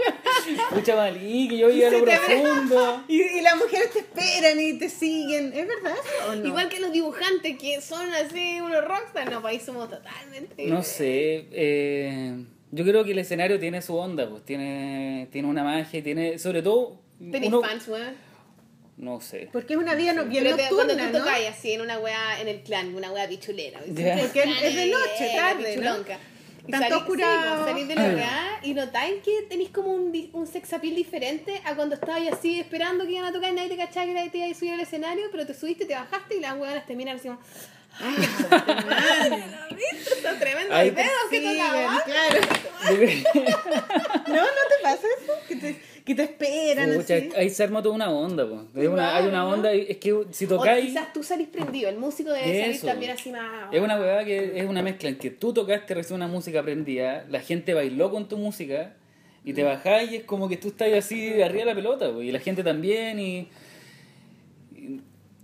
Escucha 0.70 0.96
Malí, 0.96 1.48
que 1.48 1.58
yo 1.58 1.70
llegué 1.70 1.88
a 1.88 1.92
lo 1.92 2.04
profundo. 2.04 3.04
Y, 3.10 3.22
y 3.22 3.42
las 3.42 3.56
mujeres 3.56 3.92
te 3.92 4.00
esperan 4.00 4.60
y 4.60 4.78
te 4.78 4.90
siguen. 4.90 5.52
¿Es 5.54 5.68
verdad 5.68 5.94
eso 5.94 6.32
o 6.32 6.36
no? 6.36 6.48
Igual 6.48 6.70
que 6.70 6.80
los 6.80 6.92
dibujantes 6.92 7.58
que 7.58 7.82
son 7.82 8.12
así 8.14 8.62
unos 8.62 8.86
rockstars, 8.86 9.32
no, 9.32 9.42
para 9.42 9.54
ahí 9.54 9.60
somos 9.60 9.90
totalmente. 9.90 10.66
No 10.68 10.84
sé, 10.84 11.48
eh, 11.52 12.46
yo 12.72 12.84
creo 12.86 13.04
que 13.04 13.12
el 13.12 13.20
escenario 13.20 13.60
tiene 13.60 13.82
su 13.82 13.96
onda, 13.96 14.30
pues 14.30 14.44
tiene, 14.46 15.28
tiene 15.32 15.48
una 15.48 15.64
magia, 15.64 16.04
tiene, 16.04 16.38
sobre 16.38 16.62
todo, 16.62 17.00
Tenéis 17.20 17.52
uno- 17.54 17.62
fans, 17.62 17.88
weón. 17.88 18.16
no 18.98 19.20
sé. 19.22 19.50
Porque 19.52 19.74
es 19.74 19.80
una 19.80 19.96
vida 19.96 20.14
no, 20.14 20.26
bien 20.26 20.44
Pero 20.44 20.56
te- 20.58 20.64
cuando 20.70 20.94
nocturna, 20.94 21.12
tú 21.12 21.18
¿no? 21.18 21.24
tocáis 21.26 21.48
así 21.50 21.72
en 21.74 21.82
una 21.82 22.00
weá, 22.00 22.42
en 22.42 22.48
el 22.48 22.62
clan, 22.62 22.94
una 22.96 23.12
weá 23.12 23.28
pichulera. 23.28 23.80
Porque 23.80 24.44
es 24.64 24.76
de 24.76 24.86
noche, 24.88 25.26
Eh, 25.26 25.36
tarde, 25.36 25.78
¿no? 25.78 25.96
Y 26.68 26.72
Tanto 26.72 26.88
salís, 26.88 27.02
oscurado. 27.02 27.42
sí, 27.42 27.50
pues, 27.64 27.72
salís 27.72 27.88
de 27.88 27.96
la 27.96 28.04
weá 28.16 28.60
y 28.62 28.74
notáis 28.76 29.24
que 29.24 29.42
tenéis 29.50 29.70
como 29.72 29.92
un, 29.92 30.12
di- 30.12 30.30
un 30.34 30.46
sex 30.46 30.72
appeal 30.74 30.94
diferente 30.96 31.60
a 31.66 31.74
cuando 31.76 31.96
estabais 31.96 32.32
así 32.32 32.60
esperando 32.60 33.06
que 33.06 33.14
iban 33.14 33.26
a 33.26 33.32
tocar 33.32 33.52
y 33.52 33.56
nadie 33.56 33.70
te 33.70 33.78
cachaba 33.78 34.06
que 34.06 34.14
nadie 34.14 34.30
te 34.30 34.38
iba 34.38 34.48
a 34.48 34.54
subir 34.54 34.74
al 34.74 34.80
escenario, 34.82 35.26
pero 35.32 35.48
te 35.48 35.54
subiste, 35.56 35.86
te 35.86 35.96
bajaste 35.96 36.36
y 36.38 36.40
las 36.42 36.54
weonas 36.60 36.86
te 36.86 36.96
miran 36.96 37.16
así 37.16 37.28
como... 37.30 37.40
¡Ay, 38.00 38.16
tremendos 40.40 40.76
Ay, 40.76 40.90
dedos 40.92 41.10
que 41.30 41.42
tocaban. 41.42 41.98
claro. 42.06 42.40
¿No? 44.28 44.36
¿No 44.36 44.42
te 44.44 44.84
pasa 44.84 45.08
eso? 45.22 45.34
Que 45.48 45.56
te, 45.56 45.76
que 46.06 46.16
te 46.16 46.24
esperan 46.24 46.94
Pucha, 46.96 47.16
así. 47.16 47.30
ahí 47.36 47.50
se 47.50 47.64
arma 47.64 47.82
toda 47.82 47.96
una 47.96 48.10
onda, 48.10 48.48
pues. 48.48 48.62
Hay 48.76 48.88
una, 48.88 49.16
hay 49.18 49.24
una 49.24 49.32
Claro, 49.32 49.48
¿no? 49.48 49.54
onda, 49.54 49.76
y 49.76 49.88
es 49.90 49.98
que 49.98 50.24
si 50.32 50.46
O 50.46 50.48
tocáis, 50.50 50.86
quizás 50.88 51.14
tú 51.14 51.24
salís 51.24 51.48
prendido, 51.50 51.90
el 51.90 51.98
músico 51.98 52.32
debe 52.32 52.62
salir 52.62 52.82
también 52.82 53.12
así 53.12 53.32
más... 53.32 53.74
es 53.74 53.82
una 53.82 54.00
weá 54.00 54.24
que 54.24 54.60
es 54.60 54.66
una 54.68 54.82
mezcla 54.82 55.10
en 55.10 55.18
que 55.18 55.30
tú 55.32 55.54
tocaste 55.54 55.94
recién 55.94 56.16
una 56.16 56.28
música 56.28 56.60
aprendida, 56.62 57.26
la 57.30 57.42
gente 57.42 57.74
bailó 57.74 58.10
con 58.12 58.28
tu 58.28 58.38
música, 58.38 58.94
y 59.44 59.54
te 59.54 59.64
bajás 59.64 60.12
y 60.12 60.18
es 60.18 60.24
como 60.24 60.48
que 60.50 60.58
tú 60.58 60.70
estás 60.70 60.92
así 60.94 61.42
arriba 61.42 61.60
de 61.62 61.66
la 61.66 61.76
pelota, 61.76 62.12
pues, 62.12 62.26
y 62.28 62.32
la 62.32 62.40
gente 62.40 62.64
también, 62.64 63.20
y... 63.20 63.50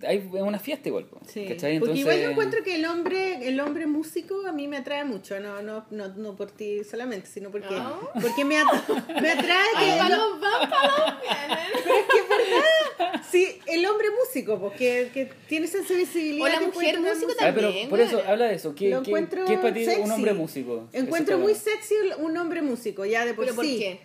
hay 0.05 0.17
es 0.17 0.41
una 0.41 0.59
fiesta 0.59 0.89
igual. 0.89 1.05
po, 1.05 1.19
Sí, 1.27 1.45
¿cachai? 1.47 1.79
porque 1.79 1.97
igual 1.99 2.15
yo 2.17 2.21
Entonces- 2.21 2.31
encuentro 2.31 2.63
que 2.63 2.75
el 2.75 2.85
hombre, 2.85 3.47
el 3.47 3.59
hombre 3.59 3.85
músico 3.87 4.45
a 4.47 4.51
mí 4.51 4.67
me 4.67 4.77
atrae 4.77 5.03
mucho, 5.05 5.39
no, 5.39 5.61
no, 5.61 5.85
no, 5.91 6.07
no 6.09 6.35
por 6.35 6.51
ti 6.51 6.83
solamente, 6.83 7.27
sino 7.27 7.49
porque, 7.51 7.67
Ah. 7.75 7.99
porque 8.21 8.45
me, 8.45 8.57
at- 8.57 8.89
me 9.21 9.31
atrae 9.31 9.65
que 9.79 9.91
Ay, 9.91 10.09
lo- 10.09 10.39
van, 10.39 10.69
vienen. 11.21 11.65
pero 11.83 11.95
es 11.95 12.05
que 12.05 12.17
es 12.19 12.29
verdad, 12.29 13.21
sí, 13.31 13.59
el 13.67 13.85
hombre 13.85 14.07
músico, 14.11 14.59
porque 14.59 15.09
que 15.13 15.29
tiene 15.47 15.65
esa 15.65 15.83
sensibilidad. 15.83 16.45
O 16.45 16.47
la 16.49 16.61
mujer 16.61 16.99
músico 16.99 17.25
música. 17.27 17.47
Ah, 17.47 17.51
pero 17.53 17.67
también, 17.67 17.89
por 17.89 17.99
eso, 17.99 18.21
habla 18.27 18.45
de 18.45 18.55
eso. 18.55 18.73
¿Qué, 18.75 18.89
Lo 18.89 19.03
qué- 19.03 19.11
qué 19.47 19.53
es 19.53 19.59
para 19.59 19.73
ti 19.73 19.79
un 19.81 19.85
sexy. 19.85 20.11
hombre 20.11 20.33
músico? 20.33 20.87
Encuentro 20.93 21.37
muy 21.37 21.55
sexy 21.55 21.95
un 22.19 22.37
hombre 22.37 22.61
músico, 22.61 23.05
ya 23.05 23.25
de 23.25 23.33
por 23.33 23.45
¿Pero 23.45 23.55
por 23.55 23.65
sí. 23.65 23.77
qué? 23.79 23.99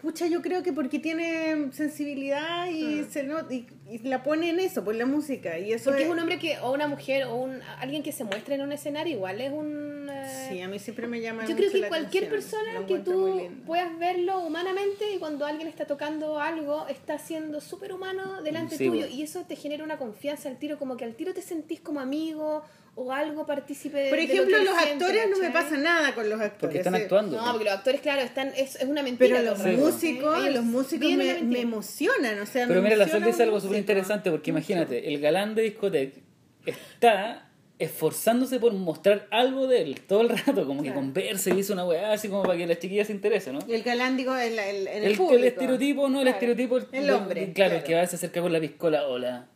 Pucha, 0.00 0.28
yo 0.28 0.42
creo 0.42 0.62
que 0.62 0.72
porque 0.72 1.00
tiene 1.00 1.72
sensibilidad 1.72 2.68
y, 2.68 3.02
se 3.10 3.24
no- 3.24 3.50
y, 3.50 3.66
y 3.90 3.98
la 3.98 4.22
pone 4.22 4.50
en 4.50 4.60
eso, 4.60 4.84
por 4.84 4.94
la 4.94 5.06
música. 5.06 5.58
Y 5.58 5.72
eso 5.72 5.86
Porque 5.90 6.02
es, 6.02 6.06
es 6.08 6.12
un 6.12 6.20
hombre 6.20 6.38
que, 6.38 6.56
o 6.60 6.72
una 6.72 6.86
mujer, 6.86 7.24
o 7.24 7.34
un, 7.34 7.58
alguien 7.80 8.04
que 8.04 8.12
se 8.12 8.22
muestre 8.22 8.54
en 8.54 8.60
un 8.60 8.70
escenario, 8.70 9.14
igual 9.16 9.40
es 9.40 9.50
un... 9.52 10.08
eh, 10.08 10.48
Sí, 10.50 10.60
a 10.60 10.68
mí 10.68 10.78
siempre 10.78 11.08
me 11.08 11.20
llama 11.20 11.42
Yo 11.42 11.48
mucho 11.50 11.56
creo 11.58 11.72
que 11.72 11.78
la 11.78 11.88
cualquier 11.88 12.26
atención. 12.26 12.62
persona 12.64 12.86
que 12.86 12.98
tú 13.00 13.48
puedas 13.66 13.98
verlo 13.98 14.38
humanamente 14.38 15.12
y 15.12 15.18
cuando 15.18 15.44
alguien 15.46 15.66
está 15.66 15.84
tocando 15.86 16.38
algo, 16.38 16.86
está 16.86 17.18
siendo 17.18 17.60
súper 17.60 17.92
humano 17.92 18.40
delante 18.42 18.76
Sí, 18.76 18.86
tuyo 18.86 19.00
bueno. 19.00 19.14
y 19.14 19.22
eso 19.22 19.42
te 19.48 19.56
genera 19.56 19.82
una 19.82 19.98
confianza 19.98 20.48
al 20.48 20.58
tiro, 20.58 20.78
como 20.78 20.96
que 20.96 21.04
al 21.06 21.14
tiro 21.16 21.34
te 21.34 21.42
sentís 21.42 21.80
como 21.80 21.98
amigo 21.98 22.62
o 23.00 23.12
algo 23.12 23.46
partícipe 23.46 23.96
de 23.96 24.08
Por 24.10 24.18
de 24.18 24.26
lo 24.26 24.32
ejemplo, 24.32 24.56
que 24.56 24.60
él 24.62 24.68
los 24.68 24.76
siente, 24.82 25.04
actores 25.04 25.30
no 25.30 25.38
me 25.38 25.50
pasa 25.50 25.76
nada 25.76 26.14
con 26.14 26.28
los 26.28 26.40
actores. 26.40 26.58
Porque 26.60 26.78
están 26.78 26.94
actuando. 26.96 27.36
No, 27.40 27.52
porque 27.52 27.64
los 27.66 27.74
actores, 27.74 28.00
claro, 28.00 28.22
están, 28.22 28.48
es, 28.56 28.74
es 28.76 28.84
una 28.88 29.02
mentira. 29.04 29.36
Pero 29.38 29.50
los 29.50 29.60
el 29.60 29.76
rato, 29.76 29.86
músicos, 29.86 30.50
los 30.50 30.64
músicos 30.64 31.10
me, 31.12 31.40
me 31.42 31.60
emocionan, 31.60 32.40
o 32.40 32.46
sea, 32.46 32.66
Pero 32.66 32.80
me 32.82 32.88
mira, 32.88 32.96
la 32.96 33.08
Sol 33.08 33.22
dice 33.22 33.44
algo 33.44 33.60
súper 33.60 33.78
interesante 33.78 34.30
porque 34.32 34.50
imagínate, 34.50 35.08
el 35.12 35.20
galán 35.20 35.54
de 35.54 35.62
discoteca 35.62 36.18
está 36.66 37.44
esforzándose 37.78 38.58
por 38.58 38.72
mostrar 38.72 39.28
algo 39.30 39.68
de 39.68 39.82
él 39.82 40.00
todo 40.00 40.22
el 40.22 40.30
rato, 40.30 40.66
como 40.66 40.82
que 40.82 40.88
Claro. 40.88 41.00
conversa 41.00 41.50
y 41.50 41.52
dice 41.52 41.72
una 41.72 41.84
weá 41.86 42.12
así 42.12 42.28
como 42.28 42.42
para 42.42 42.58
que 42.58 42.66
las 42.66 42.80
chiquillas 42.80 43.06
se 43.06 43.12
interesen, 43.12 43.54
¿no? 43.54 43.60
Y 43.68 43.74
el 43.74 43.84
galán, 43.84 44.16
digo, 44.16 44.34
el, 44.34 44.58
el, 44.58 44.88
en 44.88 44.96
el, 44.96 45.04
El, 45.04 45.10
el 45.12 45.16
público. 45.16 45.44
estereotipo, 45.46 46.08
¿no? 46.08 46.20
El 46.22 46.26
estereotipo. 46.28 46.78
El 46.90 47.06
de- 47.06 47.12
hombre, 47.12 47.46
de- 47.46 47.52
Claro, 47.52 47.76
el 47.76 47.84
que 47.84 47.94
va 47.94 48.04
se 48.06 48.16
acerca 48.16 48.40
con 48.40 48.52
la 48.52 48.58
piscola, 48.60 49.06
hola. 49.06 49.46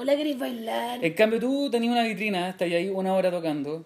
Hola, 0.00 0.14
¿queréis 0.14 0.38
bailar? 0.38 1.04
En 1.04 1.12
cambio, 1.14 1.40
tú 1.40 1.68
tenías 1.72 1.90
una 1.90 2.04
vitrina, 2.04 2.50
estás 2.50 2.70
ahí 2.70 2.88
una 2.88 3.14
hora 3.14 3.32
tocando 3.32 3.84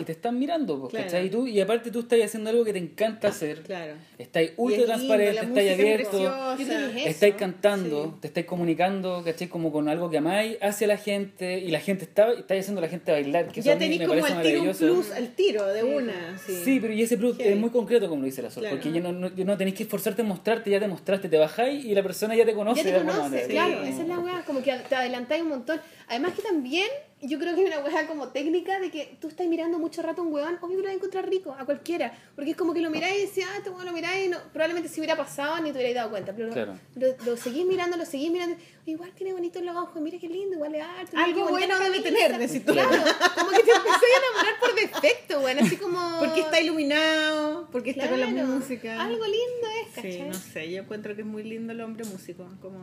y 0.00 0.04
te 0.04 0.12
están 0.12 0.38
mirando, 0.38 0.78
pues, 0.80 0.90
Claro. 0.90 1.06
¿cachai? 1.06 1.26
Y, 1.26 1.30
tú, 1.30 1.46
y 1.46 1.60
aparte 1.60 1.90
tú 1.90 2.00
estás 2.00 2.20
haciendo 2.22 2.50
algo 2.50 2.64
que 2.64 2.72
te 2.72 2.78
encanta 2.78 3.28
hacer. 3.28 3.62
Claro. 3.62 3.94
Estás 4.18 4.42
Y 4.44 4.50
ultra 4.56 4.80
es 4.80 4.86
transparente, 4.86 5.24
la 5.34 5.40
estás 5.40 5.48
música 5.48 5.72
es 5.72 5.78
abierto. 5.80 6.54
es 6.58 7.06
Estáis 7.06 7.34
cantando, 7.34 8.04
Sí. 8.04 8.12
te 8.20 8.26
estáis 8.28 8.46
comunicando, 8.46 9.22
¿cachai? 9.24 9.48
Como 9.48 9.72
con 9.72 9.88
algo 9.88 10.10
que 10.10 10.18
amáis 10.18 10.56
hacia 10.60 10.86
la 10.86 10.96
gente 10.96 11.58
y 11.58 11.70
la 11.70 11.80
gente 11.80 12.04
está, 12.04 12.32
estáis 12.32 12.60
haciendo 12.64 12.80
a 12.80 12.82
la 12.82 12.88
gente 12.88 13.12
bailar, 13.12 13.48
que 13.48 13.60
eso 13.60 13.68
Ya 13.70 13.78
tenéis 13.78 14.00
como 14.06 14.12
al 14.24 14.42
tiro 14.42 14.62
un 14.62 14.72
plus, 14.74 15.10
al 15.12 15.28
tiro 15.34 15.66
de 15.66 15.84
una. 15.84 16.38
Sí, 16.46 16.60
Sí, 16.64 16.78
pero 16.80 16.92
y 16.92 17.02
ese 17.02 17.16
plus 17.16 17.38
es 17.38 17.56
muy 17.56 17.70
concreto 17.70 18.08
como 18.08 18.20
lo 18.22 18.26
dice 18.26 18.42
la 18.42 18.50
Sol, 18.50 18.62
Claro. 18.62 18.76
porque 18.76 18.92
ya 18.92 19.00
no, 19.00 19.12
no, 19.12 19.30
no 19.30 19.56
tenéis 19.56 19.76
que 19.76 19.82
esforzarte 19.84 20.22
en 20.22 20.28
mostrarte, 20.28 20.70
ya 20.70 20.80
te 20.80 20.88
mostraste, 20.88 21.28
te 21.28 21.38
bajáis 21.38 21.84
y 21.84 21.94
la 21.94 22.02
persona 22.02 22.34
ya 22.34 22.44
te 22.44 22.54
conoce. 22.54 22.78
Ya 22.80 22.84
te 22.84 22.90
de 22.90 22.96
alguna 22.96 23.12
conoce, 23.16 23.30
manera. 23.42 23.48
claro, 23.48 23.82
esa 23.84 24.02
es 24.02 24.08
la 24.08 24.18
weá, 24.18 24.42
como 24.44 24.62
que 24.62 24.72
te 24.88 24.94
adelantáis 24.94 25.42
un 25.42 25.48
montón. 25.48 25.80
Además 26.08 26.32
que 26.34 26.42
también, 26.42 26.88
yo 27.22 27.38
creo 27.38 27.54
que 27.54 27.60
hay 27.60 27.66
una 27.66 27.80
weá 27.80 28.06
como 28.06 28.28
técnica 28.28 28.80
de 28.80 28.90
que 28.90 29.16
tú 29.20 29.28
estás 29.28 29.46
mirando 29.46 29.78
mucho 29.78 30.00
rato 30.02 30.22
a 30.22 30.24
un 30.24 30.32
weón, 30.32 30.58
obvio 30.62 30.76
que 30.76 30.82
lo 30.82 30.82
vas 30.84 30.92
a 30.92 30.96
encontrar 30.96 31.28
rico, 31.28 31.54
a 31.58 31.64
cualquiera, 31.64 32.12
porque 32.34 32.52
es 32.52 32.56
como 32.56 32.72
que 32.72 32.80
lo 32.80 32.90
miráis 32.90 33.16
y 33.22 33.26
decís, 33.26 33.44
ah, 33.50 33.56
este 33.58 33.70
weón 33.70 33.84
lo 33.86 33.92
miráis 33.92 34.26
y 34.26 34.28
no, 34.30 34.38
probablemente 34.52 34.88
si 34.88 35.00
hubiera 35.00 35.16
pasado 35.16 35.56
ni 35.58 35.64
te 35.70 35.76
hubierais 35.78 35.94
dado 35.96 36.10
cuenta, 36.10 36.32
pero 36.32 36.48
lo- 36.48 36.52
Claro. 36.54 36.78
lo, 36.96 37.06
lo 37.24 37.36
seguís 37.36 37.66
mirando, 37.66 37.96
lo 37.96 38.04
seguís 38.06 38.30
mirando, 38.30 38.56
igual 38.86 39.10
tiene 39.12 39.32
bonitos 39.32 39.62
los 39.62 39.76
ojos, 39.76 40.00
mira 40.00 40.18
qué 40.18 40.28
lindo, 40.28 40.54
igual 40.56 40.74
es 40.74 40.82
arte. 40.82 41.16
Algo 41.16 41.48
bueno 41.48 41.78
debe 41.78 42.00
tener, 42.00 42.38
decís 42.38 42.64
tú. 42.64 42.72
Claro, 42.72 42.90
como 42.90 43.50
que 43.50 43.62
te 43.62 43.70
empecé 43.70 44.06
a 44.06 44.18
enamorar 44.18 44.60
por 44.60 44.74
defecto, 44.74 45.40
weón, 45.40 45.58
así 45.58 45.76
como... 45.76 46.00
Porque 46.20 46.40
está 46.40 46.60
iluminado, 46.60 47.68
porque 47.70 47.90
está 47.90 48.08
con 48.08 48.20
la 48.20 48.26
Claro, 48.30 48.48
música. 48.48 49.00
Algo 49.02 49.24
lindo 49.24 49.68
es, 49.82 49.94
Sí, 49.94 49.94
¿cachai? 50.18 50.28
no 50.28 50.34
sé, 50.34 50.70
yo 50.70 50.82
encuentro 50.82 51.14
que 51.14 51.22
es 51.22 51.26
muy 51.26 51.42
lindo 51.42 51.72
el 51.72 51.80
hombre 51.80 52.04
músico. 52.04 52.48
Como 52.60 52.80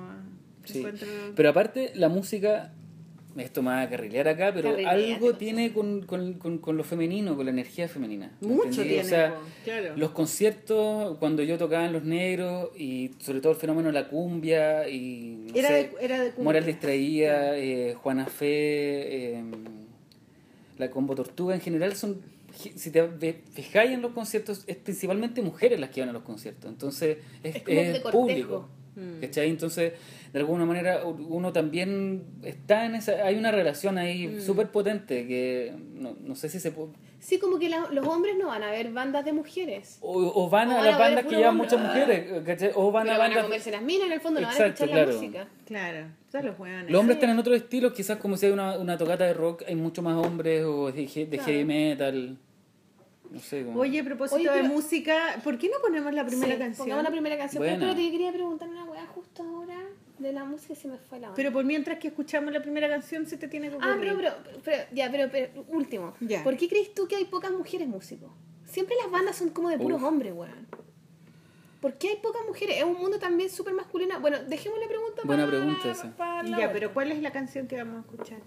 Sí. 0.66 0.80
encuentro... 0.80 1.08
Pero 1.36 1.50
aparte, 1.50 1.92
la 1.96 2.10
música, 2.10 2.74
esto 3.40 3.62
me 3.62 3.70
va 3.72 3.82
a 3.82 3.90
carrilear 3.90 4.28
acá, 4.28 4.52
pero 4.54 4.76
algo 4.88 5.34
tiene 5.36 5.72
con, 5.74 6.02
con, 6.06 6.34
con, 6.36 6.58
con 6.58 6.78
lo 6.78 6.84
femenino, 6.84 7.36
con 7.36 7.46
la 7.46 7.52
energía 7.52 7.88
femenina. 7.88 8.32
¿me 8.42 8.48
Mucho 8.48 8.84
tiene, 8.84 9.02
O 9.02 9.04
sea, 9.04 9.36
po, 9.36 9.42
claro. 9.64 9.96
los 9.96 10.12
conciertos, 10.12 11.18
cuando 11.20 11.44
yo 11.44 11.58
tocaba 11.58 11.86
en 11.86 11.94
Los 11.94 12.04
Negros, 12.04 12.70
y 12.78 13.12
sobre 13.20 13.40
todo 13.42 13.54
el 13.54 13.58
fenómeno 13.60 13.88
de 13.88 13.94
la 13.94 14.08
cumbia, 14.08 14.90
y 14.90 15.46
no 15.52 15.56
Era 15.56 15.68
sé, 15.70 15.74
de- 15.74 15.92
era 16.02 16.20
de 16.22 16.30
cumbia. 16.32 16.44
Moral 16.44 16.66
Distraída, 16.66 17.58
eh, 17.58 17.94
Juana 17.96 18.26
Fe, 18.26 19.38
eh, 19.38 19.44
la 20.78 20.90
Combo 20.92 21.16
Tortuga 21.16 21.56
en 21.56 21.62
general 21.62 21.96
son, 21.96 22.22
si 22.54 22.92
te 22.92 23.08
fijáis 23.54 23.92
en 23.92 24.02
los 24.02 24.12
conciertos, 24.14 24.64
es 24.68 24.76
principalmente 24.78 25.42
mujeres 25.42 25.80
las 25.80 25.90
que 25.90 26.02
van 26.02 26.10
a 26.10 26.14
los 26.14 26.24
conciertos, 26.24 26.70
entonces 26.72 27.18
es, 27.44 27.60
público. 28.12 28.70
Mm. 28.98 29.22
¿Cachai? 29.22 29.50
Entonces, 29.50 29.94
de 30.34 30.40
alguna 30.40 30.66
manera, 30.66 31.06
uno 31.06 31.54
también 31.54 32.24
está 32.44 32.86
en 32.86 32.96
esa. 32.96 33.12
Hay 33.26 33.38
una 33.38 33.52
relación 33.52 33.96
Mm. 33.96 33.98
ahí 34.00 34.42
súper 34.42 34.68
potente 34.72 35.26
que 35.28 35.74
no, 35.96 36.16
no 36.22 36.36
sé 36.36 36.50
si 36.50 36.60
se 36.60 36.72
puede. 36.72 36.90
Sí, 37.20 37.40
como 37.40 37.58
que 37.60 37.70
la- 37.70 37.88
los 37.92 38.06
hombres 38.08 38.36
no 38.40 38.48
van 38.48 38.64
a 38.64 38.72
ver 38.72 38.92
bandas 38.92 39.24
de 39.26 39.34
mujeres. 39.34 39.98
O, 40.02 40.14
o 40.44 40.50
van 40.50 40.70
O 40.70 40.74
a 40.74 40.76
van 40.78 40.86
las 40.86 40.96
a 40.96 40.98
bandas 41.00 41.26
que 41.26 41.36
llevan 41.36 41.50
hombre. 41.60 41.68
muchas 41.68 41.82
mujeres, 41.88 42.44
¿cachai? 42.46 42.72
O 42.76 42.92
van 42.92 43.04
Pero 43.04 43.16
a 43.16 43.18
van 43.20 43.26
a 43.26 43.30
bandas. 43.30 43.44
comerse 43.46 43.72
las 43.72 43.82
minas, 43.82 44.08
en 44.08 44.14
el 44.14 44.22
fondo 44.22 44.40
no 44.42 44.48
van 44.48 44.62
a 44.62 44.66
escuchar 44.66 44.88
claro. 44.90 45.08
la 45.12 45.14
música. 45.18 45.48
Claro, 45.66 46.08
los. 46.32 46.92
Los 46.92 47.00
hombres 47.00 47.16
Sí. 47.18 47.20
están 47.20 47.30
en 47.32 47.40
otro 47.40 47.56
estilo, 47.56 47.94
quizás 47.94 48.18
como 48.18 48.38
si 48.38 48.46
hay 48.48 48.52
una, 48.52 48.78
una 48.78 48.98
tocata 48.98 49.26
de 49.26 49.34
rock, 49.34 49.64
hay 49.68 49.76
mucho 49.76 50.02
más 50.02 50.16
hombres, 50.26 50.64
o 50.66 50.92
de, 50.92 51.02
de 51.02 51.28
Claro. 51.28 51.44
heavy 51.46 51.66
metal. 51.66 52.38
No 53.32 53.40
sé. 53.40 53.66
Como... 53.66 53.80
Oye, 53.82 54.00
a 54.00 54.04
propósito 54.04 54.38
Oye, 54.38 54.50
de 54.52 54.64
música, 54.64 55.40
¿por 55.44 55.58
qué 55.58 55.68
no 55.70 55.78
ponemos 55.82 56.14
la 56.14 56.26
primera 56.26 56.54
Sí, 56.54 56.60
canción? 56.60 56.78
Pongamos 56.86 57.04
la 57.04 57.12
primera 57.12 57.38
canción. 57.38 57.62
Buena. 57.64 57.80
Pero 57.80 57.96
te 57.96 58.12
quería 58.12 58.32
preguntar 58.32 58.70
una 58.70 58.84
weá 58.86 59.06
justo 59.08 59.44
ahora 59.44 59.78
de 60.20 60.34
la 60.34 60.44
música 60.46 60.74
y 60.74 60.76
se 60.76 60.88
me 60.88 60.98
fue 60.98 61.20
la 61.20 61.28
onda. 61.28 61.36
Pero 61.36 61.52
por 61.52 61.64
mientras 61.66 62.00
que 62.00 62.08
escuchamos 62.08 62.52
la 62.54 62.62
primera 62.62 62.88
canción 62.90 63.26
se 63.28 63.38
te 63.38 63.48
tiene 63.48 63.70
que 63.70 63.76
ocurrir. 63.76 63.94
ah, 63.94 63.98
pero, 64.00 64.16
pero, 64.18 64.32
pero, 64.64 64.84
ya, 64.94 65.12
pero, 65.12 65.30
pero, 65.32 65.66
último. 65.70 66.14
Ya. 66.22 66.44
¿Por 66.44 66.58
qué 66.58 66.68
crees 66.68 66.94
tú 66.94 67.08
que 67.08 67.16
hay 67.16 67.26
pocas 67.26 67.52
mujeres 67.52 67.88
músicos? 67.88 68.30
Siempre 68.66 68.96
las 69.02 69.12
bandas 69.12 69.36
son 69.36 69.50
como 69.50 69.70
de 69.70 69.78
puros 69.78 70.02
Uf. 70.02 70.08
hombres, 70.08 70.34
weón. 70.34 70.68
¿Por 71.82 71.94
qué 71.94 72.10
hay 72.10 72.16
pocas 72.18 72.42
mujeres? 72.48 72.78
Es 72.78 72.84
un 72.84 72.96
mundo 72.98 73.20
también 73.20 73.50
súper 73.52 73.74
masculino. 73.74 74.20
Bueno, 74.20 74.38
dejemos 74.48 74.80
la 74.80 74.88
pregunta 74.88 75.22
Buena 75.24 75.46
para, 75.46 75.58
pregunta 75.58 75.92
esa. 75.92 76.10
para 76.18 76.44
la 76.44 76.58
Ya, 76.58 76.72
pero 76.72 76.92
¿cuál 76.94 77.12
es 77.12 77.22
la 77.22 77.32
canción 77.32 77.68
que 77.68 77.78
vamos 77.78 77.98
a 77.98 78.00
escuchar? 78.12 78.40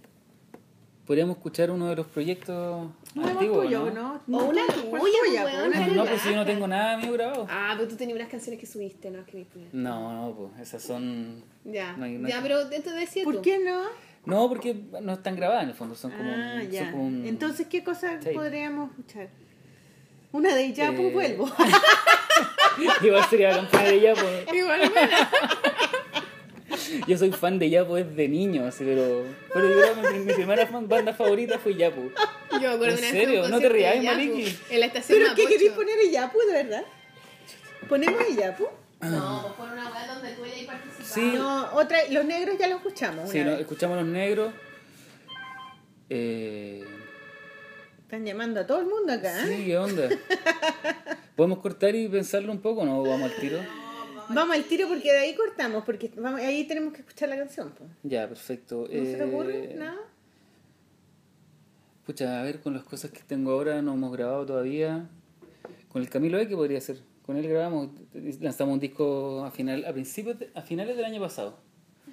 Podríamos 1.06 1.36
escuchar 1.36 1.70
uno 1.70 1.88
de 1.88 1.96
los 1.96 2.06
proyectos 2.06 2.88
Nuevo 3.14 3.30
antiguos, 3.40 3.64
tuyo, 3.64 3.90
¿no? 3.90 4.20
¿no? 4.28 4.38
O 4.38 4.44
una 4.50 4.62
¿Cuál 4.88 5.02
tuya? 5.02 5.44
Pero 5.72 5.94
No, 5.94 6.04
pues 6.04 6.22
si 6.22 6.30
yo 6.30 6.36
no 6.36 6.46
tengo 6.46 6.68
nada 6.68 6.96
mío 6.96 7.12
grabado. 7.12 7.46
Ah, 7.50 7.74
pero 7.76 7.88
tú 7.88 7.96
tenías 7.96 8.16
unas 8.16 8.28
canciones 8.28 8.60
que 8.60 8.66
subiste, 8.66 9.10
¿no? 9.10 9.24
Que 9.26 9.46
No, 9.72 10.12
no, 10.12 10.34
pues 10.36 10.60
esas 10.68 10.82
son. 10.82 11.42
Ya, 11.64 11.94
No 11.96 12.04
hay- 12.04 12.18
no 12.18 12.28
ya, 12.28 12.36
hay- 12.36 12.42
pero 12.42 12.60
entonces 12.60 12.94
decía 12.94 13.24
¿Por 13.24 13.36
tú. 13.36 13.42
qué 13.42 13.58
no? 13.58 13.82
No, 14.26 14.48
porque 14.48 14.76
no 15.02 15.14
están 15.14 15.34
grabadas 15.34 15.64
en 15.64 15.70
el 15.70 15.74
fondo, 15.74 15.94
son 15.96 16.12
como. 16.12 16.30
ah, 16.30 16.62
ya. 16.70 16.90
como 16.92 17.06
un- 17.06 17.26
Entonces, 17.26 17.66
¿qué 17.66 17.82
cosa 17.82 18.20
Sí. 18.22 18.30
podríamos 18.32 18.90
escuchar? 18.90 19.28
Una 20.32 20.54
de 20.54 20.72
ya, 20.72 20.90
Eh, 20.90 20.92
pues 20.96 21.12
vuelvo. 21.12 21.50
Igual 23.02 23.24
sería 23.28 23.50
campeona 23.50 23.88
de 23.88 24.00
Yapo. 24.00 24.20
Igual, 24.54 24.80
Yo 27.06 27.16
soy 27.18 27.32
fan 27.32 27.58
de 27.58 27.70
Yapo 27.70 27.96
desde 27.96 28.28
niño, 28.28 28.66
así, 28.66 28.84
pero. 28.84 29.24
Pero 29.52 29.68
yo 29.68 29.74
creo 29.80 30.02
que 30.02 30.18
mi, 30.18 30.24
mi 30.24 30.32
primera 30.32 30.66
fan- 30.66 30.88
banda 30.88 31.12
favorita 31.14 31.58
fue 31.58 31.74
Yapo. 31.76 32.00
Yo 32.52 32.58
me 32.60 32.66
acuerdo 32.66 32.84
¿En 32.86 32.92
una 32.98 33.00
vez 33.00 33.10
serio? 33.10 33.48
¿No 33.48 33.58
te 33.60 33.68
rías, 33.68 34.02
Maliki? 34.04 34.58
En 34.70 34.80
la 34.80 34.86
estación 34.86 35.18
¿Pero 35.20 35.34
qué 35.34 35.46
queréis 35.46 35.72
poner 35.72 35.94
Iyapu, 36.04 36.38
de 36.40 36.52
verdad? 36.52 36.82
¿Ponemos 37.88 38.22
Iyapu? 38.30 38.64
No, 39.00 39.40
pues 39.42 39.54
pon 39.54 39.70
una 39.72 39.90
weá 39.90 40.06
donde 40.14 40.32
tú 40.34 40.44
hayas 40.44 40.64
participado. 40.66 41.04
Sí. 41.14 41.32
No, 41.36 41.72
otra, 41.74 41.98
los 42.10 42.24
negros 42.26 42.56
ya 42.58 42.68
lo 42.68 42.76
escuchamos. 42.76 43.30
Sí, 43.30 43.40
no, 43.42 43.52
escuchamos 43.52 43.96
a 43.98 44.02
los 44.02 44.10
negros. 44.10 44.52
Eh, 46.08 46.84
Están 48.02 48.24
llamando 48.26 48.60
a 48.60 48.66
todo 48.66 48.80
el 48.80 48.86
mundo 48.86 49.12
acá. 49.12 49.44
¿eh? 49.46 49.56
sí, 49.56 49.64
¿qué 49.66 49.78
onda? 49.78 50.08
¿Podemos 51.36 51.60
cortar 51.60 51.94
y 51.94 52.08
pensarlo 52.08 52.52
un 52.52 52.60
poco 52.60 52.82
o 52.82 52.84
no? 52.84 53.02
Vamos 53.02 53.30
al 53.30 53.36
tiro. 53.40 53.58
Vamos 54.34 54.56
al 54.56 54.64
tiro 54.64 54.88
porque 54.88 55.10
de 55.12 55.18
ahí 55.18 55.34
cortamos, 55.34 55.84
porque 55.84 56.10
vamos- 56.16 56.40
ahí 56.40 56.64
tenemos 56.66 56.92
que 56.92 57.00
escuchar 57.00 57.28
la 57.28 57.36
canción. 57.36 57.72
pues. 57.76 57.90
Ya, 58.02 58.28
perfecto. 58.28 58.86
¿No 58.90 59.04
se 59.04 59.14
te 59.16 59.24
ocurre 59.24 59.72
Eh, 59.72 59.76
nada? 59.76 59.98
Pucha, 62.06 62.40
a 62.40 62.42
ver, 62.44 62.60
con 62.60 62.74
las 62.74 62.84
cosas 62.84 63.10
que 63.10 63.20
tengo 63.22 63.52
ahora 63.52 63.82
no 63.82 63.94
hemos 63.94 64.12
grabado 64.12 64.46
todavía. 64.46 65.08
Con 65.88 66.02
el 66.02 66.08
Camilo 66.08 66.38
E, 66.38 66.48
¿qué 66.48 66.56
podría 66.56 66.80
ser? 66.80 66.98
Con 67.26 67.36
él 67.36 67.46
grabamos, 67.48 67.90
lanzamos 68.40 68.74
un 68.74 68.80
disco 68.80 69.44
a, 69.44 69.50
final, 69.50 69.84
a 69.84 69.92
principios, 69.92 70.38
de- 70.38 70.50
a 70.54 70.62
finales 70.62 70.96
del 70.96 71.04
año 71.04 71.20
pasado. 71.20 71.58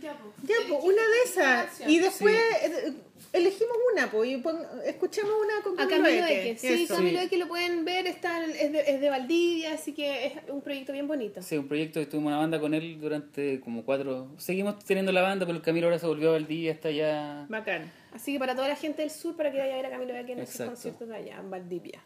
Ya, 0.02 0.16
pues. 0.18 0.50
Ya, 0.50 0.74
una 0.76 1.02
de 1.02 1.24
esas. 1.26 1.82
Y 1.88 2.00
después 2.00 2.36
eh, 2.64 2.94
elegimos 3.34 3.76
una, 3.94 4.12
pues, 4.12 4.30
y 4.30 4.38
pon- 4.38 4.62
escuchemos 4.86 5.32
una 5.44 5.62
con 5.64 5.80
A 5.80 5.88
Camilo 5.88 6.26
Eque. 6.26 6.52
Eque. 6.52 6.58
Sí, 6.60 6.84
Eso. 6.84 6.96
Camilo. 6.96 7.20
Eque 7.20 7.38
lo 7.38 7.48
pueden 7.48 7.84
ver, 7.86 8.08
está, 8.08 8.46
es, 8.46 8.72
de, 8.72 8.80
es 8.88 9.02
de 9.02 9.10
Valdivia, 9.10 9.74
así 9.74 9.94
que 9.94 10.28
es 10.28 10.34
un 10.50 10.62
proyecto 10.62 10.94
bien 10.94 11.08
bonito. 11.08 11.42
Sí, 11.42 11.58
un 11.58 11.68
proyecto 11.68 12.00
que 12.00 12.06
tuvimos 12.06 12.30
una 12.30 12.38
banda 12.40 12.60
con 12.60 12.74
él 12.74 13.00
durante 13.00 13.60
como 13.60 13.84
cuatro... 13.84 14.30
Seguimos 14.38 14.80
teniendo 14.86 15.12
la 15.12 15.22
banda, 15.22 15.46
pero 15.46 15.58
el 15.58 15.64
Camilo 15.64 15.88
ahora 15.88 16.00
se 16.00 16.06
volvió 16.08 16.30
a 16.30 16.32
Valdivia, 16.34 16.72
está 16.72 16.92
ya... 16.92 17.46
Bacán. 17.50 17.92
Así 18.14 18.34
que 18.34 18.40
para 18.40 18.56
toda 18.56 18.68
la 18.68 18.76
gente 18.76 19.02
del 19.02 19.12
sur, 19.12 19.36
para 19.36 19.52
que 19.52 19.60
vaya 19.60 19.74
a 19.74 19.78
ver 19.78 19.86
a 19.88 19.90
Camilo 19.90 20.16
Eque 20.16 20.32
en 20.34 20.40
esos 20.40 20.66
conciertos 20.68 21.08
de 21.08 21.16
allá, 21.16 21.38
en 21.40 21.50
Valdivia. 21.50 22.02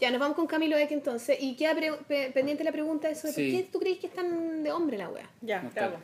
Ya, 0.00 0.10
nos 0.10 0.18
vamos 0.18 0.34
con 0.36 0.46
Camilo 0.48 0.76
Eque 0.76 0.92
entonces. 0.92 1.38
Y 1.40 1.54
queda 1.56 1.74
pre- 1.74 1.92
pe- 2.08 2.30
pendiente 2.34 2.64
la 2.64 2.72
pregunta 2.72 3.06
de 3.06 3.14
eso 3.14 3.28
de 3.28 3.32
Sí. 3.32 3.52
por 3.52 3.60
qué 3.62 3.68
tú 3.72 3.78
crees 3.78 3.98
que 3.98 4.08
están 4.08 4.62
de 4.64 4.72
hombre 4.72 4.98
la 4.98 5.08
wea. 5.08 5.30
Ya, 5.40 5.62
No 5.62 5.68
está. 5.68 5.94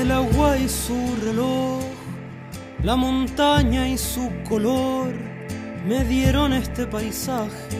El 0.00 0.10
agua 0.10 0.56
y 0.56 0.68
su 0.68 0.96
reloj, 1.24 1.82
la 2.82 2.96
montaña 2.96 3.88
y 3.88 3.98
su 3.98 4.30
color 4.48 5.12
me 5.86 6.04
dieron 6.04 6.52
este 6.52 6.86
paisaje. 6.86 7.78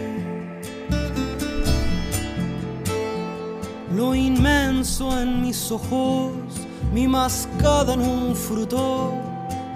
Lo 3.95 4.15
inmenso 4.15 5.19
en 5.19 5.43
mis 5.43 5.71
ojos, 5.71 6.33
mi 6.93 7.09
mascada 7.09 7.95
en 7.95 8.01
un 8.01 8.37
fruto, 8.37 9.32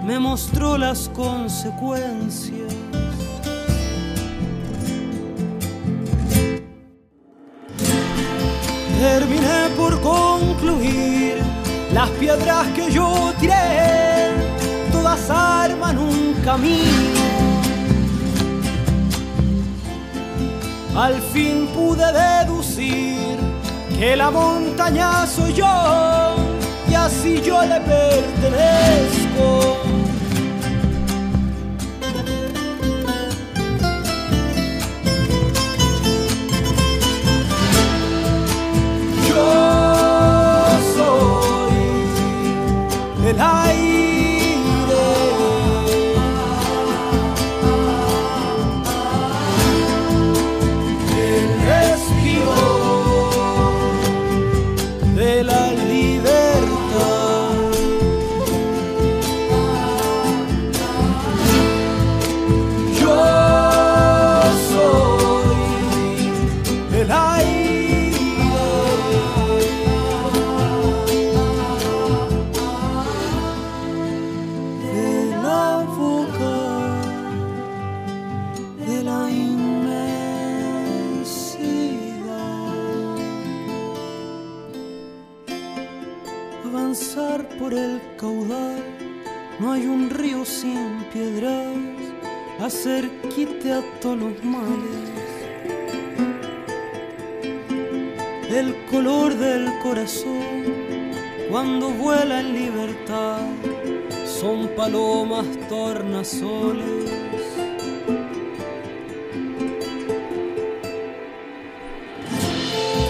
me 0.07 0.17
mostró 0.19 0.77
las 0.77 1.09
consecuencias. 1.09 2.73
Terminé 8.97 9.69
por 9.75 9.99
concluir 9.99 11.39
las 11.93 12.09
piedras 12.11 12.67
que 12.67 12.89
yo 12.89 13.33
tiré, 13.37 14.31
todas 14.93 15.29
arman 15.29 15.97
un 15.97 16.35
camino. 16.45 17.19
Al 20.95 21.15
fin 21.33 21.67
pude 21.75 22.05
deducir 22.13 23.37
que 23.99 24.15
la 24.15 24.31
montaña 24.31 25.27
soy 25.27 25.53
yo 25.53 26.35
y 26.89 26.93
así 26.93 27.41
yo 27.41 27.61
le 27.61 27.81
pertenezco. 27.81 29.86
A 93.71 93.81
todos 94.01 94.17
los 94.17 94.43
males. 94.43 95.17
El 98.49 98.75
color 98.89 99.33
del 99.35 99.69
corazón 99.83 100.77
cuando 101.49 101.89
vuela 101.89 102.39
en 102.39 102.53
libertad 102.53 103.39
son 104.25 104.67
palomas 104.75 105.45
tornasoles. 105.69 107.11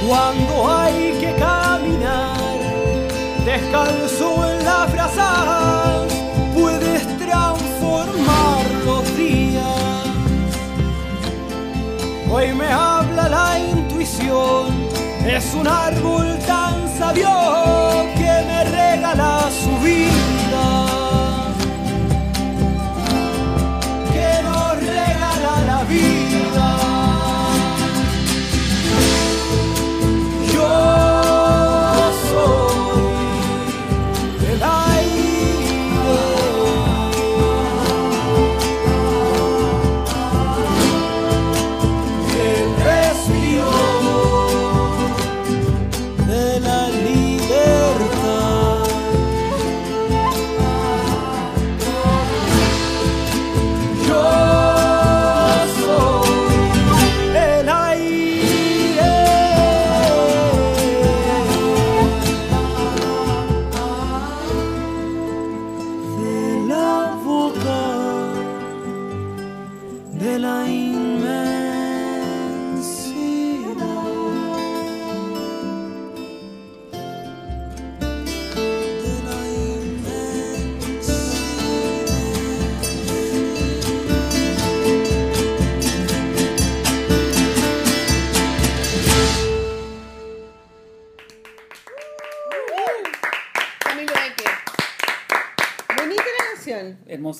Cuando 0.08 0.70
hay 0.72 1.12
que 1.20 1.36
caminar 1.36 2.38
descalzo 3.45 4.47
es 15.38 15.53
un 15.53 15.67
árbol 15.67 16.39
tan 16.47 16.89
sabio 16.97 17.29
que 18.15 18.31
me 18.47 18.63
regala 18.63 19.49
su 19.51 19.69
vida. 19.83 20.16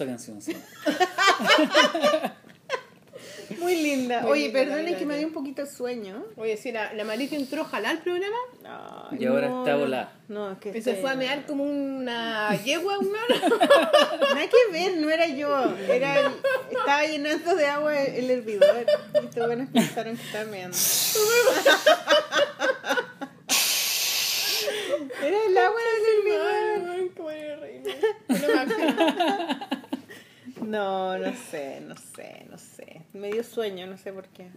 Hermosa 0.04 0.06
canción, 0.06 0.42
sí. 0.42 0.56
Muy 3.60 3.76
linda. 3.82 4.22
Muy 4.22 4.32
Oye, 4.32 4.44
linda, 4.48 4.60
perdonen 4.60 4.96
que 4.98 5.06
me 5.06 5.18
dio 5.18 5.28
un 5.28 5.34
poquito 5.34 5.64
de 5.64 5.72
sueño. 5.72 6.26
Oye, 6.36 6.58
si 6.58 6.72
la, 6.72 6.94
la 6.94 7.04
Maliki 7.06 7.36
entró 7.36 7.62
a 7.62 7.66
jalar 7.66 7.96
el 7.96 8.02
programa, 8.02 8.36
Ay, 9.10 9.18
Y 9.22 9.26
ahora 9.26 9.48
no, 9.48 9.60
está 9.62 9.72
no. 9.74 9.80
volada. 9.80 10.12
No, 10.28 10.52
es 10.52 10.58
que 10.60 10.70
y 10.70 10.74
se 10.74 10.80
estoy- 10.92 11.02
fue 11.02 11.12
a 11.12 11.16
mear 11.16 11.46
como 11.46 11.64
una 11.64 12.54
yegua, 12.64 12.98
una. 13.00 13.20
Nada 14.34 14.48
que 14.48 14.72
ver, 14.72 14.98
no 14.98 15.10
era 15.10 15.28
yo. 15.28 15.74
Era 15.90 16.20
el- 16.20 16.32
estaba 16.72 17.04
llenando 17.06 17.56
de 17.56 17.68
agua 17.68 17.98
el 18.02 18.30
hervidor. 18.30 18.86
Y 19.22 19.26
estos 19.26 19.46
buenos 19.48 19.70
pensaron 19.72 20.18
que 20.18 20.24
estaba 20.24 20.46
meando. 20.46 20.78
Era 25.24 25.38
el 25.48 25.58
agua 25.58 25.80
del 25.82 26.06
hervidor. 26.18 26.80
No 26.84 26.94
me 28.48 28.74
imagino. 28.74 29.57
No, 30.68 31.18
no 31.18 31.34
sé, 31.34 31.82
no 31.82 31.96
sé, 31.96 32.46
no 32.50 32.58
sé. 32.58 33.02
Me 33.14 33.32
dio 33.32 33.44
sueño, 33.44 33.88
no 33.88 33.98
sé 33.98 34.12
por 34.12 34.28
qué. 34.28 34.48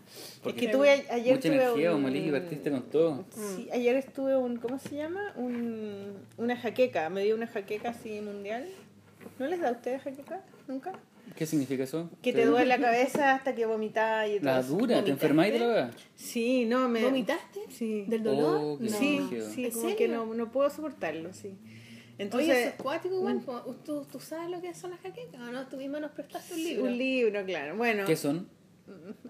Porque 0.42 0.60
es 0.60 0.66
que 0.66 0.72
tuve 0.72 0.90
a- 0.90 1.14
ayer 1.14 1.36
Mucha 1.36 1.48
tuve 1.48 1.62
energía, 1.62 1.94
un... 1.94 2.02
Maliki, 2.02 2.30
partiste 2.30 2.70
con 2.70 2.82
todo. 2.84 3.24
Sí, 3.30 3.68
ayer 3.72 3.96
estuve 3.96 4.36
un, 4.36 4.56
¿cómo 4.56 4.78
se 4.78 4.96
llama? 4.96 5.32
Un, 5.36 6.14
una 6.36 6.56
jaqueca, 6.56 7.08
me 7.10 7.22
dio 7.22 7.34
una 7.36 7.46
jaqueca 7.46 7.90
así 7.90 8.20
mundial. 8.20 8.66
¿No 9.38 9.46
les 9.46 9.60
da 9.60 9.68
a 9.68 9.72
ustedes 9.72 10.02
jaqueca? 10.02 10.42
¿Nunca? 10.66 10.92
¿Qué 11.36 11.46
significa 11.46 11.84
eso? 11.84 12.10
Que 12.22 12.32
te 12.32 12.44
duele 12.44 12.66
la 12.66 12.78
cabeza 12.78 13.34
hasta 13.34 13.54
que 13.54 13.64
vomitas 13.64 14.28
y 14.28 14.40
todo 14.40 14.44
La 14.46 14.62
dura, 14.62 15.04
¿te 15.04 15.10
enfermáis 15.12 15.52
de 15.52 15.58
la 15.60 15.66
verdad? 15.68 15.90
Sí, 16.16 16.64
no, 16.64 16.88
me... 16.88 17.02
¿Vomitaste? 17.04 17.60
Sí. 17.70 18.04
¿Del 18.08 18.24
dolor? 18.24 18.58
Oh, 18.60 18.76
no. 18.80 18.88
Sí, 18.88 19.20
sí, 19.54 19.64
¿En 19.66 19.70
como 19.70 19.82
serio? 19.82 19.96
que 19.96 20.08
no, 20.08 20.26
no 20.34 20.50
puedo 20.50 20.68
soportarlo, 20.70 21.32
sí. 21.32 21.56
Oye, 22.20 22.24
Entonces, 22.24 22.56
eso 22.58 22.68
es 22.68 22.74
cuático 22.74 23.14
igual. 23.14 23.40
po. 23.40 23.60
¿Tú, 23.84 24.04
¿Tú 24.04 24.20
sabes 24.20 24.50
lo 24.50 24.60
que 24.60 24.74
son 24.74 24.90
las 24.90 25.00
jaquecas 25.00 25.40
o 25.40 25.52
no? 25.52 25.66
Tú 25.66 25.76
misma 25.76 26.00
nos 26.00 26.10
prestaste 26.12 26.54
un 26.54 26.62
libro. 26.64 26.84
un 26.84 26.98
libro, 26.98 27.44
claro. 27.46 27.76
Bueno, 27.76 28.04
¿Qué 28.04 28.16
son? 28.16 28.48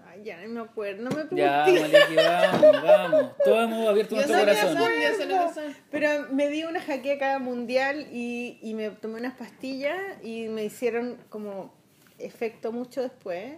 Ay, 0.07 0.23
ya 0.23 0.41
no 0.43 0.49
me 0.49 0.59
acuerdo, 0.61 1.03
no 1.03 1.11
me 1.11 1.23
Ya, 1.37 1.63
pregunté. 1.63 1.97
Maliki, 1.99 2.15
vamos, 2.15 2.83
vamos. 2.83 3.31
Todos 3.45 3.63
hemos 3.63 3.87
abierto 3.89 4.15
Yo 4.15 4.21
nuestro 4.27 4.39
corazón. 4.39 4.77
son, 4.77 4.91
yo 5.01 5.17
sé 5.17 5.25
lo 5.27 5.47
que 5.47 5.53
son. 5.53 5.75
Pero 5.91 6.27
me 6.33 6.49
di 6.49 6.63
una 6.63 6.81
jaqueca 6.81 7.37
mundial 7.39 8.07
y, 8.11 8.57
y 8.63 8.73
me 8.73 8.89
tomé 8.89 9.19
unas 9.19 9.35
pastillas 9.35 9.97
y 10.23 10.47
me 10.49 10.65
hicieron 10.65 11.17
como 11.29 11.73
efecto 12.17 12.71
mucho 12.71 13.01
después 13.03 13.53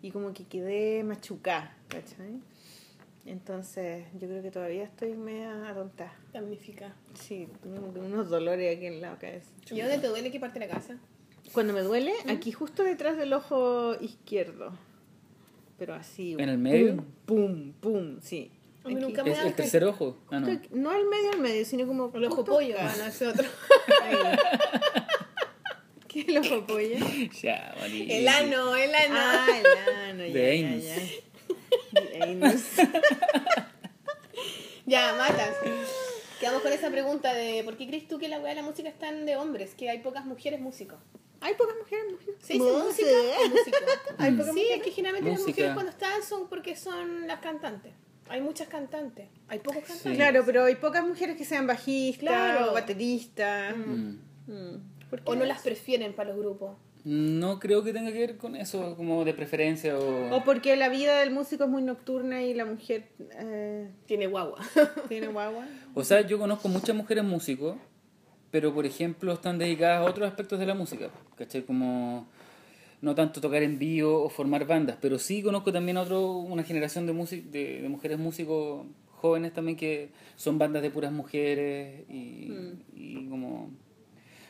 y 0.00 0.10
como 0.10 0.32
que 0.32 0.44
quedé 0.46 1.04
machucada, 1.04 1.76
¿cachai? 1.88 2.40
Entonces 3.24 4.04
yo 4.14 4.26
creo 4.28 4.42
que 4.42 4.50
todavía 4.50 4.82
estoy 4.84 5.14
media 5.14 5.68
atontada. 5.68 6.12
Damnifica. 6.32 6.94
Sí, 7.14 7.48
tengo 7.62 7.92
unos 8.04 8.28
dolores 8.28 8.76
aquí 8.76 8.86
en 8.86 9.00
la 9.00 9.16
cabeza. 9.18 9.48
¿Y 9.70 9.80
dónde 9.80 9.98
te 9.98 10.08
duele 10.08 10.30
que 10.32 10.40
parte 10.40 10.58
la 10.58 10.68
casa? 10.68 10.98
Cuando 11.52 11.72
me 11.72 11.82
duele, 11.82 12.12
aquí 12.28 12.50
justo 12.52 12.82
detrás 12.82 13.16
del 13.16 13.32
ojo 13.32 13.94
izquierdo. 14.00 14.72
Pero 15.78 15.94
así. 15.94 16.32
¿En 16.38 16.48
el 16.48 16.58
medio? 16.58 16.96
Pum, 17.26 17.26
pum, 17.26 17.72
pum, 17.80 18.20
sí. 18.20 18.50
A 18.84 18.88
mí 18.88 18.94
Aquí. 18.94 19.04
nunca 19.04 19.22
me 19.22 19.30
¿Es 19.30 19.36
da 19.38 19.46
el 19.46 19.54
tercer 19.54 19.84
ojo? 19.84 20.16
Ah, 20.30 20.40
no. 20.40 20.50
Aquí- 20.50 20.68
no 20.72 20.90
al 20.90 21.04
medio 21.06 21.30
al 21.32 21.38
medio, 21.40 21.64
sino 21.64 21.86
como. 21.86 22.10
El 22.14 22.24
ojo 22.24 22.36
justo 22.36 22.52
pollo, 22.52 22.74
ah, 22.78 22.92
no, 22.98 23.04
ese 23.06 23.28
otro. 23.28 23.44
¿Qué 26.08 26.20
es 26.20 26.28
el 26.28 26.38
ojo 26.38 26.66
pollo? 26.66 26.96
Ya. 27.40 27.74
El 27.86 28.26
ano, 28.28 28.74
el 28.74 28.94
ano. 28.94 29.14
Ah, 29.16 29.46
el 29.56 30.10
ano, 30.10 30.26
ya, 30.26 30.34
De 30.34 30.60
ya, 30.60 30.76
ya. 30.76 30.96
Ya, 34.86 35.14
matas. 35.14 35.56
Quedamos 36.40 36.62
con 36.62 36.72
esa 36.72 36.90
pregunta 36.90 37.32
de 37.34 37.62
¿por 37.64 37.76
qué 37.76 37.86
crees 37.86 38.08
tú 38.08 38.18
que 38.18 38.28
la 38.28 38.40
weá 38.40 38.48
de 38.54 38.60
la 38.60 38.66
música 38.66 38.88
es 38.88 38.98
tan 38.98 39.24
de 39.26 39.36
hombres? 39.36 39.74
Que 39.74 39.88
hay 39.90 40.00
pocas 40.00 40.24
mujeres 40.24 40.60
músicos. 40.60 40.98
Hay 41.40 41.54
pocas 41.54 41.76
mujeres 41.78 42.04
músicos. 42.10 42.34
¿Se 42.40 42.52
dice 42.54 42.64
música 42.64 43.08
o 43.44 43.48
músico? 43.48 43.76
Hay 44.18 44.32
pocas 44.32 44.54
Sí, 44.54 44.66
es 44.70 44.82
que 44.82 44.90
generalmente 44.90 45.30
las 45.30 45.40
mujeres 45.46 45.72
cuando 45.74 45.90
están 45.90 46.22
son 46.22 46.48
porque 46.48 46.76
son 46.76 47.26
las 47.26 47.40
cantantes. 47.40 47.92
Hay 48.28 48.40
muchas 48.40 48.68
cantantes. 48.68 49.28
Hay 49.48 49.58
pocos 49.60 49.82
cantantes. 49.84 50.16
Claro, 50.16 50.42
pero 50.44 50.64
hay 50.64 50.76
pocas 50.76 51.04
mujeres 51.06 51.36
que 51.36 51.44
sean 51.44 51.66
bajistas 51.66 52.20
Claro. 52.20 52.70
o 52.70 52.74
bateristas. 52.74 53.76
Mm. 53.76 54.16
Mm. 54.46 54.90
¿Por 55.10 55.22
qué 55.22 55.30
O 55.30 55.34
no 55.34 55.44
las 55.44 55.62
prefieren 55.62 56.14
para 56.14 56.30
los 56.30 56.38
grupos. 56.38 56.76
No 57.04 57.58
creo 57.58 57.82
que 57.82 57.92
tenga 57.92 58.12
que 58.12 58.18
ver 58.18 58.36
con 58.36 58.54
eso, 58.54 58.94
como 58.96 59.24
de 59.24 59.34
preferencia 59.34 59.98
o... 59.98 60.36
O 60.36 60.44
porque 60.44 60.76
la 60.76 60.88
vida 60.88 61.18
del 61.18 61.32
músico 61.32 61.64
es 61.64 61.70
muy 61.70 61.82
nocturna 61.82 62.42
y 62.42 62.54
la 62.54 62.64
mujer 62.64 63.08
eh, 63.40 63.90
Tiene 64.06 64.28
guagua. 64.28 64.60
tiene 65.08 65.26
guagua. 65.26 65.66
O 65.94 66.04
sea, 66.04 66.20
yo 66.20 66.38
conozco 66.38 66.68
muchas 66.68 66.94
mujeres 66.94 67.24
músicos, 67.24 67.76
pero 68.52 68.72
por 68.72 68.86
ejemplo 68.86 69.32
están 69.32 69.58
dedicadas 69.58 70.06
a 70.06 70.08
otros 70.10 70.28
aspectos 70.28 70.60
de 70.60 70.66
la 70.66 70.74
música, 70.74 71.10
¿cachai? 71.36 71.62
Como 71.62 72.26
no 73.00 73.16
tanto 73.16 73.40
tocar 73.40 73.64
en 73.64 73.80
vivo 73.80 74.22
o 74.22 74.28
formar 74.28 74.64
bandas, 74.64 74.96
pero 75.00 75.18
sí 75.18 75.42
conozco 75.42 75.72
también 75.72 75.96
a 75.96 76.02
otro, 76.02 76.30
una 76.36 76.62
generación 76.62 77.04
de, 77.06 77.12
músic- 77.14 77.50
de, 77.50 77.82
de 77.82 77.88
mujeres 77.88 78.16
músicos 78.16 78.86
jóvenes 79.16 79.52
también 79.52 79.76
que 79.76 80.10
son 80.36 80.56
bandas 80.56 80.82
de 80.82 80.90
puras 80.90 81.10
mujeres 81.10 82.04
y, 82.08 82.52
y 82.94 83.26
como... 83.28 83.70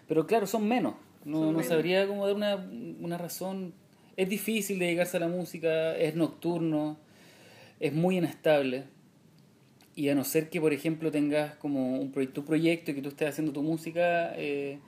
Pero 0.07 0.27
claro, 0.27 0.47
son 0.47 0.69
menos, 0.69 0.95
no, 1.25 1.53
no 1.53 1.63
sabría 1.63 2.07
como 2.07 2.27
dar 2.27 2.37
una, 2.37 2.57
una 3.01 3.19
razón. 3.19 3.75
Es 4.17 4.29
difícil 4.29 4.79
dedicarse 4.79 5.17
a 5.17 5.21
la 5.21 5.29
música, 5.29 5.97
es 5.97 6.15
nocturno, 6.15 6.99
es 7.81 7.93
muy 7.93 8.19
inestable. 8.19 8.85
Y 9.95 10.09
a 10.09 10.15
no 10.15 10.25
ser 10.25 10.49
que, 10.49 10.61
por 10.61 10.73
ejemplo, 10.73 11.11
tengas 11.11 11.55
como 11.57 11.99
un 11.99 12.13
proyecto, 12.13 12.41
tu 12.41 12.47
proyecto 12.47 12.91
y 12.91 12.95
que 12.95 13.03
tú 13.03 13.11
estés 13.11 13.29
haciendo 13.29 13.53
tu 13.53 13.63
música, 13.63 14.33
eh, 14.37 14.79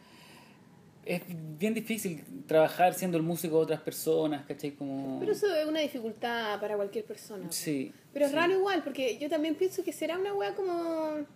es 1.04 1.22
bien 1.58 1.74
difícil 1.74 2.24
trabajar 2.46 2.94
siendo 2.94 3.18
el 3.18 3.22
músico 3.22 3.56
de 3.56 3.62
otras 3.64 3.80
personas, 3.80 4.46
¿cachai? 4.46 4.72
Como... 4.72 5.20
Pero 5.20 5.32
eso 5.32 5.54
es 5.54 5.66
una 5.66 5.80
dificultad 5.80 6.58
para 6.60 6.76
cualquier 6.76 7.04
persona. 7.04 7.50
Sí. 7.50 7.92
Pero 8.12 8.24
es 8.24 8.30
sí. 8.30 8.36
raro 8.36 8.54
igual, 8.54 8.82
porque 8.82 9.18
yo 9.18 9.28
también 9.28 9.54
pienso 9.54 9.84
que 9.84 9.92
será 9.92 10.18
una 10.18 10.32
wea 10.32 10.54
como. 10.54 11.26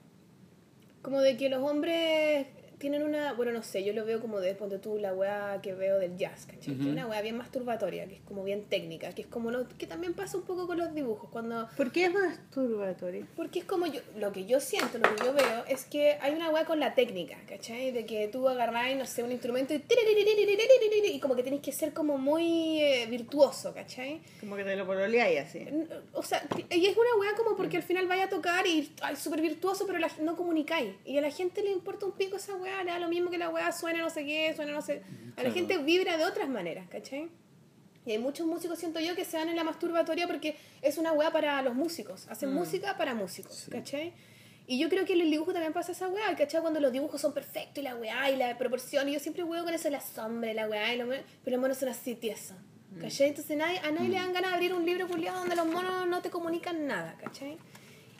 como 1.02 1.20
de 1.20 1.36
que 1.36 1.48
los 1.48 1.62
hombres 1.62 2.46
tienen 2.78 3.02
una. 3.02 3.32
bueno, 3.32 3.52
no 3.52 3.62
sé, 3.62 3.84
yo 3.84 3.92
lo 3.92 4.04
veo 4.04 4.20
como 4.20 4.40
de 4.40 4.54
ponte 4.54 4.78
tú 4.78 4.98
la 4.98 5.12
wea 5.14 5.60
que 5.62 5.74
veo 5.74 5.98
del 5.98 6.16
jazz, 6.16 6.46
¿cachai? 6.46 6.74
Que 6.76 6.82
es 6.82 6.86
una 6.88 7.06
wea 7.06 7.20
bien 7.22 7.36
masturbatoria, 7.36 8.06
que 8.06 8.14
es 8.16 8.20
como 8.22 8.44
bien 8.44 8.64
técnica, 8.64 9.12
que 9.14 9.22
es 9.22 9.28
como 9.28 9.50
lo 9.50 9.66
que 9.68 9.86
también 9.86 10.14
pasa 10.14 10.36
un 10.36 10.44
poco 10.44 10.66
con 10.66 10.78
los 10.78 10.94
dibujos, 10.94 11.28
cuando. 11.30 11.68
¿Por 11.76 11.90
qué 11.92 12.06
es 12.06 12.12
masturbatorio? 12.12 13.26
Porque 13.36 13.60
es 13.60 13.64
como 13.64 13.86
yo, 13.86 14.00
lo 14.16 14.32
que 14.32 14.44
yo 14.46 14.60
siento, 14.60 14.98
lo 14.98 15.14
que 15.14 15.24
yo 15.24 15.32
veo, 15.32 15.64
es 15.68 15.84
que 15.84 16.12
hay 16.20 16.34
una 16.34 16.50
weá 16.50 16.64
con 16.64 16.80
la 16.80 16.94
técnica, 16.94 17.36
¿cachai? 17.48 17.90
De 17.90 18.04
que 18.06 18.28
tú 18.28 18.48
agarrás, 18.48 18.94
no 18.96 19.06
sé, 19.06 19.22
un 19.22 19.32
instrumento 19.32 19.74
y, 19.74 19.82
y 21.12 21.20
como 21.20 21.34
que 21.36 21.42
tenés 21.42 21.60
que 21.60 21.72
ser 21.72 21.92
como 21.92 22.18
muy 22.18 22.80
eh, 22.82 23.06
virtuoso, 23.08 23.72
¿cachai? 23.74 24.20
Como 24.40 24.56
que 24.56 24.64
te 24.64 24.76
lo 24.76 24.86
pololeáis 24.86 25.40
así. 25.40 25.66
O 26.12 26.22
sea, 26.22 26.46
y 26.70 26.86
es 26.86 26.96
una 26.96 27.14
weá 27.20 27.34
como 27.36 27.56
porque 27.56 27.76
al 27.76 27.82
final 27.82 28.06
vaya 28.06 28.24
a 28.24 28.28
tocar 28.28 28.66
y 28.66 28.90
ay, 29.02 29.16
súper 29.16 29.40
virtuoso, 29.40 29.86
pero 29.86 29.98
la- 29.98 30.10
no 30.20 30.36
comunicáis. 30.36 30.94
Y 31.04 31.16
a 31.18 31.20
la 31.20 31.30
gente 31.30 31.62
le 31.62 31.70
importa 31.70 32.06
un 32.06 32.12
pico 32.12 32.36
esa 32.36 32.54
weá, 32.56 32.67
le 32.84 32.90
da 32.90 32.98
lo 32.98 33.08
mismo 33.08 33.30
que 33.30 33.38
la 33.38 33.48
weá 33.50 33.70
suena 33.72 34.00
no 34.00 34.10
sé 34.10 34.24
qué, 34.24 34.52
suena 34.54 34.72
no 34.72 34.82
sé. 34.82 35.02
A 35.02 35.42
la 35.42 35.50
Claro. 35.50 35.52
gente 35.54 35.78
vibra 35.78 36.16
de 36.16 36.24
otras 36.24 36.48
maneras, 36.48 36.88
¿cachai? 36.88 37.28
Y 38.06 38.12
hay 38.12 38.18
muchos 38.18 38.46
músicos, 38.46 38.78
siento 38.78 39.00
yo, 39.00 39.14
que 39.14 39.24
se 39.24 39.36
van 39.36 39.48
en 39.48 39.56
la 39.56 39.64
masturbatoria 39.64 40.26
porque 40.26 40.56
es 40.82 40.96
una 40.98 41.12
weá 41.12 41.30
para 41.30 41.60
los 41.62 41.74
músicos. 41.74 42.26
Hacen 42.28 42.52
música 42.54 42.96
para 42.96 43.14
músicos, 43.14 43.66
¿cachai? 43.70 44.12
Y 44.66 44.78
yo 44.78 44.88
creo 44.88 45.04
que 45.06 45.14
en 45.14 45.22
el 45.22 45.30
dibujo 45.30 45.52
también 45.52 45.72
pasa 45.72 45.92
esa 45.92 46.08
weá, 46.08 46.34
¿cachai? 46.36 46.60
Cuando 46.60 46.80
los 46.80 46.92
dibujos 46.92 47.20
son 47.20 47.32
perfectos 47.34 47.78
y 47.78 47.82
la 47.82 47.96
weá 47.96 48.30
y 48.30 48.36
la 48.36 48.56
proporción. 48.58 49.08
Y 49.08 49.12
yo 49.14 49.20
siempre 49.20 49.42
huevo 49.42 49.64
con 49.64 49.74
eso, 49.74 49.88
la 49.90 50.00
sombra 50.00 50.50
y 50.50 50.54
la 50.54 50.68
weá, 50.68 50.94
y 50.94 50.98
los 50.98 51.06
monos- 51.08 51.24
pero 51.44 51.56
los 51.56 51.60
monos 51.62 51.78
son 51.78 51.88
así 51.90 52.14
tiesos. 52.14 52.56
¿Cachai? 53.00 53.28
Entonces 53.28 53.56
nadie, 53.56 53.78
a 53.80 53.90
nadie 53.90 54.08
le 54.08 54.16
dan 54.16 54.32
ganas 54.32 54.50
de 54.50 54.54
abrir 54.56 54.72
un 54.74 54.84
libro 54.84 55.06
culiado 55.06 55.38
donde 55.40 55.54
los 55.56 55.66
monos 55.66 56.06
no 56.08 56.20
te 56.22 56.30
comunican 56.30 56.86
nada, 56.86 57.16
¿cachai? 57.22 57.58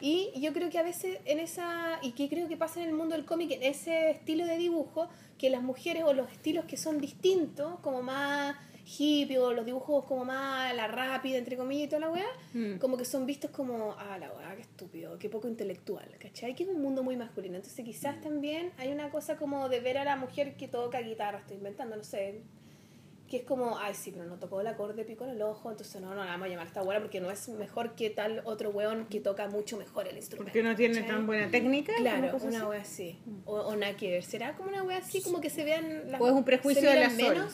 Y 0.00 0.32
yo 0.40 0.52
creo 0.52 0.70
que 0.70 0.78
a 0.78 0.82
veces 0.82 1.18
en 1.24 1.40
esa, 1.40 1.98
y 2.02 2.12
que 2.12 2.28
creo 2.28 2.48
que 2.48 2.56
pasa 2.56 2.80
en 2.80 2.88
el 2.88 2.94
mundo 2.94 3.16
del 3.16 3.24
cómic, 3.24 3.50
en 3.50 3.62
ese 3.64 4.10
estilo 4.10 4.46
de 4.46 4.56
dibujo, 4.56 5.08
que 5.38 5.50
las 5.50 5.62
mujeres 5.62 6.04
o 6.04 6.12
los 6.12 6.30
estilos 6.30 6.64
que 6.66 6.76
son 6.76 7.00
distintos, 7.00 7.80
como 7.80 8.02
más 8.02 8.56
hippie 8.88 9.38
o 9.38 9.52
los 9.52 9.66
dibujos 9.66 10.04
como 10.04 10.24
más 10.24 10.74
la 10.74 10.88
rápida, 10.88 11.36
entre 11.36 11.56
comillas 11.56 11.86
y 11.86 11.88
toda 11.88 12.00
la 12.00 12.10
weá, 12.10 12.78
como 12.78 12.96
que 12.96 13.04
son 13.04 13.26
vistos 13.26 13.50
como, 13.50 13.94
ah, 13.98 14.18
la 14.18 14.32
weá, 14.32 14.56
qué 14.56 14.62
estúpido, 14.62 15.18
qué 15.18 15.28
poco 15.28 15.48
intelectual, 15.48 16.08
¿cachai? 16.18 16.54
Que 16.54 16.62
es 16.62 16.68
un 16.68 16.80
mundo 16.80 17.02
muy 17.02 17.16
masculino. 17.16 17.56
Entonces 17.56 17.84
quizás 17.84 18.20
también 18.20 18.72
hay 18.78 18.90
una 18.90 19.10
cosa 19.10 19.36
como 19.36 19.68
de 19.68 19.80
ver 19.80 19.98
a 19.98 20.04
la 20.04 20.16
mujer 20.16 20.56
que 20.56 20.68
toca 20.68 21.00
guitarra, 21.00 21.38
estoy 21.38 21.56
inventando, 21.56 21.96
no 21.96 22.04
sé, 22.04 22.40
que 23.28 23.38
es 23.38 23.44
como, 23.44 23.78
ay, 23.78 23.94
sí, 23.94 24.10
pero 24.10 24.24
no 24.24 24.38
tocó 24.38 24.60
el 24.60 24.66
acorde 24.66 25.04
pico 25.04 25.24
en 25.24 25.30
el 25.30 25.42
ojo, 25.42 25.70
entonces 25.70 26.00
no, 26.00 26.14
no 26.14 26.24
la 26.24 26.30
vamos 26.30 26.46
a 26.46 26.48
llamar 26.48 26.66
a 26.66 26.68
esta 26.68 26.82
buena 26.82 27.00
porque 27.00 27.20
no 27.20 27.30
es 27.30 27.48
mejor 27.50 27.94
que 27.94 28.10
tal 28.10 28.40
otro 28.44 28.70
weón 28.70 29.06
que 29.06 29.20
toca 29.20 29.48
mucho 29.48 29.76
mejor 29.76 30.08
el 30.08 30.16
instrumento. 30.16 30.52
Porque 30.52 30.62
no 30.62 30.74
tiene 30.74 30.94
¿cachai? 30.94 31.10
tan 31.10 31.26
buena 31.26 31.50
técnica. 31.50 31.92
Claro, 31.96 32.36
una 32.42 32.58
así. 32.58 32.66
wea 32.66 32.80
así. 32.80 33.18
O, 33.44 33.54
o 33.60 33.76
nada 33.76 33.96
que 33.96 34.10
ver. 34.10 34.24
¿Será 34.24 34.56
como 34.56 34.70
una 34.70 34.82
wea 34.82 34.98
así, 34.98 35.22
como 35.22 35.40
que 35.40 35.50
se 35.50 35.64
vean 35.64 36.10
las 36.10 36.20
O 36.20 36.26
es 36.26 36.32
un 36.32 36.44
prejuicio 36.44 36.88
de 36.88 36.96
miran 36.96 37.38
la 37.38 37.44
Sol. 37.44 37.48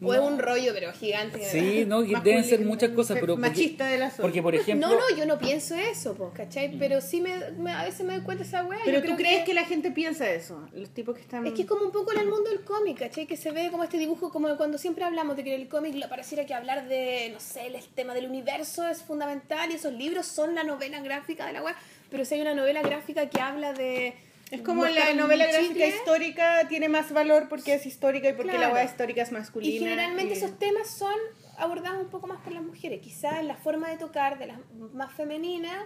O 0.00 0.14
es 0.14 0.20
un 0.20 0.38
rollo, 0.38 0.72
pero 0.74 0.92
gigante. 0.92 1.42
Sí, 1.44 1.84
no, 1.86 2.04
y 2.04 2.12
Masculino, 2.12 2.22
deben 2.22 2.44
ser 2.44 2.60
muchas 2.60 2.90
cosas, 2.90 3.18
pero... 3.20 3.34
porque- 3.34 3.48
Machista 3.48 3.86
de 3.86 3.98
la 3.98 4.10
zona. 4.10 4.22
Porque, 4.22 4.42
por 4.42 4.54
ejemplo... 4.54 4.86
No, 4.88 4.94
no, 4.94 5.16
yo 5.16 5.26
no 5.26 5.38
pienso 5.38 5.74
eso, 5.74 6.14
pues, 6.14 6.30
¿cachai? 6.34 6.76
Pero 6.78 7.00
sí 7.00 7.20
me, 7.20 7.50
me- 7.58 7.72
a 7.72 7.84
veces 7.84 8.06
me 8.06 8.14
doy 8.14 8.22
cuenta 8.22 8.44
esa 8.44 8.64
wea. 8.64 8.78
Pero 8.84 9.00
yo 9.00 9.10
tú 9.10 9.16
crees 9.16 9.44
que... 9.44 9.54
la 9.54 9.64
gente 9.64 9.90
piensa 9.90 10.30
eso. 10.30 10.68
Los 10.72 10.90
tipos 10.90 11.16
que 11.16 11.22
están. 11.22 11.46
Es 11.46 11.52
que 11.54 11.62
es 11.62 11.68
como 11.68 11.84
un 11.84 11.90
poco 11.92 12.12
en 12.12 12.20
el 12.20 12.28
mundo 12.28 12.48
del 12.48 12.60
cómic, 12.62 12.98
¿cachai? 12.98 13.26
Que 13.26 13.36
se 13.36 13.50
ve 13.50 13.70
como 13.70 13.82
este 13.82 13.98
dibujo, 13.98 14.30
como 14.30 14.56
cuando 14.56 14.78
siempre 14.78 15.04
hablamos 15.04 15.36
de 15.36 15.42
que 15.44 15.54
en 15.54 15.60
el 15.62 15.68
cómic 15.68 16.08
pareciera 16.08 16.46
que 16.46 16.54
hablar 16.54 16.86
de, 16.86 17.30
no 17.32 17.40
sé, 17.40 17.66
el 17.66 17.76
tema 17.94 18.14
del 18.14 18.26
universo 18.26 18.86
es 18.86 19.02
fundamental 19.02 19.70
y 19.72 19.74
esos 19.74 19.92
libros 19.92 20.26
son 20.26 20.54
la 20.54 20.62
novela 20.64 21.00
gráfica 21.00 21.46
de 21.46 21.52
la 21.54 21.62
web, 21.62 21.74
pero 22.10 22.24
si 22.24 22.34
hay 22.36 22.40
una 22.42 22.54
novela 22.54 22.82
gráfica 22.82 23.28
que 23.28 23.40
habla 23.40 23.72
de... 23.72 24.14
Es 24.50 24.62
como 24.62 24.84
la 24.86 25.12
novela 25.14 25.44
gráfica 25.46 25.68
chicle, 25.68 25.88
histórica 25.88 26.68
tiene 26.68 26.88
más 26.88 27.12
valor 27.12 27.48
porque 27.48 27.74
es 27.74 27.84
histórica 27.86 28.28
y 28.30 28.32
porque 28.32 28.56
la 28.58 28.70
weá 28.72 28.84
histórica 28.84 29.22
es 29.22 29.30
masculina. 29.32 29.74
Y 29.74 29.78
generalmente 29.78 30.34
y- 30.34 30.36
esos 30.38 30.58
temas 30.58 30.88
son 30.90 31.14
abordados 31.58 32.00
un 32.02 32.08
poco 32.08 32.26
más 32.26 32.40
por 32.40 32.52
las 32.52 32.62
mujeres. 32.62 33.00
Quizás 33.00 33.44
la 33.44 33.56
forma 33.56 33.90
de 33.90 33.98
tocar 33.98 34.38
de 34.38 34.46
las 34.46 34.58
más 34.94 35.12
femeninas 35.12 35.76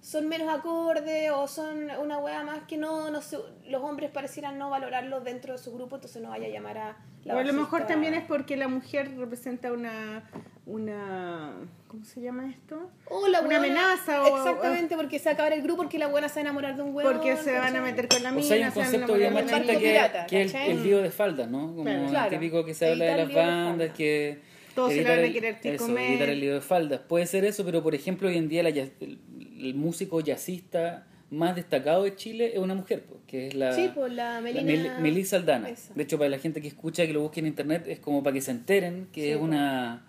son 0.00 0.28
menos 0.28 0.48
acordes 0.52 1.30
o 1.30 1.46
son 1.48 1.88
una 2.00 2.18
wea 2.18 2.42
más 2.42 2.62
que 2.68 2.76
no, 2.76 3.10
no 3.10 3.22
se- 3.22 3.38
los 3.68 3.82
hombres 3.82 4.10
parecieran 4.10 4.58
no 4.58 4.68
valorarlos 4.70 5.22
dentro 5.24 5.52
de 5.54 5.58
su 5.58 5.72
grupo, 5.72 5.96
entonces 5.96 6.20
no 6.22 6.30
vaya 6.30 6.46
a 6.46 6.50
llamar 6.50 6.78
a 6.78 6.96
la 7.24 7.36
o 7.36 7.38
a 7.38 7.44
lo 7.44 7.52
mejor 7.52 7.86
también 7.86 8.14
es 8.14 8.24
porque 8.24 8.56
la 8.56 8.66
mujer 8.68 9.16
representa 9.16 9.72
una 9.72 10.28
una 10.66 11.52
¿cómo 11.88 12.04
se 12.04 12.20
llama 12.22 12.48
esto? 12.48 12.90
O 13.10 13.28
la 13.28 13.40
una 13.40 13.58
weona- 13.58 13.58
amenaza 13.58 14.22
o 14.22 14.36
Exactamente, 14.38 14.96
porque 14.96 15.18
se 15.18 15.26
va 15.26 15.30
a 15.32 15.34
acabar 15.34 15.52
el 15.52 15.62
grupo 15.62 15.82
porque 15.82 15.98
la 15.98 16.06
buena 16.06 16.28
se 16.28 16.36
va 16.36 16.38
a 16.40 16.42
enamorar 16.42 16.76
de 16.76 16.82
un 16.82 16.94
huevo. 16.94 17.10
porque 17.12 17.36
se 17.36 17.52
van 17.52 17.74
a 17.76 17.82
meter 17.82 18.08
con 18.08 18.22
la 18.22 18.30
O 18.30 18.34
mina, 18.34 18.46
sea, 18.46 18.56
hay 18.56 18.62
un 18.64 18.70
concepto 18.70 19.14
bien 19.14 19.34
de 19.34 19.40
la 19.42 19.46
machista 19.52 19.72
que, 19.72 19.78
pirata, 19.78 20.26
que 20.26 20.42
es 20.42 20.54
el, 20.54 20.60
el 20.70 20.82
lío 20.84 21.02
de 21.02 21.10
faldas, 21.10 21.48
¿no? 21.50 21.66
Como 21.68 21.82
Claro. 21.84 22.02
el 22.04 22.08
Claro. 22.10 22.30
típico 22.30 22.64
que 22.64 22.74
se 22.74 22.88
habla 22.90 23.04
de 23.04 23.10
las 23.10 23.20
el 23.20 23.28
de 23.28 23.34
bandas, 23.34 23.68
faldas. 23.70 23.90
que... 23.96 24.38
Todos 24.74 24.88
se 24.92 25.02
la 25.02 25.12
evitar 25.14 25.16
van 25.16 25.24
a 25.24 25.26
el- 25.26 25.32
querer 25.34 25.58
eso, 25.74 25.84
comer. 25.86 26.10
evitar 26.10 26.28
el 26.30 26.40
lío 26.40 26.54
de 26.54 26.60
faldas. 26.62 27.00
Puede 27.00 27.26
ser 27.26 27.44
eso, 27.44 27.64
pero 27.64 27.82
por 27.82 27.94
ejemplo 27.94 28.28
hoy 28.28 28.38
en 28.38 28.48
día 28.48 28.62
la 28.62 28.70
el, 28.70 29.18
el 29.60 29.74
músico 29.74 30.20
jazzista 30.20 31.06
más 31.30 31.56
destacado 31.56 32.04
de 32.04 32.14
Chile 32.16 32.52
es 32.54 32.58
una 32.58 32.74
mujer, 32.74 33.04
que 33.26 33.48
es 33.48 33.54
la, 33.54 33.72
Sí, 33.74 33.90
pues, 33.94 34.12
la 34.12 34.40
Melina- 34.40 34.62
Mel- 34.94 35.00
Melissa 35.00 35.36
Aldana. 35.36 35.68
Esa. 35.68 35.92
De 35.94 36.02
hecho, 36.04 36.16
para 36.18 36.30
la 36.30 36.38
gente 36.38 36.62
que 36.62 36.68
escucha, 36.68 37.06
que 37.06 37.12
lo 37.12 37.20
busque 37.20 37.40
en 37.40 37.46
internet, 37.48 37.84
es 37.86 37.98
como 38.00 38.22
para 38.22 38.32
que 38.34 38.40
se 38.40 38.50
enteren 38.50 39.08
que 39.12 39.22
Sí, 39.22 39.30
es 39.30 39.36
pues. 39.38 39.48
una... 39.48 40.06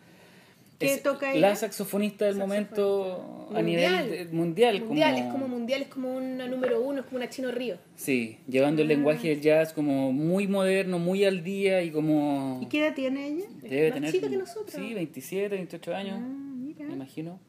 ¿Qué 0.79 0.93
es 0.95 1.03
toca 1.03 1.27
La 1.33 1.49
ella? 1.49 1.55
saxofonista 1.55 2.25
del 2.25 2.35
momento 2.35 3.47
a 3.53 3.61
nivel 3.61 4.09
de- 4.09 4.25
mundial. 4.31 4.83
Mundial, 4.83 5.15
es 5.17 5.25
como 5.31 5.47
mundial, 5.47 5.81
es 5.83 5.87
como 5.87 6.15
una 6.17 6.47
número 6.47 6.81
uno, 6.81 6.99
es 7.01 7.05
como 7.05 7.17
una 7.17 7.29
Chino 7.29 7.51
Río. 7.51 7.77
Sí, 7.95 8.37
llevando 8.49 8.81
Ah. 8.81 8.83
el 8.83 8.87
lenguaje 8.89 9.29
del 9.29 9.39
jazz 9.41 9.71
como 9.71 10.11
muy 10.11 10.47
moderno, 10.47 10.99
muy 10.99 11.23
al 11.23 11.43
día 11.43 11.81
y 11.83 11.91
como... 11.91 12.59
¿Y 12.61 12.65
qué 12.65 12.79
edad 12.85 12.95
tiene 12.95 13.27
ella? 13.27 13.45
Debe 13.61 13.85
más 13.91 13.93
tener... 13.95 14.11
chica 14.11 14.29
que 14.29 14.37
nosotros. 14.37 14.71
Sí, 14.73 14.93
27, 14.93 15.55
28 15.55 15.95
años, 15.95 16.19
Ah, 16.21 16.27
mira. 16.57 16.85
me 16.87 16.93
imagino. 16.93 17.39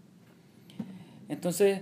Entonces, 1.29 1.81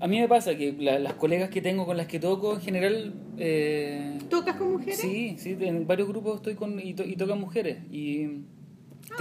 a 0.00 0.06
mí 0.06 0.20
me 0.20 0.28
pasa 0.28 0.56
que 0.56 0.72
la- 0.72 0.98
las 0.98 1.14
colegas 1.14 1.50
que 1.50 1.60
tengo 1.60 1.84
con 1.86 1.96
las 1.96 2.06
que 2.06 2.20
toco, 2.20 2.54
en 2.54 2.60
general... 2.60 3.14
eh, 3.38 4.18
¿Tocas 4.30 4.56
con 4.56 4.72
mujeres? 4.72 4.98
sí, 4.98 5.34
sí, 5.38 5.56
en 5.60 5.86
varios 5.86 6.08
grupos 6.08 6.36
estoy 6.36 6.54
con... 6.54 6.78
y, 6.80 6.94
to- 6.94 7.04
y 7.04 7.16
tocan 7.16 7.40
mujeres. 7.40 7.78
Y... 7.90 8.44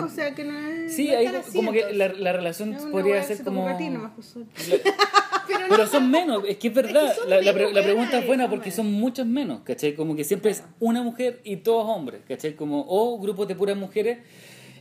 O 0.01 0.09
sea 0.09 0.33
que 0.33 0.43
no 0.43 0.57
es... 0.59 0.95
Sí, 0.95 1.09
no 1.11 1.17
hay 1.17 1.27
como 1.53 1.71
que 1.71 1.93
la, 1.93 2.07
la 2.13 2.33
relación 2.33 2.75
podría 2.91 3.21
ser 3.23 3.43
como... 3.43 3.67
nomás, 3.69 4.11
pues, 4.15 4.35
Pero 5.69 5.87
son 5.87 6.09
menos, 6.09 6.43
es 6.47 6.57
que 6.57 6.69
es 6.69 6.73
verdad, 6.73 7.13
la, 7.27 7.41
la 7.41 7.53
pre- 7.53 7.71
la 7.73 7.83
pregunta 7.83 8.19
es 8.19 8.27
buena 8.27 8.49
porque 8.49 8.71
son 8.71 8.91
muchas 8.91 9.25
menos, 9.25 9.61
¿cachai? 9.61 9.93
Como 9.95 10.15
que 10.15 10.23
siempre 10.23 10.51
es 10.51 10.63
una 10.79 11.03
mujer 11.03 11.41
y 11.43 11.57
todos 11.57 11.85
hombres, 11.87 12.21
¿cachai? 12.27 12.55
Como, 12.55 12.85
o 12.87 13.19
grupos 13.19 13.47
de 13.47 13.55
puras 13.55 13.75
mujeres 13.77 14.19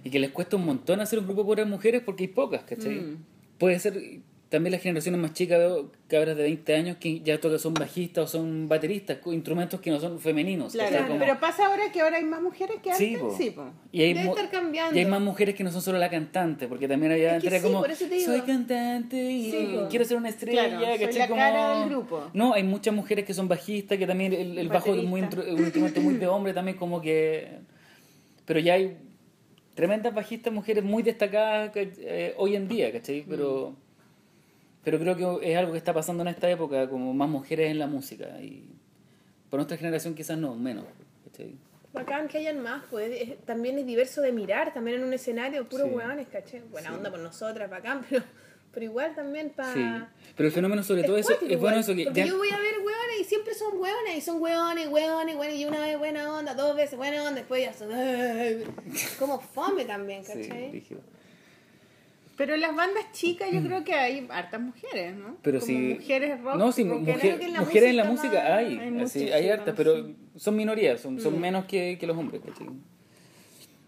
y 0.04 0.10
que 0.10 0.18
les 0.18 0.30
cuesta 0.30 0.56
un 0.56 0.64
montón 0.64 1.00
hacer 1.00 1.18
un 1.18 1.26
grupo 1.26 1.42
de 1.42 1.46
puras 1.46 1.66
mujeres 1.66 2.02
porque 2.04 2.24
hay 2.24 2.28
pocas, 2.28 2.62
¿cachai? 2.62 2.94
Mm. 3.00 3.24
Puede 3.58 3.78
ser 3.78 4.00
también 4.52 4.70
las 4.72 4.82
generaciones 4.82 5.20
más 5.20 5.32
chicas, 5.32 5.58
veo 5.58 5.90
cabras 6.06 6.36
de 6.36 6.42
20 6.44 6.74
años 6.74 6.96
que 6.98 7.20
ya 7.20 7.40
tocan, 7.40 7.58
son 7.58 7.74
bajistas 7.74 8.24
o 8.24 8.26
son 8.28 8.68
bateristas, 8.68 9.16
instrumentos 9.26 9.80
que 9.80 9.90
no 9.90 9.98
son 9.98 10.20
femeninos, 10.20 10.74
Claro, 10.74 11.16
pero 11.18 11.40
pasa 11.40 11.66
ahora 11.66 11.90
que 11.90 12.00
ahora 12.02 12.18
hay 12.18 12.24
más 12.24 12.42
mujeres 12.42 12.76
que 12.82 12.90
antes, 12.92 13.08
Sí, 13.08 13.16
po. 13.16 13.34
sí, 13.36 13.50
po. 13.50 13.70
Y 13.90 14.02
hay, 14.02 14.12
estar 14.12 14.50
cambiando. 14.50 14.94
y 14.94 15.00
hay 15.00 15.06
más 15.06 15.20
mujeres 15.22 15.54
que 15.54 15.64
no 15.64 15.72
son 15.72 15.80
solo 15.82 15.98
la 15.98 16.10
cantante, 16.10 16.68
porque 16.68 16.86
también 16.86 17.12
había 17.12 17.34
antes 17.34 17.50
sí, 17.52 17.60
como 17.62 17.80
por 17.80 17.90
eso 17.90 18.04
te 18.06 18.14
digo. 18.14 18.26
soy 18.30 18.42
cantante 18.42 19.16
y 19.16 19.50
Sí, 19.50 19.68
quiero 19.90 20.04
ser 20.04 20.18
una 20.18 20.28
estrella, 20.28 20.68
Claro, 20.68 20.96
soy 20.98 21.12
la 21.18 21.28
Como- 21.28 21.40
cara 21.40 21.78
del 21.80 21.88
grupo. 21.88 22.30
No, 22.34 22.52
hay 22.52 22.62
muchas 22.62 22.94
mujeres 22.94 23.24
que 23.24 23.34
son 23.34 23.48
bajistas, 23.48 23.96
que 23.98 24.06
también 24.06 24.32
el, 24.34 24.58
el 24.58 24.68
bajo 24.68 24.94
es 24.94 25.02
muy 25.02 25.22
un 25.22 25.58
instrumento 25.64 26.00
muy 26.00 26.14
de 26.14 26.26
hombre 26.26 26.52
también 26.52 26.76
como 26.76 27.00
que 27.00 27.58
pero 28.44 28.60
ya 28.60 28.74
hay 28.74 28.98
tremendas 29.74 30.12
bajistas 30.14 30.52
mujeres 30.52 30.84
muy 30.84 31.02
destacadas 31.02 31.70
eh, 31.74 32.34
hoy 32.36 32.54
en 32.56 32.68
día, 32.68 32.92
¿cachai? 32.92 33.24
Pero 33.26 33.70
Mm. 33.70 33.81
Pero 34.84 34.98
creo 34.98 35.16
que 35.40 35.52
es 35.52 35.56
algo 35.58 35.72
que 35.72 35.78
está 35.78 35.92
pasando 35.94 36.22
en 36.22 36.28
esta 36.28 36.50
época, 36.50 36.88
como 36.88 37.12
más 37.14 37.28
mujeres 37.28 37.70
en 37.70 37.78
la 37.78 37.86
música 37.86 38.40
y 38.40 38.68
por 39.50 39.58
nuestra 39.58 39.76
generación 39.76 40.14
quizás 40.14 40.38
no, 40.38 40.54
menos, 40.56 40.84
¿cachai? 41.24 41.54
Bacán 41.92 42.26
que 42.26 42.38
hayan 42.38 42.62
más, 42.62 42.82
pues 42.90 43.10
es- 43.20 43.38
también 43.44 43.78
es 43.78 43.86
diverso 43.86 44.22
de 44.22 44.32
mirar, 44.32 44.72
también 44.72 44.98
en 44.98 45.04
un 45.04 45.12
escenario, 45.12 45.68
puros 45.68 45.88
Sí. 45.88 45.94
hueones, 45.94 46.26
caché. 46.28 46.62
Buena 46.70 46.94
onda 46.94 47.10
por 47.10 47.20
nosotras, 47.20 47.68
bacán, 47.70 48.00
pero, 48.10 48.24
pero 48.72 48.84
igual 48.86 49.14
también 49.14 49.50
para... 49.50 49.74
Sí, 49.74 49.84
pero 50.34 50.46
el 50.48 50.54
fenómeno 50.54 50.82
sobre 50.82 51.02
todo 51.04 51.18
eso 51.18 51.34
es 51.46 51.60
bueno 51.60 51.76
eso 51.80 51.94
que 51.94 52.04
Porque 52.04 52.20
ya- 52.20 52.26
yo 52.26 52.38
voy 52.38 52.48
a 52.48 52.58
ver 52.58 52.76
hueones 52.78 53.20
y 53.20 53.24
siempre 53.24 53.52
son 53.54 53.76
hueones, 53.78 54.16
y 54.16 54.20
son 54.22 54.40
hueones, 54.40 54.88
hueones, 54.88 55.36
hueones, 55.36 55.56
y 55.60 55.66
una 55.66 55.80
vez 55.80 55.98
buena 55.98 56.32
onda, 56.32 56.54
dos 56.54 56.74
veces 56.74 56.96
buena 56.96 57.18
onda, 57.22 57.34
después 57.40 57.62
ya 57.62 57.74
son... 57.74 57.90
Como 59.18 59.38
fome 59.40 59.84
también, 59.84 60.24
¿cachai? 60.24 60.82
Pero 62.36 62.54
en 62.54 62.60
las 62.62 62.74
bandas 62.74 63.04
chicas 63.12 63.50
yo 63.52 63.62
creo 63.62 63.84
que 63.84 63.94
hay 63.94 64.26
hartas 64.30 64.60
mujeres, 64.60 65.14
¿no? 65.16 65.28
Mm. 65.28 65.36
Pero 65.42 65.58
Como 65.60 65.66
si 65.66 65.74
mujeres 65.94 66.40
rock. 66.42 66.56
no 66.56 66.72
sí 66.72 66.84
mujer- 66.84 67.20
en 67.42 67.52
mujeres 67.60 67.90
en 67.90 67.96
la 67.96 68.04
música 68.04 68.56
hay, 68.56 68.78
hay 68.78 69.00
así, 69.00 69.30
hay 69.30 69.48
hartas 69.50 69.74
pero 69.76 69.96
sí. 70.06 70.16
son 70.36 70.56
minorías 70.56 71.00
son, 71.00 71.16
Mm. 71.16 71.20
son 71.20 71.38
menos 71.40 71.66
que, 71.66 71.98
que 72.00 72.06
los 72.06 72.16
hombres 72.16 72.40
¿cachai? 72.44 72.68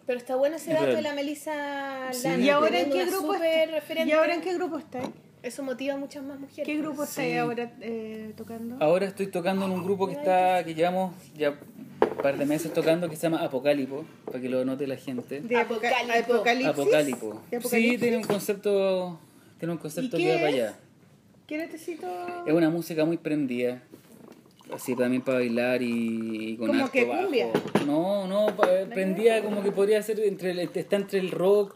Pero 0.07 0.18
está 0.18 0.36
bueno 0.36 0.57
ese 0.57 0.72
Es 0.72 0.78
dato 0.80 0.95
de 0.97 1.01
la 1.03 1.14
Melissa 1.14 2.12
Sí. 2.12 2.28
Lana, 2.28 2.45
¿Y 2.45 2.49
ahora 2.51 2.80
en 2.80 2.90
qué 2.90 3.07
grupo 3.07 3.34
está? 3.34 4.05
¿Y 4.05 4.12
ahora 4.12 4.34
en 4.34 4.40
qué 4.42 4.53
grupo 4.55 4.78
estáis? 4.78 5.09
Eso 5.42 5.62
motiva 5.62 5.95
a 5.95 5.97
muchas 5.99 6.22
más 6.22 6.38
mujeres. 6.38 6.64
¿Qué 6.66 6.76
grupo 6.78 7.05
Sí. 7.07 7.36
ahora 7.36 7.72
eh, 7.80 8.32
tocando? 8.36 8.76
ahora 8.80 9.07
estoy 9.07 9.26
tocando 9.28 9.64
en 9.66 9.72
un 9.72 9.82
grupo 9.84 10.07
que 10.07 10.12
está 10.14 10.62
que 10.64 10.74
llevamos 10.74 11.14
ya 11.34 11.59
par 12.16 12.36
de 12.38 12.46
meses 12.46 12.72
tocando 12.72 13.08
que 13.08 13.16
se 13.16 13.22
llama 13.22 13.42
Apocalipo 13.42 14.04
para 14.24 14.40
que 14.40 14.48
lo 14.48 14.64
note 14.64 14.86
la 14.86 14.96
gente 14.96 15.40
De 15.40 15.56
apoca- 15.56 15.88
Apocalipo. 15.90 16.34
Apocalipsis. 16.34 16.68
Apocalipo 16.68 17.42
¿De 17.50 17.60
sí 17.60 17.98
tiene 17.98 18.16
un 18.18 18.24
concepto 18.24 19.18
tiene 19.58 19.72
un 19.72 19.78
¿Y 19.78 19.82
concepto 19.82 20.16
que 20.16 20.28
va 20.28 20.34
para 20.36 20.48
allá 20.48 20.78
¿Qué 21.46 21.58
necesito? 21.58 22.06
es 22.46 22.52
una 22.52 22.70
música 22.70 23.04
muy 23.04 23.16
prendida 23.18 23.82
así 24.72 24.96
también 24.96 25.22
para 25.22 25.38
bailar 25.38 25.82
y, 25.82 26.52
y 26.52 26.56
con 26.56 26.68
¿Como 26.68 26.90
que 26.90 27.04
bajo. 27.04 27.22
cumbia? 27.22 27.48
no 27.86 28.26
no 28.26 28.46
pa- 28.56 28.68
prendida 28.92 29.42
como 29.42 29.62
que 29.62 29.70
podría 29.72 30.02
ser 30.02 30.20
entre 30.20 30.52
el- 30.52 30.58
está 30.60 30.96
entre 30.96 31.18
el 31.18 31.30
rock 31.30 31.74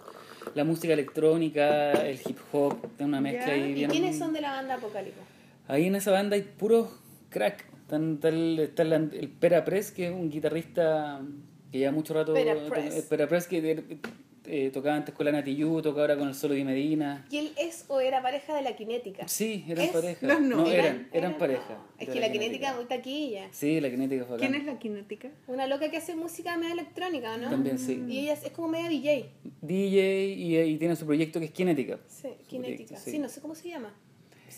la 0.55 0.64
música 0.64 0.95
electrónica 0.95 1.93
el 1.93 2.18
hip 2.24 2.39
hop 2.53 2.74
una 2.99 3.20
mezcla 3.20 3.49
Ya. 3.49 3.53
ahí 3.53 3.70
¿Y 3.70 3.74
bien 3.74 3.91
quiénes 3.91 4.18
son 4.18 4.32
de 4.32 4.41
la 4.41 4.53
banda 4.53 4.74
Apocalipsis? 4.76 5.22
ahí 5.68 5.86
en 5.86 5.97
esa 5.97 6.11
banda 6.11 6.34
hay 6.36 6.43
puros 6.43 6.89
crack 7.28 7.66
Están- 7.89 8.14
está 8.16 8.28
el, 8.28 8.59
está 8.59 8.82
el, 8.82 8.93
el 8.93 9.28
Pera 9.30 9.64
Press 9.64 9.91
que 9.93 10.09
es 10.09 10.12
un 10.12 10.28
guitarrista 10.28 11.22
que 11.72 11.78
lleva 11.78 11.91
mucho 11.93 12.12
rato 12.12 12.34
Pera 12.34 12.55
to- 12.55 12.68
Press. 12.68 12.95
el 12.97 13.03
Pera 13.05 13.26
Press 13.26 13.47
que 13.47 13.99
eh, 14.51 14.70
tocaba 14.70 14.97
antes 14.97 15.14
con 15.14 15.24
la 15.24 15.32
Nati 15.32 15.57
Yu, 15.57 15.80
toca 15.80 16.03
ahora 16.03 16.16
con 16.18 16.28
el 16.28 16.34
Solo 16.34 16.53
de 16.53 16.64
Medina 16.64 17.26
¿Y 17.30 17.39
él 17.39 17.53
es 17.59 17.86
o 17.89 18.01
era 18.01 18.20
pareja 18.22 18.55
de 18.55 18.61
la 18.61 18.76
Kinética? 18.76 19.26
sí 19.26 19.64
eran 19.68 19.86
¿Es? 19.86 19.91
pareja 19.93 20.26
No, 20.26 20.39
no. 20.41 20.66
eran, 20.66 21.09
eran 21.14 21.39
pareja 21.39 21.78
Es 21.99 22.11
que 22.11 22.20
la 22.20 22.30
Kinética 22.30 22.70
es 22.72 22.76
muy 22.76 22.84
taquilla. 22.84 23.49
Sí, 23.53 23.80
la 23.80 23.89
kinética 23.89 24.26
fue 24.26 24.36
¿Quién 24.36 24.55
es 24.55 24.64
la 24.66 24.78
kinética? 24.78 25.30
Una 25.47 25.66
loca 25.66 25.91
que 25.91 25.97
hace 25.97 26.14
música 26.14 26.59
media 26.59 26.74
electrónica, 26.74 27.39
¿no? 27.39 27.49
También 27.49 27.78
sí. 27.78 28.05
Y 28.07 28.18
ella 28.20 28.34
es, 28.34 28.45
es 28.45 28.51
como 28.53 28.68
media 28.68 28.91
DJ. 28.91 29.30
DJ 29.62 30.26
y, 30.34 30.59
y 30.59 30.76
tiene 30.76 30.95
su 30.95 31.07
proyecto 31.07 31.39
que 31.41 31.47
es 31.47 31.53
Kinética. 31.53 31.99
Sí, 32.07 32.28
Kinética. 32.49 32.84
proyecto, 32.97 33.11
Sí. 33.11 33.18
no 33.18 33.28
sé 33.30 33.41
cómo 33.41 33.55
se 33.55 33.68
llama. 33.70 33.95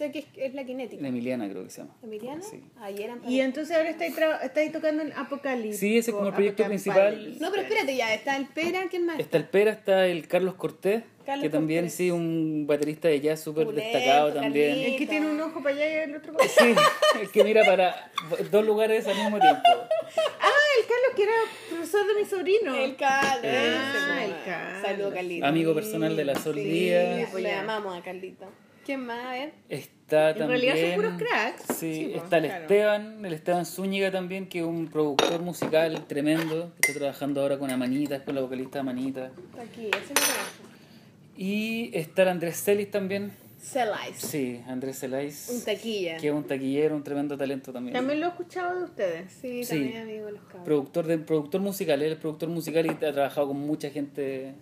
Sé 0.01 0.11
que 0.11 0.21
es, 0.21 0.25
es 0.35 0.55
la 0.55 0.65
Kinética. 0.65 1.03
La 1.03 1.09
Emiliana 1.09 1.47
creo 1.47 1.63
que 1.63 1.69
se 1.69 1.83
llama. 1.83 1.95
¿Emiliana? 2.03 2.41
Sí. 2.41 2.63
Ahí 2.81 3.03
eran 3.03 3.21
Y 3.29 3.41
entonces 3.41 3.77
ahora 3.77 3.91
estáis, 3.91 4.73
tocando 4.73 5.03
en 5.03 5.13
Apocalipsis. 5.13 5.79
Sí, 5.79 5.99
ese 5.99 6.11
es 6.11 6.15
como 6.17 6.29
el 6.29 6.33
proyecto 6.33 6.65
principal. 6.65 7.37
No, 7.39 7.51
pero 7.51 7.65
espérate 7.65 7.95
ya. 7.95 8.15
Está 8.15 8.39
el 8.39 8.47
Pera, 8.47 8.87
¿quién 8.89 9.05
más? 9.05 9.21
Está 9.21 9.37
el 9.37 9.45
Pera, 9.45 9.73
está 9.73 10.07
el 10.07 10.27
Carlos 10.27 10.55
Cortés, 10.55 11.03
Carlos 11.27 11.43
que 11.43 11.51
también 11.51 11.81
Cortés. 11.83 11.95
sí, 11.99 12.11
un 12.11 12.65
baterista 12.67 13.09
de 13.09 13.21
jazz 13.21 13.41
súper 13.41 13.67
destacado 13.67 14.33
también. 14.33 14.79
El 14.79 14.97
que 14.97 15.07
tiene 15.07 15.31
un 15.31 15.39
ojo 15.39 15.63
para 15.63 15.75
allá 15.75 15.87
y 15.87 15.95
el 16.09 16.17
otro 16.17 16.33
para 16.33 16.45
allá. 16.47 16.55
Sí, 16.59 16.75
el 17.21 17.31
que 17.31 17.45
mira 17.45 17.63
para 17.67 18.11
dos 18.51 18.65
lugares 18.65 19.07
al 19.07 19.17
mismo 19.17 19.39
tiempo. 19.39 19.61
Ah, 19.67 20.51
el 20.81 20.87
Carlos 20.87 21.13
que 21.15 21.23
era 21.25 21.33
profesor 21.69 22.07
de 22.07 22.15
mi 22.15 22.25
sobrino. 22.27 22.75
El 22.75 22.97
Carlos. 22.97 23.45
Ah, 23.45 24.25
el. 24.25 24.35
Carlos. 24.47 24.83
Saludos, 24.83 25.13
Carlito. 25.15 25.45
Amigo 25.45 25.75
personal 25.75 26.17
de 26.17 26.25
la 26.25 26.37
Sol 26.37 26.55
Sí, 26.55 26.63
Díaz. 26.65 27.29
pues 27.31 27.43
le 27.43 27.53
amamos 27.53 27.95
a 27.95 28.03
Carlito. 28.03 28.47
¿Quién 28.91 29.07
más? 29.07 29.25
A 29.25 29.31
ver. 29.31 29.53
Está 29.69 30.31
En 30.31 30.39
también. 30.39 30.61
realidad 30.61 30.87
son 30.89 30.95
puros 30.97 31.13
cracks. 31.17 31.63
Sí, 31.79 31.95
Sí, 31.95 32.09
pues, 32.13 32.25
está 32.25 32.39
el 32.39 32.45
claro. 32.47 32.63
Esteban, 32.63 33.25
el 33.25 33.33
Esteban 33.35 33.65
Zúñiga 33.65 34.11
también, 34.11 34.49
que 34.49 34.59
es 34.59 34.65
un 34.65 34.89
productor 34.89 35.41
musical 35.43 36.07
tremendo, 36.09 36.73
que 36.81 36.91
está 36.91 36.99
trabajando 36.99 37.41
ahora 37.41 37.57
con 37.61 37.71
Amanitas, 37.71 38.23
con 38.23 38.35
la 38.35 38.41
vocalista 38.41 38.81
Amanitas. 38.81 39.31
Está 39.53 39.63
aquí, 39.63 39.87
ese 39.87 40.13
me. 40.15 41.41
Y 41.45 41.91
está 41.97 42.23
el 42.23 42.29
Andrés 42.31 42.61
Celis 42.65 42.91
también. 42.91 43.31
Celais. 43.61 44.17
Sí, 44.17 44.61
Andrés 44.67 44.99
Celis. 44.99 45.49
Un 45.55 45.65
taquilla. 45.65 46.17
Que 46.17 46.27
es 46.27 46.33
un 46.35 46.43
taquillero, 46.43 46.97
un 46.97 47.05
tremendo 47.05 47.37
talento 47.39 47.73
también. 47.73 47.93
También 47.95 48.19
lo 48.19 48.27
he 48.27 48.29
escuchado 48.31 48.77
de 48.77 48.85
ustedes. 48.87 49.33
Sí, 49.41 49.63
Sí. 49.63 49.71
también 49.77 50.03
amigo 50.03 50.27
de 50.27 50.33
los 50.33 50.43
cabros. 50.47 50.65
Productor, 50.65 51.07
de, 51.07 51.19
productor 51.19 51.61
musical, 51.61 52.03
él 52.03 52.13
es 52.13 52.19
productor 52.19 52.49
musical 52.49 52.87
y 52.87 52.89
ha 52.89 52.99
trabajado 53.13 53.47
con 53.47 53.59
mucha 53.59 53.91
gente, 53.91 54.55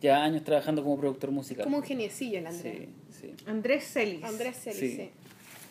ya 0.00 0.22
años 0.22 0.44
trabajando 0.44 0.84
como 0.84 0.96
productor 0.96 1.32
musical. 1.32 1.64
Como 1.64 1.78
un 1.78 1.82
geniecillo 1.82 2.38
el 2.38 2.46
Andrés. 2.46 2.74
Sí, 2.78 2.88
sí. 3.24 3.44
Andrés 3.46 3.84
Celis. 3.92 4.24
Andrés 4.24 4.56
Celis, 4.62 4.78
Sí. 4.78 4.96
sí. 4.96 5.10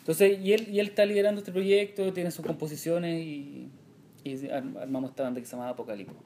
Entonces, 0.00 0.38
y 0.40 0.52
él, 0.52 0.68
y 0.70 0.80
él 0.80 0.88
está 0.88 1.06
liderando 1.06 1.40
este 1.40 1.50
proyecto, 1.52 2.12
tiene 2.12 2.30
sus 2.30 2.44
composiciones 2.44 3.24
y, 3.24 3.68
y 4.22 4.48
ar- 4.48 4.62
armamos 4.82 5.10
esta 5.10 5.22
banda 5.22 5.40
que 5.40 5.46
se 5.46 5.52
llama 5.56 5.70
Apocalipsis. 5.70 6.16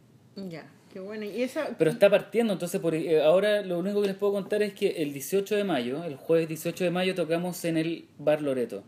Ya. 0.48 0.68
Qué 0.92 1.00
bueno. 1.00 1.24
Y 1.26 1.42
eso, 1.42 1.60
Pero 1.78 1.90
está 1.90 2.08
partiendo, 2.08 2.54
entonces 2.54 2.80
por, 2.80 2.94
eh, 2.94 3.22
ahora 3.22 3.60
lo 3.62 3.78
único 3.78 4.00
que 4.00 4.08
les 4.08 4.16
puedo 4.16 4.32
contar 4.32 4.62
es 4.62 4.72
que 4.72 4.88
el 5.02 5.12
18 5.12 5.54
de 5.54 5.62
mayo, 5.62 6.02
el 6.04 6.16
jueves 6.16 6.48
18 6.48 6.82
de 6.84 6.90
mayo, 6.90 7.14
tocamos 7.14 7.62
en 7.66 7.76
el 7.76 8.06
Bar 8.18 8.40
Loreto. 8.42 8.82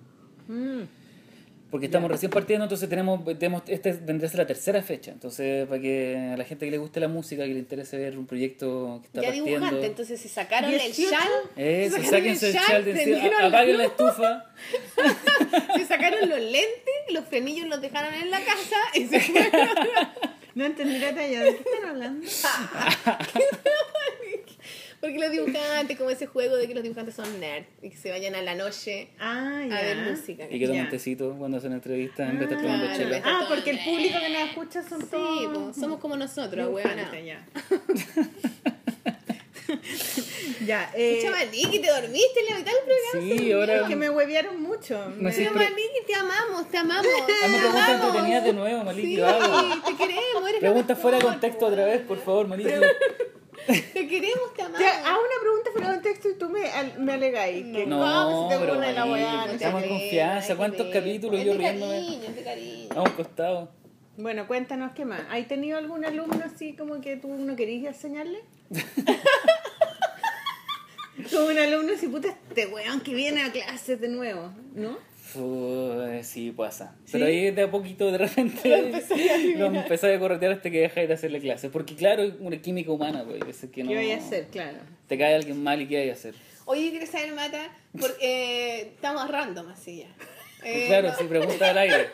Mm, 0.48 0.80
Porque 1.70 1.86
estamos 1.86 2.10
recién 2.10 2.32
partiendo, 2.32 2.64
entonces 2.64 2.88
tenemos, 2.88 3.24
tenemos 3.38 3.62
esta 3.68 3.90
vendría 3.92 4.26
a 4.26 4.30
ser 4.30 4.38
la 4.38 4.46
tercera 4.46 4.82
fecha. 4.82 5.12
Entonces, 5.12 5.68
para 5.68 5.80
que 5.80 6.30
a 6.32 6.36
la 6.36 6.44
gente 6.44 6.64
que 6.64 6.70
le 6.72 6.78
guste 6.78 6.98
la 6.98 7.06
música, 7.06 7.44
que 7.44 7.52
le 7.52 7.60
interese 7.60 7.96
ver 7.96 8.18
un 8.18 8.26
proyecto 8.26 8.98
que 9.02 9.06
está 9.06 9.20
Ya 9.20 9.28
partiendo. 9.28 9.50
dibujante, 9.50 9.86
entonces 9.86 10.20
se 10.20 10.28
sacaron 10.28 10.70
el 10.72 10.80
18. 10.80 11.10
chal, 11.10 11.28
Eso, 11.56 11.96
sacaron 11.96 12.10
sáquense 12.10 12.48
el 12.48 12.54
chal 12.54 12.84
de 12.84 13.30
apaguen 13.46 13.78
la 13.78 13.84
estufa. 13.84 14.46
se 15.76 15.86
sacaron 15.86 16.28
los 16.28 16.40
lentes, 16.40 16.94
los 17.10 17.24
frenillos 17.26 17.68
los 17.68 17.80
dejaron 17.80 18.14
en 18.14 18.30
la 18.30 18.40
casa 18.40 18.76
y 18.94 19.06
se 19.06 19.20
fueron. 19.20 19.50
no 20.54 20.64
entendí 20.64 20.98
la 20.98 21.14
talla. 21.14 21.44
¿De 21.44 21.56
qué 21.56 21.62
están 21.72 21.90
hablando? 21.90 22.26
Porque 25.00 25.18
los 25.18 25.30
dibujantes, 25.30 25.96
como 25.96 26.10
ese 26.10 26.26
juego 26.26 26.56
de 26.56 26.68
que 26.68 26.74
los 26.74 26.82
dibujantes 26.82 27.14
son 27.14 27.40
nerds 27.40 27.66
y 27.80 27.88
que 27.90 27.96
se 27.96 28.10
vayan 28.10 28.34
a 28.34 28.42
la 28.42 28.54
noche 28.54 29.08
Ah, 29.18 29.62
a 29.64 29.82
ver 29.82 29.96
música. 29.96 30.44
Y 30.50 30.58
que 30.58 30.66
tomen 30.66 30.84
Ya. 30.84 30.90
tecito 30.90 31.34
cuando 31.38 31.56
hacen 31.56 31.72
entrevistas 31.72 32.28
en 32.28 32.38
vez 32.38 32.48
de 32.50 32.54
estar 32.56 32.60
tomando 32.66 32.86
claro, 32.86 33.02
chela. 33.02 33.22
Ah, 33.24 33.46
porque 33.48 33.70
el 33.70 33.78
público 33.82 34.18
que 34.20 34.28
nos 34.30 34.42
escucha 34.50 34.82
son 34.86 35.00
Sí, 35.00 35.06
todos... 35.10 35.62
pues, 35.64 35.76
somos 35.76 36.00
como 36.00 36.16
nosotros, 36.16 36.68
weona. 36.70 37.10
ya. 37.24 37.46
ya, 40.66 40.90
eh, 40.96 41.18
Escucha, 41.18 41.30
Maliki, 41.38 41.78
¿te 41.78 41.88
dormiste 41.90 42.40
en 42.40 42.46
la 42.46 42.58
mitad 42.58 42.72
del 42.72 42.82
programa? 42.84 43.38
Sí, 43.42 43.52
ahora. 43.52 43.74
es 43.76 43.82
que 43.88 43.96
me 43.96 44.10
huevearon 44.10 44.60
mucho. 44.60 44.98
Me 45.16 45.30
Me- 45.30 45.32
Pero 45.32 45.52
Maliki, 45.54 46.00
te 46.06 46.14
amamos, 46.14 46.68
te 46.70 46.76
amamos. 46.76 47.06
Hazme 47.06 47.26
te 47.26 47.32
preguntas 47.48 47.88
amamos. 47.88 48.06
entretenidas 48.06 48.44
de 48.44 48.52
nuevo, 48.52 48.84
Maliki, 48.84 49.06
Sí, 49.08 49.16
te 49.16 49.96
queremos, 49.96 50.48
eres 50.48 50.60
Preguntas 50.60 50.96
lo 50.96 51.02
fuera 51.02 51.18
de 51.18 51.24
contexto 51.24 51.66
otra 51.66 51.84
vez, 51.86 52.00
por 52.02 52.18
favor, 52.18 52.48
Maliki. 52.48 52.70
Te 53.92 54.08
queremos, 54.08 54.54
te 54.54 54.62
amamos. 54.62 54.78
Te 54.80 54.86
hago 54.86 55.20
una 55.20 55.40
pregunta 55.40 55.70
fuera 55.72 55.88
de 55.88 55.94
contexto 55.94 56.28
y 56.30 56.34
tú 56.34 56.48
me, 56.48 56.68
al- 56.70 56.98
me 56.98 57.12
alegáis. 57.12 57.64
que 57.76 57.86
No, 57.86 57.98
¿cómo 57.98 58.48
se 58.50 58.54
te 58.56 58.60
pero 58.60 58.72
ocurre 58.74 58.92
la 58.92 59.04
weá? 59.06 59.32
no 59.32 59.46
No 59.46 59.52
estamos 59.52 59.82
en 59.82 59.88
confianza. 59.88 60.56
¿Cuántos 60.56 60.86
capítulos 60.92 61.44
yo 61.44 61.54
riéndome? 61.54 62.18
A 62.94 63.00
un 63.02 63.10
costado. 63.10 63.70
Bueno, 64.16 64.46
cuéntanos 64.46 64.92
qué 64.92 65.04
más. 65.04 65.22
¿Has 65.30 65.46
tenido 65.48 65.78
algún 65.78 66.04
alumno 66.04 66.42
así 66.44 66.74
como 66.74 67.00
que 67.00 67.16
tú 67.16 67.28
no 67.28 67.56
querías 67.56 67.94
enseñarle? 67.96 68.40
como 71.32 71.46
un 71.46 71.58
alumno 71.58 71.92
así, 71.94 72.08
puta, 72.08 72.28
este 72.28 72.66
weón 72.66 73.00
que 73.00 73.14
viene 73.14 73.42
a 73.42 73.52
clases 73.52 74.00
de 74.00 74.08
nuevo, 74.08 74.52
¿no? 74.74 74.98
Uy, 75.36 76.22
sí, 76.24 76.50
pasa. 76.52 76.96
Pero 77.10 77.26
ahí 77.26 77.50
de 77.50 77.62
a 77.62 77.70
poquito, 77.70 78.10
de 78.10 78.18
repente, 78.18 78.68
lo 79.56 79.66
empecé 79.66 80.14
a 80.14 80.18
corretear 80.18 80.52
hasta 80.52 80.70
que 80.70 80.80
deja 80.80 81.00
de 81.00 81.12
a 81.12 81.14
hacerle 81.14 81.40
clases. 81.40 81.70
Porque, 81.70 81.94
claro, 81.94 82.22
es 82.22 82.34
una 82.40 82.60
química 82.60 82.90
humana, 82.92 83.24
pues. 83.24 83.62
Es 83.64 83.70
que 83.70 83.82
no, 83.84 83.90
¿Qué 83.90 83.96
voy 83.96 84.10
a 84.12 84.16
hacer? 84.16 84.46
Claro. 84.48 84.78
Te 85.06 85.18
cae 85.18 85.34
alguien 85.34 85.62
mal 85.62 85.80
y 85.82 85.88
¿qué 85.88 85.98
hay 85.98 86.10
a 86.10 86.14
hacer? 86.14 86.34
Oye, 86.66 86.90
¿quieres 86.90 87.10
saber, 87.10 87.32
Mata? 87.34 87.72
Porque 87.98 88.16
eh, 88.20 88.80
estamos 88.94 89.28
random 89.28 89.68
así 89.68 89.98
ya. 90.00 90.08
Eh, 90.62 90.88
claro, 90.88 91.08
no, 91.08 91.16
si 91.16 91.24
pregunta 91.24 91.70
al 91.70 91.78
aire. 91.78 92.08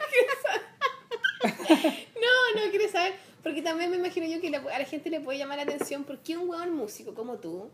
no, 1.43 2.65
no 2.65 2.71
quieres 2.71 2.93
saber. 2.93 3.15
Porque 3.43 3.63
también 3.63 3.91
me 3.91 3.97
imagino 3.97 4.27
yo 4.27 4.41
que 4.41 4.51
le- 4.51 4.57
a 4.59 4.79
la 4.79 4.85
gente 4.85 5.11
le 5.11 5.21
puede 5.21 5.39
llamar 5.39 5.57
la 5.59 5.65
atención 5.65 6.05
por 6.05 6.19
qué 6.21 6.37
un 6.37 6.49
hueón 6.49 6.73
músico 6.73 7.15
como 7.15 7.39
tú 7.39 7.71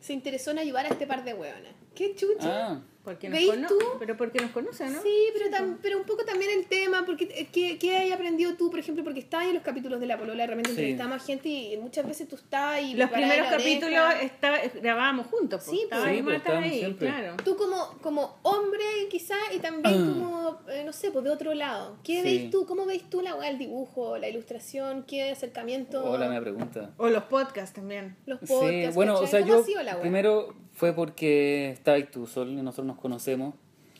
se 0.00 0.12
interesó 0.12 0.50
en 0.52 0.58
ayudar 0.58 0.86
a 0.86 0.88
este 0.90 1.06
par 1.06 1.24
de 1.24 1.34
hueonas. 1.34 1.72
¿Qué 1.98 2.14
chucha? 2.14 2.68
Ah, 2.68 2.80
Porque 3.02 3.28
nos 3.30 3.38
¿Veis 3.38 3.50
cono- 3.50 3.66
tú? 3.68 3.78
Pero 3.98 4.16
porque 4.18 4.38
nos 4.38 4.50
conocen, 4.50 4.92
¿no? 4.92 5.00
Sí, 5.02 5.14
pero, 5.32 5.50
tam- 5.50 5.78
pero 5.80 5.96
un 5.98 6.04
poco 6.04 6.24
también 6.26 6.50
el 6.58 6.66
tema, 6.66 7.04
porque 7.06 7.24
eh, 7.34 7.48
¿qué, 7.50 7.78
qué 7.78 7.96
hay 7.96 8.12
aprendido 8.12 8.54
tú, 8.54 8.68
por 8.70 8.78
ejemplo? 8.78 9.02
Porque 9.02 9.20
estás 9.20 9.44
en 9.46 9.54
los 9.54 9.62
capítulos 9.62 9.98
de 9.98 10.06
La 10.06 10.18
Polola, 10.18 10.44
realmente 10.44 10.68
Sí. 10.70 10.76
entrevistamos 10.76 11.16
a 11.22 11.24
gente 11.24 11.48
y 11.48 11.76
muchas 11.78 12.06
veces 12.06 12.28
tú 12.28 12.36
estás 12.36 12.82
y 12.82 12.94
Los 12.94 13.08
primeros 13.10 13.48
capítulos 13.48 13.98
estaba, 14.20 14.58
grabábamos 14.82 15.26
juntos. 15.28 15.62
Sí, 15.64 15.86
pues. 15.88 16.02
ahí 16.04 16.18
Sí, 16.18 16.22
pues, 16.22 16.36
estábamos 16.36 16.70
ahí, 16.70 16.78
siempre. 16.80 17.08
claro. 17.08 17.36
Tú 17.44 17.56
como, 17.56 17.98
como 18.02 18.38
hombre 18.42 18.84
quizás 19.10 19.38
y 19.54 19.58
también 19.58 19.94
Ah. 20.06 20.12
como, 20.12 20.60
eh, 20.70 20.82
no 20.84 20.92
sé, 20.92 21.10
pues 21.10 21.24
de 21.24 21.30
otro 21.30 21.54
lado. 21.54 21.96
¿Qué 22.04 22.16
Sí. 22.18 22.22
veis 22.22 22.50
tú? 22.50 22.66
¿Cómo 22.66 22.84
veis 22.84 23.08
tú 23.08 23.22
la 23.22 23.34
el 23.48 23.56
dibujo, 23.58 24.18
la 24.18 24.28
ilustración? 24.28 25.04
¿Qué 25.04 25.30
acercamiento? 25.30 26.04
hola, 26.04 26.28
me 26.28 26.40
pregunta. 26.42 26.90
O 26.98 27.08
los 27.08 27.24
podcasts 27.24 27.74
también. 27.74 28.16
Los 28.26 28.38
podcasts, 28.40 28.88
Sí, 28.88 28.94
bueno, 28.94 29.14
o 29.14 29.20
¿cachai? 29.22 29.30
sea, 29.30 29.40
¿Cómo 29.40 29.52
yo 29.54 29.60
ha 29.62 29.64
sido 29.64 29.82
la 29.82 29.92
weá? 29.94 30.00
primero 30.02 30.54
fue 30.78 30.92
porque 30.94 31.70
estabas 31.72 32.08
tú, 32.10 32.26
Sol, 32.26 32.50
y 32.50 32.56
nosotros 32.56 32.86
nos 32.86 32.98
conocemos. 32.98 33.54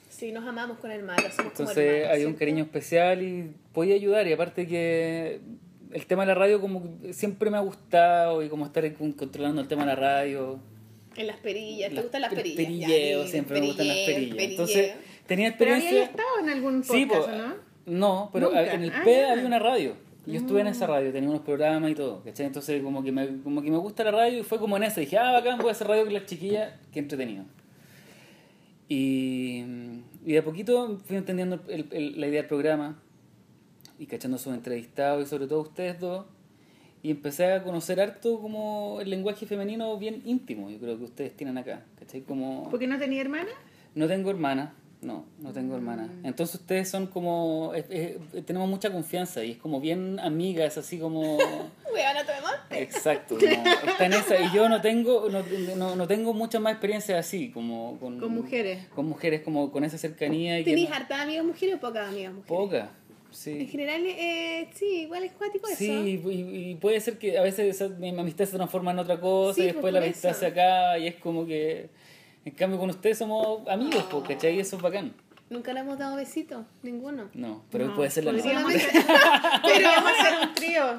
Sí, 0.08 0.32
nos 0.32 0.46
amamos 0.46 0.78
con 0.78 0.90
el 0.90 1.02
mata, 1.02 1.22
somos 1.22 1.34
como 1.36 1.48
Entonces 1.70 1.78
hermanos, 1.78 2.10
hay 2.10 2.18
un 2.20 2.24
¿cierto? 2.30 2.38
cariño 2.38 2.64
especial 2.64 3.22
y 3.22 3.52
podía 3.72 3.94
ayudar. 3.94 4.26
Y 4.28 4.32
aparte 4.32 4.66
que 4.66 5.40
el 5.92 6.06
tema 6.06 6.22
de 6.22 6.28
la 6.28 6.34
radio 6.34 6.60
como 6.60 6.98
que 7.00 7.12
siempre 7.12 7.50
me 7.50 7.56
ha 7.56 7.60
gustado 7.60 8.42
y 8.42 8.48
como 8.48 8.64
estar 8.66 8.92
con- 8.94 9.12
controlando 9.12 9.60
el 9.60 9.68
tema 9.68 9.82
de 9.82 9.88
la 9.88 9.96
radio. 9.96 10.58
En 11.16 11.26
las 11.26 11.36
perillas, 11.38 11.88
¿te 11.88 11.94
Las- 11.96 12.04
gustan 12.04 12.20
las 12.22 12.32
perillas? 12.34 12.56
perilleo, 12.64 13.22
Ya, 13.24 13.28
siempre 13.28 13.60
me 13.60 13.66
gustan 13.66 13.88
las 13.88 13.96
perilleo, 13.96 14.14
perillas. 14.14 14.36
perilleo. 14.36 14.50
Entonces 14.50 14.92
tenía 15.26 15.56
Pero 15.58 15.70
experiencia... 15.74 15.90
había 15.90 16.04
estado 16.04 16.38
en 16.42 16.48
algún 16.48 16.84
Sí, 16.84 17.06
podcast, 17.06 17.28
po, 17.28 17.34
¿o 17.34 17.38
¿no? 17.38 17.54
no, 17.86 18.30
pero 18.32 18.46
Nunca. 18.48 18.72
en 18.74 18.82
el 18.84 18.90
Ah, 18.90 19.02
P 19.04 19.12
ya. 19.14 19.32
había 19.32 19.46
una 19.46 19.58
radio. 19.58 19.94
Y 20.28 20.32
yo 20.32 20.40
estuve 20.40 20.60
en 20.60 20.66
esa 20.66 20.86
radio, 20.86 21.10
tenía 21.12 21.30
unos 21.30 21.42
programas 21.42 21.90
y 21.90 21.94
todo, 21.94 22.22
¿cachai? 22.22 22.46
Entonces 22.46 22.82
como 22.82 23.02
que, 23.02 23.10
me, 23.12 23.40
como 23.42 23.62
que 23.62 23.70
me 23.70 23.78
gusta 23.78 24.04
la 24.04 24.10
radio 24.10 24.40
y 24.40 24.42
fue 24.42 24.58
como 24.58 24.76
en 24.76 24.82
esa. 24.84 25.00
Dije, 25.00 25.16
ah, 25.18 25.32
bacán, 25.32 25.58
voy 25.58 25.68
a 25.68 25.72
hacer 25.72 25.86
radio 25.88 26.04
con 26.04 26.12
las 26.12 26.26
chiquillas, 26.26 26.72
qué 26.92 26.98
entretenido. 26.98 27.44
Y, 28.88 29.64
y 30.24 30.32
de 30.32 30.38
a 30.38 30.44
poquito 30.44 30.98
fui 31.04 31.16
entendiendo 31.16 31.60
el- 31.68 31.86
el- 31.92 32.20
la 32.20 32.26
idea 32.26 32.40
del 32.42 32.48
programa 32.48 32.98
y 33.98 34.06
cachando 34.06 34.36
a 34.36 34.40
sus 34.40 34.54
entrevistados 34.54 35.26
y 35.26 35.28
sobre 35.28 35.46
todo 35.46 35.60
ustedes 35.62 35.98
dos. 36.00 36.26
Y 37.02 37.10
empecé 37.12 37.52
a 37.52 37.62
conocer 37.62 38.00
harto 38.00 38.40
como 38.40 38.98
el 39.00 39.08
lenguaje 39.10 39.46
femenino 39.46 39.96
bien 39.98 40.20
íntimo, 40.24 40.68
yo 40.68 40.78
creo 40.78 40.98
que 40.98 41.04
ustedes 41.04 41.36
tienen 41.36 41.56
acá, 41.56 41.84
¿cachai? 41.98 42.22
Como... 42.22 42.68
¿Porque 42.70 42.88
no 42.88 42.98
tenía 42.98 43.20
hermana? 43.20 43.50
No 43.94 44.08
tengo 44.08 44.30
hermana, 44.30 44.74
no, 45.00 45.24
no 45.40 45.52
tengo 45.52 45.76
hermana. 45.76 46.08
Entonces 46.24 46.60
ustedes 46.60 46.88
son 46.88 47.06
como, 47.06 47.72
es- 47.74 47.84
es- 47.90 48.44
tenemos 48.46 48.68
mucha 48.68 48.90
confianza 48.92 49.44
y 49.44 49.52
es 49.52 49.56
como 49.58 49.80
bien 49.80 50.18
amigas, 50.20 50.76
así 50.76 50.98
como, 50.98 51.36
Weona, 51.94 52.24
te 52.26 52.32
demás. 52.32 52.54
exacto, 52.70 53.36
como, 53.38 53.64
está 53.90 54.06
en 54.06 54.12
esa. 54.14 54.40
Y 54.40 54.52
yo 54.54 54.68
no 54.68 54.80
tengo, 54.80 55.28
no, 55.30 55.42
no, 55.76 55.96
no 55.96 56.06
tengo 56.08 56.34
mucha 56.34 56.58
más 56.60 56.72
experiencia 56.72 57.18
así, 57.18 57.50
como 57.50 57.96
con, 58.00 58.18
Con 58.18 58.34
mujeres. 58.34 58.86
Con 58.94 59.06
mujeres, 59.08 59.42
como 59.42 59.70
con 59.70 59.84
esa 59.84 59.98
cercanía. 59.98 60.58
y 60.58 60.64
¿Tenís 60.64 60.88
no- 60.90 60.96
hartas 60.96 61.20
amigas 61.20 61.44
mujeres 61.44 61.76
o 61.76 61.80
pocas 61.80 62.08
amigas 62.08 62.32
mujeres? 62.32 62.48
Poca, 62.48 62.90
En 63.30 63.34
sí. 63.34 63.66
general, 63.66 64.02
eh, 64.04 64.68
sí, 64.74 65.02
igual 65.02 65.22
es 65.22 65.32
cuático 65.32 65.68
eso. 65.68 65.76
Sí, 65.76 66.20
y, 66.26 66.70
y 66.70 66.74
puede 66.76 66.98
ser 67.00 67.18
que 67.18 67.38
a 67.38 67.42
veces 67.42 67.80
esa, 67.80 67.88
mi 67.88 68.08
amistad 68.08 68.46
se 68.46 68.56
transforma 68.56 68.90
en 68.90 68.98
otra 68.98 69.20
cosa 69.20 69.54
Sí, 69.54 69.60
y 69.60 69.64
pues, 69.64 69.74
después 69.74 69.92
por 69.92 70.00
la 70.00 70.06
amistad 70.06 70.30
eso. 70.32 70.40
se 70.40 70.46
acaba 70.46 70.98
y 70.98 71.06
es 71.06 71.14
como 71.16 71.46
que, 71.46 71.90
en 72.44 72.52
cambio 72.54 72.78
con 72.78 72.90
ustedes 72.90 73.18
somos 73.18 73.66
amigos, 73.68 74.04
pues, 74.10 74.24
¿cachai? 74.28 74.56
Y 74.56 74.60
eso 74.60 74.76
es 74.76 74.82
bacán. 74.82 75.14
Nunca 75.50 75.72
le 75.72 75.80
hemos 75.80 75.98
dado 75.98 76.16
besitos, 76.16 76.66
ninguno. 76.82 77.30
No, 77.32 77.64
pero 77.70 77.86
No, 77.86 77.94
puede 77.94 78.10
ser 78.10 78.24
la 78.24 78.32
podríamos, 78.32 78.74
hacer, 78.74 78.90
podríamos 79.62 80.12
hacer 80.12 80.34
un 80.46 80.54
trío. 80.54 80.96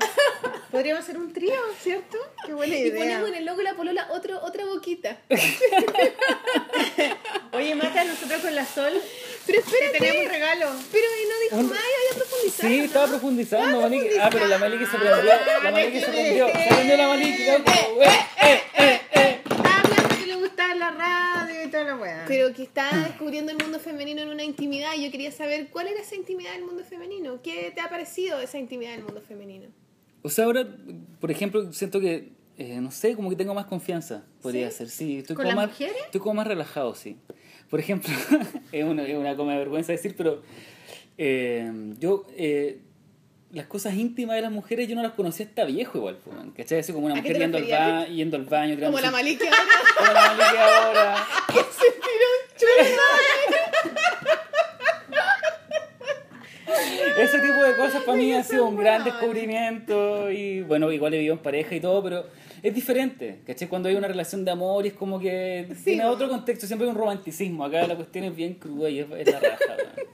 Podríamos 0.71 1.03
hacer 1.03 1.17
un 1.19 1.31
trío, 1.33 1.53
¿cierto? 1.79 2.17
Qué 2.47 2.53
buena 2.53 2.75
Y 2.75 2.79
idea. 2.79 2.97
ponemos 2.97 3.29
en 3.29 3.35
el 3.35 3.45
logo 3.45 3.57
de 3.59 3.63
la 3.65 3.75
polola 3.75 4.07
otro, 4.11 4.41
otra 4.43 4.65
boquita. 4.65 5.17
Oye, 7.53 7.75
Mata, 7.75 8.03
nosotros 8.03 8.41
con 8.41 8.55
la 8.55 8.65
Sol 8.65 8.93
Pero 9.45 9.61
te 9.61 9.67
espérate, 9.69 9.99
tenemos 9.99 10.25
un 10.25 10.31
regalo. 10.31 10.65
pero 10.91 11.05
y 11.05 11.29
no 11.29 11.39
dijo 11.61 11.69
más, 11.73 11.83
iba 11.83 12.11
a 12.11 12.15
profundizar. 12.17 12.67
Sí, 12.69 12.77
¿no? 12.77 12.83
estaba 12.85 13.07
profundizando, 13.07 13.81
Maliki. 13.81 14.07
Ah, 14.19 14.29
pero 14.31 14.47
la 14.47 14.57
Maliki 14.57 14.85
se 14.85 14.97
profundizando. 14.97 15.31
prendió. 15.31 15.63
La 15.63 15.71
Maliki 15.71 15.99
se 15.99 16.07
prendió. 16.07 16.47
Se 16.47 16.67
prendió 16.73 16.97
la 16.97 17.07
Maliki. 17.07 17.45
loco. 17.51 17.71
Eh, 18.01 18.07
eh, 18.41 18.61
eh, 18.79 19.01
la 20.97 21.45
radio 21.45 21.63
y 21.65 21.71
toda 21.71 21.83
la 21.83 21.95
weá. 21.97 22.25
Pero 22.27 22.53
que 22.53 22.63
está 22.63 22.89
descubriendo 23.07 23.51
el 23.51 23.57
mundo 23.57 23.79
femenino 23.79 24.21
en 24.21 24.29
una 24.29 24.43
intimidad 24.43 24.93
y 24.97 25.05
yo 25.05 25.11
quería 25.11 25.31
saber 25.31 25.69
cuál 25.69 25.87
era 25.87 26.01
esa 26.01 26.15
intimidad 26.15 26.53
del 26.53 26.65
mundo 26.65 26.83
femenino. 26.83 27.41
¿Qué 27.41 27.71
te 27.73 27.81
ha 27.81 27.89
parecido 27.89 28.39
esa 28.39 28.57
intimidad 28.57 28.91
del 28.91 29.03
mundo 29.03 29.21
femenino? 29.21 29.67
O 30.21 30.29
sea, 30.29 30.45
ahora, 30.45 30.67
por 31.19 31.31
ejemplo, 31.31 31.71
siento 31.71 31.99
que, 31.99 32.33
eh, 32.57 32.81
no 32.81 32.91
sé, 32.91 33.15
como 33.15 33.29
que 33.29 33.35
tengo 33.35 33.53
más 33.53 33.65
confianza, 33.65 34.25
podría 34.41 34.69
¿Sí? 34.71 34.77
ser. 34.77 34.89
Sí, 34.89 35.17
estoy 35.19 35.35
¿Con 35.35 35.45
como 35.45 35.55
las 35.55 35.67
más, 35.67 35.79
mujeres? 35.79 36.03
Estoy 36.05 36.21
como 36.21 36.35
más 36.35 36.47
relajado, 36.47 36.95
sí. 36.95 37.17
Por 37.69 37.79
ejemplo, 37.79 38.11
es 38.71 38.83
una, 38.83 39.03
es 39.07 39.17
una 39.17 39.35
como 39.35 39.51
de 39.51 39.57
vergüenza 39.57 39.91
decir, 39.91 40.15
pero 40.17 40.41
eh, 41.17 41.71
yo, 41.99 42.25
eh, 42.35 42.79
las 43.51 43.65
cosas 43.65 43.95
íntimas 43.95 44.35
de 44.35 44.43
las 44.43 44.51
mujeres 44.51 44.87
yo 44.87 44.95
no 44.95 45.01
las 45.01 45.13
conocía 45.13 45.45
hasta 45.45 45.65
viejo 45.65 45.97
igual, 45.97 46.17
¿cachai? 46.55 46.79
Así 46.79 46.93
como 46.93 47.07
una 47.07 47.15
¿A 47.15 47.21
qué 47.21 47.29
mujer 47.29 47.41
yendo 47.41 47.57
al, 47.57 47.65
ba 47.65 48.05
yendo 48.07 48.37
al 48.37 48.45
baño, 48.45 48.79
Como 48.79 48.99
la 48.99 49.11
Maliki 49.11 49.43
ahora. 49.47 49.57
como 49.97 50.13
la 50.13 50.21
Maliki 50.37 50.57
ahora. 50.57 51.27
Ese 57.19 57.39
tipo 57.39 57.61
de 57.63 57.75
cosas 57.75 58.03
para 58.03 58.17
mí 58.17 58.31
ha 58.33 58.43
sido 58.43 58.65
un 58.65 58.77
gran 58.77 59.03
descubrimiento 59.03 60.31
y 60.31 60.61
bueno, 60.61 60.91
igual 60.91 61.13
he 61.13 61.17
vivido 61.17 61.33
en 61.33 61.41
pareja 61.41 61.75
y 61.75 61.81
todo, 61.81 62.01
pero 62.01 62.25
es 62.63 62.73
diferente, 62.73 63.41
¿cachai? 63.45 63.67
Cuando 63.67 63.89
hay 63.89 63.95
una 63.95 64.07
relación 64.07 64.45
de 64.45 64.51
amor 64.51 64.85
y 64.85 64.89
es 64.89 64.93
como 64.93 65.19
que 65.19 65.67
tiene 65.83 66.03
po. 66.03 66.09
otro 66.09 66.29
contexto, 66.29 66.65
siempre 66.67 66.87
hay 66.87 66.91
un 66.93 66.97
romanticismo, 66.97 67.65
acá 67.65 67.85
la 67.87 67.95
cuestión 67.95 68.25
es 68.25 68.35
bien 68.35 68.53
cruda 68.53 68.89
y 68.89 68.99
es, 68.99 69.09
la 69.09 69.39
raja. 69.39 69.57
weón. 69.67 70.09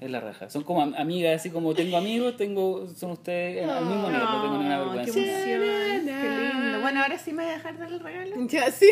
Es 0.00 0.10
la 0.10 0.20
raja. 0.20 0.48
Son 0.48 0.62
como 0.62 0.82
am- 0.82 0.94
amigas, 0.96 1.40
así 1.40 1.50
como 1.50 1.74
tengo 1.74 1.96
amigos, 1.96 2.36
tengo 2.36 2.86
son 2.96 3.10
ustedes 3.12 3.68
al 3.68 3.84
mismo 3.84 4.06
nivel, 4.08 4.22
no 4.22 4.42
tengo 4.42 4.56
ninguna 4.58 4.80
Oh, 4.80 4.84
qué 4.92 4.96
vergüenza. 4.96 5.18
emoción, 5.20 6.06
qué 6.06 6.52
lindo. 6.54 6.80
Bueno, 6.80 7.02
ahora 7.02 7.18
sí 7.18 7.32
me 7.32 7.42
voy 7.42 7.52
a 7.52 7.56
dejar 7.56 7.78
dar 7.78 7.88
el 7.92 7.98
regalo. 8.00 8.36
Ya, 8.46 8.70
sí. 8.70 8.88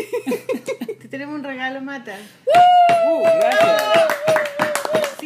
Te 1.01 1.09
tenemos 1.09 1.35
un 1.37 1.45
regalo, 1.45 1.81
Mata. 1.81 2.17
Uh, 3.09 3.23
gracias. 3.23 4.73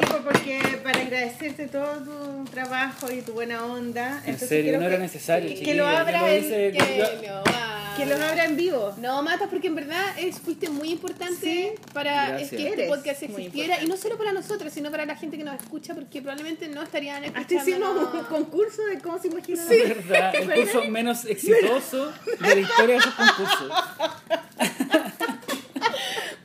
Sí, 0.00 0.14
porque 0.24 0.60
para 0.82 1.00
agradecerte 1.00 1.66
todo 1.68 1.94
tu 2.04 2.44
trabajo 2.50 3.10
y 3.12 3.22
tu 3.22 3.32
buena 3.32 3.64
onda. 3.64 4.18
En 4.24 4.30
entonces 4.34 4.48
serio, 4.48 4.78
no 4.78 4.86
era 4.86 4.96
que- 4.96 5.02
necesario, 5.02 5.48
que 5.48 5.54
chiquilla. 5.56 5.74
lo 5.76 5.84
Yo 5.84 5.88
abra 5.98 6.20
lo 6.22 6.26
el- 6.28 6.44
hice- 6.44 6.72
Que 6.72 6.98
yo- 6.98 7.28
lo 7.28 7.42
va. 7.44 7.76
Que 7.96 8.06
los 8.06 8.18
abra 8.20 8.44
en 8.46 8.56
vivo. 8.56 8.94
No, 8.98 9.22
Matas, 9.22 9.48
porque 9.50 9.66
en 9.66 9.74
verdad 9.74 10.18
es, 10.18 10.38
fuiste 10.38 10.70
muy 10.70 10.90
importante 10.90 11.36
Sí. 11.40 11.72
para 11.92 12.28
Gracias. 12.30 12.50
que 12.50 12.68
este 12.68 12.86
podcast 12.86 13.22
existiera 13.24 13.82
y 13.82 13.86
no 13.86 13.96
solo 13.98 14.16
para 14.16 14.32
nosotros, 14.32 14.72
sino 14.72 14.90
para 14.90 15.04
la 15.04 15.16
gente 15.16 15.36
que 15.36 15.44
nos 15.44 15.60
escucha, 15.60 15.94
porque 15.94 16.22
probablemente 16.22 16.68
no 16.68 16.82
estarían 16.82 17.24
Hasta 17.24 17.40
escuchando. 17.40 17.70
hicimos 17.70 18.14
un 18.14 18.24
concurso 18.24 18.82
de 18.86 18.98
cómo 19.00 19.18
se 19.20 19.28
imagina. 19.28 19.62
¿Verdad? 19.68 20.34
El 20.34 20.50
curso 20.72 20.84
menos 20.84 21.24
exitoso 21.26 22.10
de 22.40 22.54
la 22.54 22.60
historia 22.60 22.94
de 22.94 23.00
esos 23.00 23.14
concursos. 23.14 23.70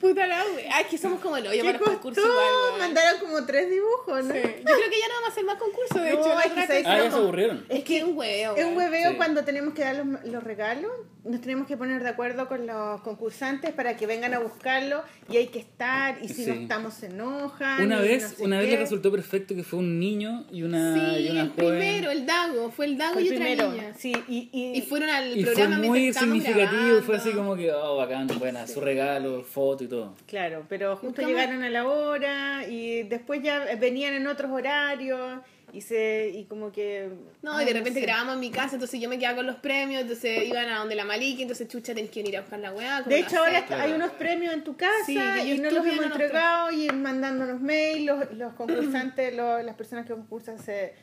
Puta 0.10 0.28
la 0.28 0.44
wea. 0.56 0.70
Ah, 0.74 0.82
es 0.82 0.88
que 0.88 0.98
somos 0.98 1.20
como 1.20 1.38
el 1.38 1.48
hoyo 1.48 1.62
¿Qué 1.64 1.66
para 1.66 1.78
el 1.78 1.80
costó? 1.80 1.94
concurso 2.02 2.22
igual. 2.22 2.80
Mandaron 2.80 3.20
como 3.22 3.46
tres 3.46 3.70
dibujos, 3.70 4.24
¿no? 4.24 4.34
Sí. 4.34 4.40
Yo 4.42 4.64
creo 4.76 4.90
que 4.90 5.00
ya 5.00 5.08
no 5.08 5.14
vamos 5.16 5.30
a 5.30 5.32
hacer 5.32 5.44
más 5.46 5.56
concursos, 5.58 6.02
de 6.02 6.14
No, 6.14 6.20
hecho. 6.20 6.40
es 6.40 6.52
que 6.68 6.84
Ah, 6.88 6.98
ya 7.04 7.12
se 7.12 7.18
aburrieron. 7.18 7.66
Es 7.70 7.84
que 7.84 7.98
es 7.98 8.04
un 8.04 8.18
huevo. 8.18 8.56
Es 8.56 8.66
un 8.66 8.78
hueveo 8.78 9.12
Sí. 9.12 9.18
cuando 9.18 9.44
tenemos 9.44 9.74
que 9.74 9.82
dar 9.84 9.96
los, 9.96 10.24
los 10.26 10.44
regalos, 10.44 10.92
nos 11.26 11.42
tenemos 11.42 11.68
que 11.68 11.76
poner 11.76 12.02
de 12.04 12.10
acuerdo 12.10 12.48
con 12.48 12.66
los 12.68 13.02
concursantes 13.02 13.72
para 13.74 13.98
que 13.98 14.06
vengan 14.08 14.34
a 14.34 14.40
buscarlo 14.40 15.04
y 15.30 15.38
hay 15.38 15.48
que 15.48 15.60
estar 15.60 16.18
y 16.22 16.28
si 16.28 16.44
Sí. 16.44 16.48
no 16.48 16.54
estamos 16.54 16.94
se 16.94 17.08
enojan. 17.08 17.84
Una 17.84 18.00
vez, 18.00 18.24
no 18.24 18.30
sé 18.30 18.44
una 18.44 18.58
vez 18.60 18.66
qué. 18.68 18.72
le 18.76 18.78
resultó 18.80 19.12
perfecto 19.12 19.56
que 19.56 19.64
fue 19.64 19.80
un 19.80 20.00
niño 20.00 20.46
y 20.52 20.62
una, 20.64 20.94
Sí, 20.94 21.24
y 21.26 21.30
una 21.32 21.42
el 21.42 21.50
joven. 21.50 21.56
primero, 21.80 22.12
el 22.12 22.26
Dago. 22.26 22.72
Fue 22.72 22.86
el 22.86 22.98
Dago 22.98 23.14
Fue 23.14 23.22
el 23.24 23.28
y 23.28 23.32
otra 23.32 23.46
primero. 23.46 23.72
niña. 23.72 23.94
Sí, 23.98 24.14
y, 24.28 24.50
y, 24.54 24.78
Y 24.78 24.82
fueron 24.84 25.10
al 25.10 25.36
Y 25.38 25.44
fue 25.44 25.54
programa 25.54 25.78
muy 25.80 26.00
mientras 26.00 26.24
estábamos 26.24 26.44
significativo, 26.46 27.02
fue 27.02 27.16
así 27.16 27.30
grabando. 27.30 27.52
como 27.52 27.62
que, 27.62 27.72
oh, 27.72 27.98
bacán, 27.98 28.28
buena, 28.40 28.68
su 28.68 28.80
regalo, 28.82 29.44
foto 29.44 29.84
y 29.84 29.88
todo. 29.88 30.14
Claro, 30.28 30.66
pero 30.70 30.96
justo 30.96 31.22
Nunca 31.22 31.26
llegaron 31.28 31.64
a 31.64 31.70
la 31.70 31.88
hora 31.88 32.68
y 32.70 33.04
después 33.04 33.42
ya 33.42 33.66
venían 33.80 34.14
en 34.14 34.28
otros 34.28 34.52
horarios 34.52 35.40
y 35.76 35.82
se 35.82 36.30
y 36.34 36.46
como 36.46 36.72
que 36.72 37.10
No, 37.42 37.58
ay, 37.58 37.64
y 37.64 37.68
de 37.68 37.74
repente 37.74 38.00
sé. 38.00 38.06
grabamos 38.06 38.36
en 38.36 38.40
mi 38.40 38.50
casa, 38.52 38.76
entonces 38.76 39.00
yo 39.00 39.10
me 39.10 39.20
quedaba 39.20 39.36
con 39.36 39.46
los 39.46 39.58
premios, 39.58 40.02
entonces 40.02 40.48
iban 40.48 40.70
a 40.70 40.80
donde 40.80 40.96
la 40.96 41.04
Maliki, 41.06 41.42
entonces 41.42 41.68
chucha, 41.68 41.94
tenés 41.94 42.10
que 42.12 42.22
venir 42.22 42.38
a 42.38 42.42
buscar 42.42 42.60
la 42.60 42.72
weá. 42.72 43.00
¿cómo 43.04 43.10
De 43.16 43.20
hecho, 43.20 43.38
ahora 43.40 43.66
hay 43.82 43.92
unos 43.92 44.12
premios 44.12 44.54
en 44.54 44.64
tu 44.64 44.78
casa 44.78 44.92
Sí, 45.06 45.16
que 45.16 45.46
y 45.54 45.58
no 45.60 45.70
los 45.72 45.86
hemos 45.86 46.06
entregado 46.06 46.72
y 46.72 46.88
mandándonos 46.90 47.60
mail, 47.62 48.06
los, 48.06 48.32
los 48.34 48.54
concursantes, 48.54 49.36
los- 49.36 49.64
las 49.64 49.76
personas 49.76 50.06
que 50.06 50.14
concursan 50.14 50.58
se, 50.60 50.94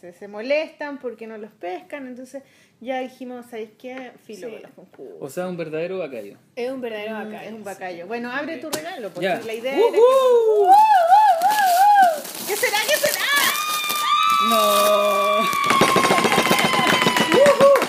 se, 0.00 0.12
se 0.12 0.28
molestan 0.28 0.98
porque 0.98 1.26
no 1.26 1.38
los 1.38 1.52
pescan, 1.52 2.06
entonces 2.06 2.42
ya 2.80 2.98
dijimos, 3.00 3.44
¿sabéis 3.50 3.70
qué? 3.78 4.12
Filo 4.24 4.48
Sí. 4.48 4.52
con 4.54 4.62
los 4.62 4.70
concursos. 4.72 5.16
O 5.20 5.28
sea, 5.28 5.46
un 5.48 5.56
verdadero 5.58 5.98
bacayo. 5.98 6.36
Es 6.56 6.70
un 6.70 6.80
verdadero 6.80 7.12
Mm, 7.16 7.24
bacán. 7.24 7.44
es 7.44 7.52
un 7.52 7.64
bacayo. 7.64 8.06
Bueno, 8.06 8.32
abre 8.32 8.56
tu 8.56 8.70
regalo, 8.70 9.10
porque 9.10 9.26
Ya. 9.26 9.40
la 9.40 9.52
idea 9.54 9.76
que... 9.76 9.82
¿Qué 12.48 12.56
será? 12.56 12.78
¿Qué 12.88 12.96
será? 12.96 13.20
No. 14.48 15.36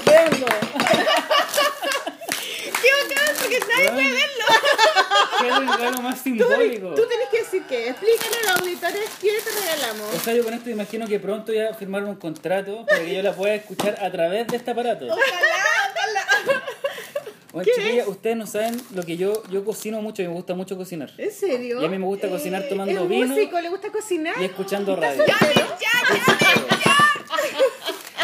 ¡Vengo! 0.05 0.45
¡Qué 2.81 2.89
bacán! 2.91 3.35
Porque 3.39 3.59
nadie 3.59 3.89
puede 3.91 4.11
verlo. 4.11 4.45
¿Qué 5.39 5.49
regalo 5.49 6.01
más 6.01 6.17
Tú, 6.17 6.23
simbólico? 6.23 6.89
tú 6.93 7.07
tenés 7.07 7.29
que 7.29 7.37
decir 7.39 7.63
que 7.63 7.89
explícale 7.89 8.35
a 8.37 8.51
los 8.51 8.61
auditores 8.61 9.09
qué 9.21 9.29
te 9.43 9.51
regalamos. 9.59 10.13
O 10.13 10.19
sea, 10.19 10.33
yo 10.33 10.43
con 10.43 10.53
esto 10.53 10.69
imagino 10.69 11.07
que 11.07 11.19
pronto 11.19 11.51
ya 11.53 11.73
firmaron 11.73 12.09
un 12.09 12.15
contrato 12.17 12.85
para 12.85 12.99
que 12.99 13.15
yo 13.15 13.21
la 13.21 13.33
pueda 13.33 13.55
escuchar 13.55 13.97
a 14.03 14.11
través 14.11 14.47
de 14.47 14.57
este 14.57 14.71
aparato. 14.71 15.05
Ojalá, 15.05 15.23
ojalá. 16.45 16.63
Bueno, 17.51 17.65
¿Qué 17.65 17.81
chiquillas, 17.81 18.03
es? 18.05 18.11
ustedes 18.11 18.37
no 18.37 18.47
saben 18.47 18.81
lo 18.95 19.03
que 19.03 19.17
yo, 19.17 19.43
yo 19.49 19.65
cocino 19.65 20.01
mucho 20.01 20.21
y 20.21 20.27
me 20.27 20.33
gusta 20.33 20.53
mucho 20.55 20.77
cocinar. 20.77 21.11
¿En 21.17 21.31
serio? 21.31 21.81
Y 21.81 21.85
a 21.85 21.89
mí 21.89 21.97
me 21.97 22.05
gusta 22.05 22.29
cocinar 22.29 22.63
tomando 22.69 23.03
¿Es 23.03 23.09
vino 23.09 23.27
músico? 23.27 23.59
¿Le 23.59 23.69
gusta 23.69 23.89
cocinar? 23.91 24.35
y 24.41 24.45
escuchando 24.45 24.95
radio. 24.95 25.23
Ya, 25.27 25.37
ya, 25.53 25.77
ya. 25.79 26.91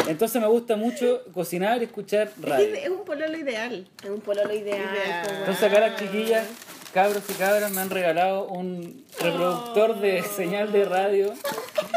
Entonces 0.06 0.40
me 0.40 0.48
gusta 0.48 0.76
mucho 0.76 1.22
cocinar 1.34 1.82
y 1.82 1.84
escuchar 1.84 2.28
Es, 2.38 2.42
radio. 2.42 2.74
es 2.74 2.88
un 2.88 3.04
pololo 3.04 3.36
ideal. 3.36 3.86
Es 4.02 4.08
un 4.08 4.20
pololo 4.22 4.54
ideal. 4.54 4.80
Weón. 5.26 5.36
Entonces 5.40 5.62
acá 5.64 5.80
las 5.80 6.00
chiquillas, 6.00 6.46
cabros 6.94 7.22
y 7.28 7.32
cabras, 7.34 7.70
me 7.72 7.82
han 7.82 7.90
regalado 7.90 8.46
un 8.46 9.04
reproductor 9.20 10.00
de 10.00 10.22
señal 10.22 10.72
de 10.72 10.86
radio 10.86 11.34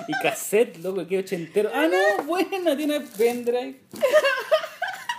y 0.10 0.12
cassette, 0.22 0.78
loco, 0.80 1.08
que 1.08 1.20
ochentero. 1.20 1.70
Ah, 1.74 1.88
no, 1.88 2.24
buena, 2.26 2.76
tiene 2.76 3.00
pendrive. 3.18 3.80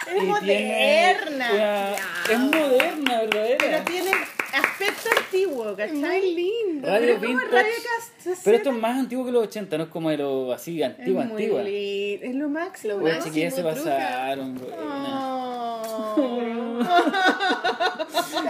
Es 0.06 0.22
Y 0.22 0.26
moderna. 0.26 0.44
tiene 0.46 1.36
una- 1.36 1.94
es 2.30 2.38
moderna, 2.38 3.20
Pero 3.30 3.30
verdadera. 3.30 3.84
tiene 3.84 4.10
aspecto 4.52 5.08
antiguo, 5.18 5.76
¿cachai? 5.76 5.96
Muy 5.98 6.34
lindo. 6.34 6.88
Radio 6.88 7.06
pero 7.06 7.20
¿cómo 7.20 7.28
vintage. 7.40 7.52
radio? 7.62 8.36
Pero 8.44 8.56
esto 8.56 8.70
es 8.70 8.76
más 8.76 8.98
antiguo 8.98 9.24
que 9.24 9.32
los 9.32 9.42
80, 9.44 9.78
no 9.78 9.84
es 9.84 9.90
como 9.90 10.10
de 10.10 10.18
lo 10.18 10.52
así, 10.52 10.82
Es 10.82 10.88
antigua, 10.90 11.24
muy 11.24 11.42
antigua. 11.42 11.62
lindo. 11.62 12.26
Es 12.26 12.34
lo 12.34 12.48
máximo. 12.48 12.94
Lo 12.98 13.04
Oye, 13.04 13.18
chiquillas 13.22 13.54
se 13.54 13.62
pasaron, 13.62 14.58
buena. 14.58 14.76
Oh. 14.78 16.78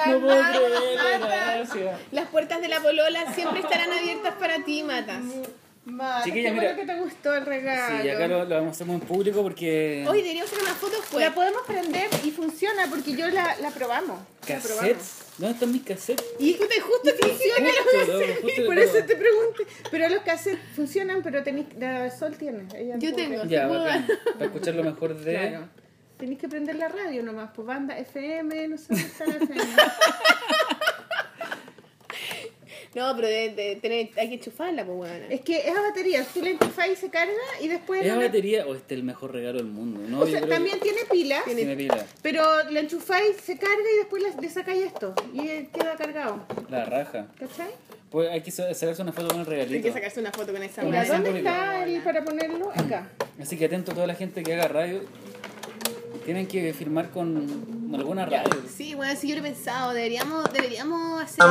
No 0.04 0.20
puedo 0.20 0.42
creerlo, 0.42 1.26
gracias. 1.26 2.00
Las 2.12 2.28
puertas 2.28 2.60
de 2.60 2.68
la 2.68 2.80
polola 2.80 3.32
siempre 3.34 3.60
estarán 3.60 3.92
abiertas 3.92 4.34
para 4.38 4.62
ti, 4.64 4.82
Matas. 4.82 5.22
Mata, 5.84 6.22
Chiquilla, 6.24 6.50
qué 6.50 6.54
mira. 6.54 6.72
bueno 6.74 6.80
que 6.80 6.92
te 6.92 7.00
gustó 7.00 7.34
el 7.34 7.44
regalo. 7.44 8.02
Sí, 8.02 8.08
acá 8.08 8.28
lo, 8.28 8.44
lo 8.44 8.54
vamos 8.54 8.68
a 8.68 8.70
hacer 8.70 8.86
muy 8.86 8.94
en 8.96 9.00
público 9.02 9.42
porque... 9.42 10.04
Hoy 10.08 10.18
deberíamos 10.22 10.52
hacer 10.52 10.62
una 10.64 10.74
foto 10.74 10.96
pues. 11.10 11.24
La 11.24 11.34
podemos 11.34 11.62
prender 11.66 12.08
y 12.22 12.30
funciona 12.30 12.86
porque 12.88 13.16
yo 13.16 13.26
la, 13.28 13.56
la 13.58 13.70
probamos. 13.70 14.20
¿Cassettes? 14.46 15.22
¿Dónde 15.38 15.54
están 15.54 15.72
mis 15.72 15.82
cassettes? 15.82 16.24
Y 16.38 16.54
justo, 16.54 16.74
justo 16.82 17.10
funciona 17.26 17.68
Justo, 17.68 17.96
los 17.98 18.06
cassettes. 18.06 18.40
justo 18.42 18.66
Por 18.66 18.78
eso 18.78 18.92
te 19.04 19.16
pregunté. 19.16 19.66
Pero 19.90 20.08
los 20.08 20.22
cassettes 20.22 20.60
funcionan, 20.76 21.20
pero 21.22 21.42
tenéis. 21.42 21.66
La 21.78 22.10
Sol 22.10 22.36
tiene. 22.36 22.64
ella 22.76 22.94
Yo 22.98 23.12
tengo. 23.14 23.44
Ya. 23.46 23.66
Para 24.34 24.44
escuchar 24.44 24.74
lo 24.76 24.84
mejor 24.84 25.16
de... 25.16 25.32
Claro. 25.32 25.68
Tenéis 26.16 26.38
que 26.38 26.48
prender 26.48 26.76
la 26.76 26.86
radio 26.86 27.24
nomás, 27.24 27.50
pues 27.52 27.66
banda 27.66 27.98
FM, 27.98 28.68
no 28.68 28.78
sé 28.78 28.86
dónde 28.90 29.02
está 29.08 29.26
la 29.26 29.34
FM. 29.34 29.64
No, 32.94 33.14
pero 33.16 33.26
de, 33.28 33.50
de 33.54 33.76
tener, 33.76 34.10
hay 34.18 34.28
que 34.28 34.34
enchufarla, 34.34 34.84
pues, 34.84 34.98
weón. 35.10 35.22
es 35.32 35.40
que 35.40 35.56
es 35.66 35.74
a 35.74 35.80
batería, 35.80 36.26
tú 36.34 36.42
la 36.42 36.50
enchufas 36.50 36.88
y 36.92 36.96
se 36.96 37.08
carga 37.08 37.32
y 37.60 37.68
después. 37.68 38.02
¿Es 38.02 38.08
la- 38.08 38.16
batería 38.16 38.66
o 38.66 38.74
este 38.74 38.94
es 38.94 38.98
el 38.98 39.04
mejor 39.04 39.32
regalo 39.32 39.58
del 39.58 39.66
mundo? 39.68 40.00
No, 40.06 40.20
O 40.20 40.26
sea, 40.26 40.46
también 40.46 40.76
que 40.78 40.82
tiene 40.84 41.00
pilas, 41.10 41.44
tiene 41.46 41.74
pila. 41.74 42.04
pero 42.20 42.42
la 42.70 42.80
enchufáis, 42.80 43.36
se 43.38 43.56
carga 43.56 43.76
y 43.94 43.98
después 43.98 44.22
la- 44.22 44.40
le 44.40 44.50
sacáis 44.50 44.84
esto 44.84 45.14
y 45.32 45.40
eh, 45.48 45.68
queda 45.72 45.96
cargado. 45.96 46.46
La 46.68 46.84
raja. 46.84 47.28
¿Cachai? 47.38 47.70
Pues 48.10 48.28
hay 48.30 48.42
que 48.42 48.50
sa- 48.50 48.74
sacarse 48.74 49.00
una 49.00 49.12
foto 49.12 49.28
con 49.28 49.40
el 49.40 49.46
Hay 49.46 49.50
regalito. 49.50 49.86
que 49.86 49.92
sacarse 49.94 50.20
una 50.20 50.30
foto 50.32 50.52
con 50.52 50.62
esa 50.62 50.82
¿dónde 50.82 50.98
está 51.38 51.84
el 51.86 52.02
para 52.02 52.22
ponerlo? 52.22 52.70
Acá. 52.74 53.08
Así 53.40 53.56
que 53.56 53.64
atento 53.64 53.92
a 53.92 53.94
toda 53.94 54.06
la 54.06 54.14
gente 54.14 54.42
que 54.42 54.52
haga 54.52 54.68
radio. 54.68 55.00
Tienen 56.24 56.46
que 56.46 56.72
firmar 56.72 57.10
con 57.10 57.92
alguna 57.94 58.24
radio. 58.24 58.62
Sí, 58.74 58.94
bueno, 58.94 59.18
sí, 59.18 59.28
yo 59.28 59.34
lo 59.34 59.40
he 59.40 59.44
pensado. 59.44 59.92
Deberíamos, 59.92 60.44
deberíamos 60.52 61.22
hacer. 61.22 61.44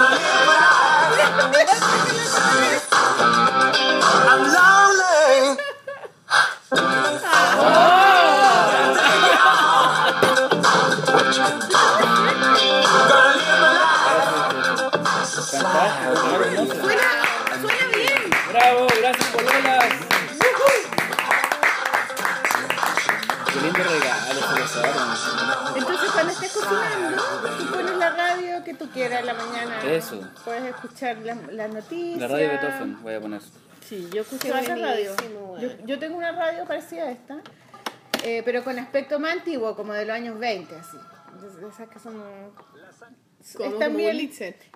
que 28.64 28.74
tú 28.74 28.88
quieras 28.90 29.20
en 29.20 29.26
la 29.26 29.34
mañana. 29.34 29.82
Eso. 29.84 30.28
Puedes 30.44 30.64
escuchar 30.64 31.18
las 31.18 31.52
la 31.52 31.68
noticias. 31.68 32.18
La 32.18 32.28
radio 32.28 32.48
Beethoven 32.48 33.02
voy 33.02 33.14
a 33.14 33.20
poner. 33.20 33.40
Sí, 33.86 34.08
yo 34.12 34.22
escucho 34.22 34.48
esa 34.48 34.76
radio. 34.76 35.14
buenísimo, 35.14 35.58
Yo, 35.86 35.98
tengo 35.98 36.16
una 36.16 36.32
radio 36.32 36.64
parecida 36.64 37.04
a 37.04 37.10
esta. 37.10 37.40
eh, 38.24 38.42
pero 38.44 38.64
con 38.64 38.78
aspecto 38.78 39.20
más 39.20 39.32
antiguo, 39.32 39.76
como 39.76 39.92
de 39.92 40.06
los 40.06 40.16
años 40.16 40.38
20, 40.38 40.74
así. 40.74 40.96
De 41.60 41.68
esas 41.68 41.88
que 41.88 41.98
son... 41.98 42.14
Como, 43.56 43.76
también-. 43.76 44.30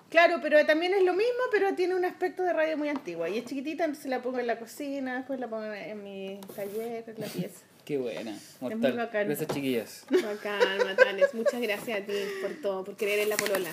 Claro, 0.09 0.39
pero 0.41 0.63
también 0.65 0.93
es 0.93 1.03
lo 1.03 1.13
mismo, 1.13 1.39
pero 1.51 1.73
tiene 1.73 1.95
un 1.95 2.05
aspecto 2.05 2.43
de 2.43 2.53
radio 2.53 2.77
muy 2.77 2.89
antigua. 2.89 3.27
Y 3.27 3.39
es 3.39 3.45
chiquitita, 3.45 3.85
entonces 3.85 4.09
la 4.09 4.21
pongo 4.21 4.37
en 4.39 4.45
la 4.45 4.59
cocina, 4.59 5.17
después 5.17 5.39
la 5.39 5.47
pongo 5.47 5.73
en 5.73 6.03
mi 6.03 6.39
taller, 6.55 7.03
en 7.07 7.19
la 7.19 7.27
pieza. 7.27 7.65
Qué 7.89 7.97
buena. 7.97 8.37
muy 8.61 8.75
Mortal. 8.75 8.97
bacán. 8.97 9.25
Gracias, 9.25 9.49
chiquillas. 9.51 10.05
Bacán, 10.11 10.77
Matanes. 10.85 11.33
Muchas 11.33 11.59
gracias 11.59 11.99
a 11.99 12.05
ti 12.05 12.13
por 12.39 12.51
todo, 12.61 12.83
por 12.83 12.95
creer 12.95 13.21
en 13.21 13.29
la 13.29 13.35
polola. 13.35 13.71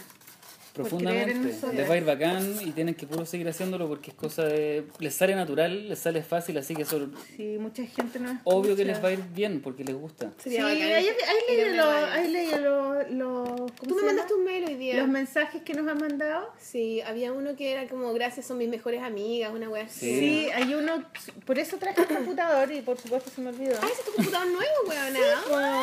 Profundamente. 0.76 1.54
Les 1.74 1.88
va 1.90 1.94
a 1.94 1.96
ir 1.96 2.04
bacán 2.04 2.56
y 2.64 2.70
tienen 2.72 2.94
que 2.94 3.06
puro 3.06 3.24
seguir 3.26 3.48
haciéndolo 3.48 3.88
porque 3.88 4.10
es 4.10 4.16
cosa 4.16 4.44
de. 4.44 4.84
Les 4.98 5.14
sale 5.14 5.34
natural, 5.34 5.88
les 5.88 5.98
sale 5.98 6.22
fácil, 6.22 6.56
así 6.58 6.74
que 6.74 6.82
eso 6.82 7.08
Sí, 7.36 7.56
mucha 7.58 7.84
gente 7.86 8.18
no 8.20 8.40
obvio 8.44 8.76
que 8.76 8.84
les 8.84 9.02
va 9.02 9.08
a 9.08 9.12
ir 9.12 9.22
bien 9.34 9.60
porque 9.62 9.84
les 9.84 9.94
gusta. 9.96 10.32
Sí, 10.38 10.50
Sería 10.50 10.66
ahí, 10.66 10.78
bacán. 10.80 11.28
ahí 11.28 11.56
leí 11.56 11.76
los, 11.76 11.86
ahí 11.86 12.30
leí 12.32 12.50
los, 12.62 13.10
los- 13.10 13.48
¿cómo 13.48 13.72
Tú 13.88 13.94
me 13.96 14.02
mandaste 14.02 14.34
un 14.34 14.44
mail 14.44 14.64
hoy 14.66 14.74
día. 14.74 14.96
los 14.98 15.08
mensajes 15.08 15.62
que 15.62 15.74
nos 15.74 15.86
han 15.88 15.98
mandado. 15.98 16.50
Sí, 16.58 17.00
había 17.02 17.32
uno 17.32 17.56
que 17.56 17.72
era 17.72 17.86
como 17.88 18.12
gracias 18.12 18.46
son 18.46 18.58
mis 18.58 18.68
mejores 18.68 19.02
amigas, 19.02 19.52
una 19.54 19.68
wea 19.68 19.84
así. 19.84 20.00
Sí. 20.00 20.16
Sí, 20.20 20.48
hay 20.54 20.74
uno, 20.74 21.02
por 21.44 21.58
eso 21.58 21.76
traje 21.78 22.02
el 22.02 22.06
computador 22.08 22.70
y 22.72 22.80
por 22.82 22.98
supuesto 22.98 23.30
se 23.34 23.40
me 23.40 23.50
olvidó. 23.50 23.76
Ah, 23.82 23.86
ese 23.86 24.00
es 24.00 24.04
tu 24.06 24.12
computador 24.12 24.46
nuevo, 24.48 24.72
weona. 24.88 25.18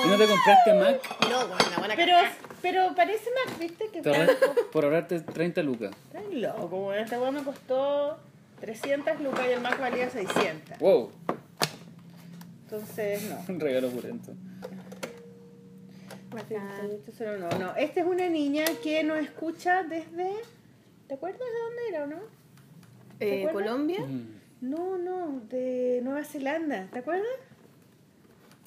¿Y 0.06 0.08
no 0.10 0.18
te 0.18 0.28
compraste 0.28 0.74
Mac? 0.74 1.20
No, 1.30 1.40
weona, 1.40 1.78
buena 1.80 1.96
Pero, 1.96 2.18
pero 2.62 2.96
parece 2.96 3.30
más, 3.46 3.60
viste, 3.60 3.90
que 3.92 4.02
Te 4.02 4.10
ahorraste- 4.10 4.50
por 4.84 4.94
ahorrarte 4.94 5.22
30 5.22 5.64
lucas. 5.64 5.92
Estás 6.08 6.34
loco, 6.34 6.88
weón. 6.88 7.00
Esta 7.00 7.20
weá 7.20 7.32
me 7.32 7.44
costó 7.44 8.18
300 8.60 9.22
lucas 9.22 9.46
y 9.48 9.54
el 9.54 9.62
Mac 9.62 9.80
valía 9.80 10.10
600. 10.10 10.80
Wow, 10.80 11.10
Entonces, 12.66 13.24
no. 13.30 13.46
un 13.54 13.60
regalo 13.60 13.90
purento. 13.90 14.34
No, 17.20 17.38
no, 17.38 17.60
no. 17.60 17.76
Esta 17.76 18.02
es 18.02 18.06
una 18.08 18.28
niña 18.28 18.66
que 18.84 19.04
nos 19.04 19.20
escucha 19.20 19.84
desde... 19.84 20.32
¿Te 21.08 21.14
acuerdas 21.14 21.40
de 21.40 21.46
dónde 21.46 21.82
era 21.90 22.04
o 22.04 22.08
no? 22.08 22.20
¿Te 23.20 23.44
Eh? 23.44 23.50
Colombia. 23.54 24.02
Mm. 24.02 24.42
No, 24.62 24.98
no, 24.98 25.42
de 25.50 26.02
Nueva 26.04 26.24
Zelanda. 26.24 26.88
¿Te 26.92 27.00
acuerdas? 27.00 27.28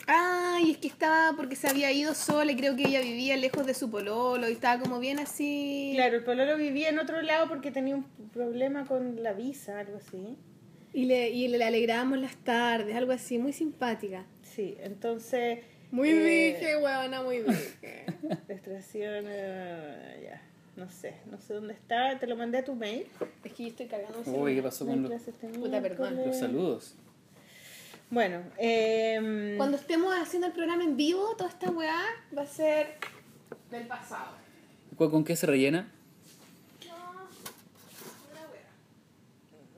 Ah, 0.08 0.58
y 0.64 0.70
es 0.70 0.78
que 0.78 0.86
estaba 0.88 1.36
porque 1.36 1.56
se 1.56 1.68
había 1.68 1.90
ido 1.90 2.14
sola 2.14 2.52
y 2.52 2.56
creo 2.56 2.76
que 2.76 2.86
ella 2.86 3.00
vivía 3.00 3.36
lejos 3.36 3.66
de 3.66 3.74
su 3.74 3.90
pololo 3.90 4.48
y 4.48 4.52
estaba 4.52 4.80
como 4.80 5.00
bien 5.00 5.18
así. 5.18 5.92
Claro, 5.94 6.16
el 6.16 6.24
pololo 6.24 6.56
vivía 6.56 6.90
en 6.90 6.98
otro 6.98 7.20
lado 7.22 7.48
porque 7.48 7.70
tenía 7.72 7.96
un 7.96 8.04
problema 8.32 8.86
con 8.86 9.22
la 9.22 9.32
visa, 9.32 9.80
algo 9.80 9.96
así. 9.96 10.36
Y 10.92 11.06
le, 11.06 11.30
y 11.30 11.48
le 11.48 11.62
alegramos 11.62 12.18
las 12.18 12.36
tardes, 12.36 12.94
algo 12.94 13.12
así, 13.12 13.38
muy 13.38 13.52
simpática. 13.52 14.24
Sí, 14.42 14.76
entonces... 14.80 15.58
Muy 15.90 16.08
eh, 16.08 16.56
dije, 16.58 16.76
huevona, 16.76 17.22
muy 17.22 17.42
dije. 17.42 18.06
Extracción, 18.48 19.24
eh, 19.28 20.20
ya. 20.24 20.42
No 20.76 20.90
sé, 20.90 21.14
no 21.30 21.40
sé 21.40 21.54
dónde 21.54 21.72
está. 21.72 22.18
Te 22.18 22.26
lo 22.26 22.36
mandé 22.36 22.58
a 22.58 22.64
tu 22.64 22.74
mail. 22.74 23.06
es 23.44 23.52
que 23.52 23.62
yo 23.62 23.68
estoy 23.70 23.86
cagando. 23.86 24.22
un 24.24 24.40
Uy, 24.40 24.54
¿qué 24.56 24.62
pasó 24.62 24.84
con 24.86 25.02
los, 25.02 25.12
este 25.12 25.48
Puta, 25.48 25.80
perdón. 25.80 26.14
miércoles. 26.14 26.26
los 26.26 26.38
saludos? 26.38 26.96
Bueno, 28.10 28.42
eh, 28.58 29.54
Cuando 29.56 29.76
estemos 29.76 30.14
haciendo 30.14 30.46
el 30.46 30.52
programa 30.52 30.84
en 30.84 30.96
vivo, 30.96 31.34
toda 31.36 31.50
esta 31.50 31.70
weá 31.70 32.00
va 32.36 32.42
a 32.42 32.46
ser 32.46 32.94
del 33.70 33.86
pasado. 33.86 34.30
¿Cu- 34.96 35.10
¿Con 35.10 35.24
qué 35.24 35.36
se 35.36 35.46
rellena? 35.46 35.92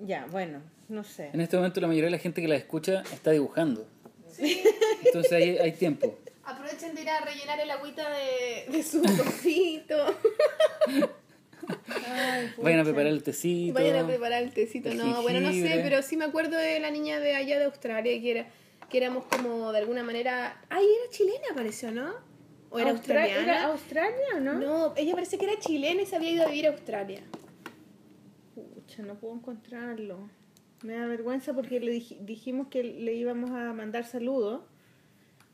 ya, 0.01 0.27
bueno, 0.31 0.61
no 0.89 1.03
sé. 1.05 1.31
En 1.33 1.41
este 1.41 1.57
momento 1.57 1.81
la 1.81 1.89
mayoría 1.89 2.07
de 2.07 2.13
la 2.13 2.19
gente 2.19 2.41
que 2.41 2.47
la 2.49 2.55
escucha 2.57 3.03
está 3.13 3.33
dibujando. 3.33 3.87
Entonces 4.39 5.33
hay, 5.33 5.59
hay 5.59 5.73
tiempo. 5.73 6.19
Aprovechen 6.45 6.95
de 6.95 7.03
ir 7.03 7.11
a 7.11 7.21
rellenar 7.21 7.59
el 7.61 7.71
agüita 7.71 8.09
de, 8.11 8.67
de 8.71 8.83
su 8.83 9.03
cosito. 9.03 9.97
Ay, 12.07 12.51
Vayan 12.63 12.81
a 12.81 12.85
preparar 12.85 13.13
el 13.13 13.23
tecito. 13.23 13.75
Vayan 13.75 13.97
a 14.05 14.07
preparar 14.07 14.43
el 14.43 14.53
tecito. 14.53 14.89
el 14.89 14.99
No, 14.99 15.23
bueno, 15.23 15.41
no 15.41 15.53
sé, 15.53 15.81
pero 15.83 16.03
sí 16.03 16.17
me 16.17 16.25
acuerdo 16.25 16.57
de 16.57 16.81
la 16.81 16.91
niña 16.91 17.21
de 17.21 17.35
allá 17.35 17.59
de 17.59 17.65
Australia 17.67 18.21
que 18.21 18.31
era 18.31 18.49
que 18.89 18.97
éramos 18.99 19.25
como 19.27 19.71
de 19.73 19.79
alguna 19.81 20.03
manera. 20.03 20.63
Ay, 20.71 20.85
era 20.85 21.11
chilena, 21.11 21.47
pareció, 21.55 21.91
¿no? 21.93 22.15
¿O 22.71 22.79
era 22.79 22.91
Austra- 22.91 23.23
australiana? 23.25 23.43
¿Era 23.43 23.65
Australia 23.67 24.27
o 24.37 24.41
no? 24.41 24.55
No, 24.55 24.95
ella 24.97 25.15
parece 25.15 25.37
que 25.39 25.45
era 25.45 25.59
chilena 25.59 26.03
y 26.03 26.07
se 26.07 26.17
había 26.17 26.31
ido 26.31 26.45
a 26.45 26.49
vivir 26.49 26.67
a 26.67 26.71
Australia. 26.71 27.23
Pucha, 28.55 29.03
no 29.03 29.15
puedo 29.17 29.35
encontrarlo. 29.35 30.31
Me 30.83 30.95
da 30.95 31.07
vergüenza 31.07 31.53
porque 31.55 31.81
le 31.81 31.93
dij- 31.93 32.19
dijimos 32.21 32.69
que 32.69 32.83
le 32.83 33.15
íbamos 33.15 33.51
a 33.51 33.73
mandar 33.73 34.05
saludos. 34.05 34.63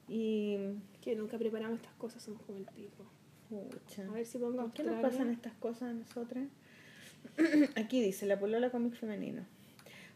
Y. 0.09 0.57
Que 1.01 1.15
nunca 1.15 1.37
preparamos 1.39 1.77
estas 1.77 1.93
cosas, 1.95 2.23
somos 2.23 2.41
como 2.43 2.59
el 2.59 2.65
pico. 2.67 3.05
Pucha. 3.63 4.03
A 4.09 4.13
ver 4.13 4.27
si 4.27 4.39
pongo 4.39 4.57
¿Por 4.63 4.73
qué 4.73 4.83
nos 4.83 5.01
pasan 5.01 5.31
estas 5.31 5.53
cosas 5.55 5.91
a 5.91 5.93
nosotras? 5.93 6.45
Aquí 7.77 8.01
dice, 8.03 8.27
la 8.27 8.39
polola 8.39 8.71
cómic 8.71 8.95
femenino. 8.95 9.45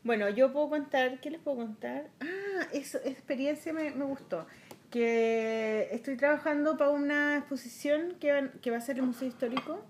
Bueno, 0.04 0.28
yo 0.28 0.52
puedo 0.52 0.68
contar, 0.70 1.20
¿qué 1.20 1.30
les 1.30 1.40
puedo 1.40 1.56
contar? 1.58 2.08
Ah, 2.20 2.66
eso, 2.72 2.98
experiencia 3.04 3.72
me, 3.72 3.90
me 3.90 4.04
gustó. 4.04 4.46
Que 4.90 5.88
estoy 5.92 6.16
trabajando 6.16 6.76
para 6.76 6.90
una 6.90 7.38
exposición 7.38 8.16
que, 8.20 8.32
van- 8.32 8.52
que 8.62 8.70
va 8.70 8.78
a 8.78 8.80
ser 8.80 8.96
el 8.96 9.02
Museo 9.02 9.28
Histórico 9.28 9.84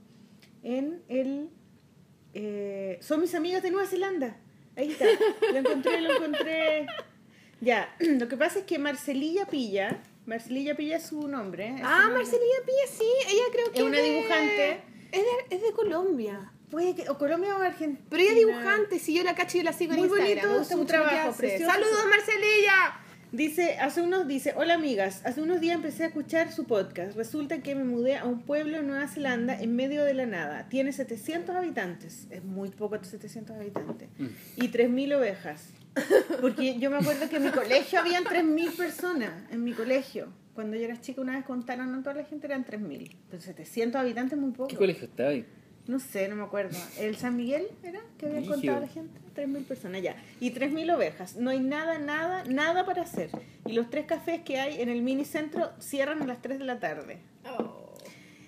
en 0.62 1.02
el... 1.08 1.50
eh, 2.34 2.98
son 3.00 3.20
mis 3.20 3.34
amigas 3.34 3.62
de 3.62 3.70
Nueva 3.70 3.86
Zelanda. 3.86 4.36
Ahí 4.76 4.92
está, 4.92 5.04
lo 5.52 5.58
encontré, 5.58 6.00
lo 6.00 6.12
encontré. 6.16 6.86
Ya, 7.60 7.94
lo 8.00 8.28
que 8.28 8.36
pasa 8.36 8.60
es 8.60 8.64
que 8.64 8.78
Marcelilla 8.78 9.46
Pilla, 9.46 10.00
Marcelilla 10.28 10.76
Pilla 10.76 10.96
es 10.96 11.04
su 11.06 11.26
nombre. 11.26 11.68
es 11.76 11.80
Ah, 11.82 12.02
nombre. 12.02 12.18
Marcelina 12.22 12.54
Pilla, 12.66 12.86
sí, 12.98 13.04
ella 13.28 13.42
creo 13.52 13.72
que 13.72 13.78
Es 13.78 13.84
una 13.84 13.96
de- 13.98 14.02
dibujante. 14.10 14.72
Es 15.10 15.22
de, 15.22 15.56
es 15.56 15.62
de 15.62 15.72
Colombia. 15.72 16.52
Puede 16.70 16.94
que, 16.94 17.08
o 17.08 17.16
Colombia 17.16 17.56
o 17.56 17.62
Argentina. 17.62 18.06
Pero 18.10 18.22
ella 18.22 18.32
es 18.32 18.38
dibujante, 18.38 18.98
si 18.98 19.14
yo 19.14 19.24
la 19.24 19.34
cacho 19.34 19.56
y 19.56 19.62
la 19.62 19.72
sigo 19.72 19.94
en 19.94 20.00
Muy 20.00 20.08
Instagram. 20.08 20.28
bonito 20.36 20.48
me 20.52 20.58
gusta 20.58 20.74
su 20.74 20.84
trabajo, 20.84 21.32
precioso. 21.36 21.72
¡Saludos, 21.72 22.04
Marcelilla! 22.10 23.00
Dice, 23.32 23.76
hace 23.78 24.00
unos, 24.00 24.26
dice, 24.26 24.54
hola 24.56 24.72
amigas, 24.74 25.20
hace 25.24 25.42
unos 25.42 25.60
días 25.60 25.76
empecé 25.76 26.04
a 26.04 26.06
escuchar 26.06 26.50
su 26.52 26.64
podcast. 26.64 27.14
Resulta 27.16 27.62
que 27.62 27.74
me 27.74 27.84
mudé 27.84 28.16
a 28.16 28.24
un 28.24 28.40
pueblo 28.42 28.78
en 28.78 28.86
Nueva 28.86 29.06
Zelanda 29.06 29.58
en 29.60 29.76
medio 29.76 30.02
de 30.04 30.14
la 30.14 30.24
nada. 30.24 30.66
Tiene 30.70 30.92
700 30.92 31.54
habitantes, 31.54 32.26
es 32.30 32.42
muy 32.42 32.70
poco 32.70 33.02
700 33.02 33.56
habitantes, 33.56 34.08
y 34.56 34.68
3.000 34.68 35.14
ovejas. 35.16 35.68
Porque 36.40 36.78
yo 36.78 36.90
me 36.90 36.98
acuerdo 36.98 37.28
que 37.28 37.36
en 37.36 37.44
mi 37.44 37.50
colegio 37.50 37.98
habían 38.00 38.24
3.000 38.24 38.76
personas, 38.76 39.32
en 39.50 39.64
mi 39.64 39.72
colegio. 39.72 40.28
Cuando 40.54 40.76
yo 40.76 40.84
era 40.84 41.00
chica 41.00 41.20
una 41.20 41.36
vez 41.36 41.44
contaron 41.44 41.94
a 41.94 42.02
toda 42.02 42.14
la 42.14 42.24
gente 42.24 42.46
eran 42.46 42.64
3.000. 42.64 43.16
Pero 43.30 43.42
700 43.42 44.00
habitantes 44.00 44.32
es 44.34 44.38
muy 44.38 44.50
poco. 44.52 44.68
¿Qué 44.68 44.76
colegio 44.76 45.04
está 45.04 45.28
ahí? 45.28 45.46
No 45.86 45.98
sé, 46.00 46.28
no 46.28 46.36
me 46.36 46.42
acuerdo. 46.42 46.76
¿El 46.98 47.16
San 47.16 47.36
Miguel 47.36 47.66
era? 47.82 48.00
Que 48.18 48.26
habían 48.26 48.42
Brígido. 48.42 48.56
contado 48.56 48.76
a 48.76 48.80
la 48.80 48.88
gente. 48.88 49.20
3.000 49.34 49.64
personas, 49.64 50.02
ya. 50.02 50.16
Y 50.38 50.50
3.000 50.50 50.94
ovejas. 50.94 51.36
No 51.36 51.50
hay 51.50 51.60
nada, 51.60 51.98
nada, 51.98 52.44
nada 52.44 52.84
para 52.84 53.02
hacer. 53.02 53.30
Y 53.64 53.72
los 53.72 53.88
tres 53.88 54.04
cafés 54.04 54.42
que 54.42 54.58
hay 54.58 54.82
en 54.82 54.88
el 54.88 55.00
mini 55.00 55.24
centro 55.24 55.70
cierran 55.80 56.20
a 56.22 56.26
las 56.26 56.42
3 56.42 56.58
de 56.58 56.64
la 56.64 56.78
tarde. 56.78 57.18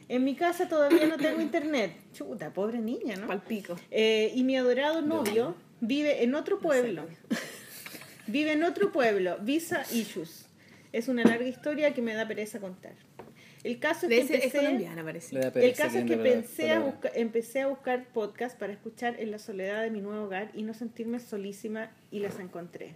En 0.09 0.25
mi 0.25 0.35
casa 0.35 0.69
todavía 0.69 1.07
no 1.07 1.17
tengo 1.17 1.41
internet. 1.41 1.93
Chuta, 2.13 2.53
pobre 2.53 2.81
niña, 2.81 3.17
¿no? 3.17 3.29
Palpico. 3.29 3.77
Eh, 3.91 4.33
y 4.35 4.43
mi 4.43 4.57
adorado 4.57 5.01
novio 5.01 5.55
vive 5.81 6.23
en 6.23 6.35
otro 6.35 6.59
pueblo. 6.59 7.07
Vive 8.27 8.53
en 8.53 8.63
otro 8.63 8.93
pueblo. 8.93 9.39
Visa 9.41 9.83
issues. 9.93 10.47
Es 10.93 11.09
una 11.09 11.25
larga 11.25 11.47
historia 11.49 11.95
que 11.95 12.01
me 12.03 12.15
da 12.15 12.29
pereza 12.29 12.61
contar. 12.61 12.93
El 13.65 13.79
caso 13.81 14.07
es 14.07 14.11
De 14.11 14.17
que 14.27 14.35
empecé... 14.37 14.59
colombiana, 14.59 15.03
parece. 15.05 15.37
El 15.37 15.75
caso 15.75 15.99
es 15.99 16.05
que 16.05 16.17
pensé 16.17 16.71
a 16.71 16.81
busca- 16.81 17.11
empecé 17.15 17.61
a 17.61 17.67
buscar 17.67 18.07
podcast 18.13 18.57
para 18.59 18.73
escuchar 18.73 19.19
en 19.19 19.31
la 19.33 19.39
soledad 19.39 19.83
de 19.83 19.91
mi 19.91 20.01
nuevo 20.01 20.25
hogar 20.27 20.51
y 20.55 20.63
no 20.63 20.75
sentirme 20.75 21.19
solísima 21.19 21.91
y 22.13 22.21
las 22.21 22.39
encontré. 22.39 22.95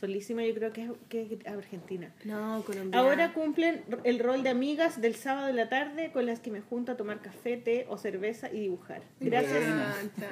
Solísima 0.00 0.42
yo 0.44 0.54
creo 0.54 0.72
que 0.72 0.84
es, 0.84 0.90
que 1.10 1.22
es 1.22 1.46
argentina. 1.46 2.10
No, 2.24 2.62
colombiana. 2.64 3.06
Ahora 3.06 3.34
cumplen 3.34 3.82
el 4.04 4.18
rol 4.18 4.42
de 4.42 4.48
amigas 4.48 5.02
del 5.02 5.14
sábado 5.14 5.46
de 5.46 5.52
la 5.52 5.68
tarde 5.68 6.10
con 6.10 6.24
las 6.24 6.40
que 6.40 6.50
me 6.50 6.62
junto 6.62 6.92
a 6.92 6.96
tomar 6.96 7.20
café, 7.20 7.58
té 7.58 7.84
o 7.86 7.98
cerveza 7.98 8.50
y 8.50 8.60
dibujar. 8.60 9.02
Gracias, 9.20 9.62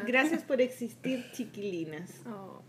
gracias 0.07 0.43
por 0.43 0.63
existir, 0.63 1.27
chiquilinas. 1.33 2.23
Oh. 2.27 2.63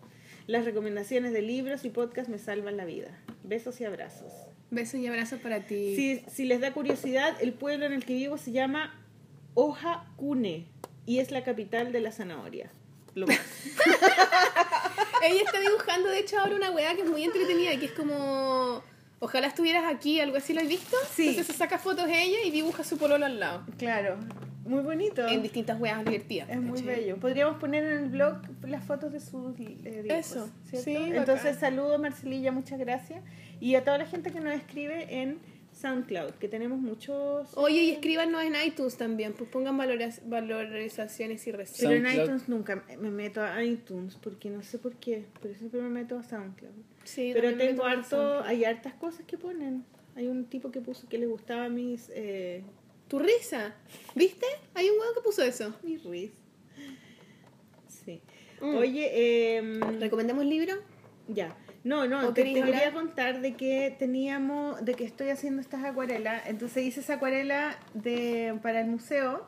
Las 0.46 0.66
recomendaciones 0.66 1.32
de 1.32 1.42
libros 1.42 1.86
y 1.86 1.90
podcast 1.90 2.28
me 2.28 2.38
salvan 2.38 2.76
la 2.76 2.84
vida. 2.84 3.18
Besos 3.46 3.80
y 3.80 3.86
abrazos. 3.86 4.34
Besos 4.70 5.00
y 5.00 5.08
abrazos 5.08 5.40
para 5.40 5.62
ti. 5.62 5.96
Si, 5.96 6.26
si 6.30 6.44
les 6.44 6.60
da 6.60 6.74
curiosidad, 6.74 7.38
el 7.40 7.54
pueblo 7.54 7.86
en 7.86 7.94
el 7.94 8.04
que 8.04 8.16
vivo 8.16 8.38
se 8.38 8.52
llama 8.52 8.94
Oaxacune 9.56 10.68
y 11.06 11.20
es 11.20 11.32
la 11.32 11.46
capital 11.46 11.94
de 11.94 12.02
la 12.02 12.12
zanahoria. 12.12 12.72
Lo 13.16 13.26
más. 13.26 13.40
Ella 15.24 15.41
está 15.46 15.60
dibujando, 15.60 16.10
de 16.10 16.20
hecho, 16.20 16.40
ahora 16.40 16.56
una 16.56 16.72
weá 16.72 16.96
que 16.96 17.02
es 17.02 17.10
muy 17.10 17.24
entretenida, 17.24 17.78
que 17.80 17.86
es 17.86 17.91
como... 17.91 18.84
Ojalá 19.22 19.48
estuvieras 19.48 19.84
aquí, 19.94 20.20
algo 20.22 20.38
así, 20.38 20.54
¿lo 20.54 20.62
has 20.62 20.68
visto? 20.68 20.96
Sí. 21.14 21.30
Entonces 21.30 21.48
se 21.48 21.54
saca 21.54 21.78
fotos 21.78 22.06
ella 22.08 22.38
y 22.46 22.52
dibuja 22.52 22.84
su 22.84 22.98
pololo 22.98 23.26
al 23.26 23.40
lado. 23.40 23.66
claro. 23.78 24.18
Muy 24.66 24.84
bonito. 24.84 25.28
en 25.28 25.41
distintas 25.41 25.80
weas 25.80 26.06
divertidas. 26.06 26.48
Es 26.48 26.62
muy 26.62 26.84
bello. 26.84 27.18
Podríamos 27.18 27.58
poner 27.58 27.84
en 27.84 28.04
el 28.04 28.10
blog 28.10 28.38
las 28.68 28.84
fotos 28.84 29.12
de 29.12 29.20
sus 29.20 29.60
eh, 29.60 30.04
dibujos, 30.04 30.12
Eso, 30.12 30.50
¿cierto? 30.66 30.86
sí, 30.86 30.94
bacán. 30.94 31.16
Entonces, 31.16 31.58
saludo 31.58 31.98
Marcelilla, 31.98 32.52
muchas 32.52 32.78
gracias. 32.78 33.24
Y 33.60 33.74
a 33.74 33.84
toda 33.84 33.98
la 33.98 34.06
gente 34.06 34.32
que 34.32 34.40
nos 34.40 34.54
escribe 34.54 35.22
en 35.22 35.40
SoundCloud, 35.80 36.32
que 36.34 36.48
tenemos 36.48 36.80
muchos... 36.80 37.50
Oye, 37.56 37.84
y 37.84 37.92
escríbanos 37.92 38.44
en 38.44 38.54
iTunes 38.66 38.98
también, 38.98 39.34
pues 39.34 39.50
pongan 39.50 39.78
valoras- 39.78 40.22
valorizaciones 40.28 41.42
y 41.48 41.52
Pero 41.52 41.58
reseñas. 41.60 41.92
en 41.94 42.04
SoundCloud. 42.04 42.24
iTunes 42.26 42.50
nunca 42.50 42.84
me 43.00 43.10
meto 43.12 43.42
a 43.42 43.64
iTunes, 43.64 44.16
porque 44.16 44.50
no 44.50 44.62
sé 44.62 44.78
por 44.80 44.96
qué, 44.96 45.26
pero 45.42 45.56
siempre 45.56 45.82
me 45.82 45.90
meto 45.90 46.18
a 46.20 46.24
SoundCloud. 46.24 46.72
Sí, 47.04 47.32
pero 47.34 47.56
tengo 47.58 47.86
en 47.88 47.92
harto, 48.00 48.44
hay 48.44 48.66
hartas 48.66 48.94
cosas 48.96 49.26
que 49.26 49.38
ponen. 49.38 49.86
Hay 50.16 50.28
un 50.28 50.46
tipo 50.46 50.70
que 50.72 50.82
puso 50.82 51.08
que 51.08 51.18
le 51.18 51.28
gustaba 51.28 51.70
mis, 51.70 52.10
eh, 52.14 52.64
Tu 53.08 53.18
risa, 53.18 53.74
¿viste? 54.16 54.46
Hay 54.76 54.90
un 54.90 55.00
huevo 55.00 55.14
que 55.16 55.22
puso 55.22 55.42
eso. 55.44 55.74
mis 55.82 56.04
ris. 56.04 56.32
Sí. 57.88 58.22
Mm. 58.62 58.76
Oye, 58.76 59.56
em, 59.58 59.80
¿Recomendamos 60.00 60.46
libro? 60.46 60.74
Ya. 61.28 61.56
No, 61.84 62.06
no, 62.08 62.28
¿O 62.28 62.34
te, 62.34 62.44
te 62.44 62.54
quería 62.54 62.92
contar 62.92 63.40
de 63.42 63.54
que 63.56 63.96
teníamos, 63.98 64.84
de 64.84 64.94
que 64.96 65.06
estoy 65.06 65.30
haciendo 65.30 65.62
estas 65.62 65.84
acuarelas. 65.86 66.44
Entonces 66.48 66.84
hice 66.84 67.00
esa 67.00 67.14
acuarela 67.16 67.78
de, 67.94 68.58
para 68.62 68.82
el 68.82 68.88
museo. 68.88 69.46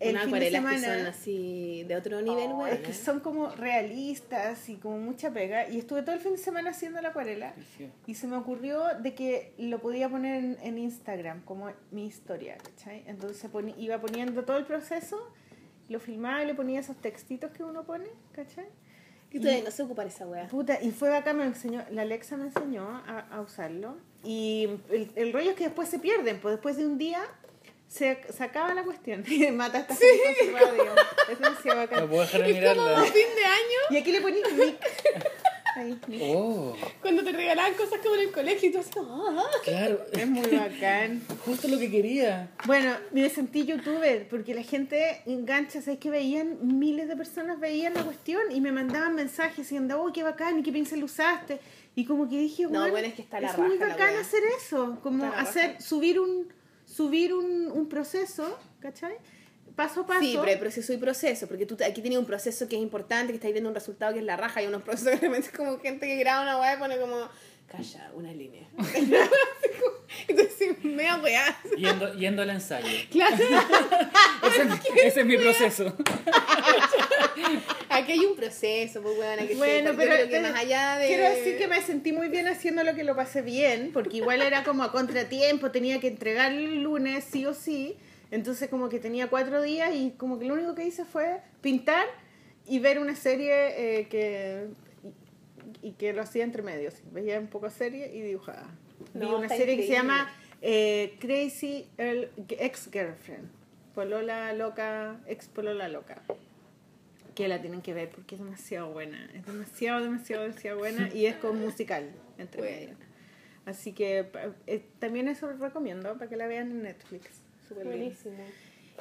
El 0.00 0.10
Unas 0.16 0.24
fin 0.24 0.32
de 0.34 0.38
acuarelas 0.58 0.72
que 0.74 0.78
son 0.98 1.06
así 1.06 1.84
de 1.88 1.96
otro 1.96 2.20
nivel, 2.20 2.50
Oh, 2.52 2.58
weón. 2.58 2.74
es 2.74 2.80
que 2.80 2.92
son 2.92 3.20
como 3.20 3.48
realistas 3.54 4.68
y 4.68 4.74
como 4.76 4.98
mucha 4.98 5.30
pega. 5.32 5.68
Y 5.68 5.78
estuve 5.78 6.02
todo 6.02 6.14
el 6.14 6.20
fin 6.20 6.32
de 6.32 6.38
semana 6.38 6.70
haciendo 6.70 7.00
la 7.00 7.08
acuarela. 7.10 7.54
Y 8.06 8.14
se 8.14 8.26
me 8.26 8.36
ocurrió 8.36 8.82
de 9.00 9.14
que 9.14 9.54
lo 9.56 9.78
podía 9.78 10.08
poner 10.08 10.44
en, 10.44 10.58
en 10.62 10.78
Instagram 10.78 11.42
como 11.44 11.70
mi 11.90 12.06
historia, 12.06 12.56
¿cachai? 12.58 13.02
Entonces 13.06 13.50
poni- 13.50 13.74
iba 13.78 13.98
poniendo 14.00 14.44
todo 14.44 14.58
el 14.58 14.66
proceso, 14.66 15.32
lo 15.88 16.00
filmaba 16.00 16.42
y 16.42 16.46
le 16.48 16.54
ponía 16.54 16.80
esos 16.80 16.96
textitos 17.00 17.52
que 17.52 17.62
uno 17.64 17.84
pone, 17.84 18.06
¿cachai? 18.32 18.66
Y 19.34 19.40
todavía 19.40 19.64
no 19.64 19.70
sé 19.70 19.82
ocupar 19.82 20.06
esa 20.06 20.26
wea. 20.26 20.46
Puta, 20.48 20.78
y 20.80 20.90
fue 20.92 21.14
acá 21.16 21.32
me 21.32 21.44
enseñó, 21.44 21.84
la 21.90 22.02
Alexa 22.02 22.36
me 22.36 22.44
enseñó 22.44 22.88
a, 23.06 23.26
a 23.30 23.40
usarlo. 23.40 23.96
Y 24.22 24.68
el, 24.90 25.10
el 25.16 25.32
rollo 25.32 25.50
es 25.50 25.56
que 25.56 25.64
después 25.64 25.88
se 25.88 25.98
pierden, 25.98 26.40
pues 26.40 26.54
después 26.54 26.76
de 26.76 26.86
un 26.86 26.96
día 26.98 27.20
se, 27.88 28.20
se 28.32 28.42
acaba 28.44 28.72
la 28.74 28.84
cuestión. 28.84 29.24
Y 29.28 29.50
mata 29.50 29.84
gente 29.84 29.96
con 30.24 30.46
su 30.46 30.52
radio. 30.54 30.84
Es 31.30 31.38
demasiado 31.38 31.80
No 31.80 31.86
bacán. 31.86 32.08
puedo 32.08 32.20
dejar 32.22 32.42
de 32.44 32.50
Es 32.50 32.56
como 32.76 32.86
mirarla. 32.88 33.04
fin 33.04 33.26
de 33.36 33.44
año 33.44 33.78
Y 33.90 33.96
aquí 33.96 34.12
le 34.12 34.20
ponís 34.20 34.42
mic. 34.56 34.76
Oh, 36.22 36.74
cuando 37.02 37.24
te 37.24 37.32
regalaban 37.32 37.74
cosas 37.74 37.98
como 38.02 38.14
en 38.14 38.22
el 38.22 38.32
colegio 38.32 38.68
y 38.68 38.72
tú 38.72 38.78
así, 38.78 38.90
ah. 38.96 39.44
claro. 39.64 40.00
Es 40.12 40.26
muy 40.28 40.48
bacán. 40.56 41.22
Justo 41.44 41.68
lo 41.68 41.78
que 41.78 41.90
quería. 41.90 42.50
Bueno, 42.66 42.94
me 43.12 43.28
sentí 43.30 43.64
youtuber 43.64 44.28
porque 44.28 44.54
la 44.54 44.62
gente 44.62 45.22
engancha, 45.26 45.82
¿sabes 45.82 45.98
que 45.98 46.10
veían? 46.10 46.78
Miles 46.78 47.08
de 47.08 47.16
personas 47.16 47.58
veían 47.58 47.94
la 47.94 48.04
cuestión 48.04 48.42
y 48.50 48.60
me 48.60 48.72
mandaban 48.72 49.14
mensajes 49.14 49.58
diciendo, 49.58 50.00
oh, 50.02 50.12
qué 50.12 50.22
bacán, 50.22 50.58
y 50.58 50.62
qué 50.62 50.72
pincel 50.72 51.02
usaste. 51.02 51.58
Y 51.96 52.04
como 52.04 52.28
que 52.28 52.38
dije, 52.38 52.64
No, 52.64 52.70
bueno, 52.70 52.90
bueno, 52.90 53.08
es 53.08 53.14
que 53.14 53.22
está 53.22 53.40
la 53.40 53.48
es 53.48 53.58
muy 53.58 53.76
raja 53.76 53.86
la 53.86 53.88
bacán 53.94 54.16
hacer 54.16 54.42
eso, 54.56 54.98
como 55.02 55.24
hacer, 55.24 55.72
raja. 55.72 55.80
subir 55.80 56.20
un 56.20 56.52
subir 56.86 57.34
un, 57.34 57.72
un 57.72 57.88
proceso, 57.88 58.58
¿cachai? 58.80 59.16
Paso 59.76 60.02
a 60.02 60.06
paso. 60.06 60.20
Sí, 60.20 60.36
pero 60.38 60.50
hay 60.52 60.56
proceso 60.56 60.92
y 60.92 60.96
proceso, 60.98 61.48
porque 61.48 61.66
tú 61.66 61.76
aquí 61.84 62.00
tienes 62.00 62.18
un 62.18 62.26
proceso 62.26 62.68
que 62.68 62.76
es 62.76 62.82
importante, 62.82 63.32
que 63.32 63.36
estáis 63.36 63.52
viendo 63.54 63.68
un 63.68 63.74
resultado 63.74 64.12
que 64.12 64.20
es 64.20 64.24
la 64.24 64.36
raja, 64.36 64.62
y 64.62 64.66
unos 64.66 64.82
procesos 64.84 65.10
que 65.12 65.18
realmente 65.18 65.48
es 65.48 65.56
como 65.56 65.78
gente 65.80 66.06
que 66.06 66.16
graba 66.16 66.42
una 66.42 66.58
weá 66.60 66.74
y 66.74 66.78
pone 66.78 66.96
como, 66.98 67.28
calla, 67.66 68.10
una 68.14 68.32
línea. 68.32 68.68
Entonces, 70.28 70.84
mea 70.84 71.16
weá. 71.16 71.58
Yendo, 71.76 72.14
yendo 72.14 72.42
al 72.42 72.50
ensayo. 72.50 72.86
Claro, 73.10 73.34
Ese, 73.36 74.62
es- 74.62 75.06
ese 75.06 75.20
es 75.20 75.26
mi 75.26 75.36
proceso. 75.36 75.92
aquí 77.88 78.12
hay 78.12 78.20
un 78.20 78.36
proceso, 78.36 79.02
pues 79.02 79.18
weón, 79.18 79.46
que 79.48 79.54
Bueno, 79.56 79.90
sepa. 79.90 79.92
Yo 79.92 79.96
pero 79.96 80.14
creo 80.14 80.26
que 80.28 80.36
pero 80.36 80.48
más 80.52 80.60
allá 80.60 80.98
de... 80.98 81.06
quiero 81.08 81.24
decir 81.30 81.58
que 81.58 81.66
me 81.68 81.82
sentí 81.82 82.12
muy 82.12 82.28
bien 82.28 82.46
haciendo 82.48 82.84
lo 82.84 82.94
que 82.94 83.04
lo 83.04 83.16
pasé 83.16 83.42
bien, 83.42 83.90
porque 83.92 84.18
igual 84.18 84.42
era 84.42 84.62
como 84.64 84.82
a 84.82 84.92
contratiempo, 84.92 85.70
tenía 85.70 86.00
que 86.00 86.08
entregar 86.08 86.52
el 86.52 86.82
lunes 86.82 87.24
sí 87.30 87.44
o 87.46 87.54
sí, 87.54 87.96
entonces 88.34 88.68
como 88.68 88.88
que 88.88 88.98
tenía 88.98 89.28
cuatro 89.28 89.62
días 89.62 89.94
y 89.94 90.10
como 90.12 90.38
que 90.38 90.44
lo 90.46 90.54
único 90.54 90.74
que 90.74 90.84
hice 90.84 91.04
fue 91.04 91.40
pintar 91.60 92.06
y 92.66 92.78
ver 92.78 92.98
una 92.98 93.14
serie 93.14 94.00
eh, 94.00 94.08
que 94.08 94.68
y, 95.82 95.88
y 95.88 95.92
que 95.92 96.12
lo 96.12 96.22
hacía 96.22 96.44
entre 96.44 96.62
medios, 96.62 96.94
veía 97.12 97.38
un 97.38 97.46
poco 97.48 97.70
serie 97.70 98.14
y 98.14 98.20
dibujaba. 98.22 98.68
Vi 99.12 99.20
No, 99.20 99.36
una 99.36 99.46
está 99.46 99.56
serie 99.56 99.76
que 99.76 99.86
se 99.86 99.92
llama 99.92 100.30
eh, 100.62 101.16
Crazy 101.20 101.88
Ex 102.48 102.88
Girlfriend, 102.90 103.48
Polola 103.94 104.52
loca, 104.52 105.20
ex 105.26 105.46
Polola 105.48 105.88
loca 105.88 106.22
que 107.34 107.48
la 107.48 107.60
tienen 107.60 107.82
que 107.82 107.94
ver 107.94 108.10
porque 108.10 108.36
es 108.36 108.40
demasiado 108.40 108.90
buena. 108.92 109.28
Es 109.34 109.44
demasiado, 109.44 110.02
demasiado, 110.04 110.44
demasiado 110.44 110.78
buena 110.78 111.08
y 111.12 111.26
es 111.26 111.34
con 111.36 111.60
musical 111.60 112.10
entre 112.38 112.60
Bueno. 112.62 112.76
medio. 112.76 112.96
Así 113.66 113.92
que 113.92 114.30
eh, 114.66 114.84
también 114.98 115.26
eso 115.28 115.50
lo 115.50 115.56
recomiendo 115.56 116.12
para 116.16 116.28
que 116.28 116.36
la 116.36 116.46
vean 116.46 116.70
en 116.70 116.82
Netflix. 116.82 117.43
Súper 117.68 117.86
bien. 117.86 117.98
Buenísimo. 117.98 118.34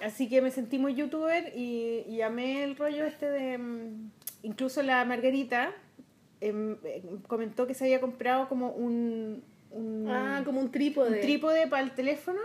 Así 0.02 0.28
que 0.28 0.42
me 0.42 0.50
sentí 0.52 0.80
muy 0.80 0.96
youtuber 0.96 1.52
y, 1.56 2.04
y 2.10 2.22
amé 2.22 2.64
el 2.64 2.76
rollo 2.76 3.06
este 3.06 3.30
de... 3.30 3.58
mm, 3.58 4.12
Incluso 4.44 4.82
la 4.84 5.06
Margarita 5.06 5.72
eh, 6.42 6.76
comentó 7.28 7.68
que 7.68 7.74
se 7.74 7.86
había 7.86 8.02
comprado 8.02 8.50
como 8.50 8.72
un... 8.72 9.44
un 9.72 10.06
Ah, 10.10 10.42
como 10.44 10.60
un 10.60 10.72
trípode. 10.72 11.16
un 11.16 11.22
trípode 11.22 11.68
para 11.68 11.84
el 11.84 11.92
teléfono 11.92 12.40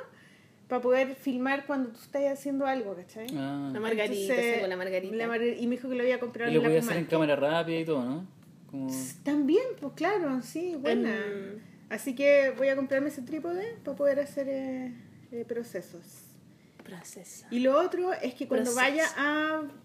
para 0.68 0.82
poder 0.82 1.14
filmar 1.14 1.64
cuando 1.66 1.88
tú 1.90 1.98
estás 2.02 2.22
haciendo 2.30 2.66
algo, 2.66 2.94
¿cachai? 2.94 3.26
Ah. 3.34 3.70
La 3.72 3.80
margarita, 3.80 4.34
Entonces, 4.34 4.54
sí, 4.56 4.60
con 4.60 4.68
la 4.68 4.76
margarita. 4.76 5.16
la 5.16 5.26
margar- 5.26 5.56
y 5.58 5.66
me 5.66 5.76
dijo 5.76 5.88
que 5.88 5.94
lo 5.94 6.02
había 6.02 6.20
comprado 6.20 6.50
Y 6.50 6.54
lo 6.54 6.60
en 6.60 6.64
la 6.64 6.68
podía 6.68 6.80
hacer 6.80 6.96
en 6.98 7.04
cámara 7.06 7.36
rápida 7.36 7.78
y 7.80 7.84
todo, 7.86 8.04
¿no? 8.04 8.26
Como... 8.70 8.90
También, 9.24 9.64
pues 9.80 9.94
claro, 9.94 10.42
sí, 10.42 10.76
buena. 10.76 11.08
Mm. 11.16 11.62
Así 11.90 12.14
que 12.14 12.52
voy 12.58 12.68
a 12.68 12.76
comprarme 12.76 13.08
ese 13.08 13.22
trípode 13.22 13.64
para 13.82 13.96
poder 13.96 14.20
hacer 14.20 14.46
eh, 14.50 14.92
eh, 15.32 15.44
procesos. 15.46 16.02
Proceso. 16.84 17.46
Y 17.50 17.60
lo 17.60 17.78
otro 17.78 18.12
es 18.14 18.34
que 18.34 18.48
cuando 18.48 18.72
Proceso. 18.72 18.90
vaya 18.90 19.04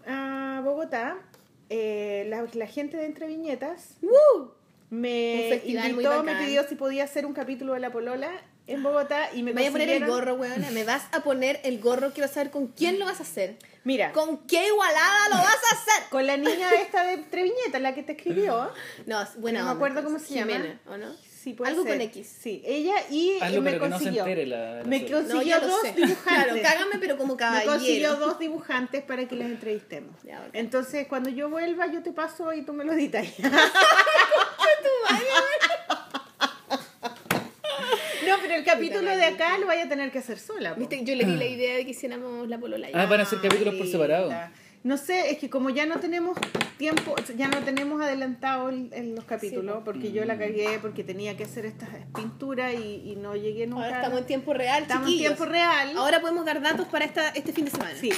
a, 0.06 0.56
a 0.58 0.60
Bogotá, 0.62 1.18
eh, 1.68 2.24
la, 2.28 2.46
la 2.54 2.66
gente 2.66 2.96
de 2.96 3.06
Entre 3.06 3.26
Viñetas 3.26 3.96
¡Woo! 4.02 4.52
me 4.90 5.62
invitó, 5.64 6.22
me 6.22 6.36
pidió 6.36 6.66
si 6.68 6.76
podía 6.76 7.04
hacer 7.04 7.26
un 7.26 7.32
capítulo 7.32 7.74
de 7.74 7.80
La 7.80 7.90
Polola 7.90 8.30
en 8.66 8.82
Bogotá 8.82 9.30
y 9.34 9.42
me 9.42 9.52
Me 9.52 9.60
voy 9.62 9.68
a 9.68 9.72
poner 9.72 9.90
el 9.90 10.06
gorro, 10.06 10.34
weona. 10.34 10.70
Me 10.70 10.84
vas 10.84 11.04
a 11.12 11.22
poner 11.22 11.60
el 11.64 11.80
gorro. 11.80 12.12
Quiero 12.12 12.28
saber 12.32 12.50
con 12.50 12.68
quién 12.68 12.98
lo 12.98 13.04
vas 13.04 13.20
a 13.20 13.24
hacer. 13.24 13.56
Mira, 13.84 14.12
con, 14.12 14.36
¿Con 14.36 14.46
qué 14.46 14.68
igualada 14.68 15.28
lo 15.28 15.36
vas 15.36 15.58
a 15.72 15.74
hacer? 15.76 16.24
la 16.24 16.36
niña 16.36 16.70
esta 16.80 17.04
de 17.04 17.14
Entre 17.14 17.42
Viñetas, 17.42 17.82
la 17.82 17.94
que 17.94 18.02
te 18.02 18.12
escribió. 18.12 18.70
No, 19.06 19.20
es 19.20 19.36
buena 19.36 19.60
No 19.60 19.66
me 19.66 19.72
acuerdo 19.72 20.02
cómo 20.02 20.18
se 20.18 20.34
llama. 20.34 20.52
Jimena, 20.52 20.80
¿o 20.86 20.96
no? 20.96 21.14
Sí, 21.44 21.52
puede 21.52 21.72
Algo 21.72 21.82
ser. 21.84 21.92
con 21.92 22.00
X. 22.00 22.36
Sí, 22.40 22.62
ella 22.64 22.94
y 23.10 23.36
Hazlo, 23.38 23.60
me 23.60 23.72
pero 23.72 23.82
que 23.84 23.88
no 23.90 23.98
se 23.98 24.04
consiguió. 24.04 24.22
entere 24.22 24.46
la- 24.46 24.76
la 24.76 24.84
me 24.84 25.04
consiguió 25.06 25.60
No, 25.60 25.66
dos 25.68 25.80
sé. 25.82 25.92
dibujantes. 25.96 26.22
Claro, 26.24 26.54
cágame, 26.62 26.98
pero 26.98 27.18
como 27.18 27.34
Me 27.34 27.38
caballero. 27.38 27.72
consiguió 27.72 28.14
dos 28.16 28.38
dibujantes 28.38 29.02
para 29.02 29.28
que 29.28 29.36
las 29.36 29.48
entrevistemos. 29.50 30.14
Ya. 30.22 30.48
Entonces, 30.54 31.06
cuando 31.06 31.28
yo 31.28 31.50
vuelva, 31.50 31.86
yo 31.92 32.02
te 32.02 32.12
paso 32.12 32.50
y 32.54 32.62
tú 32.62 32.72
me 32.72 32.84
lo 32.84 32.94
editas. 32.94 33.26
No, 38.26 38.36
pero 38.40 38.54
el 38.54 38.64
capítulo 38.64 39.10
de 39.14 39.24
acá 39.24 39.58
lo 39.58 39.66
vaya 39.66 39.84
a 39.84 39.88
tener 39.88 40.10
que 40.10 40.18
hacer 40.18 40.38
sola. 40.38 40.72
Viste, 40.74 41.04
yo 41.04 41.14
le 41.14 41.24
di 41.24 41.36
la 41.36 41.44
idea 41.44 41.76
de 41.76 41.84
que 41.84 41.90
hiciéramos 41.90 42.48
la 42.48 42.58
polola. 42.58 42.88
Ah, 42.94 43.04
van 43.06 43.20
a 43.20 43.24
hacer 43.24 43.38
capítulos 43.40 43.74
por 43.74 43.86
separado. 43.86 44.32
No 44.84 44.98
sé, 44.98 45.30
es 45.30 45.38
que 45.38 45.48
como 45.48 45.70
ya 45.70 45.86
no 45.86 45.98
tenemos 45.98 46.36
tiempo, 46.76 47.14
ya 47.36 47.48
no 47.48 47.58
tenemos 47.60 48.02
adelantado 48.02 48.68
el- 48.68 48.92
el- 48.92 49.14
los 49.14 49.24
capítulos, 49.24 49.78
porque 49.82 50.12
yo 50.12 50.26
la 50.26 50.36
cagué 50.38 50.78
porque 50.80 51.02
tenía 51.02 51.36
que 51.38 51.44
hacer 51.44 51.64
estas 51.64 51.88
pinturas 52.14 52.74
y, 52.74 53.02
y 53.12 53.16
no 53.16 53.34
llegué 53.34 53.66
nunca. 53.66 53.84
Ahora 53.86 53.96
estamos 53.96 54.20
en 54.20 54.26
tiempo 54.26 54.52
real, 54.52 54.82
Estamos 54.82 55.10
en 55.10 55.16
tiempo 55.18 55.46
real. 55.46 55.96
Ahora 55.96 56.20
podemos 56.20 56.44
dar 56.44 56.60
datos 56.60 56.86
para 56.88 57.06
esta, 57.06 57.30
este 57.30 57.52
fin 57.54 57.64
de 57.64 57.70
semana. 57.70 57.94
Sí. 57.98 58.10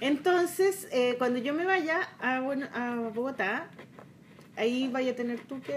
Entonces, 0.00 0.88
eh, 0.92 1.14
cuando 1.16 1.38
yo 1.38 1.54
me 1.54 1.64
vaya 1.64 2.06
a, 2.20 2.40
bueno, 2.40 2.66
a 2.74 2.96
Bogotá, 3.14 3.70
ahí 4.56 4.88
vaya 4.92 5.12
a 5.12 5.14
tener 5.16 5.40
tú 5.40 5.60
que 5.62 5.74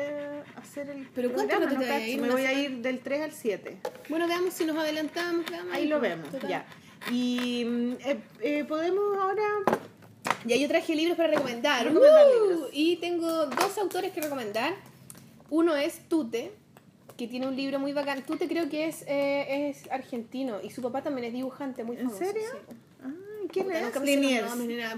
hacer 0.57 0.89
el 0.89 1.07
Pero 1.15 1.31
¿cuánto 1.31 1.57
¿no, 1.57 1.67
te 1.69 1.75
Cacho? 1.75 2.03
ir? 2.05 2.17
Me 2.19 2.23
¿Una 2.27 2.33
voy 2.33 2.45
a 2.45 2.51
ir 2.51 2.77
del 2.81 2.99
3 2.99 3.21
al 3.21 3.31
7. 3.31 3.77
Bueno, 4.09 4.27
veamos 4.27 4.53
si 4.53 4.65
nos 4.65 4.75
adelantamos. 4.77 5.45
veamos 5.49 5.73
Ahí 5.73 5.87
lo 5.87 6.01
vemos, 6.01 6.29
total. 6.31 6.49
ya. 6.49 6.65
Y 7.09 7.63
mm, 7.65 7.91
eh, 8.05 8.17
eh, 8.41 8.65
podemos 8.67 9.17
ahora... 9.17 9.43
Ya 10.47 10.55
yo 10.55 10.67
traje 10.67 10.95
libros 10.95 11.17
para 11.17 11.29
recomendar. 11.29 11.85
Recomendar 11.85 12.25
¡Uh! 12.27 12.49
libros. 12.49 12.69
Y 12.73 12.95
tengo 12.97 13.45
dos 13.47 13.77
autores 13.77 14.11
que 14.11 14.21
recomendar. 14.21 14.73
Uno 15.49 15.75
es 15.75 15.99
Tute, 16.09 16.51
que 17.17 17.27
tiene 17.27 17.47
un 17.47 17.55
libro 17.55 17.79
muy 17.79 17.93
bacán. 17.93 18.23
Tute 18.23 18.47
creo 18.47 18.69
que 18.69 18.87
es, 18.87 19.03
eh, 19.07 19.69
es 19.69 19.89
argentino 19.91 20.59
y 20.63 20.69
su 20.71 20.81
papá 20.81 21.01
también 21.03 21.27
es 21.27 21.33
dibujante 21.33 21.83
muy 21.83 21.97
¿En 21.97 22.09
famoso. 22.09 22.25
serio? 22.25 22.41
sí. 22.51 22.75
Ay, 23.03 23.47
¿Quién 23.51 23.65
Puta, 23.67 23.79
es? 23.87 24.01
Liniers. 24.01 24.51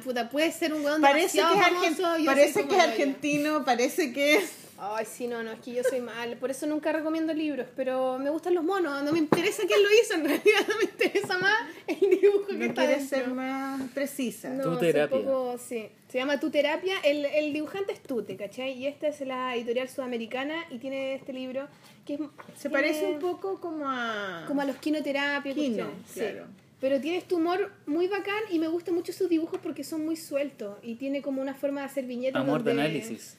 Puta, 0.04 0.30
puede 0.30 0.52
ser 0.52 0.74
un 0.74 0.84
weón 0.84 1.02
Parece 1.02 1.38
que 1.38 1.44
es, 1.44 1.98
famoso. 1.98 2.26
parece 2.26 2.66
que 2.68 2.76
es 2.76 2.82
argentino, 2.82 3.64
parece 3.66 4.14
que 4.14 4.36
es... 4.38 4.52
Ay, 4.82 5.06
sí, 5.06 5.28
no, 5.28 5.44
no, 5.44 5.52
es 5.52 5.60
que 5.60 5.74
yo 5.74 5.84
soy 5.84 6.00
mal. 6.00 6.38
Por 6.38 6.52
eso 6.52 6.66
nunca 6.66 6.92
recomiendo 6.94 7.34
libros, 7.34 7.68
pero 7.76 8.18
me 8.18 8.30
gustan 8.30 8.56
los 8.56 8.64
monos. 8.64 9.04
No 9.04 9.12
me 9.12 9.20
interesa 9.20 9.64
quién 9.68 9.84
lo 9.84 9.90
hizo, 9.92 10.14
en 10.14 10.24
realidad 10.26 10.60
no 10.70 10.78
me 10.78 10.84
interesa 10.86 11.38
más 11.38 11.54
el 11.88 12.00
dibujo 12.22 12.48
que 12.48 12.54
No 12.54 12.66
está 12.66 12.86
quieres 12.86 13.10
dentro. 13.10 13.28
ser 13.28 13.36
más 13.36 13.82
precisa. 13.92 14.50
No, 14.52 14.64
Tu 14.74 14.78
terapia. 14.80 15.18
poco- 15.18 15.58
sí. 15.58 15.90
Se 16.08 16.18
llama 16.18 16.40
Tu 16.40 16.50
Terapia. 16.50 16.96
El, 17.04 17.26
el 17.26 17.52
dibujante 17.54 17.92
es 17.94 18.02
Tute, 18.02 18.36
¿cachai? 18.38 18.72
Y 18.72 18.88
esta 18.88 19.08
es 19.10 19.20
la 19.22 19.56
editorial 19.56 19.90
sudamericana 19.90 20.56
y 20.72 20.78
tiene 20.80 21.14
este 21.16 21.34
libro 21.34 21.68
que 22.06 22.14
es, 22.16 22.20
Se 22.56 22.70
tiene 22.70 22.74
parece 22.74 23.06
un 23.06 23.20
poco 23.20 23.60
como 23.60 23.84
a... 23.88 24.46
como 24.48 24.62
a 24.62 24.66
los 24.66 24.78
quinoterapias. 24.78 25.56
Quino, 25.56 25.88
sí. 26.08 26.22
claro. 26.22 26.46
Pero 26.80 27.02
tiene 27.02 27.18
este 27.18 27.36
humor 27.36 27.74
muy 27.86 28.08
bacán 28.08 28.42
y 28.50 28.58
me 28.58 28.70
gustan 28.70 28.96
mucho 28.96 29.12
sus 29.12 29.28
dibujos 29.28 29.60
porque 29.62 29.84
son 29.84 30.06
muy 30.06 30.16
sueltos 30.16 30.78
y 30.82 30.96
tiene 30.96 31.22
como 31.22 31.42
una 31.42 31.54
forma 31.54 31.82
de 31.82 31.88
hacer 31.88 32.06
viñetas. 32.06 32.42
Amor 32.42 32.64
de 32.64 32.72
análisis. 32.72 33.36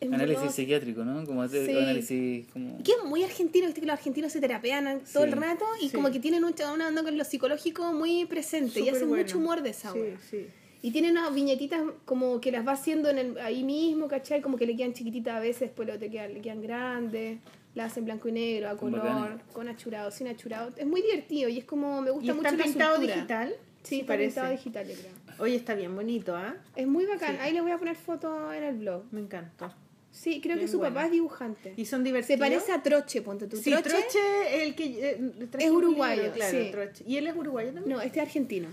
Es 0.00 0.12
Análisis 0.12 0.52
psiquiátrico, 0.52 1.04
¿no? 1.04 1.24
Como 1.24 1.42
hacer 1.42 1.66
Sí. 1.66 1.76
análisis 1.76 2.46
como... 2.48 2.82
Que 2.82 2.92
es 2.92 3.04
muy 3.04 3.22
argentino, 3.24 3.66
viste 3.66 3.80
que 3.80 3.86
los 3.86 3.94
argentinos 3.94 4.30
se 4.32 4.40
terapean 4.40 5.00
todo 5.12 5.24
el 5.24 5.32
rato 5.32 5.64
y 5.80 5.88
Sí. 5.88 5.94
como 5.94 6.10
que 6.10 6.20
tienen 6.20 6.44
un- 6.44 6.54
una 6.74 6.88
onda 6.88 7.02
con 7.02 7.16
lo 7.16 7.24
psicológico 7.24 7.92
muy 7.92 8.24
presente 8.26 8.80
y 8.80 8.88
hacen 8.88 9.08
bueno. 9.08 9.22
mucho 9.24 9.38
humor 9.38 9.62
de 9.62 9.70
esa 9.70 9.92
sí. 10.30 10.46
Y 10.82 10.90
tiene 10.92 11.10
unas 11.10 11.34
viñetitas 11.34 11.80
como 12.04 12.40
que 12.40 12.52
las 12.52 12.66
va 12.66 12.72
haciendo 12.72 13.08
en 13.08 13.18
el- 13.18 13.38
ahí 13.38 13.64
mismo, 13.64 14.06
¿cachai? 14.06 14.40
Como 14.42 14.56
que 14.56 14.66
le 14.66 14.76
quedan 14.76 14.92
chiquititas 14.92 15.34
a 15.34 15.40
veces, 15.40 15.60
después 15.60 15.88
lo 15.88 15.98
te 15.98 16.10
quedan, 16.10 16.34
le 16.34 16.40
quedan 16.42 16.60
grandes, 16.60 17.38
las 17.74 17.92
hacen 17.92 18.04
blanco 18.04 18.28
y 18.28 18.32
negro, 18.32 18.68
a 18.70 18.76
color, 18.76 19.40
con 19.52 19.68
achurado, 19.68 20.10
sin 20.10 20.28
achurado. 20.28 20.70
Es 20.76 20.86
muy 20.86 21.00
divertido 21.02 21.48
y 21.48 21.58
es 21.58 21.64
como, 21.64 22.02
me 22.02 22.10
¿Y 22.10 22.12
gusta 22.12 22.32
está 22.32 22.42
mucho 22.42 22.56
la 22.58 22.64
pintado 22.64 22.98
digital? 22.98 23.54
Sí, 23.82 23.96
está 24.00 24.06
parece. 24.08 24.26
pintado 24.34 24.50
digital, 24.52 24.86
yo 24.88 24.94
creo. 24.94 25.12
Oye, 25.38 25.56
está 25.56 25.74
bien 25.74 25.94
bonito, 25.94 26.34
¿ah? 26.36 26.54
Es 26.76 26.86
muy 26.86 27.04
bacán. 27.06 27.36
Ahí 27.40 27.52
les 27.52 27.62
voy 27.62 27.72
a 27.72 27.78
poner 27.78 27.96
foto 27.96 28.52
en 28.52 28.62
el 28.62 28.76
blog. 28.76 29.02
Me 29.10 29.20
encantó. 29.20 29.72
Sí, 30.16 30.40
creo 30.40 30.58
que 30.58 30.66
su 30.66 30.80
papá 30.80 31.04
es 31.06 31.12
dibujante. 31.12 31.74
¿Y 31.76 31.84
son 31.84 32.00
Se 32.00 32.04
divertidos? 32.04 32.40
parece 32.40 32.72
a 32.72 32.82
Troche, 32.82 33.20
ponte 33.22 33.46
tú. 33.46 33.56
Sí, 33.58 33.70
Troche, 33.70 34.62
el 34.64 34.74
que... 34.74 35.10
eh, 35.10 35.20
Es 35.58 35.70
uruguayo, 35.70 36.22
libro, 36.22 36.36
claro, 36.36 36.58
sí. 36.64 36.70
Troche. 36.70 37.04
¿Y 37.06 37.16
él 37.18 37.26
es 37.26 37.36
uruguayo 37.36 37.72
también? 37.74 37.94
No, 37.96 38.00
este 38.00 38.18
es 38.20 38.26
argentino. 38.26 38.68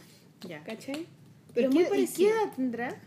Ya. 0.47 0.63
¿Cachai? 0.63 1.05
Pero 1.53 1.67
es 1.69 1.75
¿Y 1.75 1.77
muy 1.77 1.85
qué- 1.89 1.99
¿Y 2.01 2.07
qué 2.07 2.29
edad 2.29 2.53
tendrá? 2.55 3.01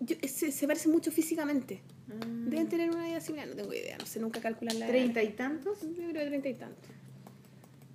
Yo- 0.00 0.16
se, 0.28 0.52
se 0.52 0.66
parece 0.66 0.88
mucho 0.88 1.10
físicamente. 1.10 1.80
Deben 2.46 2.68
tener 2.68 2.90
una 2.90 3.08
edad 3.08 3.20
similar, 3.22 3.46
no 3.48 3.54
tengo 3.54 3.72
idea, 3.72 3.96
no 3.96 4.04
sé 4.04 4.18
nunca 4.20 4.40
calcular 4.40 4.74
la 4.74 4.84
edad. 4.86 4.88
¿Treinta 4.92 5.22
y 5.22 5.28
tantos? 5.30 5.80
Yo 5.82 5.94
creo 5.94 6.12
que 6.12 6.26
treinta 6.26 6.48
y 6.48 6.54
tantos. 6.54 6.90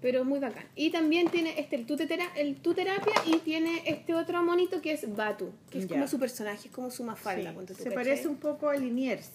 Pero 0.05 0.23
muy 0.23 0.37
bacán. 0.37 0.65
Y 0.75 0.91
también 0.91 1.29
tiene 1.29 1.59
este, 1.59 1.75
el 1.77 1.87
el 2.37 2.57
tu 2.57 2.75
terapia 2.75 3.13
y 3.25 3.39
tiene 3.39 3.81
este 3.87 4.13
otro 4.13 4.43
monito 4.43 4.79
que 4.79 4.91
es 4.91 5.15
Batu, 5.15 5.51
que 5.71 5.79
es 5.79 5.87
Ya. 5.87 5.95
como 5.95 6.07
su 6.07 6.19
personaje, 6.19 6.67
es 6.67 6.71
como 6.71 6.91
su 6.91 7.03
mafalda. 7.03 7.51
Sí, 7.53 7.73
Se 7.73 7.73
¿cachai? 7.85 7.93
parece 7.95 8.27
un 8.27 8.35
poco 8.35 8.69
a 8.69 8.75
Liniers. 8.75 9.31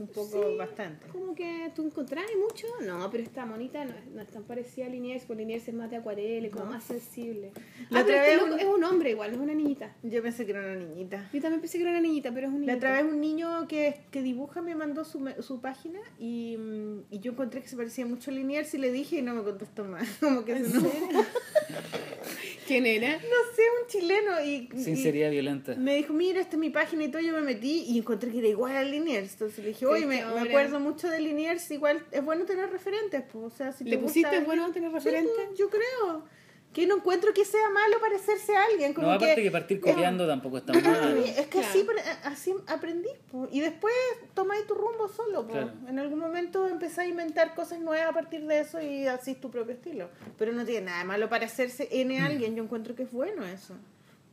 Un 0.00 0.06
poco, 0.08 0.42
Sí, 0.50 0.56
bastante. 0.56 1.06
Como 1.08 1.34
que 1.34 1.70
tú 1.76 1.84
encontrás 1.86 2.24
mucho. 2.38 2.66
No, 2.86 3.10
pero 3.10 3.22
esta 3.22 3.44
monita 3.44 3.84
no, 3.84 3.90
es- 3.90 4.06
no 4.06 4.22
es 4.22 4.28
tan 4.28 4.44
parecida 4.44 4.86
a 4.86 4.88
Liniers, 4.88 5.24
porque 5.26 5.42
Liniers 5.42 5.68
es 5.68 5.74
más 5.74 5.90
de 5.90 5.96
acuarela, 5.98 6.48
como 6.50 6.64
más 6.64 6.84
sensible. 6.84 7.52
La 7.90 8.00
ah, 8.00 8.02
otra 8.02 8.26
este 8.26 8.36
vez 8.44 8.52
un- 8.54 8.58
es 8.60 8.64
un 8.66 8.82
hombre 8.82 9.10
igual, 9.10 9.30
no 9.32 9.36
es 9.36 9.42
una 9.42 9.52
niñita. 9.54 9.94
Yo 10.02 10.22
pensé 10.22 10.46
que 10.46 10.52
era 10.52 10.60
una 10.60 10.76
niñita. 10.76 11.28
Yo 11.34 11.40
también 11.42 11.60
pensé 11.60 11.76
que 11.76 11.82
era 11.82 11.90
una 11.92 12.00
niñita, 12.00 12.32
pero 12.32 12.46
es 12.48 12.52
un 12.54 12.60
niño. 12.62 12.72
La 12.72 12.76
otra 12.78 12.92
vez 12.92 13.04
un 13.12 13.20
niño 13.20 13.68
que, 13.68 14.00
que 14.10 14.22
dibuja 14.22 14.62
me 14.62 14.74
mandó 14.74 15.04
su, 15.04 15.22
su 15.40 15.60
página 15.60 16.00
y, 16.18 16.56
mm, 16.58 17.00
y 17.10 17.18
yo 17.20 17.32
encontré 17.32 17.60
que 17.60 17.68
se 17.68 17.76
parecía 17.76 18.06
mucho 18.06 18.30
a 18.30 18.34
Liniers 18.34 18.72
y 18.72 18.78
le 18.78 18.90
dije 18.90 19.18
y 19.18 19.22
no 19.22 19.34
me 19.34 19.42
contestó 19.42 19.84
más. 19.84 20.08
Como 20.20 20.46
que 20.46 20.64
se 20.64 20.74
no, 20.76 20.80
no 20.80 20.90
¿Quién 22.70 22.86
era? 22.86 23.18
sé, 23.18 23.62
un 23.80 23.86
chileno. 23.88 24.40
Y, 24.44 24.68
y 24.72 24.82
Sinceridad 24.84 25.30
violenta. 25.30 25.74
me 25.74 25.96
dijo, 25.96 26.12
mira, 26.12 26.40
esta 26.40 26.52
es 26.56 26.60
mi 26.60 26.70
página 26.70 27.04
y 27.04 27.10
todo. 27.10 27.20
Yo 27.20 27.32
me 27.32 27.40
metí 27.40 27.82
y 27.88 27.98
encontré 27.98 28.30
que 28.30 28.38
era 28.38 28.48
igual 28.48 28.76
a 28.76 28.84
Liniers. 28.84 29.32
Entonces 29.32 29.58
le 29.58 29.68
dije, 29.70 29.86
oye, 29.86 30.06
me, 30.06 30.22
acuerdo 30.22 30.78
mucho 30.78 31.08
de 31.08 31.20
Liniers. 31.20 31.68
Igual 31.72 32.04
es 32.12 32.24
bueno 32.24 32.44
tener 32.44 32.70
referentes. 32.70 33.24
Pues, 33.32 33.44
o 33.44 33.50
sea, 33.50 33.72
si 33.72 33.82
¿Le 33.84 33.90
te 33.90 33.98
pusiste 33.98 34.28
gusta 34.28 34.38
es 34.40 34.46
bueno 34.46 34.70
tener 34.70 34.90
Sí, 34.90 34.94
referentes? 34.94 35.32
pues, 35.34 35.58
yo 35.58 35.68
creo. 35.68 36.24
Que 36.72 36.86
no 36.86 36.98
encuentro 36.98 37.34
que 37.34 37.44
sea 37.44 37.68
malo 37.70 37.98
parecerse 38.00 38.54
a 38.54 38.64
alguien. 38.66 38.94
Como 38.94 39.08
No, 39.08 39.14
aparte 39.14 39.34
que, 39.34 39.42
que 39.42 39.50
partir 39.50 39.80
copiando 39.80 40.24
tampoco 40.26 40.58
es 40.58 40.66
tan 40.66 40.80
malo. 40.80 41.16
Es 41.26 41.46
que 41.48 41.58
Claro. 41.60 41.66
así, 41.68 41.86
así 42.22 42.54
aprendí. 42.68 43.08
po. 43.32 43.48
Y 43.50 43.58
después 43.60 43.92
tomáis 44.34 44.64
tu 44.68 44.74
rumbo 44.74 45.08
solo. 45.08 45.42
po. 45.46 45.52
Claro. 45.52 45.72
En 45.88 45.98
algún 45.98 46.20
momento 46.20 46.68
empecé 46.68 47.00
a 47.00 47.06
inventar 47.06 47.54
cosas 47.56 47.80
nuevas 47.80 48.08
a 48.10 48.12
partir 48.12 48.46
de 48.46 48.60
eso 48.60 48.80
y 48.80 49.06
así 49.08 49.32
es 49.32 49.40
tu 49.40 49.50
propio 49.50 49.74
estilo. 49.74 50.10
Pero 50.38 50.52
no 50.52 50.64
tiene 50.64 50.86
nada 50.86 50.98
de 51.00 51.04
malo 51.06 51.28
parecerse 51.28 51.88
en 51.90 52.12
alguien. 52.20 52.54
Yo 52.54 52.62
encuentro 52.62 52.94
que 52.94 53.02
es 53.02 53.10
bueno 53.10 53.44
eso. 53.44 53.74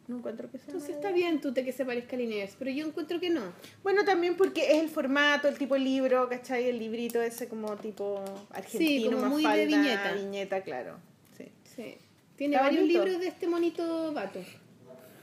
No 0.08 0.18
encuentro 0.20 0.50
que 0.50 0.58
sea 0.60 0.68
Entonces 0.68 0.90
malo. 0.96 1.02
está 1.02 1.12
bien 1.14 1.42
tú 1.42 1.54
te 1.54 1.66
que 1.66 1.72
se 1.74 1.84
parezca 1.86 2.16
a 2.16 2.20
Liniers, 2.20 2.56
pero 2.58 2.72
yo 2.72 2.86
encuentro 2.86 3.20
que 3.20 3.30
no. 3.32 3.42
Bueno, 3.84 4.06
también 4.06 4.38
porque 4.38 4.74
es 4.74 4.84
el 4.84 4.90
formato, 4.90 5.48
el 5.50 5.58
tipo 5.58 5.74
de 5.74 5.82
libro, 5.82 6.30
¿cachai? 6.30 6.70
El 6.70 6.78
librito 6.80 7.20
ese 7.22 7.50
como 7.50 7.76
tipo 7.78 8.24
argentino, 8.52 9.10
como 9.18 9.22
más 9.24 9.32
muy 9.32 9.44
de 9.44 9.66
viñeta. 9.66 10.14
viñeta, 10.14 10.62
claro. 10.62 10.98
Sí. 11.36 11.52
Sí. 11.76 11.98
Tiene 12.38 12.56
Está 12.56 12.66
varios 12.68 12.82
bonito. 12.84 13.04
libros 13.04 13.20
de 13.22 13.28
este 13.28 13.48
monito 13.48 14.14
vato. 14.14 14.40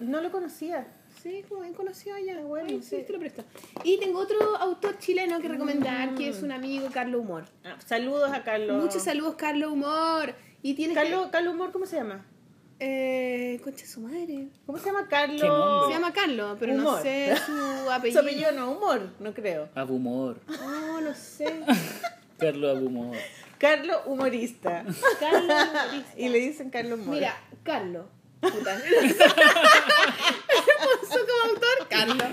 No 0.01 0.21
lo 0.21 0.31
conocía. 0.31 0.87
Sí, 1.23 1.45
como 1.49 1.63
bien 1.63 1.73
conocido 1.73 2.17
allá. 2.17 2.41
bueno, 2.43 2.67
Ay, 2.69 2.83
sí, 2.83 2.97
sí. 2.99 3.05
te 3.07 3.13
lo 3.13 3.19
presto. 3.21 3.45
Y 3.85 3.99
tengo 3.99 4.19
otro 4.19 4.57
autor 4.57 4.99
chileno 4.99 5.41
que 5.41 5.49
recomendar, 5.49 6.15
que 6.17 6.29
es 6.29 6.43
un 6.43 6.51
amigo, 6.53 6.89
Carlos 6.93 7.21
Humor. 7.23 7.45
Ah, 7.65 7.77
saludos 7.87 8.31
a 8.33 8.43
Carlos. 8.43 8.83
Muchos 8.83 9.03
saludos, 9.03 9.37
Carlos 9.37 9.73
Humor. 9.73 10.35
Y 10.61 10.75
tiene 10.75 10.93
Carlos, 10.95 11.29
Carlos 11.31 11.55
Humor, 11.55 11.73
¿cómo 11.73 11.87
se 11.87 11.97
llama? 11.97 12.27
Eh, 12.81 13.61
concha 13.63 13.87
su 13.87 14.01
madre. 14.01 14.49
¿Cómo 14.67 14.77
se 14.79 14.87
llama 14.87 15.07
Carlos? 15.09 15.87
Se 15.87 15.93
llama 15.93 16.13
Carlos, 16.13 16.57
pero 16.59 16.75
no 16.75 17.01
sé 17.01 17.35
su 17.47 17.53
Su 17.85 17.91
apellido. 17.91 18.21
apellido 18.21 18.53
no, 18.53 18.73
humor, 18.73 19.11
no 19.21 19.33
creo. 19.33 19.69
Abumor. 19.77 20.41
No, 20.49 21.01
no 21.01 21.15
sé. 21.15 21.61
Carlos 22.39 22.77
Abumor. 22.77 23.17
Carlos 23.65 23.97
Humorista. 24.07 24.85
Carlos 25.21 25.43
Humorista. 25.71 26.13
y 26.19 26.29
le 26.29 26.39
dicen 26.39 26.71
Carlos 26.71 26.99
Humor. 27.01 27.15
Mira, 27.15 27.35
Carlos. 27.63 28.05
Puta. 28.41 28.79
Puso 31.01 31.19
como 31.27 31.51
autor 31.51 31.89
Carlos. 31.89 32.27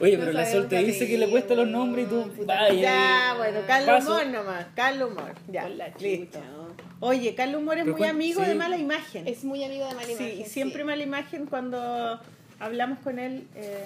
Oye, 0.00 0.16
No 0.16 0.24
pero 0.24 0.32
la 0.32 0.44
sabemos 0.44 0.52
Sol 0.52 0.68
te 0.68 0.76
qué 0.76 0.84
dice 0.84 1.06
que 1.06 1.16
le 1.16 1.30
cuesta 1.30 1.54
los 1.54 1.66
nombres 1.68 2.06
y 2.06 2.08
tú. 2.10 2.30
Vaya. 2.44 2.74
Ya, 2.74 3.34
bueno, 3.38 3.60
Carlos. 3.66 4.04
Humor 4.04 4.26
nomás. 4.26 4.66
Carlos 4.74 5.10
Humor. 5.10 5.34
Ya, 5.50 5.68
la 5.70 5.88
listo. 5.98 6.38
¿no? 6.40 6.74
Oye, 7.00 7.34
Carlos 7.34 7.62
Humor 7.62 7.78
es 7.78 7.84
Pero 7.84 7.96
muy 7.96 8.06
amigo 8.06 8.42
sí. 8.42 8.48
de 8.48 8.54
mala 8.54 8.76
imagen. 8.76 9.26
Es 9.26 9.42
muy 9.44 9.64
amigo 9.64 9.86
de 9.86 9.94
Mala 9.94 10.06
sí, 10.06 10.12
Imagen, 10.12 10.46
siempre 10.46 10.80
sí. 10.80 10.84
mala 10.84 11.02
imagen 11.02 11.46
cuando 11.46 12.20
hablamos 12.60 12.98
con 12.98 13.18
él. 13.18 13.46
Eh, 13.54 13.84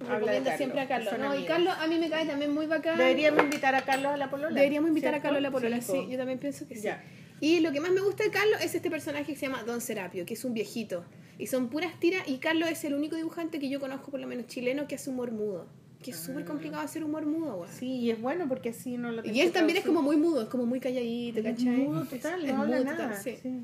Recomienda 0.00 0.56
siempre 0.56 0.80
a 0.80 0.88
Carlos. 0.88 1.14
No, 1.18 1.38
y. 1.38 1.44
Carlos 1.44 1.74
a 1.78 1.86
mí 1.86 1.98
me 1.98 2.10
cae 2.10 2.26
también 2.26 2.52
muy 2.52 2.66
bacán. 2.66 2.98
Deberíamos 2.98 3.42
invitar 3.44 3.74
a 3.74 3.82
Carlos 3.82 4.12
a 4.12 4.16
la 4.16 4.30
polola. 4.30 4.54
Deberíamos 4.54 4.88
invitar 4.88 5.14
a. 5.14 5.20
Carlos 5.22 5.38
a 5.38 5.42
la 5.42 5.50
polola, 5.50 5.80
sí, 5.80 6.06
yo 6.08 6.16
también 6.18 6.38
pienso 6.38 6.66
que 6.68 6.76
sí. 6.76 6.82
Ya. 6.82 7.02
Y 7.40 7.60
lo 7.60 7.70
que 7.72 7.80
más 7.80 7.90
me 7.90 8.00
gusta 8.00 8.24
de 8.24 8.30
Carlos 8.30 8.60
es 8.62 8.74
este 8.74 8.90
personaje 8.90 9.24
que 9.32 9.36
se 9.38 9.46
llama 9.46 9.62
Don 9.64 9.80
Serapio, 9.80 10.24
que 10.24 10.34
es 10.34 10.44
un 10.44 10.54
viejito. 10.54 11.04
Y 11.38 11.48
son 11.48 11.68
puras 11.68 11.98
tiras, 12.00 12.26
y 12.26 12.38
Carlos 12.38 12.70
es 12.70 12.82
el 12.84 12.94
único 12.94 13.16
dibujante 13.16 13.58
que 13.58 13.68
yo 13.68 13.78
conozco, 13.78 14.10
por 14.10 14.20
lo 14.20 14.26
menos 14.26 14.46
chileno, 14.46 14.88
que 14.88 14.94
hace 14.94 15.10
humor 15.10 15.32
mudo. 15.32 15.66
Que 16.02 16.12
es 16.12 16.18
súper 16.18 16.44
complicado 16.44 16.82
hacer 16.82 17.04
humor 17.04 17.26
mudo, 17.26 17.56
güey. 17.56 17.70
Ah. 17.70 17.76
Sí, 17.78 17.86
y 17.86 18.10
es 18.10 18.20
bueno 18.20 18.46
porque 18.48 18.70
así 18.70 18.96
no 18.96 19.10
lo 19.10 19.24
Y 19.26 19.40
él 19.40 19.50
también 19.52 19.78
es 19.78 19.84
como 19.84 20.02
muy 20.02 20.16
mudo, 20.16 20.42
es 20.42 20.48
como 20.48 20.64
muy 20.64 20.78
calladito, 20.80 21.40
Es 21.40 21.44
¿cachai? 21.44 21.66
mudo 21.66 22.04
total, 22.04 22.44
Es 22.44 22.54
no 22.54 22.62
habla 22.62 22.76
mudo 22.76 22.84
nada. 22.84 23.08
total, 23.08 23.22
sí. 23.22 23.36
sí. 23.42 23.60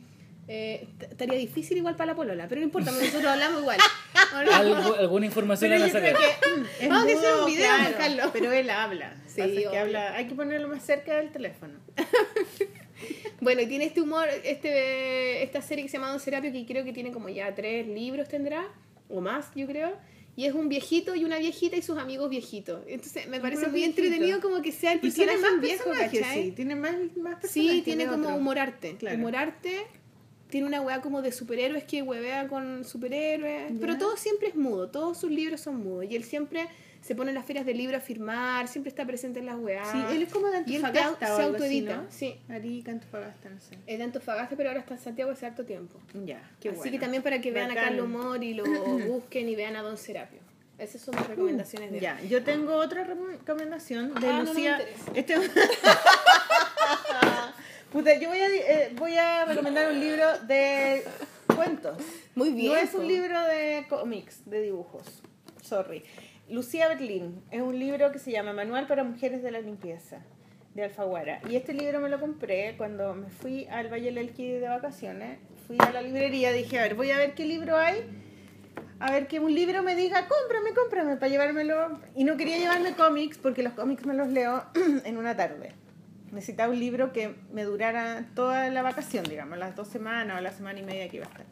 Eh, 0.48 0.88
estaría 1.00 1.38
difícil 1.38 1.76
igual 1.78 1.94
para 1.96 2.12
la 2.12 2.16
polola, 2.16 2.46
pero 2.48 2.60
no 2.60 2.64
importa, 2.66 2.90
nosotros 2.90 3.24
hablamos 3.24 3.60
igual. 3.60 3.78
Algo- 4.52 4.94
alguna 4.96 5.26
información 5.26 5.70
Pero 5.70 5.84
a 5.84 5.88
creo 5.88 6.02
sacar. 6.02 6.16
que 6.20 6.48
mm, 6.60 6.64
es 6.80 6.88
Vamos 6.88 7.12
a 7.12 7.16
hacer 7.18 7.34
un 7.40 7.46
video 7.46 7.70
con 7.84 7.92
Carlos. 7.94 8.30
Pero 8.32 8.52
él 8.52 8.70
habla. 8.70 9.14
Sí, 9.28 9.64
que 9.70 9.78
habla. 9.78 10.14
Hay 10.14 10.26
que 10.26 10.34
ponerlo 10.34 10.68
más 10.68 10.84
cerca 10.84 11.16
del 11.16 11.30
teléfono. 11.32 11.74
Bueno, 13.40 13.60
y 13.62 13.66
tiene 13.66 13.86
este 13.86 14.00
humor, 14.00 14.28
este, 14.44 15.42
esta 15.42 15.60
serie 15.60 15.82
que 15.82 15.90
se 15.90 15.96
llama 15.96 16.10
Don 16.10 16.20
Serapio, 16.20 16.52
que 16.52 16.64
creo 16.64 16.84
que 16.84 16.92
tiene 16.92 17.10
como 17.10 17.28
ya 17.28 17.52
tres 17.52 17.84
libros 17.88 18.28
tendrá, 18.28 18.64
o 19.08 19.20
más, 19.20 19.46
yo 19.56 19.66
creo. 19.66 19.96
Y 20.36 20.46
es 20.46 20.54
un 20.54 20.68
viejito 20.68 21.16
y 21.16 21.24
una 21.24 21.38
viejita 21.38 21.76
y 21.76 21.82
sus 21.82 21.98
amigos 21.98 22.30
viejitos. 22.30 22.84
Entonces 22.86 23.26
me 23.26 23.40
parece 23.40 23.66
muy 23.66 23.82
entretenido 23.82 24.40
como 24.40 24.62
que 24.62 24.70
sea 24.70 24.92
el 24.92 24.98
Y 25.04 25.10
tiene 25.10 25.32
personaje 25.32 25.54
más 25.56 25.60
viejo, 25.60 25.90
¿cachai? 25.90 26.42
sí. 26.44 26.52
Tiene 26.52 26.76
más, 26.76 26.92
más 27.16 27.40
personajes. 27.40 27.50
Sí, 27.50 27.82
tiene 27.84 28.06
como 28.06 28.26
otro. 28.28 28.36
humorarte. 28.36 28.96
Claro. 28.96 29.18
Humorarte. 29.18 29.86
Tiene 30.52 30.66
una 30.66 30.82
weá 30.82 31.00
como 31.00 31.22
de 31.22 31.32
superhéroes 31.32 31.84
que 31.84 32.02
huevea 32.02 32.46
con 32.46 32.84
superhéroes. 32.84 33.72
Pero 33.80 33.96
todo 33.96 34.18
siempre 34.18 34.48
es 34.48 34.54
mudo. 34.54 34.90
Todos 34.90 35.16
sus 35.18 35.30
libros 35.30 35.62
son 35.62 35.82
mudos. 35.82 36.04
Y 36.10 36.14
él 36.14 36.24
siempre 36.24 36.68
se 37.00 37.14
pone 37.14 37.30
en 37.30 37.36
las 37.36 37.46
ferias 37.46 37.64
de 37.64 37.72
libros 37.72 38.02
a 38.02 38.04
firmar. 38.04 38.68
Siempre 38.68 38.90
está 38.90 39.06
presente 39.06 39.40
en 39.40 39.46
las 39.46 39.56
weas. 39.56 39.90
Sí, 39.90 39.98
él 40.10 40.22
es 40.22 40.30
como 40.30 40.48
de 40.48 40.62
Y 40.66 40.76
él 40.76 40.84
Antofagasta 40.84 41.26
au- 41.28 41.32
o 41.32 41.36
se 41.38 41.42
autoedita. 41.44 41.96
¿no? 41.96 42.04
Sí. 42.10 42.36
Arica, 42.50 42.92
Antofagasta, 42.92 43.48
no 43.48 43.58
sé. 43.62 43.78
Es 43.86 43.96
de 43.96 44.04
Antofagasta, 44.04 44.54
pero 44.54 44.68
ahora 44.68 44.80
está 44.82 44.92
en 44.92 45.00
Santiago 45.00 45.30
hace 45.30 45.46
harto 45.46 45.64
tiempo. 45.64 45.98
Ya, 46.26 46.42
qué 46.60 46.68
Así 46.68 46.76
bueno. 46.76 46.92
que 46.92 46.98
también 46.98 47.22
para 47.22 47.40
que 47.40 47.50
vean 47.50 47.70
a 47.70 47.74
Bacán. 47.74 47.84
Carlos 47.88 48.04
Humor 48.06 48.44
y 48.44 48.52
lo 48.52 48.64
busquen 49.08 49.48
y 49.48 49.56
vean 49.56 49.76
a 49.76 49.82
Don 49.82 49.96
Serapio. 49.96 50.40
Esas 50.78 51.00
son 51.00 51.14
mis 51.16 51.26
recomendaciones 51.28 51.90
de 51.92 51.96
él. 51.96 52.02
Ya, 52.02 52.20
yo 52.22 52.42
tengo 52.44 52.74
otra 52.74 53.04
re- 53.04 53.14
recomendación 53.38 54.12
de 54.20 54.28
Ah, 54.28 54.32
no, 54.32 54.38
no 54.44 54.44
me 54.44 54.50
Lucía. 54.50 54.78
este... 55.14 55.36
Puta, 57.92 58.18
yo 58.18 58.30
voy 58.30 58.38
a, 58.38 58.48
eh, 58.48 58.90
voy 58.96 59.18
a 59.18 59.44
recomendar 59.44 59.90
un 59.92 60.00
libro 60.00 60.24
de 60.46 61.04
cuentos. 61.54 61.98
Muy 62.34 62.50
bien. 62.54 62.72
No 62.72 62.78
es 62.78 62.94
un 62.94 63.06
libro 63.06 63.38
de 63.42 63.84
cómics, 63.86 64.48
de 64.48 64.62
dibujos. 64.62 65.22
Sorry. 65.60 66.02
Lucía 66.48 66.88
Berlín. 66.88 67.42
Es 67.50 67.60
un 67.60 67.78
libro 67.78 68.10
que 68.10 68.18
se 68.18 68.32
llama 68.32 68.54
Manual 68.54 68.86
para 68.86 69.04
Mujeres 69.04 69.42
de 69.42 69.50
la 69.50 69.60
Limpieza, 69.60 70.24
de 70.74 70.84
Alfaguara. 70.84 71.42
Y 71.50 71.56
este 71.56 71.74
libro 71.74 72.00
me 72.00 72.08
lo 72.08 72.18
compré 72.18 72.78
cuando 72.78 73.14
me 73.14 73.28
fui 73.28 73.66
al 73.66 73.92
Valle 73.92 74.06
del 74.06 74.16
Elqui 74.16 74.52
de 74.52 74.68
vacaciones. 74.68 75.38
Fui 75.66 75.76
a 75.78 75.92
la 75.92 76.00
librería, 76.00 76.50
dije, 76.50 76.78
a 76.78 76.84
ver, 76.84 76.94
voy 76.94 77.10
a 77.10 77.18
ver 77.18 77.34
qué 77.34 77.44
libro 77.44 77.76
hay. 77.76 78.06
A 79.00 79.10
ver 79.10 79.26
que 79.26 79.38
un 79.38 79.54
libro 79.54 79.82
me 79.82 79.96
diga, 79.96 80.28
cómprame, 80.28 80.72
cómprame, 80.72 81.16
para 81.16 81.28
llevármelo. 81.28 82.00
Y 82.16 82.24
no 82.24 82.38
quería 82.38 82.56
llevarme 82.56 82.94
cómics 82.94 83.36
porque 83.36 83.62
los 83.62 83.74
cómics 83.74 84.06
me 84.06 84.14
los 84.14 84.28
leo 84.28 84.64
en 85.04 85.18
una 85.18 85.36
tarde. 85.36 85.81
Necesitaba 86.32 86.72
un 86.72 86.80
libro 86.80 87.12
que 87.12 87.34
me 87.52 87.62
durara 87.64 88.26
toda 88.34 88.68
la 88.70 88.82
vacación, 88.82 89.24
digamos, 89.24 89.58
las 89.58 89.76
dos 89.76 89.86
semanas 89.88 90.38
o 90.38 90.40
la 90.42 90.50
semana 90.50 90.80
y 90.80 90.82
media 90.82 91.08
que 91.08 91.18
iba 91.18 91.26
a 91.26 91.28
estar. 91.28 91.46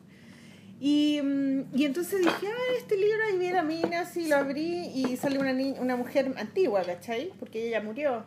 Y, 0.80 1.20
mm, 1.22 1.76
y 1.76 1.84
entonces 1.84 2.20
dije, 2.20 2.46
ah, 2.46 2.74
este 2.78 2.96
libro 2.96 3.18
ahí 3.30 3.38
viene 3.38 3.62
minas 3.62 4.16
y 4.16 4.26
lo 4.28 4.36
abrí 4.36 4.86
y 4.94 5.16
sale 5.18 5.38
una, 5.38 5.52
ni- 5.52 5.78
una 5.78 5.96
mujer 5.96 6.32
antigua, 6.38 6.82
¿cachai? 6.84 7.30
Porque 7.38 7.68
ella 7.68 7.82
murió 7.82 8.24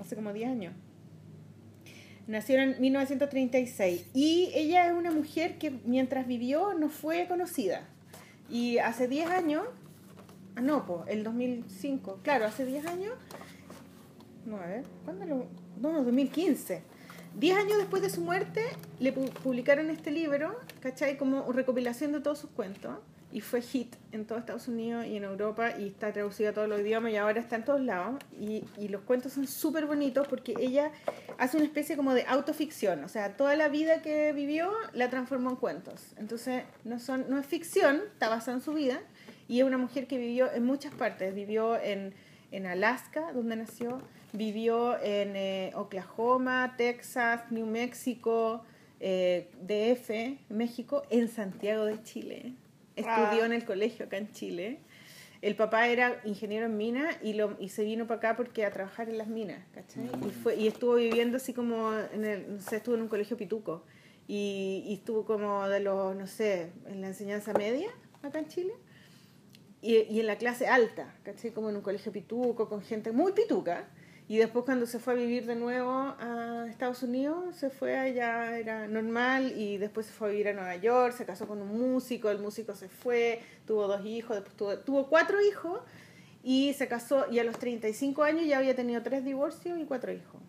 hace 0.00 0.16
como 0.16 0.32
10 0.32 0.48
años. 0.50 0.74
Nació 2.26 2.58
en 2.60 2.80
1936 2.80 4.10
y 4.12 4.50
ella 4.52 4.88
es 4.88 4.92
una 4.92 5.12
mujer 5.12 5.58
que 5.58 5.70
mientras 5.84 6.26
vivió 6.26 6.74
no 6.74 6.88
fue 6.88 7.28
conocida. 7.28 7.86
Y 8.50 8.78
hace 8.78 9.06
10 9.06 9.28
años, 9.30 9.62
ah, 10.56 10.60
no, 10.60 10.84
pues, 10.84 11.02
el 11.06 11.22
2005, 11.22 12.18
claro, 12.24 12.46
hace 12.46 12.66
10 12.66 12.84
años, 12.86 13.12
no, 14.44 14.56
a 14.56 14.66
ver, 14.66 14.84
¿cuándo 15.04 15.24
lo...? 15.26 15.65
No, 15.80 16.02
2015. 16.02 16.82
Diez 17.34 17.56
años 17.56 17.76
después 17.78 18.00
de 18.02 18.08
su 18.10 18.20
muerte, 18.22 18.64
le 18.98 19.14
pu- 19.14 19.30
publicaron 19.30 19.90
este 19.90 20.10
libro, 20.10 20.58
¿cachai? 20.80 21.18
Como 21.18 21.52
recopilación 21.52 22.12
de 22.12 22.20
todos 22.20 22.38
sus 22.38 22.50
cuentos. 22.50 22.96
Y 23.32 23.40
fue 23.42 23.60
hit 23.60 23.94
en 24.12 24.24
todo 24.24 24.38
Estados 24.38 24.66
Unidos 24.68 25.04
y 25.04 25.16
en 25.16 25.24
Europa 25.24 25.72
y 25.78 25.88
está 25.88 26.10
traducido 26.12 26.50
a 26.50 26.52
todos 26.54 26.68
los 26.68 26.80
idiomas 26.80 27.12
y 27.12 27.16
ahora 27.16 27.38
está 27.40 27.56
en 27.56 27.64
todos 27.66 27.80
lados. 27.82 28.14
Y, 28.40 28.64
y 28.78 28.88
los 28.88 29.02
cuentos 29.02 29.34
son 29.34 29.46
súper 29.46 29.84
bonitos 29.84 30.26
porque 30.28 30.54
ella 30.58 30.90
hace 31.36 31.58
una 31.58 31.66
especie 31.66 31.96
como 31.96 32.14
de 32.14 32.24
autoficción. 32.26 33.04
O 33.04 33.08
sea, 33.08 33.36
toda 33.36 33.54
la 33.56 33.68
vida 33.68 34.00
que 34.00 34.32
vivió 34.32 34.70
la 34.94 35.10
transformó 35.10 35.50
en 35.50 35.56
cuentos. 35.56 36.14
Entonces, 36.16 36.62
no, 36.84 36.98
son, 36.98 37.26
no 37.28 37.38
es 37.38 37.44
ficción, 37.44 38.00
está 38.12 38.30
basada 38.30 38.56
en 38.56 38.62
su 38.62 38.72
vida. 38.72 39.00
Y 39.48 39.58
es 39.60 39.66
una 39.66 39.76
mujer 39.76 40.06
que 40.06 40.16
vivió 40.16 40.50
en 40.50 40.64
muchas 40.64 40.94
partes. 40.94 41.34
Vivió 41.34 41.78
en, 41.78 42.14
en 42.52 42.64
Alaska, 42.64 43.32
donde 43.34 43.56
nació. 43.56 44.00
Vivió 44.36 45.00
en 45.00 45.34
eh, 45.34 45.72
Oklahoma, 45.74 46.74
Texas, 46.76 47.50
New 47.50 47.66
Mexico, 47.66 48.62
eh, 49.00 49.48
DF, 49.62 50.38
México, 50.50 51.02
en 51.08 51.28
Santiago 51.28 51.86
de 51.86 52.02
Chile. 52.02 52.52
Estudió 52.96 53.44
en 53.44 53.52
el 53.52 53.64
colegio 53.64 54.06
acá 54.06 54.18
en 54.18 54.30
Chile. 54.32 54.80
El 55.40 55.54
papá 55.54 55.88
era 55.88 56.20
ingeniero 56.24 56.66
en 56.66 56.76
minas 56.76 57.16
y, 57.22 57.34
lo, 57.34 57.56
y 57.60 57.70
se 57.70 57.84
vino 57.84 58.06
para 58.06 58.18
acá 58.18 58.36
porque 58.36 58.64
a 58.64 58.72
trabajar 58.72 59.08
en 59.08 59.16
las 59.16 59.28
minas, 59.28 59.64
¿cachai? 59.72 60.10
Y, 60.26 60.30
fue, 60.30 60.56
y 60.56 60.66
estuvo 60.66 60.94
viviendo 60.96 61.36
así 61.36 61.54
como, 61.54 61.92
en 61.94 62.24
el, 62.24 62.56
no 62.56 62.60
sé, 62.60 62.76
estuvo 62.76 62.94
en 62.94 63.02
un 63.02 63.08
colegio 63.08 63.36
pituco. 63.36 63.84
Y, 64.28 64.82
y 64.86 64.94
estuvo 64.94 65.24
como 65.24 65.68
de 65.68 65.80
los, 65.80 66.16
no 66.16 66.26
sé, 66.26 66.72
en 66.86 67.00
la 67.00 67.08
enseñanza 67.08 67.52
media 67.52 67.88
acá 68.22 68.38
en 68.38 68.48
Chile. 68.48 68.72
Y, 69.80 69.96
y 70.10 70.20
en 70.20 70.26
la 70.26 70.36
clase 70.36 70.66
alta, 70.66 71.14
¿cachai? 71.22 71.52
Como 71.52 71.70
en 71.70 71.76
un 71.76 71.82
colegio 71.82 72.12
pituco, 72.12 72.68
con 72.68 72.82
gente 72.82 73.12
muy 73.12 73.32
pituca. 73.32 73.88
Y 74.28 74.38
después 74.38 74.64
cuando 74.64 74.86
se 74.86 74.98
fue 74.98 75.12
a 75.12 75.16
vivir 75.16 75.46
de 75.46 75.54
nuevo 75.54 75.92
a 75.92 76.66
Estados 76.68 77.02
Unidos, 77.04 77.54
se 77.54 77.70
fue 77.70 77.96
allá, 77.96 78.58
era 78.58 78.88
normal, 78.88 79.52
y 79.56 79.78
después 79.78 80.06
se 80.06 80.12
fue 80.12 80.28
a 80.28 80.30
vivir 80.32 80.48
a 80.48 80.52
Nueva 80.52 80.74
York, 80.76 81.14
se 81.16 81.24
casó 81.24 81.46
con 81.46 81.62
un 81.62 81.78
músico, 81.78 82.28
el 82.30 82.40
músico 82.40 82.74
se 82.74 82.88
fue, 82.88 83.40
tuvo 83.66 83.86
dos 83.86 84.04
hijos, 84.04 84.34
después 84.34 84.56
tuvo, 84.56 84.78
tuvo 84.78 85.08
cuatro 85.08 85.40
hijos, 85.40 85.80
y 86.42 86.74
se 86.74 86.88
casó, 86.88 87.26
y 87.30 87.38
a 87.38 87.44
los 87.44 87.56
35 87.58 88.24
años 88.24 88.46
ya 88.46 88.58
había 88.58 88.74
tenido 88.74 89.00
tres 89.02 89.24
divorcios 89.24 89.78
y 89.78 89.84
cuatro 89.84 90.12
hijos. 90.12 90.40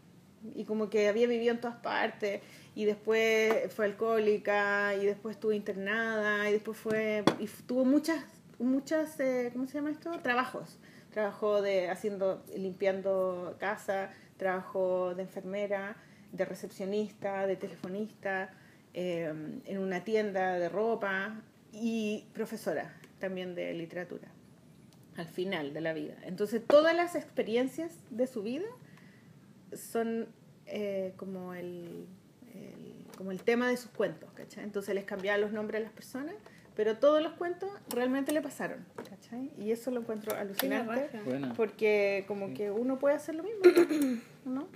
Y 0.55 0.65
como 0.65 0.89
que 0.89 1.07
había 1.07 1.27
vivido 1.27 1.53
en 1.53 1.61
todas 1.61 1.77
partes, 1.77 2.41
y 2.73 2.85
después 2.85 3.71
fue 3.73 3.85
alcohólica, 3.85 4.95
y 4.95 5.05
después 5.05 5.35
estuvo 5.35 5.51
internada, 5.51 6.49
y 6.49 6.53
después 6.53 6.77
fue, 6.77 7.23
y 7.39 7.47
tuvo 7.67 7.85
muchas, 7.85 8.23
muchas, 8.57 9.19
eh, 9.19 9.51
¿cómo 9.53 9.67
se 9.67 9.75
llama 9.75 9.91
esto? 9.91 10.11
Trabajos. 10.23 10.79
Trabajó 11.17 11.63
de 11.63 11.89
haciendo, 11.89 12.43
limpiando 12.55 13.55
casa, 13.59 14.11
trabajó 14.37 15.15
de 15.15 15.23
enfermera, 15.23 15.95
de 16.31 16.45
recepcionista, 16.45 17.47
de 17.47 17.55
telefonista, 17.55 18.51
eh, 18.93 19.33
en 19.65 19.79
una 19.79 20.03
tienda 20.03 20.59
de 20.59 20.69
ropa 20.69 21.41
y 21.73 22.27
profesora 22.35 22.93
también 23.17 23.55
de 23.55 23.73
literatura 23.73 24.27
al 25.15 25.25
final 25.25 25.73
de 25.73 25.81
la 25.81 25.93
vida. 25.93 26.13
Entonces 26.21 26.61
todas 26.63 26.95
las 26.95 27.15
experiencias 27.15 27.95
de 28.11 28.27
su 28.27 28.43
vida 28.43 28.67
son 29.73 30.27
eh, 30.67 31.13
como, 31.17 31.55
el, 31.55 32.05
como 33.17 33.31
el 33.31 33.41
tema 33.41 33.67
de 33.69 33.77
sus 33.77 33.89
cuentos, 33.89 34.29
¿cachai? 34.35 34.63
Entonces 34.63 34.93
les 34.93 35.05
cambiaba 35.05 35.39
los 35.39 35.51
nombres 35.51 35.81
a 35.81 35.83
las 35.83 35.93
personas, 35.93 36.35
pero 36.77 36.95
todos 36.97 37.21
los 37.21 37.33
cuentos 37.33 37.69
realmente 37.89 38.31
le 38.31 38.41
pasaron, 38.41 38.85
¿cachai? 39.09 39.51
Y 39.59 39.71
eso 39.71 39.91
lo 39.91 39.99
encuentro 40.01 40.33
alucinante, 40.37 41.09
porque 41.57 42.23
como 42.27 42.53
que 42.53 42.71
uno 42.71 42.97
puede 42.99 43.15
hacer 43.15 43.35
lo 43.35 43.43
mismo, 43.43 43.63
¿no? 44.45 44.67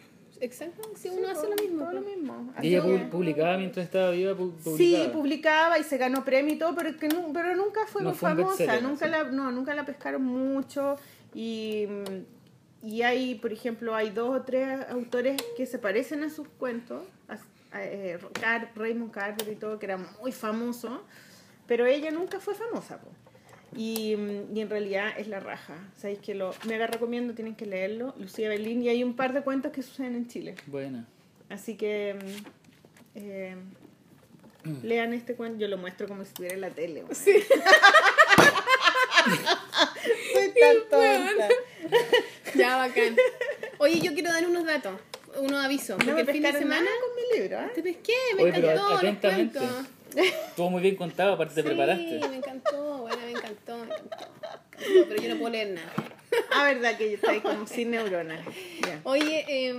Exacto, 0.42 0.82
si 0.96 1.10
Sí, 1.10 1.16
uno 1.16 1.30
hace 1.30 1.48
lo 1.48 1.56
mismo. 1.56 1.84
todo 1.84 1.94
lo 1.94 2.02
mismo. 2.02 2.52
Y 2.56 2.58
Así 2.58 2.68
ella 2.70 2.82
que- 2.82 2.88
pu- 2.90 3.10
publicaba 3.12 3.58
mientras 3.58 3.86
estaba 3.86 4.10
viva, 4.10 4.32
pu- 4.34 4.52
publicaba. 4.56 4.78
Sí, 4.78 5.10
publicaba 5.14 5.78
y 5.80 5.84
se 5.84 5.98
ganó 6.00 6.26
premio 6.26 6.56
y 6.56 6.58
todo, 6.58 6.74
pero, 6.76 6.98
que 6.98 7.08
pero 7.32 7.56
nunca 7.56 7.86
fue 7.86 8.02
No 8.02 8.10
muy 8.10 8.18
fue 8.18 8.30
famosa, 8.32 8.82
nunca 8.82 9.06
sí. 9.06 9.12
la, 9.12 9.24
no, 9.26 9.52
nunca 9.52 9.76
la 9.76 9.86
pescaron 9.86 10.24
mucho 10.24 10.96
y, 11.36 11.86
y 12.82 13.04
hay, 13.04 13.36
por 13.36 13.54
ejemplo, 13.54 13.94
hay 13.94 14.10
dos 14.10 14.36
o 14.36 14.42
tres 14.42 14.80
autores 14.90 15.40
que 15.56 15.68
se 15.68 15.78
parecen 15.78 16.24
a 16.24 16.30
sus 16.32 16.48
cuentos, 16.48 17.04
a- 17.30 17.78
a, 17.78 17.84
eh, 17.86 18.18
Car- 18.42 18.72
Raymond 18.76 19.12
Carver 19.12 19.48
y 19.48 19.56
todo, 19.56 19.78
que 19.78 19.86
era 19.86 19.98
muy 20.20 20.32
famoso, 20.32 21.04
pero 21.72 21.86
ella 21.86 22.12
nunca 22.12 22.42
fue 22.42 22.54
famosa. 22.54 23.00
po. 23.00 23.08
Y, 23.78 24.18
mm, 24.18 24.58
y 24.58 24.60
en 24.60 24.70
realidad 24.70 25.14
es 25.18 25.30
la 25.30 25.40
raja. 25.40 25.76
Sabéis 25.96 26.20
que 26.20 26.36
lo 26.36 26.54
mega 26.68 26.86
recomiendo, 26.86 27.34
tienen 27.34 27.56
que 27.56 27.66
leerlo. 27.66 28.14
Lucía 28.20 28.50
Berlín, 28.50 28.84
y 28.84 28.90
hay 28.90 29.06
un 29.06 29.16
par 29.16 29.32
de 29.32 29.42
cuentos 29.42 29.72
que 29.72 29.82
suceden 29.82 30.16
en 30.16 30.28
Chile. 30.28 30.56
Buena. 30.68 31.08
Así 31.48 31.78
que 31.78 32.16
mm, 32.16 32.28
eh, 33.16 33.56
lean 34.84 35.14
este 35.14 35.36
cuento, 35.36 35.60
yo 35.60 35.70
lo 35.70 35.78
muestro 35.78 36.10
como 36.10 36.24
si 36.26 36.28
estuviera 36.28 36.56
en 36.56 36.62
la 36.62 36.72
tele. 36.72 37.04
weón. 37.06 37.16
Soy 37.16 37.42
tan 40.60 40.76
tonta. 40.90 41.48
Ya, 42.54 42.76
bacán. 42.76 43.16
Oye, 43.78 44.02
yo 44.02 44.14
quiero 44.14 44.30
dar 44.34 44.46
unos 44.46 44.66
datos, 44.66 45.00
unos 45.40 45.64
avisos. 45.64 45.98
No 46.00 46.04
Porque 46.04 46.14
me 46.16 46.32
el 46.32 46.32
fin 46.32 46.44
de 46.44 46.52
semana 46.52 46.82
nada 46.82 46.96
con 47.00 47.16
mi 47.16 47.40
libro, 47.40 47.62
¿eh? 47.62 47.72
te 47.74 47.82
pesqué, 47.82 48.14
me 48.36 48.44
Oye, 48.44 48.52
pero 48.56 48.72
encantó, 48.72 48.90
los 48.90 48.98
atentamente. 49.00 49.58
cuentos. 49.60 49.86
Estuvo 50.16 50.70
muy 50.70 50.82
bien 50.82 50.96
contado, 50.96 51.34
aparte 51.34 51.56
te 51.56 51.62
Sí, 51.62 51.68
preparaste. 51.68 52.20
me 52.30 52.36
encantó, 52.38 52.98
bueno, 53.00 53.18
me 53.26 53.32
encantó, 53.32 53.78
me 53.78 53.84
encantó. 53.86 54.18
Pero 55.10 55.22
yo 55.22 55.30
no 55.30 55.36
puedo 55.40 55.52
leer 55.52 55.70
nada. 55.72 55.92
Ah, 56.52 56.64
verdad 56.66 56.98
que 56.98 57.10
yo 57.10 57.16
estoy 57.16 57.40
como 57.42 57.68
sin 57.68 57.92
neuronas. 57.92 58.40
Oye, 59.04 59.46
eh, 59.48 59.74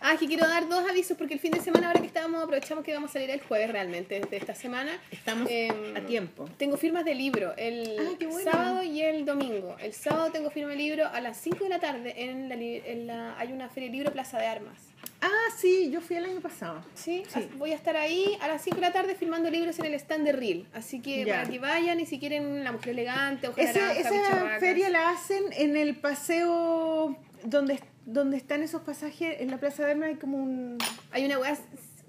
ah, 0.00 0.16
que 0.18 0.26
quiero 0.26 0.46
dar 0.48 0.68
dos 0.68 0.88
avisos 0.88 1.16
porque 1.16 1.34
el 1.34 1.40
fin 1.40 1.50
de 1.52 1.60
semana, 1.60 1.88
ahora 1.88 2.00
que 2.00 2.06
estábamos, 2.06 2.42
aprovechamos 2.42 2.84
que 2.84 2.92
vamos 2.94 3.10
a 3.10 3.12
salir 3.14 3.30
el 3.30 3.40
jueves 3.40 3.70
realmente 3.70 4.20
de 4.20 4.36
esta 4.36 4.54
semana. 4.54 4.92
Estamos 5.10 5.48
Em, 5.50 5.96
a 5.96 6.00
tiempo. 6.06 6.48
Tengo 6.56 6.76
firmas 6.76 7.04
de 7.04 7.14
libro 7.14 7.54
el 7.56 7.96
Ah, 7.98 8.16
bueno. 8.20 8.50
sábado 8.50 8.82
y 8.82 9.02
el 9.02 9.24
domingo. 9.24 9.76
El 9.80 9.92
sábado 9.92 10.30
tengo 10.32 10.50
firma 10.50 10.70
de 10.70 10.76
libro 10.76 11.06
a 11.06 11.20
las 11.20 11.36
5 11.38 11.64
de 11.64 11.70
la 11.70 11.80
tarde 11.80 12.14
en 12.16 12.48
la, 12.48 12.56
li- 12.56 12.82
en 12.84 13.06
la- 13.06 13.38
hay 13.38 13.52
una 13.52 13.68
feria 13.68 13.88
de 13.90 13.96
libro 13.96 14.12
Plaza 14.12 14.38
de 14.38 14.46
Armas. 14.46 14.78
Ah, 15.20 15.28
sí, 15.56 15.90
yo 15.90 16.00
fui 16.00 16.16
el 16.16 16.24
año 16.24 16.40
pasado. 16.40 16.84
¿sí? 16.94 17.22
Sí. 17.28 17.48
Voy 17.56 17.72
a 17.72 17.74
estar 17.74 17.96
ahí 17.96 18.36
a 18.40 18.46
las 18.48 18.62
5 18.62 18.76
de 18.76 18.82
la 18.82 18.92
tarde 18.92 19.14
firmando 19.16 19.50
libros 19.50 19.78
en 19.80 19.86
el 19.86 19.94
stand 19.94 20.24
de 20.24 20.32
Reel. 20.32 20.66
Así 20.74 21.00
que 21.00 21.24
Ya. 21.24 21.36
para 21.38 21.48
que 21.50 21.58
vayan 21.58 21.98
y 22.00 22.06
si 22.06 22.18
quieren 22.20 22.62
La 22.64 22.70
Mujer 22.72 22.90
Elegante, 22.90 23.48
Naranja, 23.48 23.92
esa 23.94 24.10
Bicharracas. 24.10 24.60
feria 24.60 24.88
la 24.90 25.10
hacen 25.10 25.42
en 25.52 25.76
el 25.76 25.96
paseo 25.96 27.16
donde, 27.44 27.80
donde 28.12 28.36
están 28.36 28.62
esos 28.62 28.82
pasajes. 28.82 29.40
En 29.40 29.50
la 29.50 29.58
Plaza 29.58 29.84
de 29.84 29.92
Armas 29.92 30.08
hay 30.08 30.14
como 30.16 30.38
un... 30.38 30.78
Hay 31.10 31.24
una 31.26 31.38
weá 31.38 31.56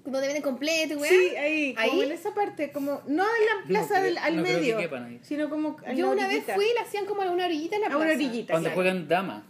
donde 0.04 0.20
venden 0.26 0.42
completo, 0.42 0.96
weá. 0.98 1.10
Sí, 1.10 1.36
ahí, 1.36 1.74
como 1.74 1.92
¿Ahí? 1.92 2.00
en 2.02 2.12
esa 2.12 2.32
parte, 2.34 2.72
como 2.72 3.02
no 3.06 3.22
en 3.22 3.46
la 3.46 3.66
plaza 3.68 3.94
creo- 3.96 4.02
del, 4.04 4.18
al 4.18 4.36
no 4.36 4.42
creo 4.42 4.54
que 4.56 4.60
medio, 4.62 4.78
quepan 4.78 5.04
ahí. 5.04 5.20
sino 5.22 5.50
como 5.50 5.76
en 5.84 5.96
Yo 5.96 6.06
la 6.06 6.12
una 6.12 6.26
vez 6.28 6.44
fui 6.54 6.64
y 6.64 6.74
la 6.74 6.80
hacían 6.82 7.04
como 7.04 7.20
a 7.22 7.30
una 7.30 7.44
orillita 7.44 7.76
en 7.76 7.82
la 7.82 7.88
A 7.88 7.96
una 7.96 8.06
plaza. 8.06 8.14
orillita. 8.18 8.58
Claro. 8.58 8.74
juegan 8.74 9.08
damas 9.08 9.42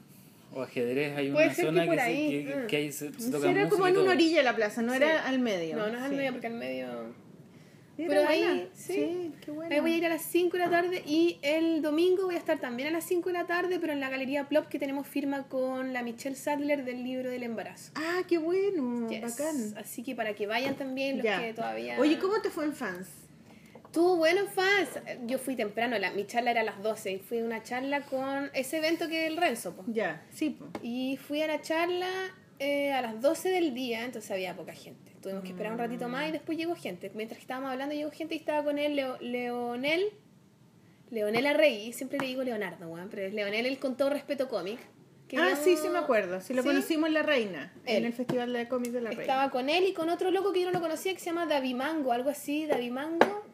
o 0.52 0.62
ajedrez, 0.62 1.16
hay 1.16 1.30
Puede 1.30 1.46
una 1.46 1.54
que 1.54 1.62
zona 1.62 1.84
por 1.86 1.94
que, 1.94 2.00
se- 2.00 2.06
ahí, 2.06 2.44
que, 2.44 2.56
mm. 2.56 2.66
que 2.66 2.76
ahí 2.76 2.92
se, 2.92 3.12
se 3.12 3.20
Sí, 3.20 3.30
toca 3.30 3.48
era 3.50 3.68
como 3.68 3.86
en 3.86 3.96
una 3.98 4.10
orilla 4.10 4.42
la 4.42 4.56
plaza, 4.56 4.82
no 4.82 4.90
Sí. 4.92 4.96
era 4.96 5.24
al 5.28 5.38
medio. 5.38 5.76
No, 5.76 5.86
no 5.86 5.96
es 5.98 6.02
al 6.02 6.10
Sí. 6.10 6.16
medio 6.16 6.32
porque 6.32 6.46
al 6.48 6.54
medio... 6.54 6.86
Pero 8.08 8.24
buena. 8.24 8.52
ahí, 8.52 8.68
sí. 8.74 8.92
sí, 8.94 9.32
qué 9.44 9.50
bueno. 9.50 9.74
Ahí 9.74 9.80
voy 9.80 9.92
a 9.92 9.96
ir 9.96 10.06
a 10.06 10.08
las 10.08 10.22
5 10.22 10.56
de 10.56 10.58
la 10.64 10.70
tarde 10.70 11.02
y 11.06 11.38
el 11.42 11.82
domingo 11.82 12.24
voy 12.26 12.34
a 12.34 12.38
estar 12.38 12.58
también 12.58 12.88
a 12.88 12.92
las 12.92 13.04
5 13.04 13.28
de 13.28 13.32
la 13.32 13.46
tarde, 13.46 13.78
pero 13.80 13.92
en 13.92 14.00
la 14.00 14.08
Galería 14.10 14.48
Plop 14.48 14.68
que 14.68 14.78
tenemos 14.78 15.06
firma 15.06 15.48
con 15.48 15.92
la 15.92 16.02
Michelle 16.02 16.36
Sadler 16.36 16.84
del 16.84 17.02
libro 17.04 17.30
del 17.30 17.42
embarazo. 17.42 17.92
Ah, 17.94 18.22
qué 18.28 18.38
bueno, 18.38 19.08
Yes. 19.08 19.22
bacán. 19.22 19.74
Así 19.78 20.02
que 20.02 20.14
para 20.14 20.34
que 20.34 20.46
vayan 20.46 20.74
también 20.76 21.16
los 21.18 21.24
Ya. 21.24 21.40
que 21.40 21.54
todavía... 21.54 21.98
Oye, 21.98 22.18
¿cómo 22.18 22.40
te 22.40 22.50
fue 22.50 22.64
en 22.64 22.72
fans? 22.74 23.08
Estuvo 23.86 24.14
bueno, 24.16 24.42
fans. 24.46 24.88
Yo 25.26 25.38
fui 25.38 25.56
temprano, 25.56 25.98
la, 25.98 26.12
mi 26.12 26.24
charla 26.24 26.52
era 26.52 26.60
a 26.60 26.64
las 26.64 26.80
12 26.80 27.10
y 27.10 27.18
fui 27.18 27.40
a 27.40 27.44
una 27.44 27.62
charla 27.64 28.02
con 28.02 28.48
ese 28.54 28.78
evento 28.78 29.08
que 29.08 29.24
es 29.26 29.32
el 29.32 29.36
Renzo. 29.36 29.74
po. 29.74 29.82
Ya, 29.88 30.22
sí, 30.32 30.50
po. 30.50 30.66
Y 30.80 31.16
fui 31.16 31.42
a 31.42 31.48
la 31.48 31.60
charla 31.60 32.08
eh, 32.60 32.92
a 32.92 33.02
las 33.02 33.20
12 33.20 33.48
del 33.48 33.74
día, 33.74 34.04
entonces 34.04 34.30
había 34.30 34.54
poca 34.54 34.72
gente. 34.74 35.12
Tuvimos 35.20 35.42
que 35.42 35.48
esperar 35.50 35.72
un 35.72 35.78
ratito 35.78 36.08
más 36.08 36.28
y 36.28 36.32
después 36.32 36.56
llegó 36.56 36.76
gente. 36.76 37.10
Mientras 37.14 37.38
que 37.38 37.42
estábamos 37.42 37.70
hablando 37.72 37.94
llegó 37.94 38.10
gente 38.10 38.34
y 38.34 38.38
estaba 38.38 38.62
con 38.62 38.78
él 38.78 38.94
Leo- 38.96 39.18
Leonel. 39.20 40.04
Leonel 41.10 41.46
Arregui, 41.46 41.92
siempre 41.92 42.18
le 42.20 42.26
digo 42.26 42.42
Leonardo, 42.44 42.86
weón, 42.88 43.08
pero 43.10 43.22
es 43.22 43.34
Leonel 43.34 43.66
el 43.66 43.78
con 43.78 43.96
todo 43.96 44.10
respeto 44.10 44.48
cómic. 44.48 44.78
que 45.26 45.36
Ah, 45.38 45.56
sí, 45.56 45.76
sí 45.76 45.88
me 45.88 45.98
acuerdo. 45.98 46.40
Sí, 46.40 46.54
lo 46.54 46.62
¿Sí? 46.62 46.68
conocimos 46.68 47.08
en 47.08 47.14
La 47.14 47.22
Reina, 47.22 47.72
en 47.86 48.04
el 48.04 48.12
Festival 48.12 48.52
de 48.52 48.68
Cómics 48.68 48.92
de 48.92 49.00
La 49.00 49.08
Reina. 49.10 49.22
Estaba 49.22 49.50
con 49.50 49.68
él 49.68 49.84
y 49.86 49.92
con 49.92 50.08
otro 50.08 50.30
loco 50.30 50.52
que 50.52 50.60
yo 50.60 50.66
no 50.66 50.72
lo 50.72 50.80
conocía 50.80 51.12
que 51.12 51.18
se 51.20 51.26
llama 51.26 51.46
David 51.46 51.74
Mango, 51.76 52.12
algo 52.12 52.30
así, 52.30 52.66
David 52.66 52.90
Mango, 52.92 53.44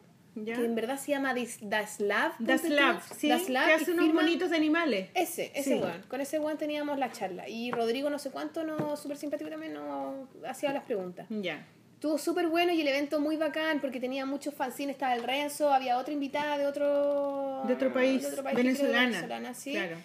¿Ya? 0.45 0.55
que 0.55 0.65
en 0.65 0.75
verdad 0.75 0.97
se 0.97 1.11
llama 1.11 1.33
Daslav. 1.61 2.33
Das 2.39 2.61
ponte 2.61 2.67
tú. 2.69 2.73
Lab, 2.81 3.01
sí, 3.15 3.29
Daslav, 3.29 3.65
que 3.67 3.73
hace 3.73 3.91
unos 3.91 4.13
bonitos 4.13 4.49
de 4.49 4.55
animales. 4.57 5.09
Ese, 5.13 5.51
ese 5.55 5.75
Sí. 5.75 5.79
weón. 5.81 6.01
Con 6.07 6.21
ese 6.21 6.39
weón 6.39 6.57
teníamos 6.57 6.97
la 6.99 7.11
charla. 7.11 7.47
Y 7.49 7.71
Rodrigo 7.71 8.09
no 8.09 8.19
sé 8.19 8.31
cuánto, 8.31 8.63
no 8.63 8.95
súper 8.97 9.17
simpático 9.17 9.49
también, 9.49 9.73
no 9.73 10.27
hacía 10.47 10.71
las 10.73 10.83
preguntas. 10.83 11.25
Ya. 11.29 11.65
Estuvo 11.95 12.17
súper 12.19 12.47
bueno 12.47 12.71
y 12.73 12.81
el 12.81 12.87
evento 12.87 13.19
muy 13.19 13.37
bacán 13.37 13.81
porque 13.81 13.99
tenía 13.99 14.25
muchos 14.25 14.53
fanzines, 14.53 14.93
estaba 14.95 15.15
el 15.15 15.23
Renzo, 15.23 15.73
había 15.73 15.97
otra 15.97 16.13
invitada 16.13 16.57
de 16.59 16.67
otro, 16.67 17.63
De 17.65 17.73
otro 17.73 17.91
país, 17.91 18.23
que 18.23 18.31
creo 18.33 18.43
que 18.45 18.53
venezolana. 18.55 19.05
venezolana, 19.07 19.53
sí. 19.55 19.71
Claro. 19.71 19.97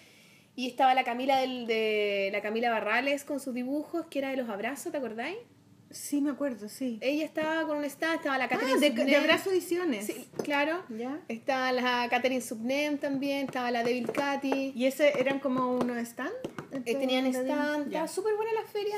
Y 0.55 0.67
estaba 0.67 0.93
la 0.95 1.03
Camila 1.03 1.37
del, 1.39 1.67
de 1.67 2.29
la 2.31 2.41
Camila 2.41 2.71
Barrales 2.71 3.23
con 3.23 3.39
sus 3.39 3.53
dibujos, 3.53 4.05
que 4.07 4.19
era 4.19 4.29
de 4.31 4.37
los 4.37 4.49
abrazos, 4.49 4.91
¿te 4.91 4.97
acordáis? 4.97 5.37
Sí, 5.93 6.21
me 6.21 6.31
acuerdo, 6.31 6.67
sí. 6.69 6.97
Ella 7.01 7.23
estaba 7.23 7.65
con 7.67 7.77
un 7.77 7.85
stand, 7.85 8.15
estaba 8.17 8.37
la 8.37 8.49
Catherine 8.49 8.73
Ah, 8.75 8.79
de, 8.79 8.87
Subnem. 8.89 9.05
de 9.05 9.15
Abrazo 9.15 9.51
Ediciones. 9.51 10.05
Sí, 10.07 10.27
claro. 10.43 10.83
Ya. 10.89 11.19
Estaba 11.27 11.71
la 11.71 12.07
Catherine 12.09 12.41
Subnem 12.41 12.97
también, 12.97 13.45
estaba 13.45 13.69
la 13.71 13.83
Devil 13.83 14.11
Cathy. 14.11 14.73
¿Y 14.75 14.85
ese 14.85 15.13
eran 15.19 15.39
como 15.39 15.71
unos 15.75 15.97
stand? 15.99 16.31
Eh, 16.71 16.95
tenían 16.95 17.27
stand, 17.27 17.87
estaba 17.87 18.07
súper 18.07 18.35
buena 18.35 18.51
la 18.53 18.63
feria. 18.67 18.95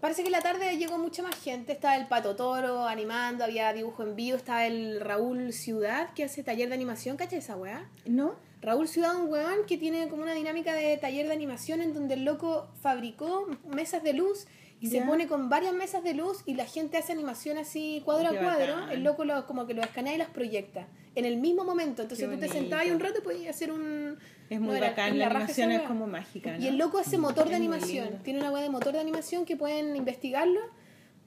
Parece 0.00 0.22
que 0.22 0.28
en 0.28 0.32
la 0.32 0.42
tarde 0.42 0.76
llegó 0.76 0.98
mucha 0.98 1.22
más 1.22 1.34
gente. 1.36 1.72
Estaba 1.72 1.96
el 1.96 2.06
Pato 2.06 2.36
Toro 2.36 2.86
animando, 2.86 3.44
había 3.44 3.72
dibujo 3.72 4.02
en 4.02 4.14
vivo. 4.16 4.36
Estaba 4.36 4.66
el 4.66 5.00
Raúl 5.00 5.52
Ciudad 5.52 6.12
que 6.12 6.24
hace 6.24 6.42
taller 6.42 6.68
de 6.68 6.74
animación. 6.74 7.16
¿Cachai 7.16 7.38
esa 7.38 7.56
weá? 7.56 7.88
¿No? 8.04 8.34
Raúl 8.60 8.88
Ciudad, 8.88 9.16
un 9.16 9.30
weón 9.30 9.64
que 9.66 9.78
tiene 9.78 10.08
como 10.08 10.22
una 10.22 10.34
dinámica 10.34 10.74
de 10.74 10.96
taller 10.96 11.26
de 11.28 11.32
animación 11.32 11.80
en 11.82 11.94
donde 11.94 12.14
el 12.14 12.24
loco 12.24 12.68
fabricó 12.82 13.46
mesas 13.72 14.02
de 14.02 14.12
luz 14.12 14.46
y 14.80 14.88
se 14.88 15.00
pone 15.02 15.26
con 15.26 15.48
varias 15.48 15.74
mesas 15.74 16.04
de 16.04 16.14
luz 16.14 16.42
y 16.44 16.54
la 16.54 16.66
gente 16.66 16.98
hace 16.98 17.12
animación 17.12 17.58
así 17.58 18.02
cuadro 18.04 18.30
Qué 18.30 18.38
a 18.38 18.42
cuadro. 18.42 18.74
bacán. 18.74 18.90
El 18.90 19.04
loco 19.04 19.24
lo, 19.24 19.46
como 19.46 19.66
que 19.66 19.74
lo 19.74 19.82
escanea 19.82 20.14
y 20.14 20.18
las 20.18 20.28
proyecta 20.30 20.86
en 21.14 21.24
el 21.24 21.38
mismo 21.38 21.64
momento. 21.64 22.02
Entonces 22.02 22.28
tú 22.28 22.38
te 22.38 22.48
sentabas 22.48 22.86
y 22.86 22.90
un 22.90 23.00
rato 23.00 23.22
podías 23.22 23.54
hacer 23.56 23.72
un... 23.72 24.18
Es 24.50 24.60
muy 24.60 24.74
no, 24.74 24.80
bacán, 24.80 25.18
la 25.18 25.26
animación 25.26 25.72
esa 25.72 25.82
es 25.82 25.88
como 25.88 26.06
mágica, 26.06 26.56
¿no? 26.56 26.62
Y 26.62 26.68
el 26.68 26.76
loco 26.76 26.98
hace 26.98 27.18
motor 27.18 27.46
de 27.46 27.52
Es 27.52 27.56
animación. 27.56 28.20
Tiene 28.22 28.38
una 28.40 28.50
web 28.50 28.62
de 28.62 28.70
motor 28.70 28.92
de 28.92 29.00
animación 29.00 29.44
que 29.44 29.56
pueden 29.56 29.96
investigarlo. 29.96 30.60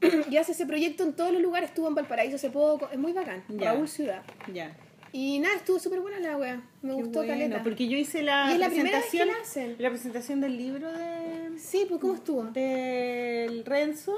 y 0.29 0.37
hace 0.37 0.53
ese 0.53 0.65
proyecto 0.65 1.03
en 1.03 1.13
todos 1.13 1.33
los 1.33 1.41
lugares. 1.41 1.69
Estuvo 1.69 1.87
en 1.87 1.95
Valparaíso 1.95 2.35
hace 2.35 2.49
poco. 2.49 2.87
Es 2.91 2.97
muy 2.97 3.11
bacán. 3.11 3.43
Ya. 3.49 3.73
Raúl 3.73 3.89
Ciudad. 3.89 4.21
Ya. 4.53 4.77
Y 5.11 5.39
nada, 5.39 5.55
estuvo 5.55 5.79
súper 5.79 5.99
buena 6.01 6.19
la 6.19 6.37
wea. 6.37 6.61
Me 6.81 6.89
Qué 6.89 7.01
gustó 7.01 7.19
bueno, 7.19 7.33
caleta. 7.33 7.63
Porque 7.63 7.87
yo 7.87 7.97
hice 7.97 8.21
la 8.23 8.49
Y 8.49 8.53
es 8.53 8.59
la 8.59 8.69
primera 8.69 8.97
vez 8.99 9.05
que 9.09 9.17
presentación, 9.17 9.27
la 9.27 9.41
hacen. 9.41 9.75
la 9.79 9.89
presentación 9.89 10.41
del 10.41 10.57
libro 10.57 10.91
de, 10.91 11.57
Sí, 11.59 11.85
pues 11.87 11.99
¿cómo 11.99 12.13
estuvo? 12.15 12.43
del 12.43 13.65
Renzo 13.65 14.15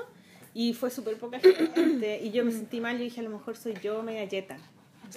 y 0.53 0.73
fue 0.73 0.89
súper 0.89 1.15
poca 1.17 1.39
gente 1.39 2.19
y 2.23 2.31
yo 2.31 2.43
me 2.43 2.51
sentí 2.51 2.81
mal, 2.81 2.97
yo 2.97 3.03
dije 3.03 3.21
a 3.21 3.23
lo 3.23 3.29
mejor 3.29 3.55
soy 3.55 3.73
yo 3.81 4.03
media 4.03 4.25
yeta. 4.25 4.57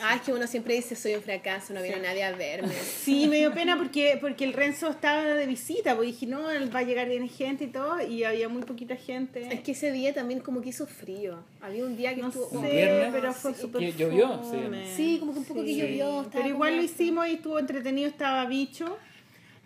Ah, 0.03 0.16
es 0.16 0.23
que 0.23 0.33
uno 0.33 0.47
siempre 0.47 0.75
dice 0.75 0.97
soy 0.97 1.15
un 1.15 1.23
fracaso, 1.23 1.73
no 1.75 1.83
viene 1.83 2.01
nadie 2.01 2.25
a 2.25 2.33
verme. 2.33 2.73
Sí, 3.05 3.27
me 3.27 3.37
dio 3.37 3.53
pena 3.53 3.77
porque, 3.77 4.16
porque 4.21 4.45
el 4.45 4.53
Renzo 4.53 4.89
estaba 4.91 5.23
de 5.25 5.47
visita, 5.47 5.95
pues 5.95 6.09
dije, 6.09 6.27
no, 6.27 6.51
él 6.51 6.75
va 6.75 6.81
a 6.81 6.83
llegar 6.83 7.09
bien 7.09 7.29
gente 7.29 7.65
y 7.65 7.66
todo, 7.69 8.01
y 8.01 8.25
había 8.25 8.49
muy 8.49 8.62
poquita 8.62 8.97
gente. 8.97 9.47
Es 9.53 9.61
que 9.61 9.73
ese 9.73 9.93
día 9.93 10.12
también 10.15 10.41
como 10.41 10.61
que 10.62 10.71
hizo 10.71 10.87
frío. 10.87 11.39
Había 11.61 11.85
un 11.85 11.97
día 11.97 12.15
que 12.15 12.23
no 12.23 12.29
estuvo... 12.29 12.61
sé, 12.62 13.09
pero 13.12 13.33
fue 13.33 13.55
Sí. 13.55 13.61
súper 13.61 13.81
Que 13.81 13.93
llovió, 13.93 14.43
fome. 14.43 14.97
Sí, 14.97 15.19
como 15.21 15.33
que 15.33 15.39
un 15.41 15.45
poco 15.45 15.62
que 15.65 15.75
llovió. 15.77 16.27
Pero 16.33 16.49
igual 16.49 16.71
como- 16.71 16.83
lo 16.83 16.83
hicimos 16.83 17.27
y 17.29 17.33
estuvo 17.35 17.59
entretenido, 17.59 18.09
estaba 18.09 18.45
bicho. 18.47 18.97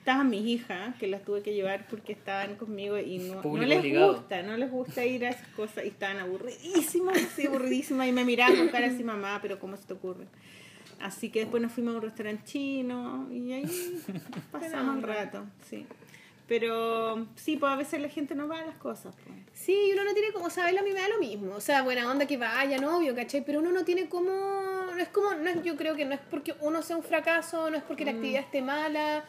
Estaban 0.09 0.31
mis 0.31 0.47
hijas, 0.47 0.97
que 0.97 1.07
las 1.07 1.23
tuve 1.23 1.43
que 1.43 1.53
llevar 1.53 1.87
porque 1.87 2.15
estaban 2.15 2.57
conmigo 2.57 2.97
y 2.97 3.19
no, 3.19 3.43
no 3.43 3.59
les 3.59 3.81
obligado. 3.81 4.15
gusta, 4.15 4.43
no 4.43 4.57
les 4.57 4.71
gusta 4.71 5.05
ir 5.05 5.27
a 5.27 5.29
esas 5.29 5.49
cosas 5.49 5.85
y 5.85 5.89
estaban 5.89 6.19
aburridísimas, 6.19 7.15
así 7.19 7.47
aburridísimas 7.47 8.09
y 8.09 8.13
me 8.13 8.25
miraban 8.25 8.57
con 8.57 8.69
cara 8.69 8.87
así, 8.87 9.05
mamá, 9.05 9.39
pero 9.43 9.59
¿cómo 9.59 9.77
se 9.77 9.85
te 9.85 9.93
ocurre? 9.93 10.25
Así 10.99 11.29
que 11.29 11.41
después 11.41 11.63
nos 11.63 11.73
fuimos 11.73 11.93
a 11.93 11.99
un 11.99 12.05
restaurante 12.05 12.43
chino 12.47 13.29
y 13.31 13.53
ahí 13.53 14.03
pasamos 14.51 14.97
un 14.97 15.03
rato, 15.03 15.45
sí. 15.69 15.85
Pero 16.47 17.27
sí, 17.35 17.59
pues 17.59 17.71
a 17.71 17.77
veces 17.77 18.01
la 18.01 18.09
gente 18.09 18.35
no 18.35 18.49
va 18.49 18.61
a 18.61 18.65
las 18.65 18.77
cosas. 18.77 19.15
Pues. 19.15 19.37
Sí, 19.53 19.91
uno 19.93 20.05
no 20.05 20.15
tiene 20.15 20.33
como 20.33 20.49
saberlo, 20.49 20.81
a 20.81 20.85
mí 20.85 20.93
me 20.95 21.01
da 21.01 21.09
lo 21.11 21.19
mismo. 21.19 21.55
O 21.55 21.61
sea, 21.61 21.83
buena 21.83 22.11
onda 22.11 22.25
que 22.25 22.39
vaya, 22.39 22.79
novio, 22.79 23.15
¿cachai? 23.15 23.45
Pero 23.45 23.59
uno 23.59 23.73
no 23.73 23.85
tiene 23.85 24.09
como... 24.09 24.31
No 24.31 24.99
es 24.99 25.11
como... 25.11 25.35
No 25.35 25.51
es, 25.51 25.63
yo 25.63 25.77
creo 25.77 25.95
que 25.97 26.07
no 26.07 26.15
es 26.15 26.21
porque 26.31 26.55
uno 26.63 26.81
sea 26.81 26.97
un 26.97 27.03
fracaso, 27.03 27.69
no 27.69 27.77
es 27.77 27.83
porque 27.83 28.07
la 28.07 28.13
actividad 28.13 28.41
esté 28.41 28.63
mala. 28.63 29.23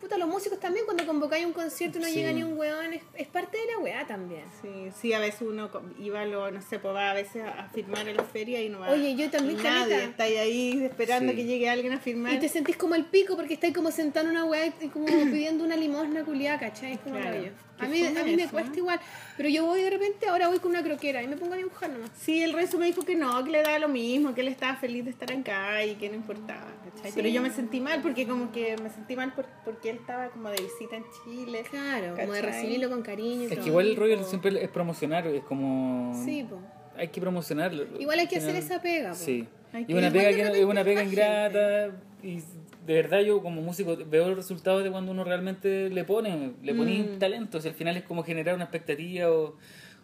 Puta, 0.00 0.18
los 0.18 0.28
músicos 0.28 0.60
también 0.60 0.84
cuando 0.84 1.06
convocáis 1.06 1.46
un 1.46 1.54
concierto 1.54 1.96
y 1.98 2.02
no 2.02 2.06
Sí. 2.08 2.14
llega 2.16 2.30
ni 2.32 2.42
un 2.42 2.58
weón, 2.58 2.92
es, 2.92 3.02
es 3.14 3.26
parte 3.28 3.56
de 3.56 3.64
la 3.72 3.78
weá 3.78 4.06
también. 4.06 4.44
Sí, 4.60 4.90
sí, 5.00 5.12
a 5.14 5.18
veces 5.18 5.40
uno 5.40 5.70
iba, 5.98 6.20
a 6.20 6.26
lo, 6.26 6.50
no 6.50 6.60
sé, 6.60 6.78
pues 6.78 6.94
va 6.94 7.10
a 7.10 7.14
veces 7.14 7.42
a 7.42 7.68
firmar 7.72 8.06
en 8.06 8.16
la 8.16 8.22
feria 8.24 8.60
y 8.62 8.68
no 8.68 8.80
va 8.80 8.90
Oye, 8.90 9.14
yo 9.16 9.30
también, 9.30 9.62
nadie. 9.62 10.04
Está 10.04 10.24
ahí 10.24 10.84
esperando 10.84 11.32
Sí. 11.32 11.38
que 11.38 11.44
llegue 11.46 11.70
alguien 11.70 11.94
a 11.94 11.98
firmar. 11.98 12.34
Y 12.34 12.38
te 12.38 12.48
sentís 12.50 12.76
como 12.76 12.94
el 12.94 13.06
pico 13.06 13.36
porque 13.36 13.54
estáis 13.54 13.74
como 13.74 13.90
sentado 13.90 14.26
en 14.26 14.32
una 14.32 14.44
weá 14.44 14.66
y 14.66 14.88
como 14.88 15.06
pidiendo 15.32 15.64
una 15.64 15.76
limosna 15.76 16.24
culiada, 16.24 16.58
¿cachai? 16.58 16.92
Es 16.92 17.00
como 17.00 17.16
Claro. 17.18 17.38
rollo. 17.38 17.52
A 17.78 17.88
mí, 17.88 18.02
a 18.06 18.24
mí 18.24 18.36
me 18.36 18.48
cuesta 18.48 18.74
igual, 18.78 18.98
pero 19.36 19.50
yo 19.50 19.66
voy 19.66 19.82
de 19.82 19.90
repente, 19.90 20.26
ahora 20.28 20.48
voy 20.48 20.58
con 20.60 20.70
una 20.70 20.82
croquera 20.82 21.22
y 21.22 21.26
me 21.28 21.36
pongo 21.36 21.52
a 21.52 21.56
dibujar 21.58 21.90
nomás. 21.90 22.10
Sí, 22.18 22.42
el 22.42 22.54
resto 22.54 22.78
me 22.78 22.86
dijo 22.86 23.02
que 23.02 23.16
no, 23.16 23.44
que 23.44 23.50
le 23.50 23.60
daba 23.62 23.78
lo 23.78 23.88
mismo, 23.88 24.34
que 24.34 24.40
él 24.40 24.48
estaba 24.48 24.76
feliz 24.76 25.04
de 25.04 25.10
estar 25.10 25.30
acá 25.30 25.84
y 25.84 25.94
que 25.96 26.08
no 26.08 26.14
importaba, 26.14 26.72
¿cachai? 26.94 27.12
Pero 27.14 27.28
yo 27.28 27.42
me 27.42 27.50
sentí 27.50 27.80
mal 27.80 28.00
porque 28.00 28.26
como 28.26 28.50
que 28.50 28.78
me 28.78 28.88
sentí 28.88 29.14
mal 29.14 29.34
por- 29.34 29.44
porque 29.86 29.90
él 29.90 29.96
estaba 29.96 30.28
como 30.30 30.50
de 30.50 30.62
visita 30.62 30.96
en 30.96 31.04
Chile. 31.24 31.64
Claro, 31.70 32.16
como 32.16 32.32
de 32.32 32.42
recibirlo 32.42 32.90
con 32.90 33.02
cariño. 33.02 33.48
Es 33.48 33.58
que 33.58 33.68
igual 33.68 33.86
el 33.88 33.96
rollo 33.96 34.24
siempre 34.24 34.62
es 34.62 34.68
promocionar, 34.68 35.26
es 35.26 35.44
como... 35.44 36.12
Sí, 36.24 36.44
po. 36.44 36.58
Hay 36.96 37.08
que 37.08 37.20
promocionarlo. 37.20 37.84
Igual 37.98 38.18
hay 38.18 38.26
que 38.26 38.36
hacer 38.38 38.56
esa 38.56 38.80
pega, 38.80 39.10
po. 39.10 39.16
Sí. 39.16 39.46
Y 39.86 39.94
una 39.94 40.10
pega 40.10 40.52
que 40.52 40.64
una 40.64 40.82
pega 40.84 41.02
ingrata 41.02 41.90
y 42.22 42.38
de 42.86 42.94
verdad 42.94 43.20
yo 43.20 43.42
como 43.42 43.60
músico 43.60 43.96
veo 44.08 44.28
los 44.28 44.36
resultados 44.36 44.82
de 44.82 44.90
cuando 44.90 45.12
uno 45.12 45.24
realmente 45.24 45.90
le 45.90 46.04
pone, 46.04 46.52
le 46.62 46.74
pone 46.74 47.02
Mm. 47.02 47.18
talento, 47.18 47.58
o 47.58 47.60
sea, 47.60 47.72
al 47.72 47.76
final 47.76 47.96
es 47.96 48.04
como 48.04 48.22
generar 48.22 48.54
una 48.54 48.64
expectativa 48.64 49.30
o, 49.30 49.56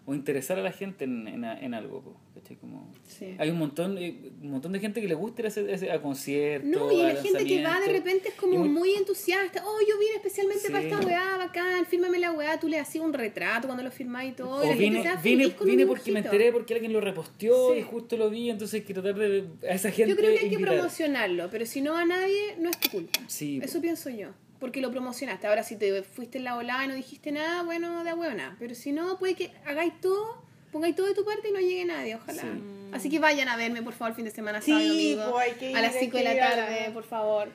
o 0.05 0.15
interesar 0.15 0.59
a 0.59 0.63
la 0.63 0.73
gente 0.73 1.05
en, 1.05 1.29
en, 1.29 1.45
en 1.45 1.75
algo, 1.75 2.17
¿cachai? 2.35 2.57
Como, 2.57 2.93
Sí. 3.07 3.37
Hay 3.39 3.51
un 3.51 3.59
montón, 3.59 3.99
eh, 3.99 4.33
un 4.43 4.51
montón 4.51 4.73
de 4.73 4.81
gente 4.81 5.01
que 5.01 5.07
le 5.07 5.15
gusta 5.15 5.43
ir 5.43 5.47
a, 5.47 5.49
ese- 5.49 5.91
a 5.93 6.03
conciertos, 6.03 6.69
No, 6.69 6.91
y 6.91 7.01
a 7.03 7.13
la 7.13 7.23
gente 7.23 7.45
que 7.45 7.63
va 7.63 7.79
de 7.81 7.87
repente 7.93 8.31
es 8.31 8.35
como 8.35 8.59
muy- 8.59 8.69
muy 8.69 8.95
entusiasta. 8.95 9.63
Oh, 9.65 9.79
yo 9.89 9.99
vine 10.01 10.17
especialmente 10.17 10.67
Sí. 10.67 10.73
para 10.73 10.83
esta 10.85 10.99
weá, 11.07 11.37
bacán, 11.37 11.87
fírmame 11.87 12.19
la 12.19 12.33
weá. 12.33 12.59
Tú 12.59 12.69
le 12.69 12.79
hacías 12.81 13.05
un 13.05 13.13
retrato 13.13 13.69
cuando 13.69 13.85
lo 13.85 13.91
firmáis 13.93 14.33
y 14.33 14.35
todo. 14.37 14.57
O 14.69 14.75
vine, 14.77 15.05
vine, 15.23 15.55
vine 15.65 15.87
porque 15.87 16.11
me 16.11 16.19
enteré 16.21 16.51
porque 16.53 16.75
alguien 16.75 16.93
lo 16.93 17.01
reposteó 17.01 17.73
Sí. 17.73 17.79
y 17.79 17.83
justo 17.83 18.17
lo 18.17 18.29
vi, 18.29 18.51
entonces 18.51 18.81
hay 18.81 18.87
que 18.87 18.95
tratar 18.95 19.15
de 19.15 19.45
a 19.69 19.75
esa 19.75 19.91
gente 19.93 20.11
Yo 20.11 20.17
creo 20.17 20.33
que 20.35 20.41
hay 20.41 20.51
que 20.51 20.59
promocionarlo, 20.59 21.49
pero 21.51 21.65
si 21.67 21.81
no 21.81 21.93
va 21.93 22.05
nadie, 22.05 22.57
no 22.59 22.71
es 22.71 22.81
tu 22.81 22.91
culpa. 22.91 23.21
Eso 23.29 23.81
pienso 23.81 24.11
yo. 24.11 24.29
Porque 24.63 24.81
lo 24.81 24.93
promocionaste. 24.93 25.49
Ahora, 25.49 25.65
si 25.65 25.75
te 25.75 26.05
fuiste 26.05 26.39
en 26.39 26.45
la 26.45 26.55
volada 26.55 26.85
y 26.85 26.87
no 26.87 26.95
dijiste 26.95 27.33
nada, 27.33 27.65
bueno, 27.65 28.05
de 28.05 28.13
huevo 28.15 28.33
nada. 28.33 28.55
Pero 28.61 28.77
si 28.77 28.93
no, 28.93 29.19
puede 29.19 29.35
que 29.35 29.51
hagáis 29.67 29.93
todo, 30.01 30.41
pongáis 30.71 30.95
todo 30.95 31.09
de 31.09 31.15
tu 31.15 31.25
parte 31.25 31.49
y 31.49 31.53
no 31.53 31.59
llegue 31.59 31.85
nadie, 31.85 32.15
ojalá. 32.15 32.45
Así 32.93 33.11
que 33.11 33.19
vayan 33.19 33.49
a 33.49 33.57
verme, 33.57 33.83
por 33.83 33.93
favor, 33.93 34.11
el 34.11 34.15
fin 34.15 34.25
de 34.25 34.31
semana, 34.31 34.63
Sí, 34.63 34.71
sábado 34.71 34.85
y 34.87 35.15
domingo. 35.15 35.33
pues, 35.33 35.47
hay 35.49 35.59
que 35.59 35.71
ir, 35.73 35.77
a 35.77 35.83
las 35.83 35.95
hay 35.95 36.01
5 36.03 36.17
de 36.17 36.23
la 36.23 36.37
tarde, 36.37 36.91
por 36.95 37.03
favor. 37.03 37.49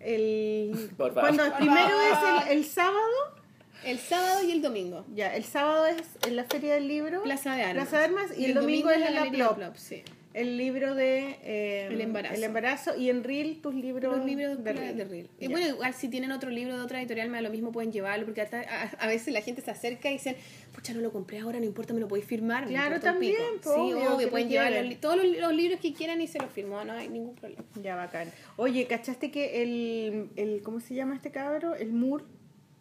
El, 0.00 0.90
Por 0.96 1.14
favor. 1.14 1.36
cuando 1.36 1.56
primero 1.56 1.94
es 2.00 2.46
el, 2.50 2.58
el 2.58 2.64
sábado, 2.64 3.36
El 3.84 3.98
sábado 4.00 4.42
y 4.42 4.50
el 4.50 4.60
domingo. 4.60 5.06
ya, 5.14 5.36
el 5.36 5.44
sábado 5.44 5.86
es 5.86 6.02
en 6.26 6.34
la 6.34 6.42
Feria 6.42 6.74
del 6.74 6.88
Libro, 6.88 7.22
Plaza 7.22 7.54
de 7.54 7.62
Armas. 7.62 7.88
Plaza 7.88 7.98
de 7.98 8.04
Armas 8.04 8.36
y, 8.36 8.46
el, 8.46 8.54
domingo, 8.54 8.90
es 8.90 8.98
la 8.98 9.08
en 9.08 9.14
la 9.14 9.30
Plop. 9.30 9.56
Plop, 9.56 9.76
sí. 9.76 10.02
El 10.34 10.56
libro 10.58 10.94
de 10.94 11.36
eh, 11.42 11.88
El 11.90 12.00
embarazo. 12.00 12.34
el 12.34 12.44
embarazo 12.44 12.96
y 12.96 13.08
en 13.10 13.24
Reel 13.24 13.60
tus 13.62 13.74
libros, 13.74 14.14
Los 14.16 14.26
libros 14.26 14.62
de 14.62 14.72
Reel. 14.72 14.96
de 14.96 15.04
Reel. 15.04 15.30
Y 15.40 15.48
bueno, 15.48 15.66
igual 15.66 15.94
si 15.94 16.08
tienen 16.08 16.32
otro 16.32 16.50
libro 16.50 16.76
de 16.76 16.82
otra 16.82 17.00
editorial, 17.00 17.28
me 17.30 17.38
da 17.38 17.42
lo 17.42 17.50
mismo, 17.50 17.72
pueden 17.72 17.90
llevarlo, 17.92 18.26
porque 18.26 18.42
hasta- 18.42 18.60
a, 18.60 18.82
a 18.98 19.06
veces 19.08 19.32
la 19.32 19.40
gente 19.40 19.62
se 19.62 19.70
acerca 19.70 20.10
y 20.10 20.12
dicen, 20.14 20.36
pucha, 20.74 20.92
no 20.92 21.00
lo 21.00 21.10
compré 21.12 21.38
ahora, 21.38 21.58
no 21.58 21.64
importa, 21.64 21.94
me 21.94 22.00
lo 22.00 22.08
podéis 22.08 22.26
firmar. 22.26 22.66
Claro, 22.68 23.00
también, 23.00 23.34
po, 23.64 23.74
Sí, 23.74 23.92
obvio, 23.94 24.28
pueden 24.30 24.48
llevar 24.48 24.70
los 24.84 25.00
todos 25.00 25.16
los, 25.16 25.26
los 25.38 25.52
libros 25.54 25.80
que 25.80 25.92
quieran 25.94 26.20
y 26.20 26.26
se 26.26 26.38
los 26.38 26.50
firmó, 26.52 26.84
no 26.84 26.92
hay 26.92 27.08
ningún 27.08 27.34
problema. 27.34 27.64
Ya, 27.82 27.96
bacán. 27.96 28.30
Oye, 28.56 28.86
¿cachaste 28.86 29.30
que 29.30 29.62
el, 29.62 30.28
el 30.36 30.62
¿cómo 30.62 30.80
se 30.80 30.94
llama 30.94 31.14
este 31.16 31.30
cabro? 31.30 31.74
El 31.74 31.92
Moore, 31.92 32.24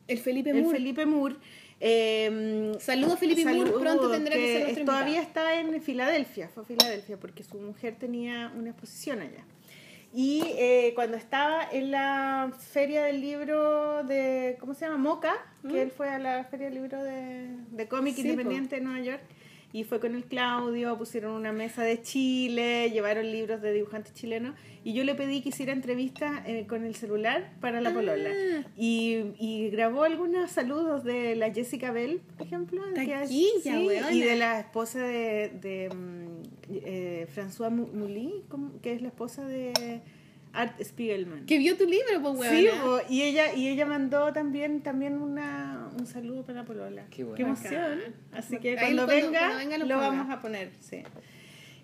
El 0.07 0.19
Felipe 0.19 0.49
el 0.52 0.61
Moore. 0.64 0.78
Felipe 0.78 1.06
Moore, 1.06 1.36
Eh, 1.80 2.72
Saludos, 2.80 3.20
Felipe 3.20 3.44
Moore, 3.44 3.60
saludos, 3.60 3.82
pronto 3.82 4.10
tendrá 4.12 4.36
que 4.36 4.48
ser 4.54 4.62
nuestro 4.64 4.86
Todavía 4.86 5.22
invitado. 5.22 5.48
está 5.49 5.60
en 5.60 5.82
Filadelfia, 5.82 6.49
fue 6.49 6.64
a 6.64 6.66
Filadelfia, 6.66 7.18
porque 7.18 7.44
su 7.44 7.58
mujer 7.60 7.95
tenía 7.99 8.52
una 8.56 8.70
exposición 8.72 9.22
allá. 9.22 9.44
Y 10.14 10.41
eh, 10.58 10.94
cuando 10.95 11.18
estaba 11.18 11.68
en 11.72 11.91
la 11.91 12.52
feria 12.58 13.04
del 13.04 13.22
libro 13.22 14.04
de, 14.04 14.58
¿cómo 14.60 14.74
se 14.74 14.86
llama? 14.86 14.98
Moca, 14.98 15.34
que 15.70 15.82
él 15.82 15.91
fue 15.91 16.10
a 16.10 16.18
la 16.18 16.44
feria 16.45 16.68
del 16.68 16.76
libro 16.76 17.04
de, 17.04 17.49
de 17.72 17.88
cómic 17.88 18.16
Sí, 18.16 18.22
independiente 18.22 18.78
de 18.78 18.82
Nueva 18.82 19.02
York, 19.02 19.22
y 19.80 19.84
fue 19.84 19.99
con 19.99 20.16
el 20.16 20.24
Claudio, 20.26 20.98
pusieron 20.98 21.34
una 21.34 21.52
mesa 21.52 21.84
de 21.84 22.02
Chile, 22.02 22.90
llevaron 22.91 23.30
libros 23.32 23.62
de 23.62 23.74
dibujantes 23.74 24.14
chilenos, 24.14 24.56
y 24.84 24.94
yo 24.94 25.04
le 25.04 25.14
pedí 25.16 25.41
que 25.41 25.49
hiciera 25.49 25.74
entrevistas 25.74 26.41
eh, 26.48 26.66
con 26.68 26.84
el 26.84 26.95
celular 26.95 27.52
para 27.62 27.82
la 27.82 27.94
polola. 27.94 28.30
Y, 28.78 29.18
y 29.40 29.70
grabó 29.70 30.04
algunos 30.04 30.49
saludos 30.52 31.04
de 31.04 31.36
la 31.36 31.54
Jessica 31.54 31.91
Bell, 31.91 32.22
por 32.38 32.48
ejemplo, 32.48 32.82
que 32.95 33.06
Taquilla, 33.08 33.80
weona. 33.82 34.12
y 34.14 34.22
de 34.22 34.36
la 34.36 34.60
esposa 34.62 34.99
de, 34.99 35.49
de 35.62 35.90
mm, 35.94 36.28
eh, 36.70 37.28
François 37.36 37.70
Mou- 37.70 37.91
Mouly, 37.94 38.44
que 38.82 38.94
es 38.94 39.02
la 39.02 39.10
esposa 39.10 39.45
de 39.45 40.02
Art 40.57 40.81
Spiegelman. 40.84 41.45
Que 41.45 41.57
vio 41.59 41.77
tu 41.77 41.85
libro, 41.85 42.21
pues, 42.35 42.49
Sí, 42.49 42.65
weón. 42.65 42.81
po, 42.81 42.99
y 43.09 43.21
ella 43.21 43.53
y 43.53 43.67
ella 43.67 43.85
mandó 43.85 44.34
también 44.34 44.81
también 44.81 45.21
una, 45.21 45.89
un 45.99 46.07
saludo 46.07 46.43
para 46.43 46.59
la 46.61 46.65
polola. 46.65 47.05
Qué 47.11 47.23
bueno. 47.23 47.45
emoción. 47.45 47.99
Así 48.34 48.57
que 48.57 48.75
cuando, 48.75 49.05
cuando- 49.05 49.27
venga, 49.27 49.39
cuando 49.39 49.57
venga 49.57 49.77
lo 49.77 49.97
vamos 49.97 50.29
a 50.29 50.41
poner, 50.41 50.71
sí. 50.79 51.03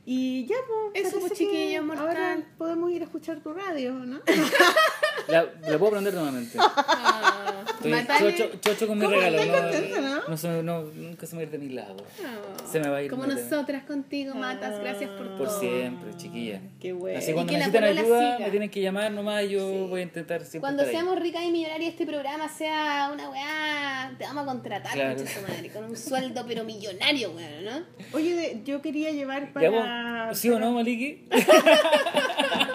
Y 0.05 0.45
ya, 0.47 0.55
pues, 0.91 1.05
Eso, 1.05 1.19
pues, 1.21 1.33
chiquilla 1.33 1.81
mortal. 1.81 2.07
Ahora 2.07 2.43
podemos 2.57 2.91
ir 2.91 3.01
a 3.03 3.05
escuchar 3.05 3.39
tu 3.41 3.53
radio, 3.53 3.93
¿no? 3.93 4.19
La, 5.27 5.45
la 5.67 5.77
puedo 5.77 5.91
prender 5.91 6.13
nuevamente. 6.13 6.57
Ah, 6.59 7.63
Estoy 7.83 8.35
chocho, 8.37 8.51
chocho 8.61 8.87
con 8.87 8.97
mi 8.97 9.05
¿Cómo 9.05 9.17
regalo. 9.17 9.43
No, 9.45 9.61
contento, 9.61 10.01
no? 10.01 10.21
no 10.29 10.37
se 10.37 10.47
me- 10.47 10.63
no, 10.63 10.81
nunca 10.83 11.25
se 11.25 11.35
me 11.35 11.41
va 11.41 11.41
a 11.41 11.43
ir 11.45 11.51
de 11.51 11.57
mi 11.67 11.73
lado. 11.73 11.95
Ah, 12.23 12.63
Se 12.71 12.79
me 12.79 12.87
va 12.89 12.97
a 12.97 13.03
ir. 13.03 13.09
Como 13.09 13.25
nosotras 13.27 13.83
contigo, 13.83 14.33
Matas. 14.35 14.79
Gracias 14.79 15.09
por, 15.11 15.27
Por 15.37 15.47
todo. 15.47 15.59
siempre, 15.59 16.15
chiquilla. 16.15 16.61
Qué 16.79 16.93
bueno. 16.93 17.19
Así 17.19 17.33
cuando 17.33 17.51
Y 17.51 17.55
que 17.55 17.59
la 17.59 17.67
necesitan 17.67 17.83
ayuda, 18.05 18.39
me 18.39 18.49
tienen 18.51 18.69
que 18.69 18.81
llamar 18.81 19.11
nomás. 19.11 19.47
Yo 19.49 19.87
voy 19.87 19.99
a 19.99 20.03
intentar 20.03 20.41
siempre. 20.41 20.59
Cuando 20.61 20.83
estar 20.83 20.95
ahí. 20.95 21.01
seamos 21.01 21.21
ricas 21.21 21.43
y 21.43 21.51
millonarias 21.51 21.91
este 21.91 22.05
programa 22.05 22.47
sea 22.49 23.09
una 23.13 23.29
weá, 23.29 24.15
te 24.17 24.23
vamos 24.25 24.43
a 24.43 24.45
contratar, 24.45 24.93
Claro. 24.93 25.21
madre, 25.47 25.69
con 25.69 25.83
un 25.85 25.97
sueldo 25.97 26.45
pero 26.47 26.63
millonario, 26.63 27.31
weón, 27.31 27.65
¿no? 27.65 27.83
Oye, 28.13 28.61
yo 28.65 28.81
quería 28.81 29.11
llevar 29.11 29.47
¿Ya 29.59 29.71
para? 29.71 30.33
¿Sí 30.35 30.49
o 30.49 30.59
no, 30.59 30.71
Maliki? 30.71 31.27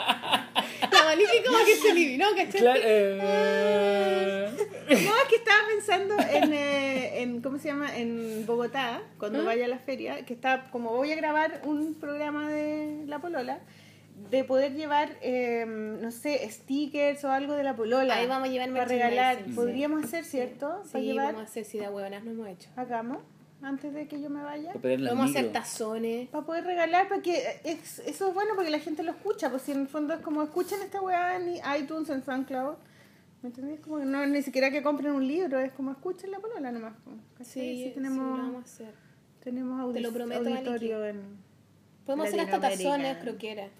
Maliki 1.08 1.44
como 1.46 1.58
que 1.64 1.76
se 1.76 1.90
eliminó, 1.90 2.26
¿cachai? 2.36 2.60
Claro. 2.60 2.80
eh, 2.84 4.48
No, 4.88 4.94
es 4.96 5.28
que 5.28 5.36
estaba 5.36 5.58
pensando 5.68 6.14
en, 6.32 6.52
eh, 6.52 7.22
en, 7.22 7.40
¿cómo 7.42 7.58
se 7.58 7.68
llama? 7.68 7.96
En 7.96 8.44
Bogotá, 8.46 9.02
cuando 9.18 9.44
vaya 9.44 9.64
a 9.66 9.68
la 9.68 9.78
feria, 9.78 10.24
que 10.24 10.34
está, 10.34 10.70
como 10.70 10.90
voy 10.96 11.12
a 11.12 11.16
grabar 11.16 11.60
un 11.64 11.94
programa 11.94 12.48
de 12.50 13.04
La 13.06 13.18
Polola, 13.20 13.60
de 14.30 14.44
poder 14.44 14.74
llevar, 14.74 15.16
eh, 15.22 15.64
no 15.66 16.10
sé, 16.10 16.48
stickers 16.50 17.22
o 17.24 17.30
algo 17.30 17.54
de 17.54 17.62
La 17.62 17.76
Polola. 17.76 18.14
Ahí 18.16 18.26
vamos 18.26 18.48
a 18.48 18.50
llevar 18.52 18.70
Para 18.70 18.84
regalar. 18.86 19.38
Podríamos 19.54 20.04
hacer, 20.04 20.24
¿cierto? 20.24 20.68
Para 20.68 20.88
Sí, 20.88 21.00
llevar, 21.02 21.26
vamos 21.26 21.42
a 21.42 21.44
hacer 21.44 21.64
si 21.64 21.78
de 21.78 21.88
huevonas 21.88 22.24
no 22.24 22.32
hemos 22.32 22.48
hecho. 22.48 22.68
hagamos, 22.76 23.18
antes 23.62 23.92
de 23.92 24.06
que 24.06 24.20
yo 24.20 24.30
me 24.30 24.42
vaya. 24.42 24.72
Vamos 24.82 25.26
a 25.26 25.30
hacer 25.30 25.52
tazones. 25.52 26.28
Para 26.28 26.44
poder 26.46 26.64
regalar, 26.64 27.08
para 27.08 27.22
que 27.22 27.42
es, 27.64 27.98
eso 28.00 28.28
es 28.28 28.34
bueno 28.34 28.52
porque 28.54 28.70
la 28.70 28.78
gente 28.78 29.02
lo 29.02 29.10
escucha, 29.12 29.50
pues 29.50 29.62
si 29.62 29.72
en 29.72 29.80
el 29.82 29.88
fondo 29.88 30.14
es 30.14 30.20
como 30.20 30.42
escuchan 30.42 30.80
esta 30.82 31.00
weá 31.00 31.36
en 31.36 31.56
iTunes, 31.82 32.08
en 32.10 32.22
SoundCloud, 32.24 32.74
¿me 33.42 33.48
entendés? 33.48 33.80
Como 33.80 33.98
que 33.98 34.04
no 34.04 34.26
ni 34.26 34.42
siquiera 34.42 34.70
que 34.70 34.82
compren 34.82 35.12
un 35.12 35.26
libro, 35.26 35.58
es 35.58 35.72
como 35.72 35.90
escuchen 35.92 36.30
la 36.30 36.38
polola 36.38 36.70
nomás. 36.72 36.94
pues. 37.04 37.48
Sí, 37.48 37.60
Sí, 37.60 37.84
sí, 37.84 37.90
tenemos, 37.94 38.38
lo 38.38 38.44
vamos 38.44 38.62
a 38.62 38.64
hacer. 38.64 38.94
tenemos 39.42 39.80
audi- 39.80 39.94
Te 39.94 40.00
lo 40.00 40.12
prometo, 40.12 40.48
auditorio 40.48 41.04
en... 41.04 41.22
Podemos 42.06 42.28
hacer 42.28 42.40
hasta 42.40 42.60
tazones, 42.60 43.16
croqueras. 43.18 43.70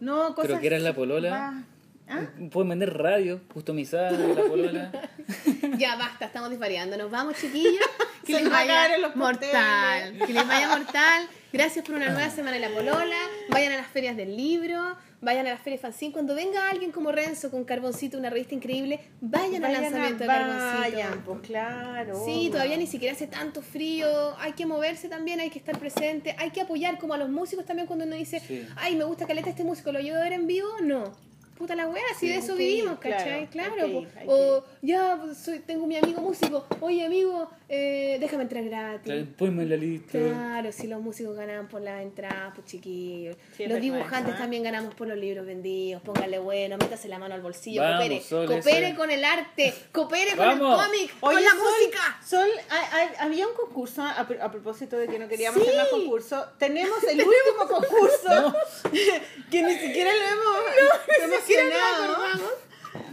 No, 0.00 0.34
cosas... 0.34 0.60
Que 0.60 0.66
era 0.68 0.78
la 0.78 0.94
polola. 0.94 1.30
Va- 1.30 1.64
¿Ah? 2.06 2.26
Pueden 2.52 2.68
vender 2.68 2.92
radio 2.98 3.40
customizadas 3.52 4.18
de 4.18 4.34
la 4.34 4.42
polola. 4.48 4.92
Ya 5.78 5.96
basta, 5.96 6.26
estamos 6.26 6.50
disvariando. 6.50 6.96
Nos 6.96 7.10
vamos, 7.10 7.34
chiquillos. 7.36 7.80
Que 8.24 8.34
Se 8.34 8.40
les 8.40 8.50
vaya 8.50 8.98
los 8.98 9.16
mortal. 9.16 10.18
Que 10.26 10.32
les 10.32 10.46
vaya 10.46 10.68
mortal. 10.68 11.28
Gracias 11.52 11.84
por 11.84 11.94
una 11.94 12.08
nueva 12.08 12.30
semana 12.30 12.56
en 12.56 12.62
la 12.62 12.68
Polola. 12.70 13.16
Vayan 13.50 13.72
a 13.72 13.76
las 13.76 13.86
ferias 13.86 14.16
del 14.16 14.36
libro. 14.36 14.96
Vayan 15.20 15.46
a 15.46 15.50
las 15.50 15.60
ferias 15.62 15.80
fanzine. 15.80 16.12
Cuando 16.12 16.34
venga 16.34 16.68
alguien 16.68 16.90
como 16.92 17.10
Renzo 17.12 17.50
con 17.50 17.64
Carboncito, 17.64 18.18
una 18.18 18.28
revista 18.28 18.54
increíble, 18.54 19.00
vayan, 19.22 19.64
al 19.64 19.74
a- 19.74 19.80
lanzamiento 19.80 20.18
de 20.18 20.26
Carboncito. 20.26 20.80
Vayan, 20.80 21.22
pues 21.24 21.40
claro. 21.40 22.22
Sí, 22.26 22.48
todavía 22.50 22.76
ni 22.76 22.86
siquiera 22.86 23.14
hace 23.14 23.26
tanto 23.26 23.62
frío, 23.62 24.36
hay 24.38 24.52
que 24.52 24.66
moverse 24.66 25.08
también, 25.08 25.40
hay 25.40 25.48
que 25.48 25.58
estar 25.58 25.78
presente, 25.78 26.34
hay 26.38 26.50
que 26.50 26.60
apoyar 26.60 26.98
como 26.98 27.14
a 27.14 27.16
los 27.16 27.30
músicos 27.30 27.64
también 27.64 27.86
cuando 27.86 28.04
uno 28.04 28.16
dice, 28.16 28.40
Sí. 28.40 28.66
ay, 28.76 28.96
me 28.96 29.04
gusta 29.04 29.26
caleta 29.26 29.48
este 29.48 29.64
músico, 29.64 29.92
¿lo 29.92 30.00
llevo 30.00 30.18
a 30.18 30.24
ver 30.24 30.34
en 30.34 30.46
vivo? 30.46 30.68
No. 30.82 31.14
Puta 31.56 31.76
la 31.76 31.86
wea, 31.88 32.02
si 32.18 32.28
de 32.28 32.36
eso 32.38 32.56
vivimos, 32.56 32.98
¿cachai? 32.98 33.46
claro, 33.48 34.02
o 34.26 34.64
ya, 34.82 35.18
pues, 35.22 35.38
soy, 35.38 35.60
tengo 35.60 35.86
mi 35.86 35.96
amigo 35.96 36.20
músico, 36.20 36.66
oye 36.80 37.06
amigo, 37.06 37.48
eh, 37.68 38.16
déjame 38.18 38.42
entrar 38.42 38.64
gratis. 38.64 39.04
Claro, 39.04 39.26
Ponme 39.38 39.62
en 39.62 39.70
la 39.70 39.76
lista. 39.76 40.18
Claro, 40.18 40.72
si 40.72 40.88
los 40.88 41.00
músicos 41.00 41.36
ganan 41.36 41.68
por 41.68 41.80
las 41.80 42.02
entradas, 42.02 42.52
pues 42.56 42.66
chiquillos. 42.66 43.36
Sí, 43.56 43.66
los 43.66 43.80
dibujantes 43.80 44.36
también 44.36 44.64
ganamos 44.64 44.94
por 44.94 45.06
los 45.06 45.16
libros 45.16 45.46
vendidos. 45.46 46.02
Póngale 46.02 46.40
bueno, 46.40 46.76
métase 46.76 47.06
la 47.08 47.18
mano 47.20 47.34
al 47.36 47.40
bolsillo, 47.42 47.82
Vamos, 47.82 47.98
coopere. 48.00 48.20
Sol, 48.20 48.46
coopere 48.46 48.94
con 48.96 49.10
el 49.12 49.24
arte, 49.24 49.72
coopere 49.92 50.36
con 50.36 50.50
el 50.50 50.58
cómic, 50.58 51.14
Oye, 51.20 51.34
con 51.36 51.44
la 51.44 51.50
Sol, 51.50 51.58
música. 51.60 52.20
Sol, 52.26 52.48
hay- 52.68 52.86
hay- 53.00 53.14
había 53.20 53.46
un 53.46 53.54
concurso, 53.54 54.02
a, 54.02 54.26
pr- 54.28 54.40
a 54.40 54.50
propósito 54.50 54.96
de 54.96 55.06
que 55.06 55.18
no 55.20 55.28
queríamos 55.28 55.62
Sí. 55.62 55.68
hacer 55.68 55.80
más 55.80 55.88
concurso. 55.88 56.44
Tenemos 56.58 57.02
el 57.04 57.18
último 57.20 57.68
concurso 57.68 58.54
que 59.50 59.62
ni 59.62 59.74
siquiera 59.74 60.10
lo 60.12 60.18
hemos 60.18 61.43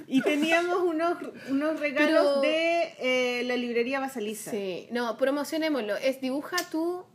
Y 0.07 0.21
teníamos 0.21 0.81
unos, 0.81 1.17
unos 1.49 1.79
regalos 1.79 2.39
Pero- 2.39 2.41
de 2.41 2.95
eh, 2.99 3.43
la 3.45 3.55
librería 3.55 3.99
Basaliza. 3.99 4.51
Sí, 4.51 4.87
no, 4.91 5.17
promocionémoslo. 5.17 5.95
Es 5.97 6.19
dibuja 6.21 6.57
tu 6.69 7.05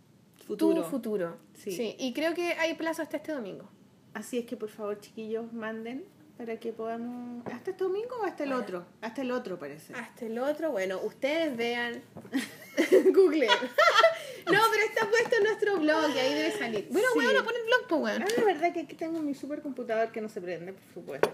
Futuro. 0.47 0.83
Tu 0.83 0.89
futuro. 0.89 1.37
Sí. 1.55 1.73
Sí. 1.73 1.97
Y 1.99 2.13
creo 2.13 2.33
que 2.33 2.53
hay 2.55 2.75
plazo 2.75 3.03
hasta 3.03 3.17
este 3.17 3.33
domingo. 3.33 3.69
Así 4.15 4.39
es 4.39 4.47
que 4.47 4.57
por 4.57 4.69
favor, 4.69 4.99
chiquillos, 5.01 5.53
manden 5.53 6.05
para 6.39 6.57
que 6.59 6.73
podamos. 6.73 7.47
¿Hasta 7.47 7.71
este 7.71 7.85
domingo 7.85 8.17
o 8.21 8.25
hasta 8.25 8.45
el 8.45 8.53
otro? 8.53 8.85
Hasta 9.01 9.23
el 9.23 9.31
otro, 9.31 9.59
parece. 9.59 9.95
Hasta 9.95 10.27
el 10.27 10.39
otro, 10.39 10.71
bueno, 10.71 11.01
ustedes 11.03 11.57
vean. 11.57 12.03
Google. 13.15 13.47
no, 14.53 14.61
pero 14.71 14.85
está 14.87 15.09
puesto 15.09 15.37
en 15.37 15.45
nuestro 15.45 15.79
blog 15.79 16.11
y 16.15 16.19
ahí 16.19 16.35
debe 16.35 16.53
salir. 16.53 16.89
Bueno, 16.91 17.09
Sí. 17.13 17.19
weón, 17.19 17.45
pon 17.45 17.55
el 17.57 17.63
blog, 17.67 17.89
pues, 17.89 18.01
weón. 18.03 18.23
Ah, 18.23 18.27
la 18.37 18.45
verdad 18.45 18.73
que 18.73 18.81
aquí 18.81 18.95
tengo 18.95 19.21
mi 19.23 19.35
supercomputador 19.35 20.13
que 20.13 20.21
no 20.21 20.29
se 20.29 20.41
prende, 20.41 20.73
por 20.75 20.93
supuesto. 20.95 21.33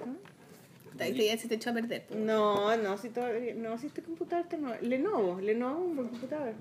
Este 0.99 1.25
ya 1.27 1.37
se 1.37 1.49
te 1.49 1.57
echó 1.57 1.71
a 1.71 1.73
perder. 1.73 2.05
pues. 2.07 2.21
No, 2.21 2.77
no, 2.77 2.97
si 2.97 3.09
todavía, 3.09 3.55
no, 3.55 3.77
si 3.79 3.89
este 3.89 4.03
computador 4.03 4.45
está 4.45 4.57
nuevo. 4.57 4.77
Lenovo, 4.83 5.41
Lenovo, 5.41 5.81
un 5.85 5.97
buen 5.97 6.09
computador. 6.09 6.53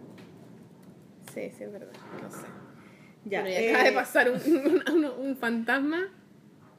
Sí, 1.34 1.52
sí, 1.56 1.64
es 1.64 1.72
verdad. 1.72 1.92
No 2.24 2.32
sé. 2.32 2.48
Ya, 3.26 3.42
Bueno, 3.42 3.56
y 3.56 3.64
eh, 3.64 3.70
acaba 3.70 3.84
de 3.84 3.92
pasar 3.92 4.32
un, 4.32 4.84
un, 4.92 5.06
un 5.06 5.38
fantasma. 5.38 6.08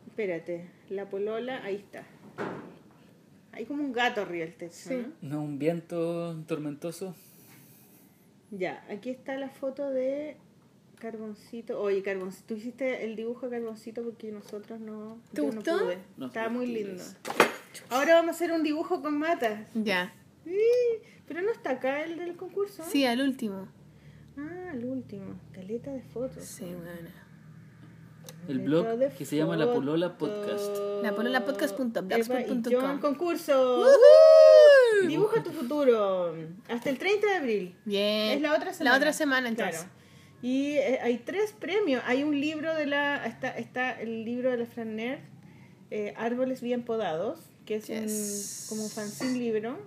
Espérate, 0.09 0.69
la 0.93 1.09
polola, 1.11 1.63
ahí 1.65 1.77
está. 1.77 2.05
Hay 3.53 3.67
como 3.67 3.83
un 3.83 3.93
gato 3.93 4.23
arriba 4.23 4.47
del 4.47 4.55
techo, 4.55 4.75
Sí. 4.75 5.07
¿no? 5.23 5.37
No, 5.39 5.43
un 5.43 5.59
viento 5.59 6.37
tormentoso. 6.47 7.15
Ya, 8.51 8.85
aquí 8.91 9.11
está 9.11 9.37
la 9.37 9.49
foto 9.51 9.91
de 9.91 10.37
Carboncito. 10.99 11.81
Oye, 11.81 12.03
Carboncito, 12.03 12.45
tú 12.49 12.55
hiciste 12.55 13.05
el 13.05 13.17
dibujo 13.17 13.49
de 13.49 13.59
Carboncito 13.59 14.03
porque 14.03 14.31
nosotros 14.31 14.81
no. 14.81 15.19
¿Te 15.33 15.41
gustó? 15.43 15.77
No 15.79 15.85
pude. 15.85 15.99
No, 16.17 16.27
Estaba 16.27 16.49
muy 16.49 16.67
lindo. 16.67 17.03
Ahora 17.91 18.15
vamos 18.15 18.29
a 18.29 18.37
hacer 18.37 18.53
un 18.53 18.63
dibujo 18.63 19.03
con 19.03 19.19
matas. 19.19 19.69
Ya. 19.75 20.13
Sí, 20.45 20.59
pero 21.27 21.41
no 21.43 21.51
está 21.51 21.71
acá 21.73 22.03
el 22.05 22.19
del 22.19 22.37
concurso. 22.37 22.83
Sí, 22.89 23.05
al 23.05 23.21
último. 23.21 23.69
Ah, 24.37 24.71
el 24.75 24.85
último. 24.85 25.35
Caleta 25.53 25.91
de 25.93 26.03
fotos. 26.03 26.45
Sí, 26.45 26.65
bueno. 26.65 27.09
El 28.49 28.59
blog 28.61 28.87
de 28.99 29.09
que 29.11 29.25
se 29.25 29.37
llama 29.37 29.57
La 29.57 29.73
Polola 29.73 30.19
Podcast. 30.19 30.77
Eva 32.19 32.41
y 32.43 32.63
John, 32.71 32.99
concurso. 32.99 33.85
Dibuja 35.07 35.43
tu 35.43 35.51
futuro. 35.51 36.35
Hasta 36.69 36.91
el 36.91 36.99
30 36.99 37.27
de 37.27 37.35
abril. 37.35 37.75
Bien. 37.85 38.31
Es 38.33 38.41
la 38.41 38.55
otra 38.55 38.73
semana. 38.73 38.91
La 38.91 38.97
otra 38.97 39.13
semana, 39.13 39.49
entonces. 39.49 39.77
Claro. 39.83 39.91
Y 40.43 40.73
eh, 40.73 40.99
hay 41.03 41.19
tres 41.19 41.53
premios. 41.53 42.03
Hay 42.07 42.25
un 42.25 42.39
libro 42.41 42.75
de 42.75 42.87
la. 42.87 43.25
Está, 43.27 43.57
está 43.57 44.01
el 44.01 44.25
libro 44.25 44.51
de 44.51 44.57
la 44.59 44.67
Fran 44.67 44.97
Nerd, 44.97 45.21
eh, 45.91 46.15
Árboles 46.17 46.61
Bien 46.61 46.83
Podados, 46.85 47.39
que 47.65 47.77
es 47.77 47.87
Yes. 47.87 48.63
un, 48.65 48.69
como 48.77 48.85
un 48.85 48.91
fanzine 48.91 49.39
libro. 49.39 49.79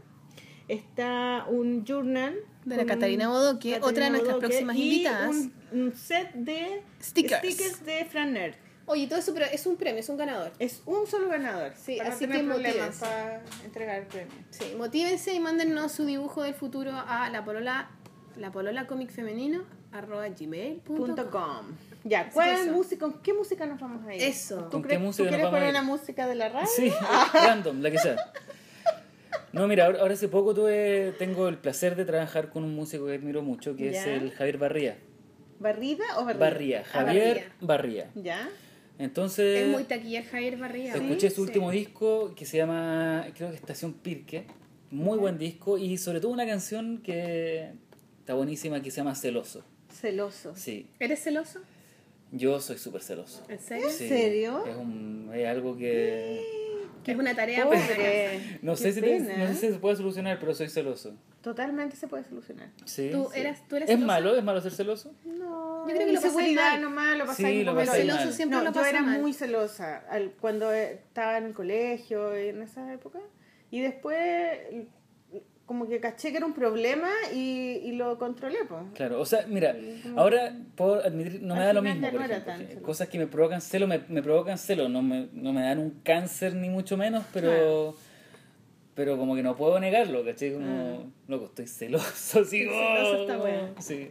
Está 0.67 1.45
un 1.47 1.85
journal. 1.85 2.35
De 2.65 2.77
la 2.77 2.85
Catarina 2.85 3.27
Bodoque, 3.27 3.73
Catarina 3.73 3.87
otra 3.87 4.03
de 4.05 4.09
nuestras 4.09 4.35
Bodoque, 4.35 4.47
próximas 4.47 4.75
y 4.75 4.83
invitadas. 4.83 5.35
Un, 5.35 5.53
un 5.71 5.95
set 5.95 6.33
de 6.33 6.81
Stickers. 7.01 7.85
de 7.85 8.05
Fran 8.05 8.33
Nerd. 8.33 8.55
Oye, 8.87 9.07
todo 9.07 9.19
eso, 9.19 9.33
pero 9.33 9.45
es 9.45 9.65
un 9.65 9.77
premio, 9.77 9.99
es 9.99 10.09
un 10.09 10.17
ganador. 10.17 10.51
Es 10.59 10.81
un 10.85 11.07
solo 11.07 11.27
ganador. 11.27 11.73
Sí, 11.75 11.97
para 11.97 12.09
así 12.09 12.27
no 12.27 12.33
tener 12.33 12.45
que 12.45 12.53
problemas 12.53 12.75
motívense. 12.75 13.05
para 13.05 13.41
entregar 13.63 13.99
el 13.99 14.07
premio. 14.07 14.33
Sí, 14.51 14.73
motívense 14.77 15.33
y 15.33 15.39
mándennos 15.39 15.91
su 15.91 16.05
dibujo 16.05 16.43
del 16.43 16.53
futuro 16.53 16.91
a 16.93 17.29
la 17.29 17.43
polola, 17.43 17.89
la 18.37 18.51
polola 18.51 18.85
cómic 18.85 19.09
femenino 19.11 19.63
arroba 19.91 20.27
gmail.com. 20.29 20.97
Punto 20.97 21.31
com. 21.31 21.65
Ya, 22.03 22.29
¿cuál 22.29 22.71
música, 22.71 23.05
¿con 23.05 23.21
qué 23.21 23.33
música 23.33 23.65
nos 23.65 23.79
vamos 23.79 24.05
a 24.05 24.13
ir? 24.13 24.21
Eso. 24.21 24.65
¿Tú, 24.65 24.81
¿Con 24.81 24.83
qué 24.83 24.99
música 24.99 25.17
¿tú 25.17 25.23
nos 25.23 25.29
quieres 25.29 25.45
vamos 25.45 25.57
a 25.57 25.59
poner 25.59 25.69
una 25.69 25.81
música 25.81 26.27
de 26.27 26.35
la 26.35 26.49
radio? 26.49 26.67
Sí, 26.67 26.91
random, 27.33 27.81
la 27.81 27.91
que 27.91 27.97
sea. 27.97 28.15
No, 29.56 29.68
mira, 29.69 29.86
ahora, 29.86 30.02
ahora 30.02 30.14
hace 30.14 30.27
poco 30.27 30.53
tuve, 30.53 31.14
tengo 31.18 31.48
el 31.48 31.57
placer 31.57 31.95
de 31.95 32.03
trabajar 32.03 32.49
con 32.49 32.64
un 32.65 32.76
músico 32.76 33.06
que 33.07 33.14
admiro 33.15 33.41
mucho, 33.41 33.76
que 33.76 33.90
es 33.90 34.06
el 34.06 34.32
Javier 34.32 34.57
Barría. 34.57 34.98
¿Barrida 35.60 36.03
o 36.18 36.26
barrida? 36.26 36.40
Barría, 36.45 36.84
Javier 36.84 37.44
Barría. 37.61 38.11
¿Ya? 38.15 38.49
Entonces, 38.99 39.61
Es 39.64 39.68
muy 39.69 39.84
taquilla 39.86 40.23
Javier 40.23 40.57
Barría. 40.57 40.94
escuché 40.95 41.30
su 41.30 41.36
sí. 41.38 41.41
último 41.41 41.72
disco 41.72 42.34
que 42.36 42.45
se 42.45 42.57
llama, 42.57 43.26
creo 43.34 43.49
que 43.49 43.56
Estación 43.56 43.94
Pirque. 43.94 44.45
Muy 44.91 45.18
buen 45.18 45.38
disco 45.38 45.77
y 45.77 45.98
sobre 45.98 46.19
todo 46.19 46.32
una 46.32 46.45
canción 46.45 47.02
que 47.02 47.72
está 48.19 48.34
buenísima 48.34 48.82
que 48.82 48.91
se 48.91 48.98
llama 48.98 49.15
Celoso. 49.15 49.64
Celoso. 49.90 50.53
Sí, 50.56 50.90
¿Eres 50.99 51.23
celoso? 51.23 51.60
yo 52.32 52.60
soy 52.60 52.77
súper 52.77 53.02
celoso. 53.02 53.44
¿En 53.48 53.60
serio? 53.60 53.90
Sí, 53.90 54.10
serio? 54.10 54.65
Es, 54.65 54.76
un, 54.76 55.32
es 55.34 55.48
algo 55.48 55.77
que... 55.77 56.41
Que 57.06 57.11
es 57.11 57.18
una 57.18 57.36
tarea 57.36 57.65
para 57.69 57.80
Pobre. 57.80 58.60
No 58.61 58.76
sé, 58.76 58.91
si 58.91 58.99
te- 59.02 59.19
no 59.19 59.48
sé 59.48 59.53
si 59.53 59.68
se 59.72 59.80
puede 59.80 59.95
solucionar, 59.95 60.40
pero 60.40 60.53
soy 60.56 60.69
celoso. 60.69 61.14
Totalmente 61.41 61.95
se 61.95 62.07
puede 62.07 62.23
solucionar. 62.23 62.69
Sí, 62.86 63.10
¿Tú 63.11 63.30
sí. 63.32 63.40
eres- 63.40 63.68
tú 63.68 63.76
eres 63.76 63.88
¿Es 63.90 63.94
celoso? 63.95 64.07
malo? 64.07 64.36
¿Es 64.36 64.44
malo 64.44 64.60
ser 64.61 64.72
celoso? 64.72 65.14
No, 65.23 65.88
Yo 65.88 65.94
creo 65.94 66.07
que 66.07 66.14
lo 66.14 66.22
pasáis 66.22 66.56
mal. 66.56 66.82
nomás, 66.82 67.18
lo 67.18 67.27
Sí, 67.34 67.44
celoso 67.44 67.76
mal. 67.76 68.34
siempre 68.34 68.57
No, 68.57 68.64
lo 68.64 68.72
yo 68.73 68.84
era 68.86 69.02
mal. 69.02 69.22
muy 69.22 69.34
celosa 69.34 69.98
al- 70.10 70.32
cuando 70.41 70.72
estaba 70.73 71.38
en 71.38 71.45
el 71.45 71.53
colegio 71.53 72.40
y 72.44 72.49
en 72.49 72.64
esa 72.64 72.91
época. 72.91 73.19
Y 73.69 73.82
después 73.82 74.18
como 75.65 75.87
que 75.87 75.99
caché 75.99 76.31
que 76.31 76.37
era 76.37 76.45
un 76.45 76.53
problema 76.53 77.09
y, 77.33 77.79
y 77.83 77.93
lo 77.93 78.17
controlé. 78.17 78.59
Pues. 78.67 78.83
Claro, 78.93 79.19
o 79.19 79.25
sea, 79.25 79.45
mira, 79.47 79.75
ahora 80.15 80.55
puedo 80.75 81.03
admitir, 81.03 81.41
no 81.41 81.55
me 81.55 81.61
Al 81.61 81.67
da 81.67 81.73
lo 81.73 81.81
mismo, 81.81 82.11
por 82.11 82.19
no 82.19 82.25
ejemplo. 82.35 82.81
Cosas 82.83 83.09
que 83.09 83.17
me 83.17 83.27
provocan 83.27 83.61
celo, 83.61 83.87
me, 83.87 83.99
me 84.07 84.21
provocan 84.21 84.57
celo, 84.57 84.89
no 84.89 85.01
me, 85.01 85.27
no 85.33 85.53
me 85.53 85.61
dan 85.61 85.79
un 85.79 86.01
cáncer 86.03 86.55
ni 86.55 86.69
mucho 86.69 86.97
menos, 86.97 87.23
pero... 87.33 87.95
Pero 88.93 89.17
como 89.17 89.35
que 89.35 89.43
no 89.43 89.57
puedo 89.57 89.77
negarlo, 89.77 90.23
¿cachai? 90.23 90.53
Como, 90.53 91.11
loco, 91.27 91.45
estoy 91.45 91.67
celoso, 91.67 92.07
Estoy 92.15 92.45
celoso, 92.45 93.21
está 93.21 93.37
bueno. 93.37 93.75
Sí, 93.79 94.09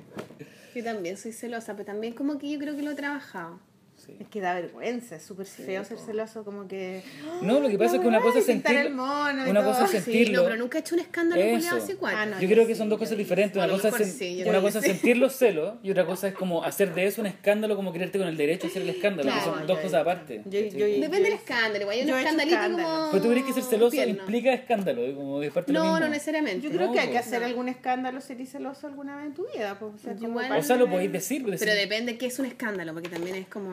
Yo 0.74 0.85
también 0.85 1.16
soy 1.16 1.32
celosa, 1.32 1.72
pero 1.72 1.86
también 1.86 2.12
como 2.12 2.36
que 2.36 2.51
yo 2.51 2.59
creo 2.59 2.76
que 2.76 2.82
lo 2.82 2.90
he 2.90 2.94
trabajado. 2.94 3.60
Sí. 4.06 4.16
Es 4.20 4.28
que 4.28 4.40
da 4.40 4.55
vergüenza, 4.55 5.16
es 5.16 5.22
súper 5.22 5.47
feo 5.47 5.85
ser 5.85 5.98
celoso, 5.98 6.44
como 6.44 6.66
que... 6.68 7.02
No, 7.43 7.60
lo 7.60 7.68
que 7.68 7.78
pasa 7.78 7.97
es 7.97 8.01
que 8.02 8.09
una 8.09 8.20
cosa 8.20 8.39
es 8.39 8.47
sentirlo, 8.47 8.81
el 8.81 8.94
mono 8.94 9.47
y 9.47 9.51
una 9.51 9.60
todo. 9.60 9.70
cosa 9.72 9.85
es 9.85 9.90
Sí, 9.90 9.98
sentirlo. 10.12 10.39
no, 10.39 10.44
pero 10.44 10.56
nunca 10.56 10.78
he 10.78 10.81
hecho 10.81 10.94
un 10.94 11.01
escándalo 11.01 11.43
Eso. 11.43 11.76
así 11.76 11.94
cual. 11.94 12.14
Ah, 12.16 12.26
no, 12.26 12.40
Yo 12.40 12.48
creo 12.48 12.66
que 12.66 12.74
son 12.74 12.89
dos 12.89 12.98
cosas 12.98 13.16
diferentes. 13.16 13.56
Una 13.56 13.68
cosa, 13.72 13.89
es, 13.89 13.94
sen- 13.94 14.18
sí, 14.18 14.36
yo 14.39 14.48
una 14.48 14.60
cosa 14.60 14.78
es 14.78 14.85
que 14.85 14.90
sí. 14.93 14.97
sentir 14.98 15.16
los 15.18 15.32
celos 15.35 15.74
y 15.82 15.90
otra 15.90 16.06
cosa 16.06 16.28
es 16.28 16.35
como 16.35 16.62
hacer 16.64 16.94
de 16.94 17.06
eso 17.06 17.20
un 17.20 17.26
escándalo, 17.26 17.76
como 17.76 17.93
creerte 17.93 18.18
con 18.18 18.28
el 18.28 18.36
derecho 18.36 18.66
a 18.66 18.70
hacer 18.70 18.82
el 18.82 18.90
escándalo. 18.90 19.28
que 19.31 19.35
Claro, 19.36 19.52
son 19.52 19.60
yo- 19.60 19.66
dos 19.66 19.78
cosas 19.78 20.01
aparte. 20.01 20.43
yo- 20.47 20.60
yo- 20.60 20.86
Depende 20.86 21.22
del 21.31 21.32
escándalo, 21.35 21.81
igual 21.82 21.97
hay 21.97 22.02
un 22.02 22.09
Yo 22.09 22.18
escandalito 22.18 22.56
escándalo. 22.56 22.89
como... 22.89 23.10
Pero 23.12 23.22
tú 23.22 23.31
crees 23.31 23.44
que 23.47 23.52
ser 23.52 23.62
celoso 23.62 23.90
tierno. 23.90 24.14
implica 24.20 24.52
escándalo, 24.55 25.14
como 25.14 25.43
es 25.43 25.52
parte 25.52 25.72
de 25.72 25.78
lo 25.78 25.85
No, 25.85 26.01
no 26.01 26.09
necesariamente. 26.09 26.68
Yo 26.68 26.70
creo 26.76 26.93
que 26.93 27.01
hay 27.01 27.06
que 27.09 27.14
pues. 27.14 27.26
hacer 27.26 27.43
algún 27.44 27.68
escándalo 27.68 28.20
ser 28.20 28.44
celoso 28.47 28.86
alguna 28.86 29.16
vez 29.16 29.26
en 29.26 29.35
tu 29.35 29.47
vida. 29.55 29.78
Pues, 29.78 29.93
o 29.94 29.98
sea, 29.98 30.12
parte 30.14 30.76
lo 30.76 30.85
de- 30.86 30.90
podéis 30.90 31.12
decir, 31.12 31.44
decir 31.44 31.66
Pero 31.66 31.78
depende 31.81 32.16
qué 32.18 32.26
es 32.26 32.39
un 32.39 32.47
escándalo, 32.47 32.93
porque 32.93 33.09
también 33.09 33.36
es 33.36 33.47
como... 33.48 33.70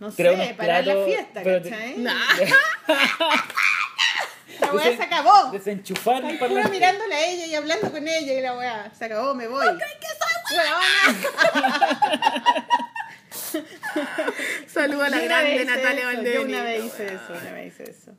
No 0.00 0.10
Tirar 0.10 0.34
sé, 0.34 0.42
unos 0.42 0.52
parar 0.56 0.84
la 0.86 0.92
platos, 0.92 1.06
fiesta, 1.08 1.42
¿cachai? 1.42 1.94
Nah. 1.98 2.14
La 4.60 4.72
weá 4.72 4.96
se 4.96 5.02
acabó. 5.02 5.50
desenchufar 5.50 6.22
Pura 6.22 6.38
parlante. 6.38 6.70
mirándola 6.70 7.16
a 7.16 7.24
ella 7.26 7.46
y 7.46 7.54
hablando 7.56 7.90
con 7.90 8.06
ella 8.06 8.32
y 8.34 8.40
la 8.40 8.56
weá, 8.56 8.92
se 8.96 9.04
acabó, 9.06 9.34
me 9.34 9.48
voy. 9.48 9.66
que 9.76 10.06
soy 10.54 10.64
Saluda 14.66 15.06
a 15.06 15.10
la 15.10 15.18
grande 15.20 15.64
Natalia 15.64 16.06
Valdebenito. 16.06 16.40
Yo 16.40 16.46
una 16.56 16.62
vez 16.64 16.84
hice 16.84 17.06
eso, 17.06 17.32
una 17.40 17.52
vez 17.52 17.72
hice 17.74 17.90
eso. 17.90 18.12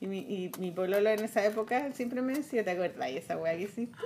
Y 0.00 0.06
mi, 0.06 0.18
y 0.20 0.50
mi 0.58 0.70
pololo 0.70 1.10
en 1.10 1.24
esa 1.24 1.44
época 1.44 1.88
siempre 1.94 2.22
me 2.22 2.32
decía, 2.34 2.64
¿te 2.64 2.70
acuerdas 2.72 3.08
de 3.08 3.18
esa 3.18 3.36
weá 3.36 3.52
que 3.56 3.62
hiciste? 3.64 3.96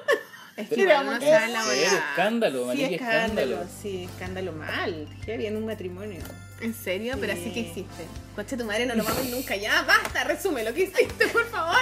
Es 0.56 0.68
que 0.68 0.74
¿qué 0.74 0.86
sabe 0.89 1.05
la 1.05 1.18
weá. 1.18 1.85
escándalo, 1.85 2.73
Sí, 2.73 2.82
escándalo, 2.82 2.82
escándalo. 2.94 3.64
sí, 3.82 4.05
escándalo 4.10 4.52
mal. 4.52 5.09
Heavy 5.24 5.47
en 5.47 5.56
un 5.56 5.66
matrimonio. 5.66 6.20
¿En 6.60 6.72
serio? 6.74 7.14
Pero 7.20 7.32
así 7.34 7.44
Sí. 7.44 7.50
que 7.52 7.60
hiciste. 7.60 8.04
Coche 8.34 8.56
tu 8.56 8.64
madre, 8.64 8.86
no 8.86 8.94
lo 8.94 9.04
mames 9.04 9.30
nunca. 9.30 9.56
Ya, 9.56 9.82
basta, 9.82 10.24
resume 10.24 10.64
lo 10.64 10.72
que 10.72 10.84
hiciste, 10.84 11.26
por 11.28 11.44
favor. 11.46 11.76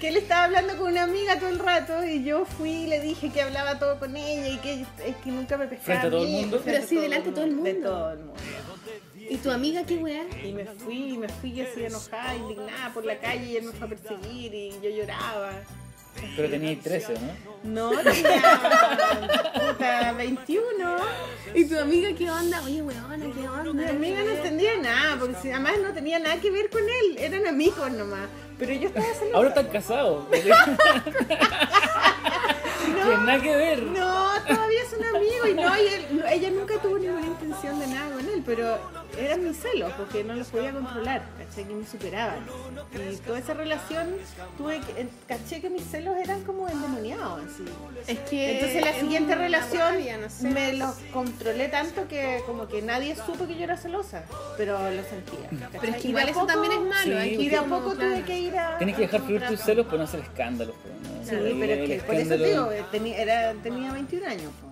Que 0.00 0.08
él 0.08 0.16
estaba 0.16 0.44
hablando 0.44 0.76
con 0.76 0.92
una 0.92 1.02
amiga 1.04 1.38
todo 1.38 1.48
el 1.48 1.58
rato 1.58 2.04
y 2.04 2.22
yo 2.24 2.44
fui 2.44 2.70
y 2.70 2.86
le 2.86 3.00
dije 3.00 3.30
que 3.30 3.42
hablaba 3.42 3.78
todo 3.80 3.98
con 3.98 4.16
ella 4.16 4.48
y 4.48 4.58
que, 4.58 4.82
es 5.04 5.16
que 5.24 5.30
nunca 5.30 5.56
me 5.56 5.66
pescaba. 5.66 5.84
¿Frente 6.00 6.06
a 6.06 6.10
todo 6.10 6.20
el 6.22 6.26
bien, 6.28 6.40
mundo? 6.42 6.62
Pero 6.64 6.86
sí, 6.86 6.98
a 6.98 7.00
delante 7.00 7.28
de 7.30 7.34
todo 7.34 7.44
el 7.44 7.50
De 7.50 7.72
mundo. 7.74 7.88
todo 7.90 8.12
el 8.12 8.18
mundo. 8.18 8.34
¿Y 9.28 9.36
tu 9.38 9.50
amiga 9.50 9.84
qué 9.84 9.96
weá? 9.96 10.24
Y 10.44 10.52
me 10.52 10.64
fui, 10.66 11.14
y 11.14 11.18
me 11.18 11.28
fui 11.28 11.60
así 11.60 11.84
enojada, 11.84 12.36
indignada 12.36 12.92
por 12.94 13.04
la 13.04 13.18
calle 13.18 13.44
y 13.44 13.56
él 13.56 13.64
me 13.64 13.72
fue 13.72 13.86
a 13.88 13.90
perseguir 13.90 14.54
y 14.54 14.70
yo 14.82 14.88
lloraba. 14.90 15.50
Pero 16.36 16.48
teníais 16.50 16.80
13, 16.82 17.14
¿no? 17.14 17.90
No, 17.92 17.98
tenía 18.02 19.52
puta 19.54 20.12
21. 20.12 20.96
¿Y 21.54 21.64
tu 21.64 21.78
amiga 21.78 22.10
qué 22.16 22.30
onda? 22.30 22.62
Oye, 22.62 22.82
weona, 22.82 23.26
¿qué 23.34 23.48
onda? 23.48 23.72
Mi 23.72 23.84
amiga 23.84 24.22
no 24.22 24.30
entendía 24.30 24.76
nada, 24.76 25.16
porque 25.18 25.52
además 25.52 25.74
no 25.82 25.92
tenía 25.92 26.18
nada 26.18 26.40
que 26.40 26.50
ver 26.50 26.70
con 26.70 26.82
él, 26.82 27.18
eran 27.18 27.46
amigos 27.46 27.90
nomás. 27.92 28.28
Pero 28.58 28.72
yo 28.72 28.88
estaba 28.88 29.06
celosa. 29.14 29.36
Ahora 29.36 29.48
están 29.50 29.66
casados. 29.66 30.24
Que 32.86 33.16
nada 33.24 33.40
que 33.40 33.56
ver. 33.56 33.82
No, 33.82 34.28
todavía 34.46 34.80
son 34.90 35.04
amigos 35.16 35.48
y 35.50 35.54
no, 35.54 35.76
y 35.76 35.86
él- 35.86 36.06
no, 36.18 36.26
ella 36.26 36.50
nunca 36.50 36.74
tuvo 36.80 36.98
ninguna 36.98 37.26
intención 37.26 37.78
de 37.80 37.86
nada 37.88 38.10
con 38.14 38.20
él, 38.28 38.42
pero 38.46 38.78
eran 39.18 39.44
mis 39.44 39.56
celos 39.56 39.92
porque 39.96 40.22
no 40.24 40.34
los 40.34 40.48
podía 40.48 40.72
controlar, 40.72 41.22
caché 41.38 41.66
que 41.66 41.74
me 41.74 41.86
superaban. 41.86 42.38
Y 43.12 43.16
toda 43.16 43.38
esa 43.38 43.54
relación 43.54 44.14
tuve 44.58 44.80
que, 44.80 45.08
caché 45.26 45.60
que 45.60 45.70
mis 45.70 45.84
celos 45.84 46.16
eran 46.16 46.42
como 46.44 46.68
endemoniados 46.68 47.40
así. 47.44 47.64
Es 48.06 48.18
que. 48.30 48.52
Entonces 48.56 48.82
la 48.84 48.90
es 48.90 49.00
siguiente 49.00 49.34
relación 49.34 49.94
rabia, 49.94 50.18
no 50.18 50.30
sé. 50.30 50.48
me 50.48 50.72
los 50.74 50.94
controlé 51.12 51.68
tanto 51.68 52.06
que 52.08 52.42
como 52.46 52.68
que 52.68 52.82
nadie 52.82 53.16
supo 53.16 53.46
que 53.46 53.56
yo 53.56 53.64
era 53.64 53.76
celosa, 53.76 54.24
pero 54.56 54.78
lo 54.78 55.02
sentía. 55.04 55.48
¿cachai? 55.60 55.80
Pero 55.80 55.92
es 55.96 56.02
que 56.02 56.08
igual 56.08 56.24
eso 56.28 56.34
poco- 56.40 56.46
también 56.46 56.72
es 56.72 56.80
malo. 56.80 57.20
Sí. 57.22 57.28
Y 57.40 57.48
de 57.48 57.56
a 57.56 57.62
poco 57.64 57.94
claro. 57.94 58.10
tuve 58.14 58.22
que 58.24 58.38
ir 58.38 58.56
a... 58.58 58.78
Tienes 58.78 58.96
que 58.96 59.02
dejar 59.02 59.22
fluir 59.22 59.42
tus 59.46 59.60
celos, 59.60 59.86
pero 59.86 59.98
no 59.98 60.04
hacer 60.04 60.20
escándalos. 60.20 60.74
¿no? 60.76 61.16
Sí, 61.26 61.56
pero 61.58 61.72
es 61.72 61.88
que 61.88 61.98
por 62.06 62.14
eso 62.14 62.28
te 62.36 62.44
digo, 62.50 62.70
eh, 62.78 62.84
tenía, 62.90 63.16
era, 63.18 63.52
tenía 63.62 63.92
21 63.92 64.26
años. 64.26 64.52
po. 64.60 64.66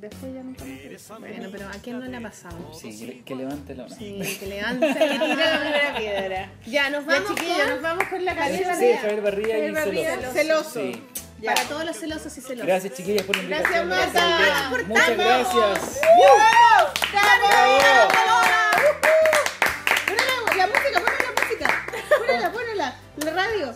Después 0.00 0.32
ya 0.34 0.42
nunca 0.42 0.64
más. 0.64 1.20
Bueno, 1.20 1.48
pero 1.50 1.68
¿a 1.68 1.72
quién 1.82 1.98
no 1.98 2.06
le 2.06 2.16
ha 2.16 2.20
pasado? 2.20 2.56
Sí, 2.78 2.98
que, 2.98 3.24
que 3.24 3.34
levante 3.34 3.74
la 3.74 3.84
mano. 3.84 3.96
Sí, 3.96 4.36
que 4.38 4.46
levante. 4.46 4.86
Tira 4.94 5.06
la 5.06 5.60
primera 5.60 5.96
piedra. 5.96 6.50
ya, 6.66 6.90
nos 6.90 7.06
vamos 7.06 7.30
con- 7.30 7.68
nos 7.70 7.82
vamos 7.82 8.04
con 8.04 8.24
la 8.24 8.32
Sí, 8.32 8.38
canción. 8.38 8.96
Javier 8.98 9.22
Barría 9.22 9.58
y 9.68 9.70
Barría, 9.72 10.14
celoso. 10.16 10.32
celoso. 10.32 10.70
Sí. 10.80 11.02
Ya. 11.40 11.54
Para 11.54 11.68
todos 11.68 11.84
los 11.84 11.96
celosos 11.98 12.36
y 12.38 12.40
celosas. 12.40 12.66
Gracias, 12.66 12.94
chiquillas, 12.94 13.22
por 13.24 13.36
la 13.36 13.42
Gracias, 13.42 13.82
invitación. 13.82 13.88
Marta. 13.88 14.40
idea. 14.42 14.68
Por 14.70 14.86
Muchas 14.86 15.06
tanto. 15.06 15.22
gracias. 15.22 16.00
Ponela, 20.06 20.56
la 20.56 20.66
música, 20.66 21.00
ponela 21.00 21.22
la 21.22 21.42
música. 21.42 21.86
Ponela, 22.18 22.52
ponela. 22.52 22.96
La 23.24 23.30
radio. 23.32 23.74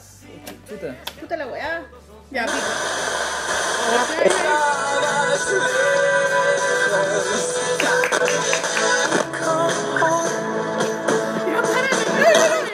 Chuta. 0.69 0.97
Puta 1.20 1.36
la 1.36 1.47
weá. 1.47 1.82
Ya, 2.31 2.47
pico. 2.47 3.60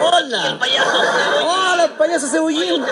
¡Hola! 0.00 0.58
¡Hola, 1.44 1.84
el 1.84 1.90
payaso 1.92 2.26
cebollín! 2.28 2.84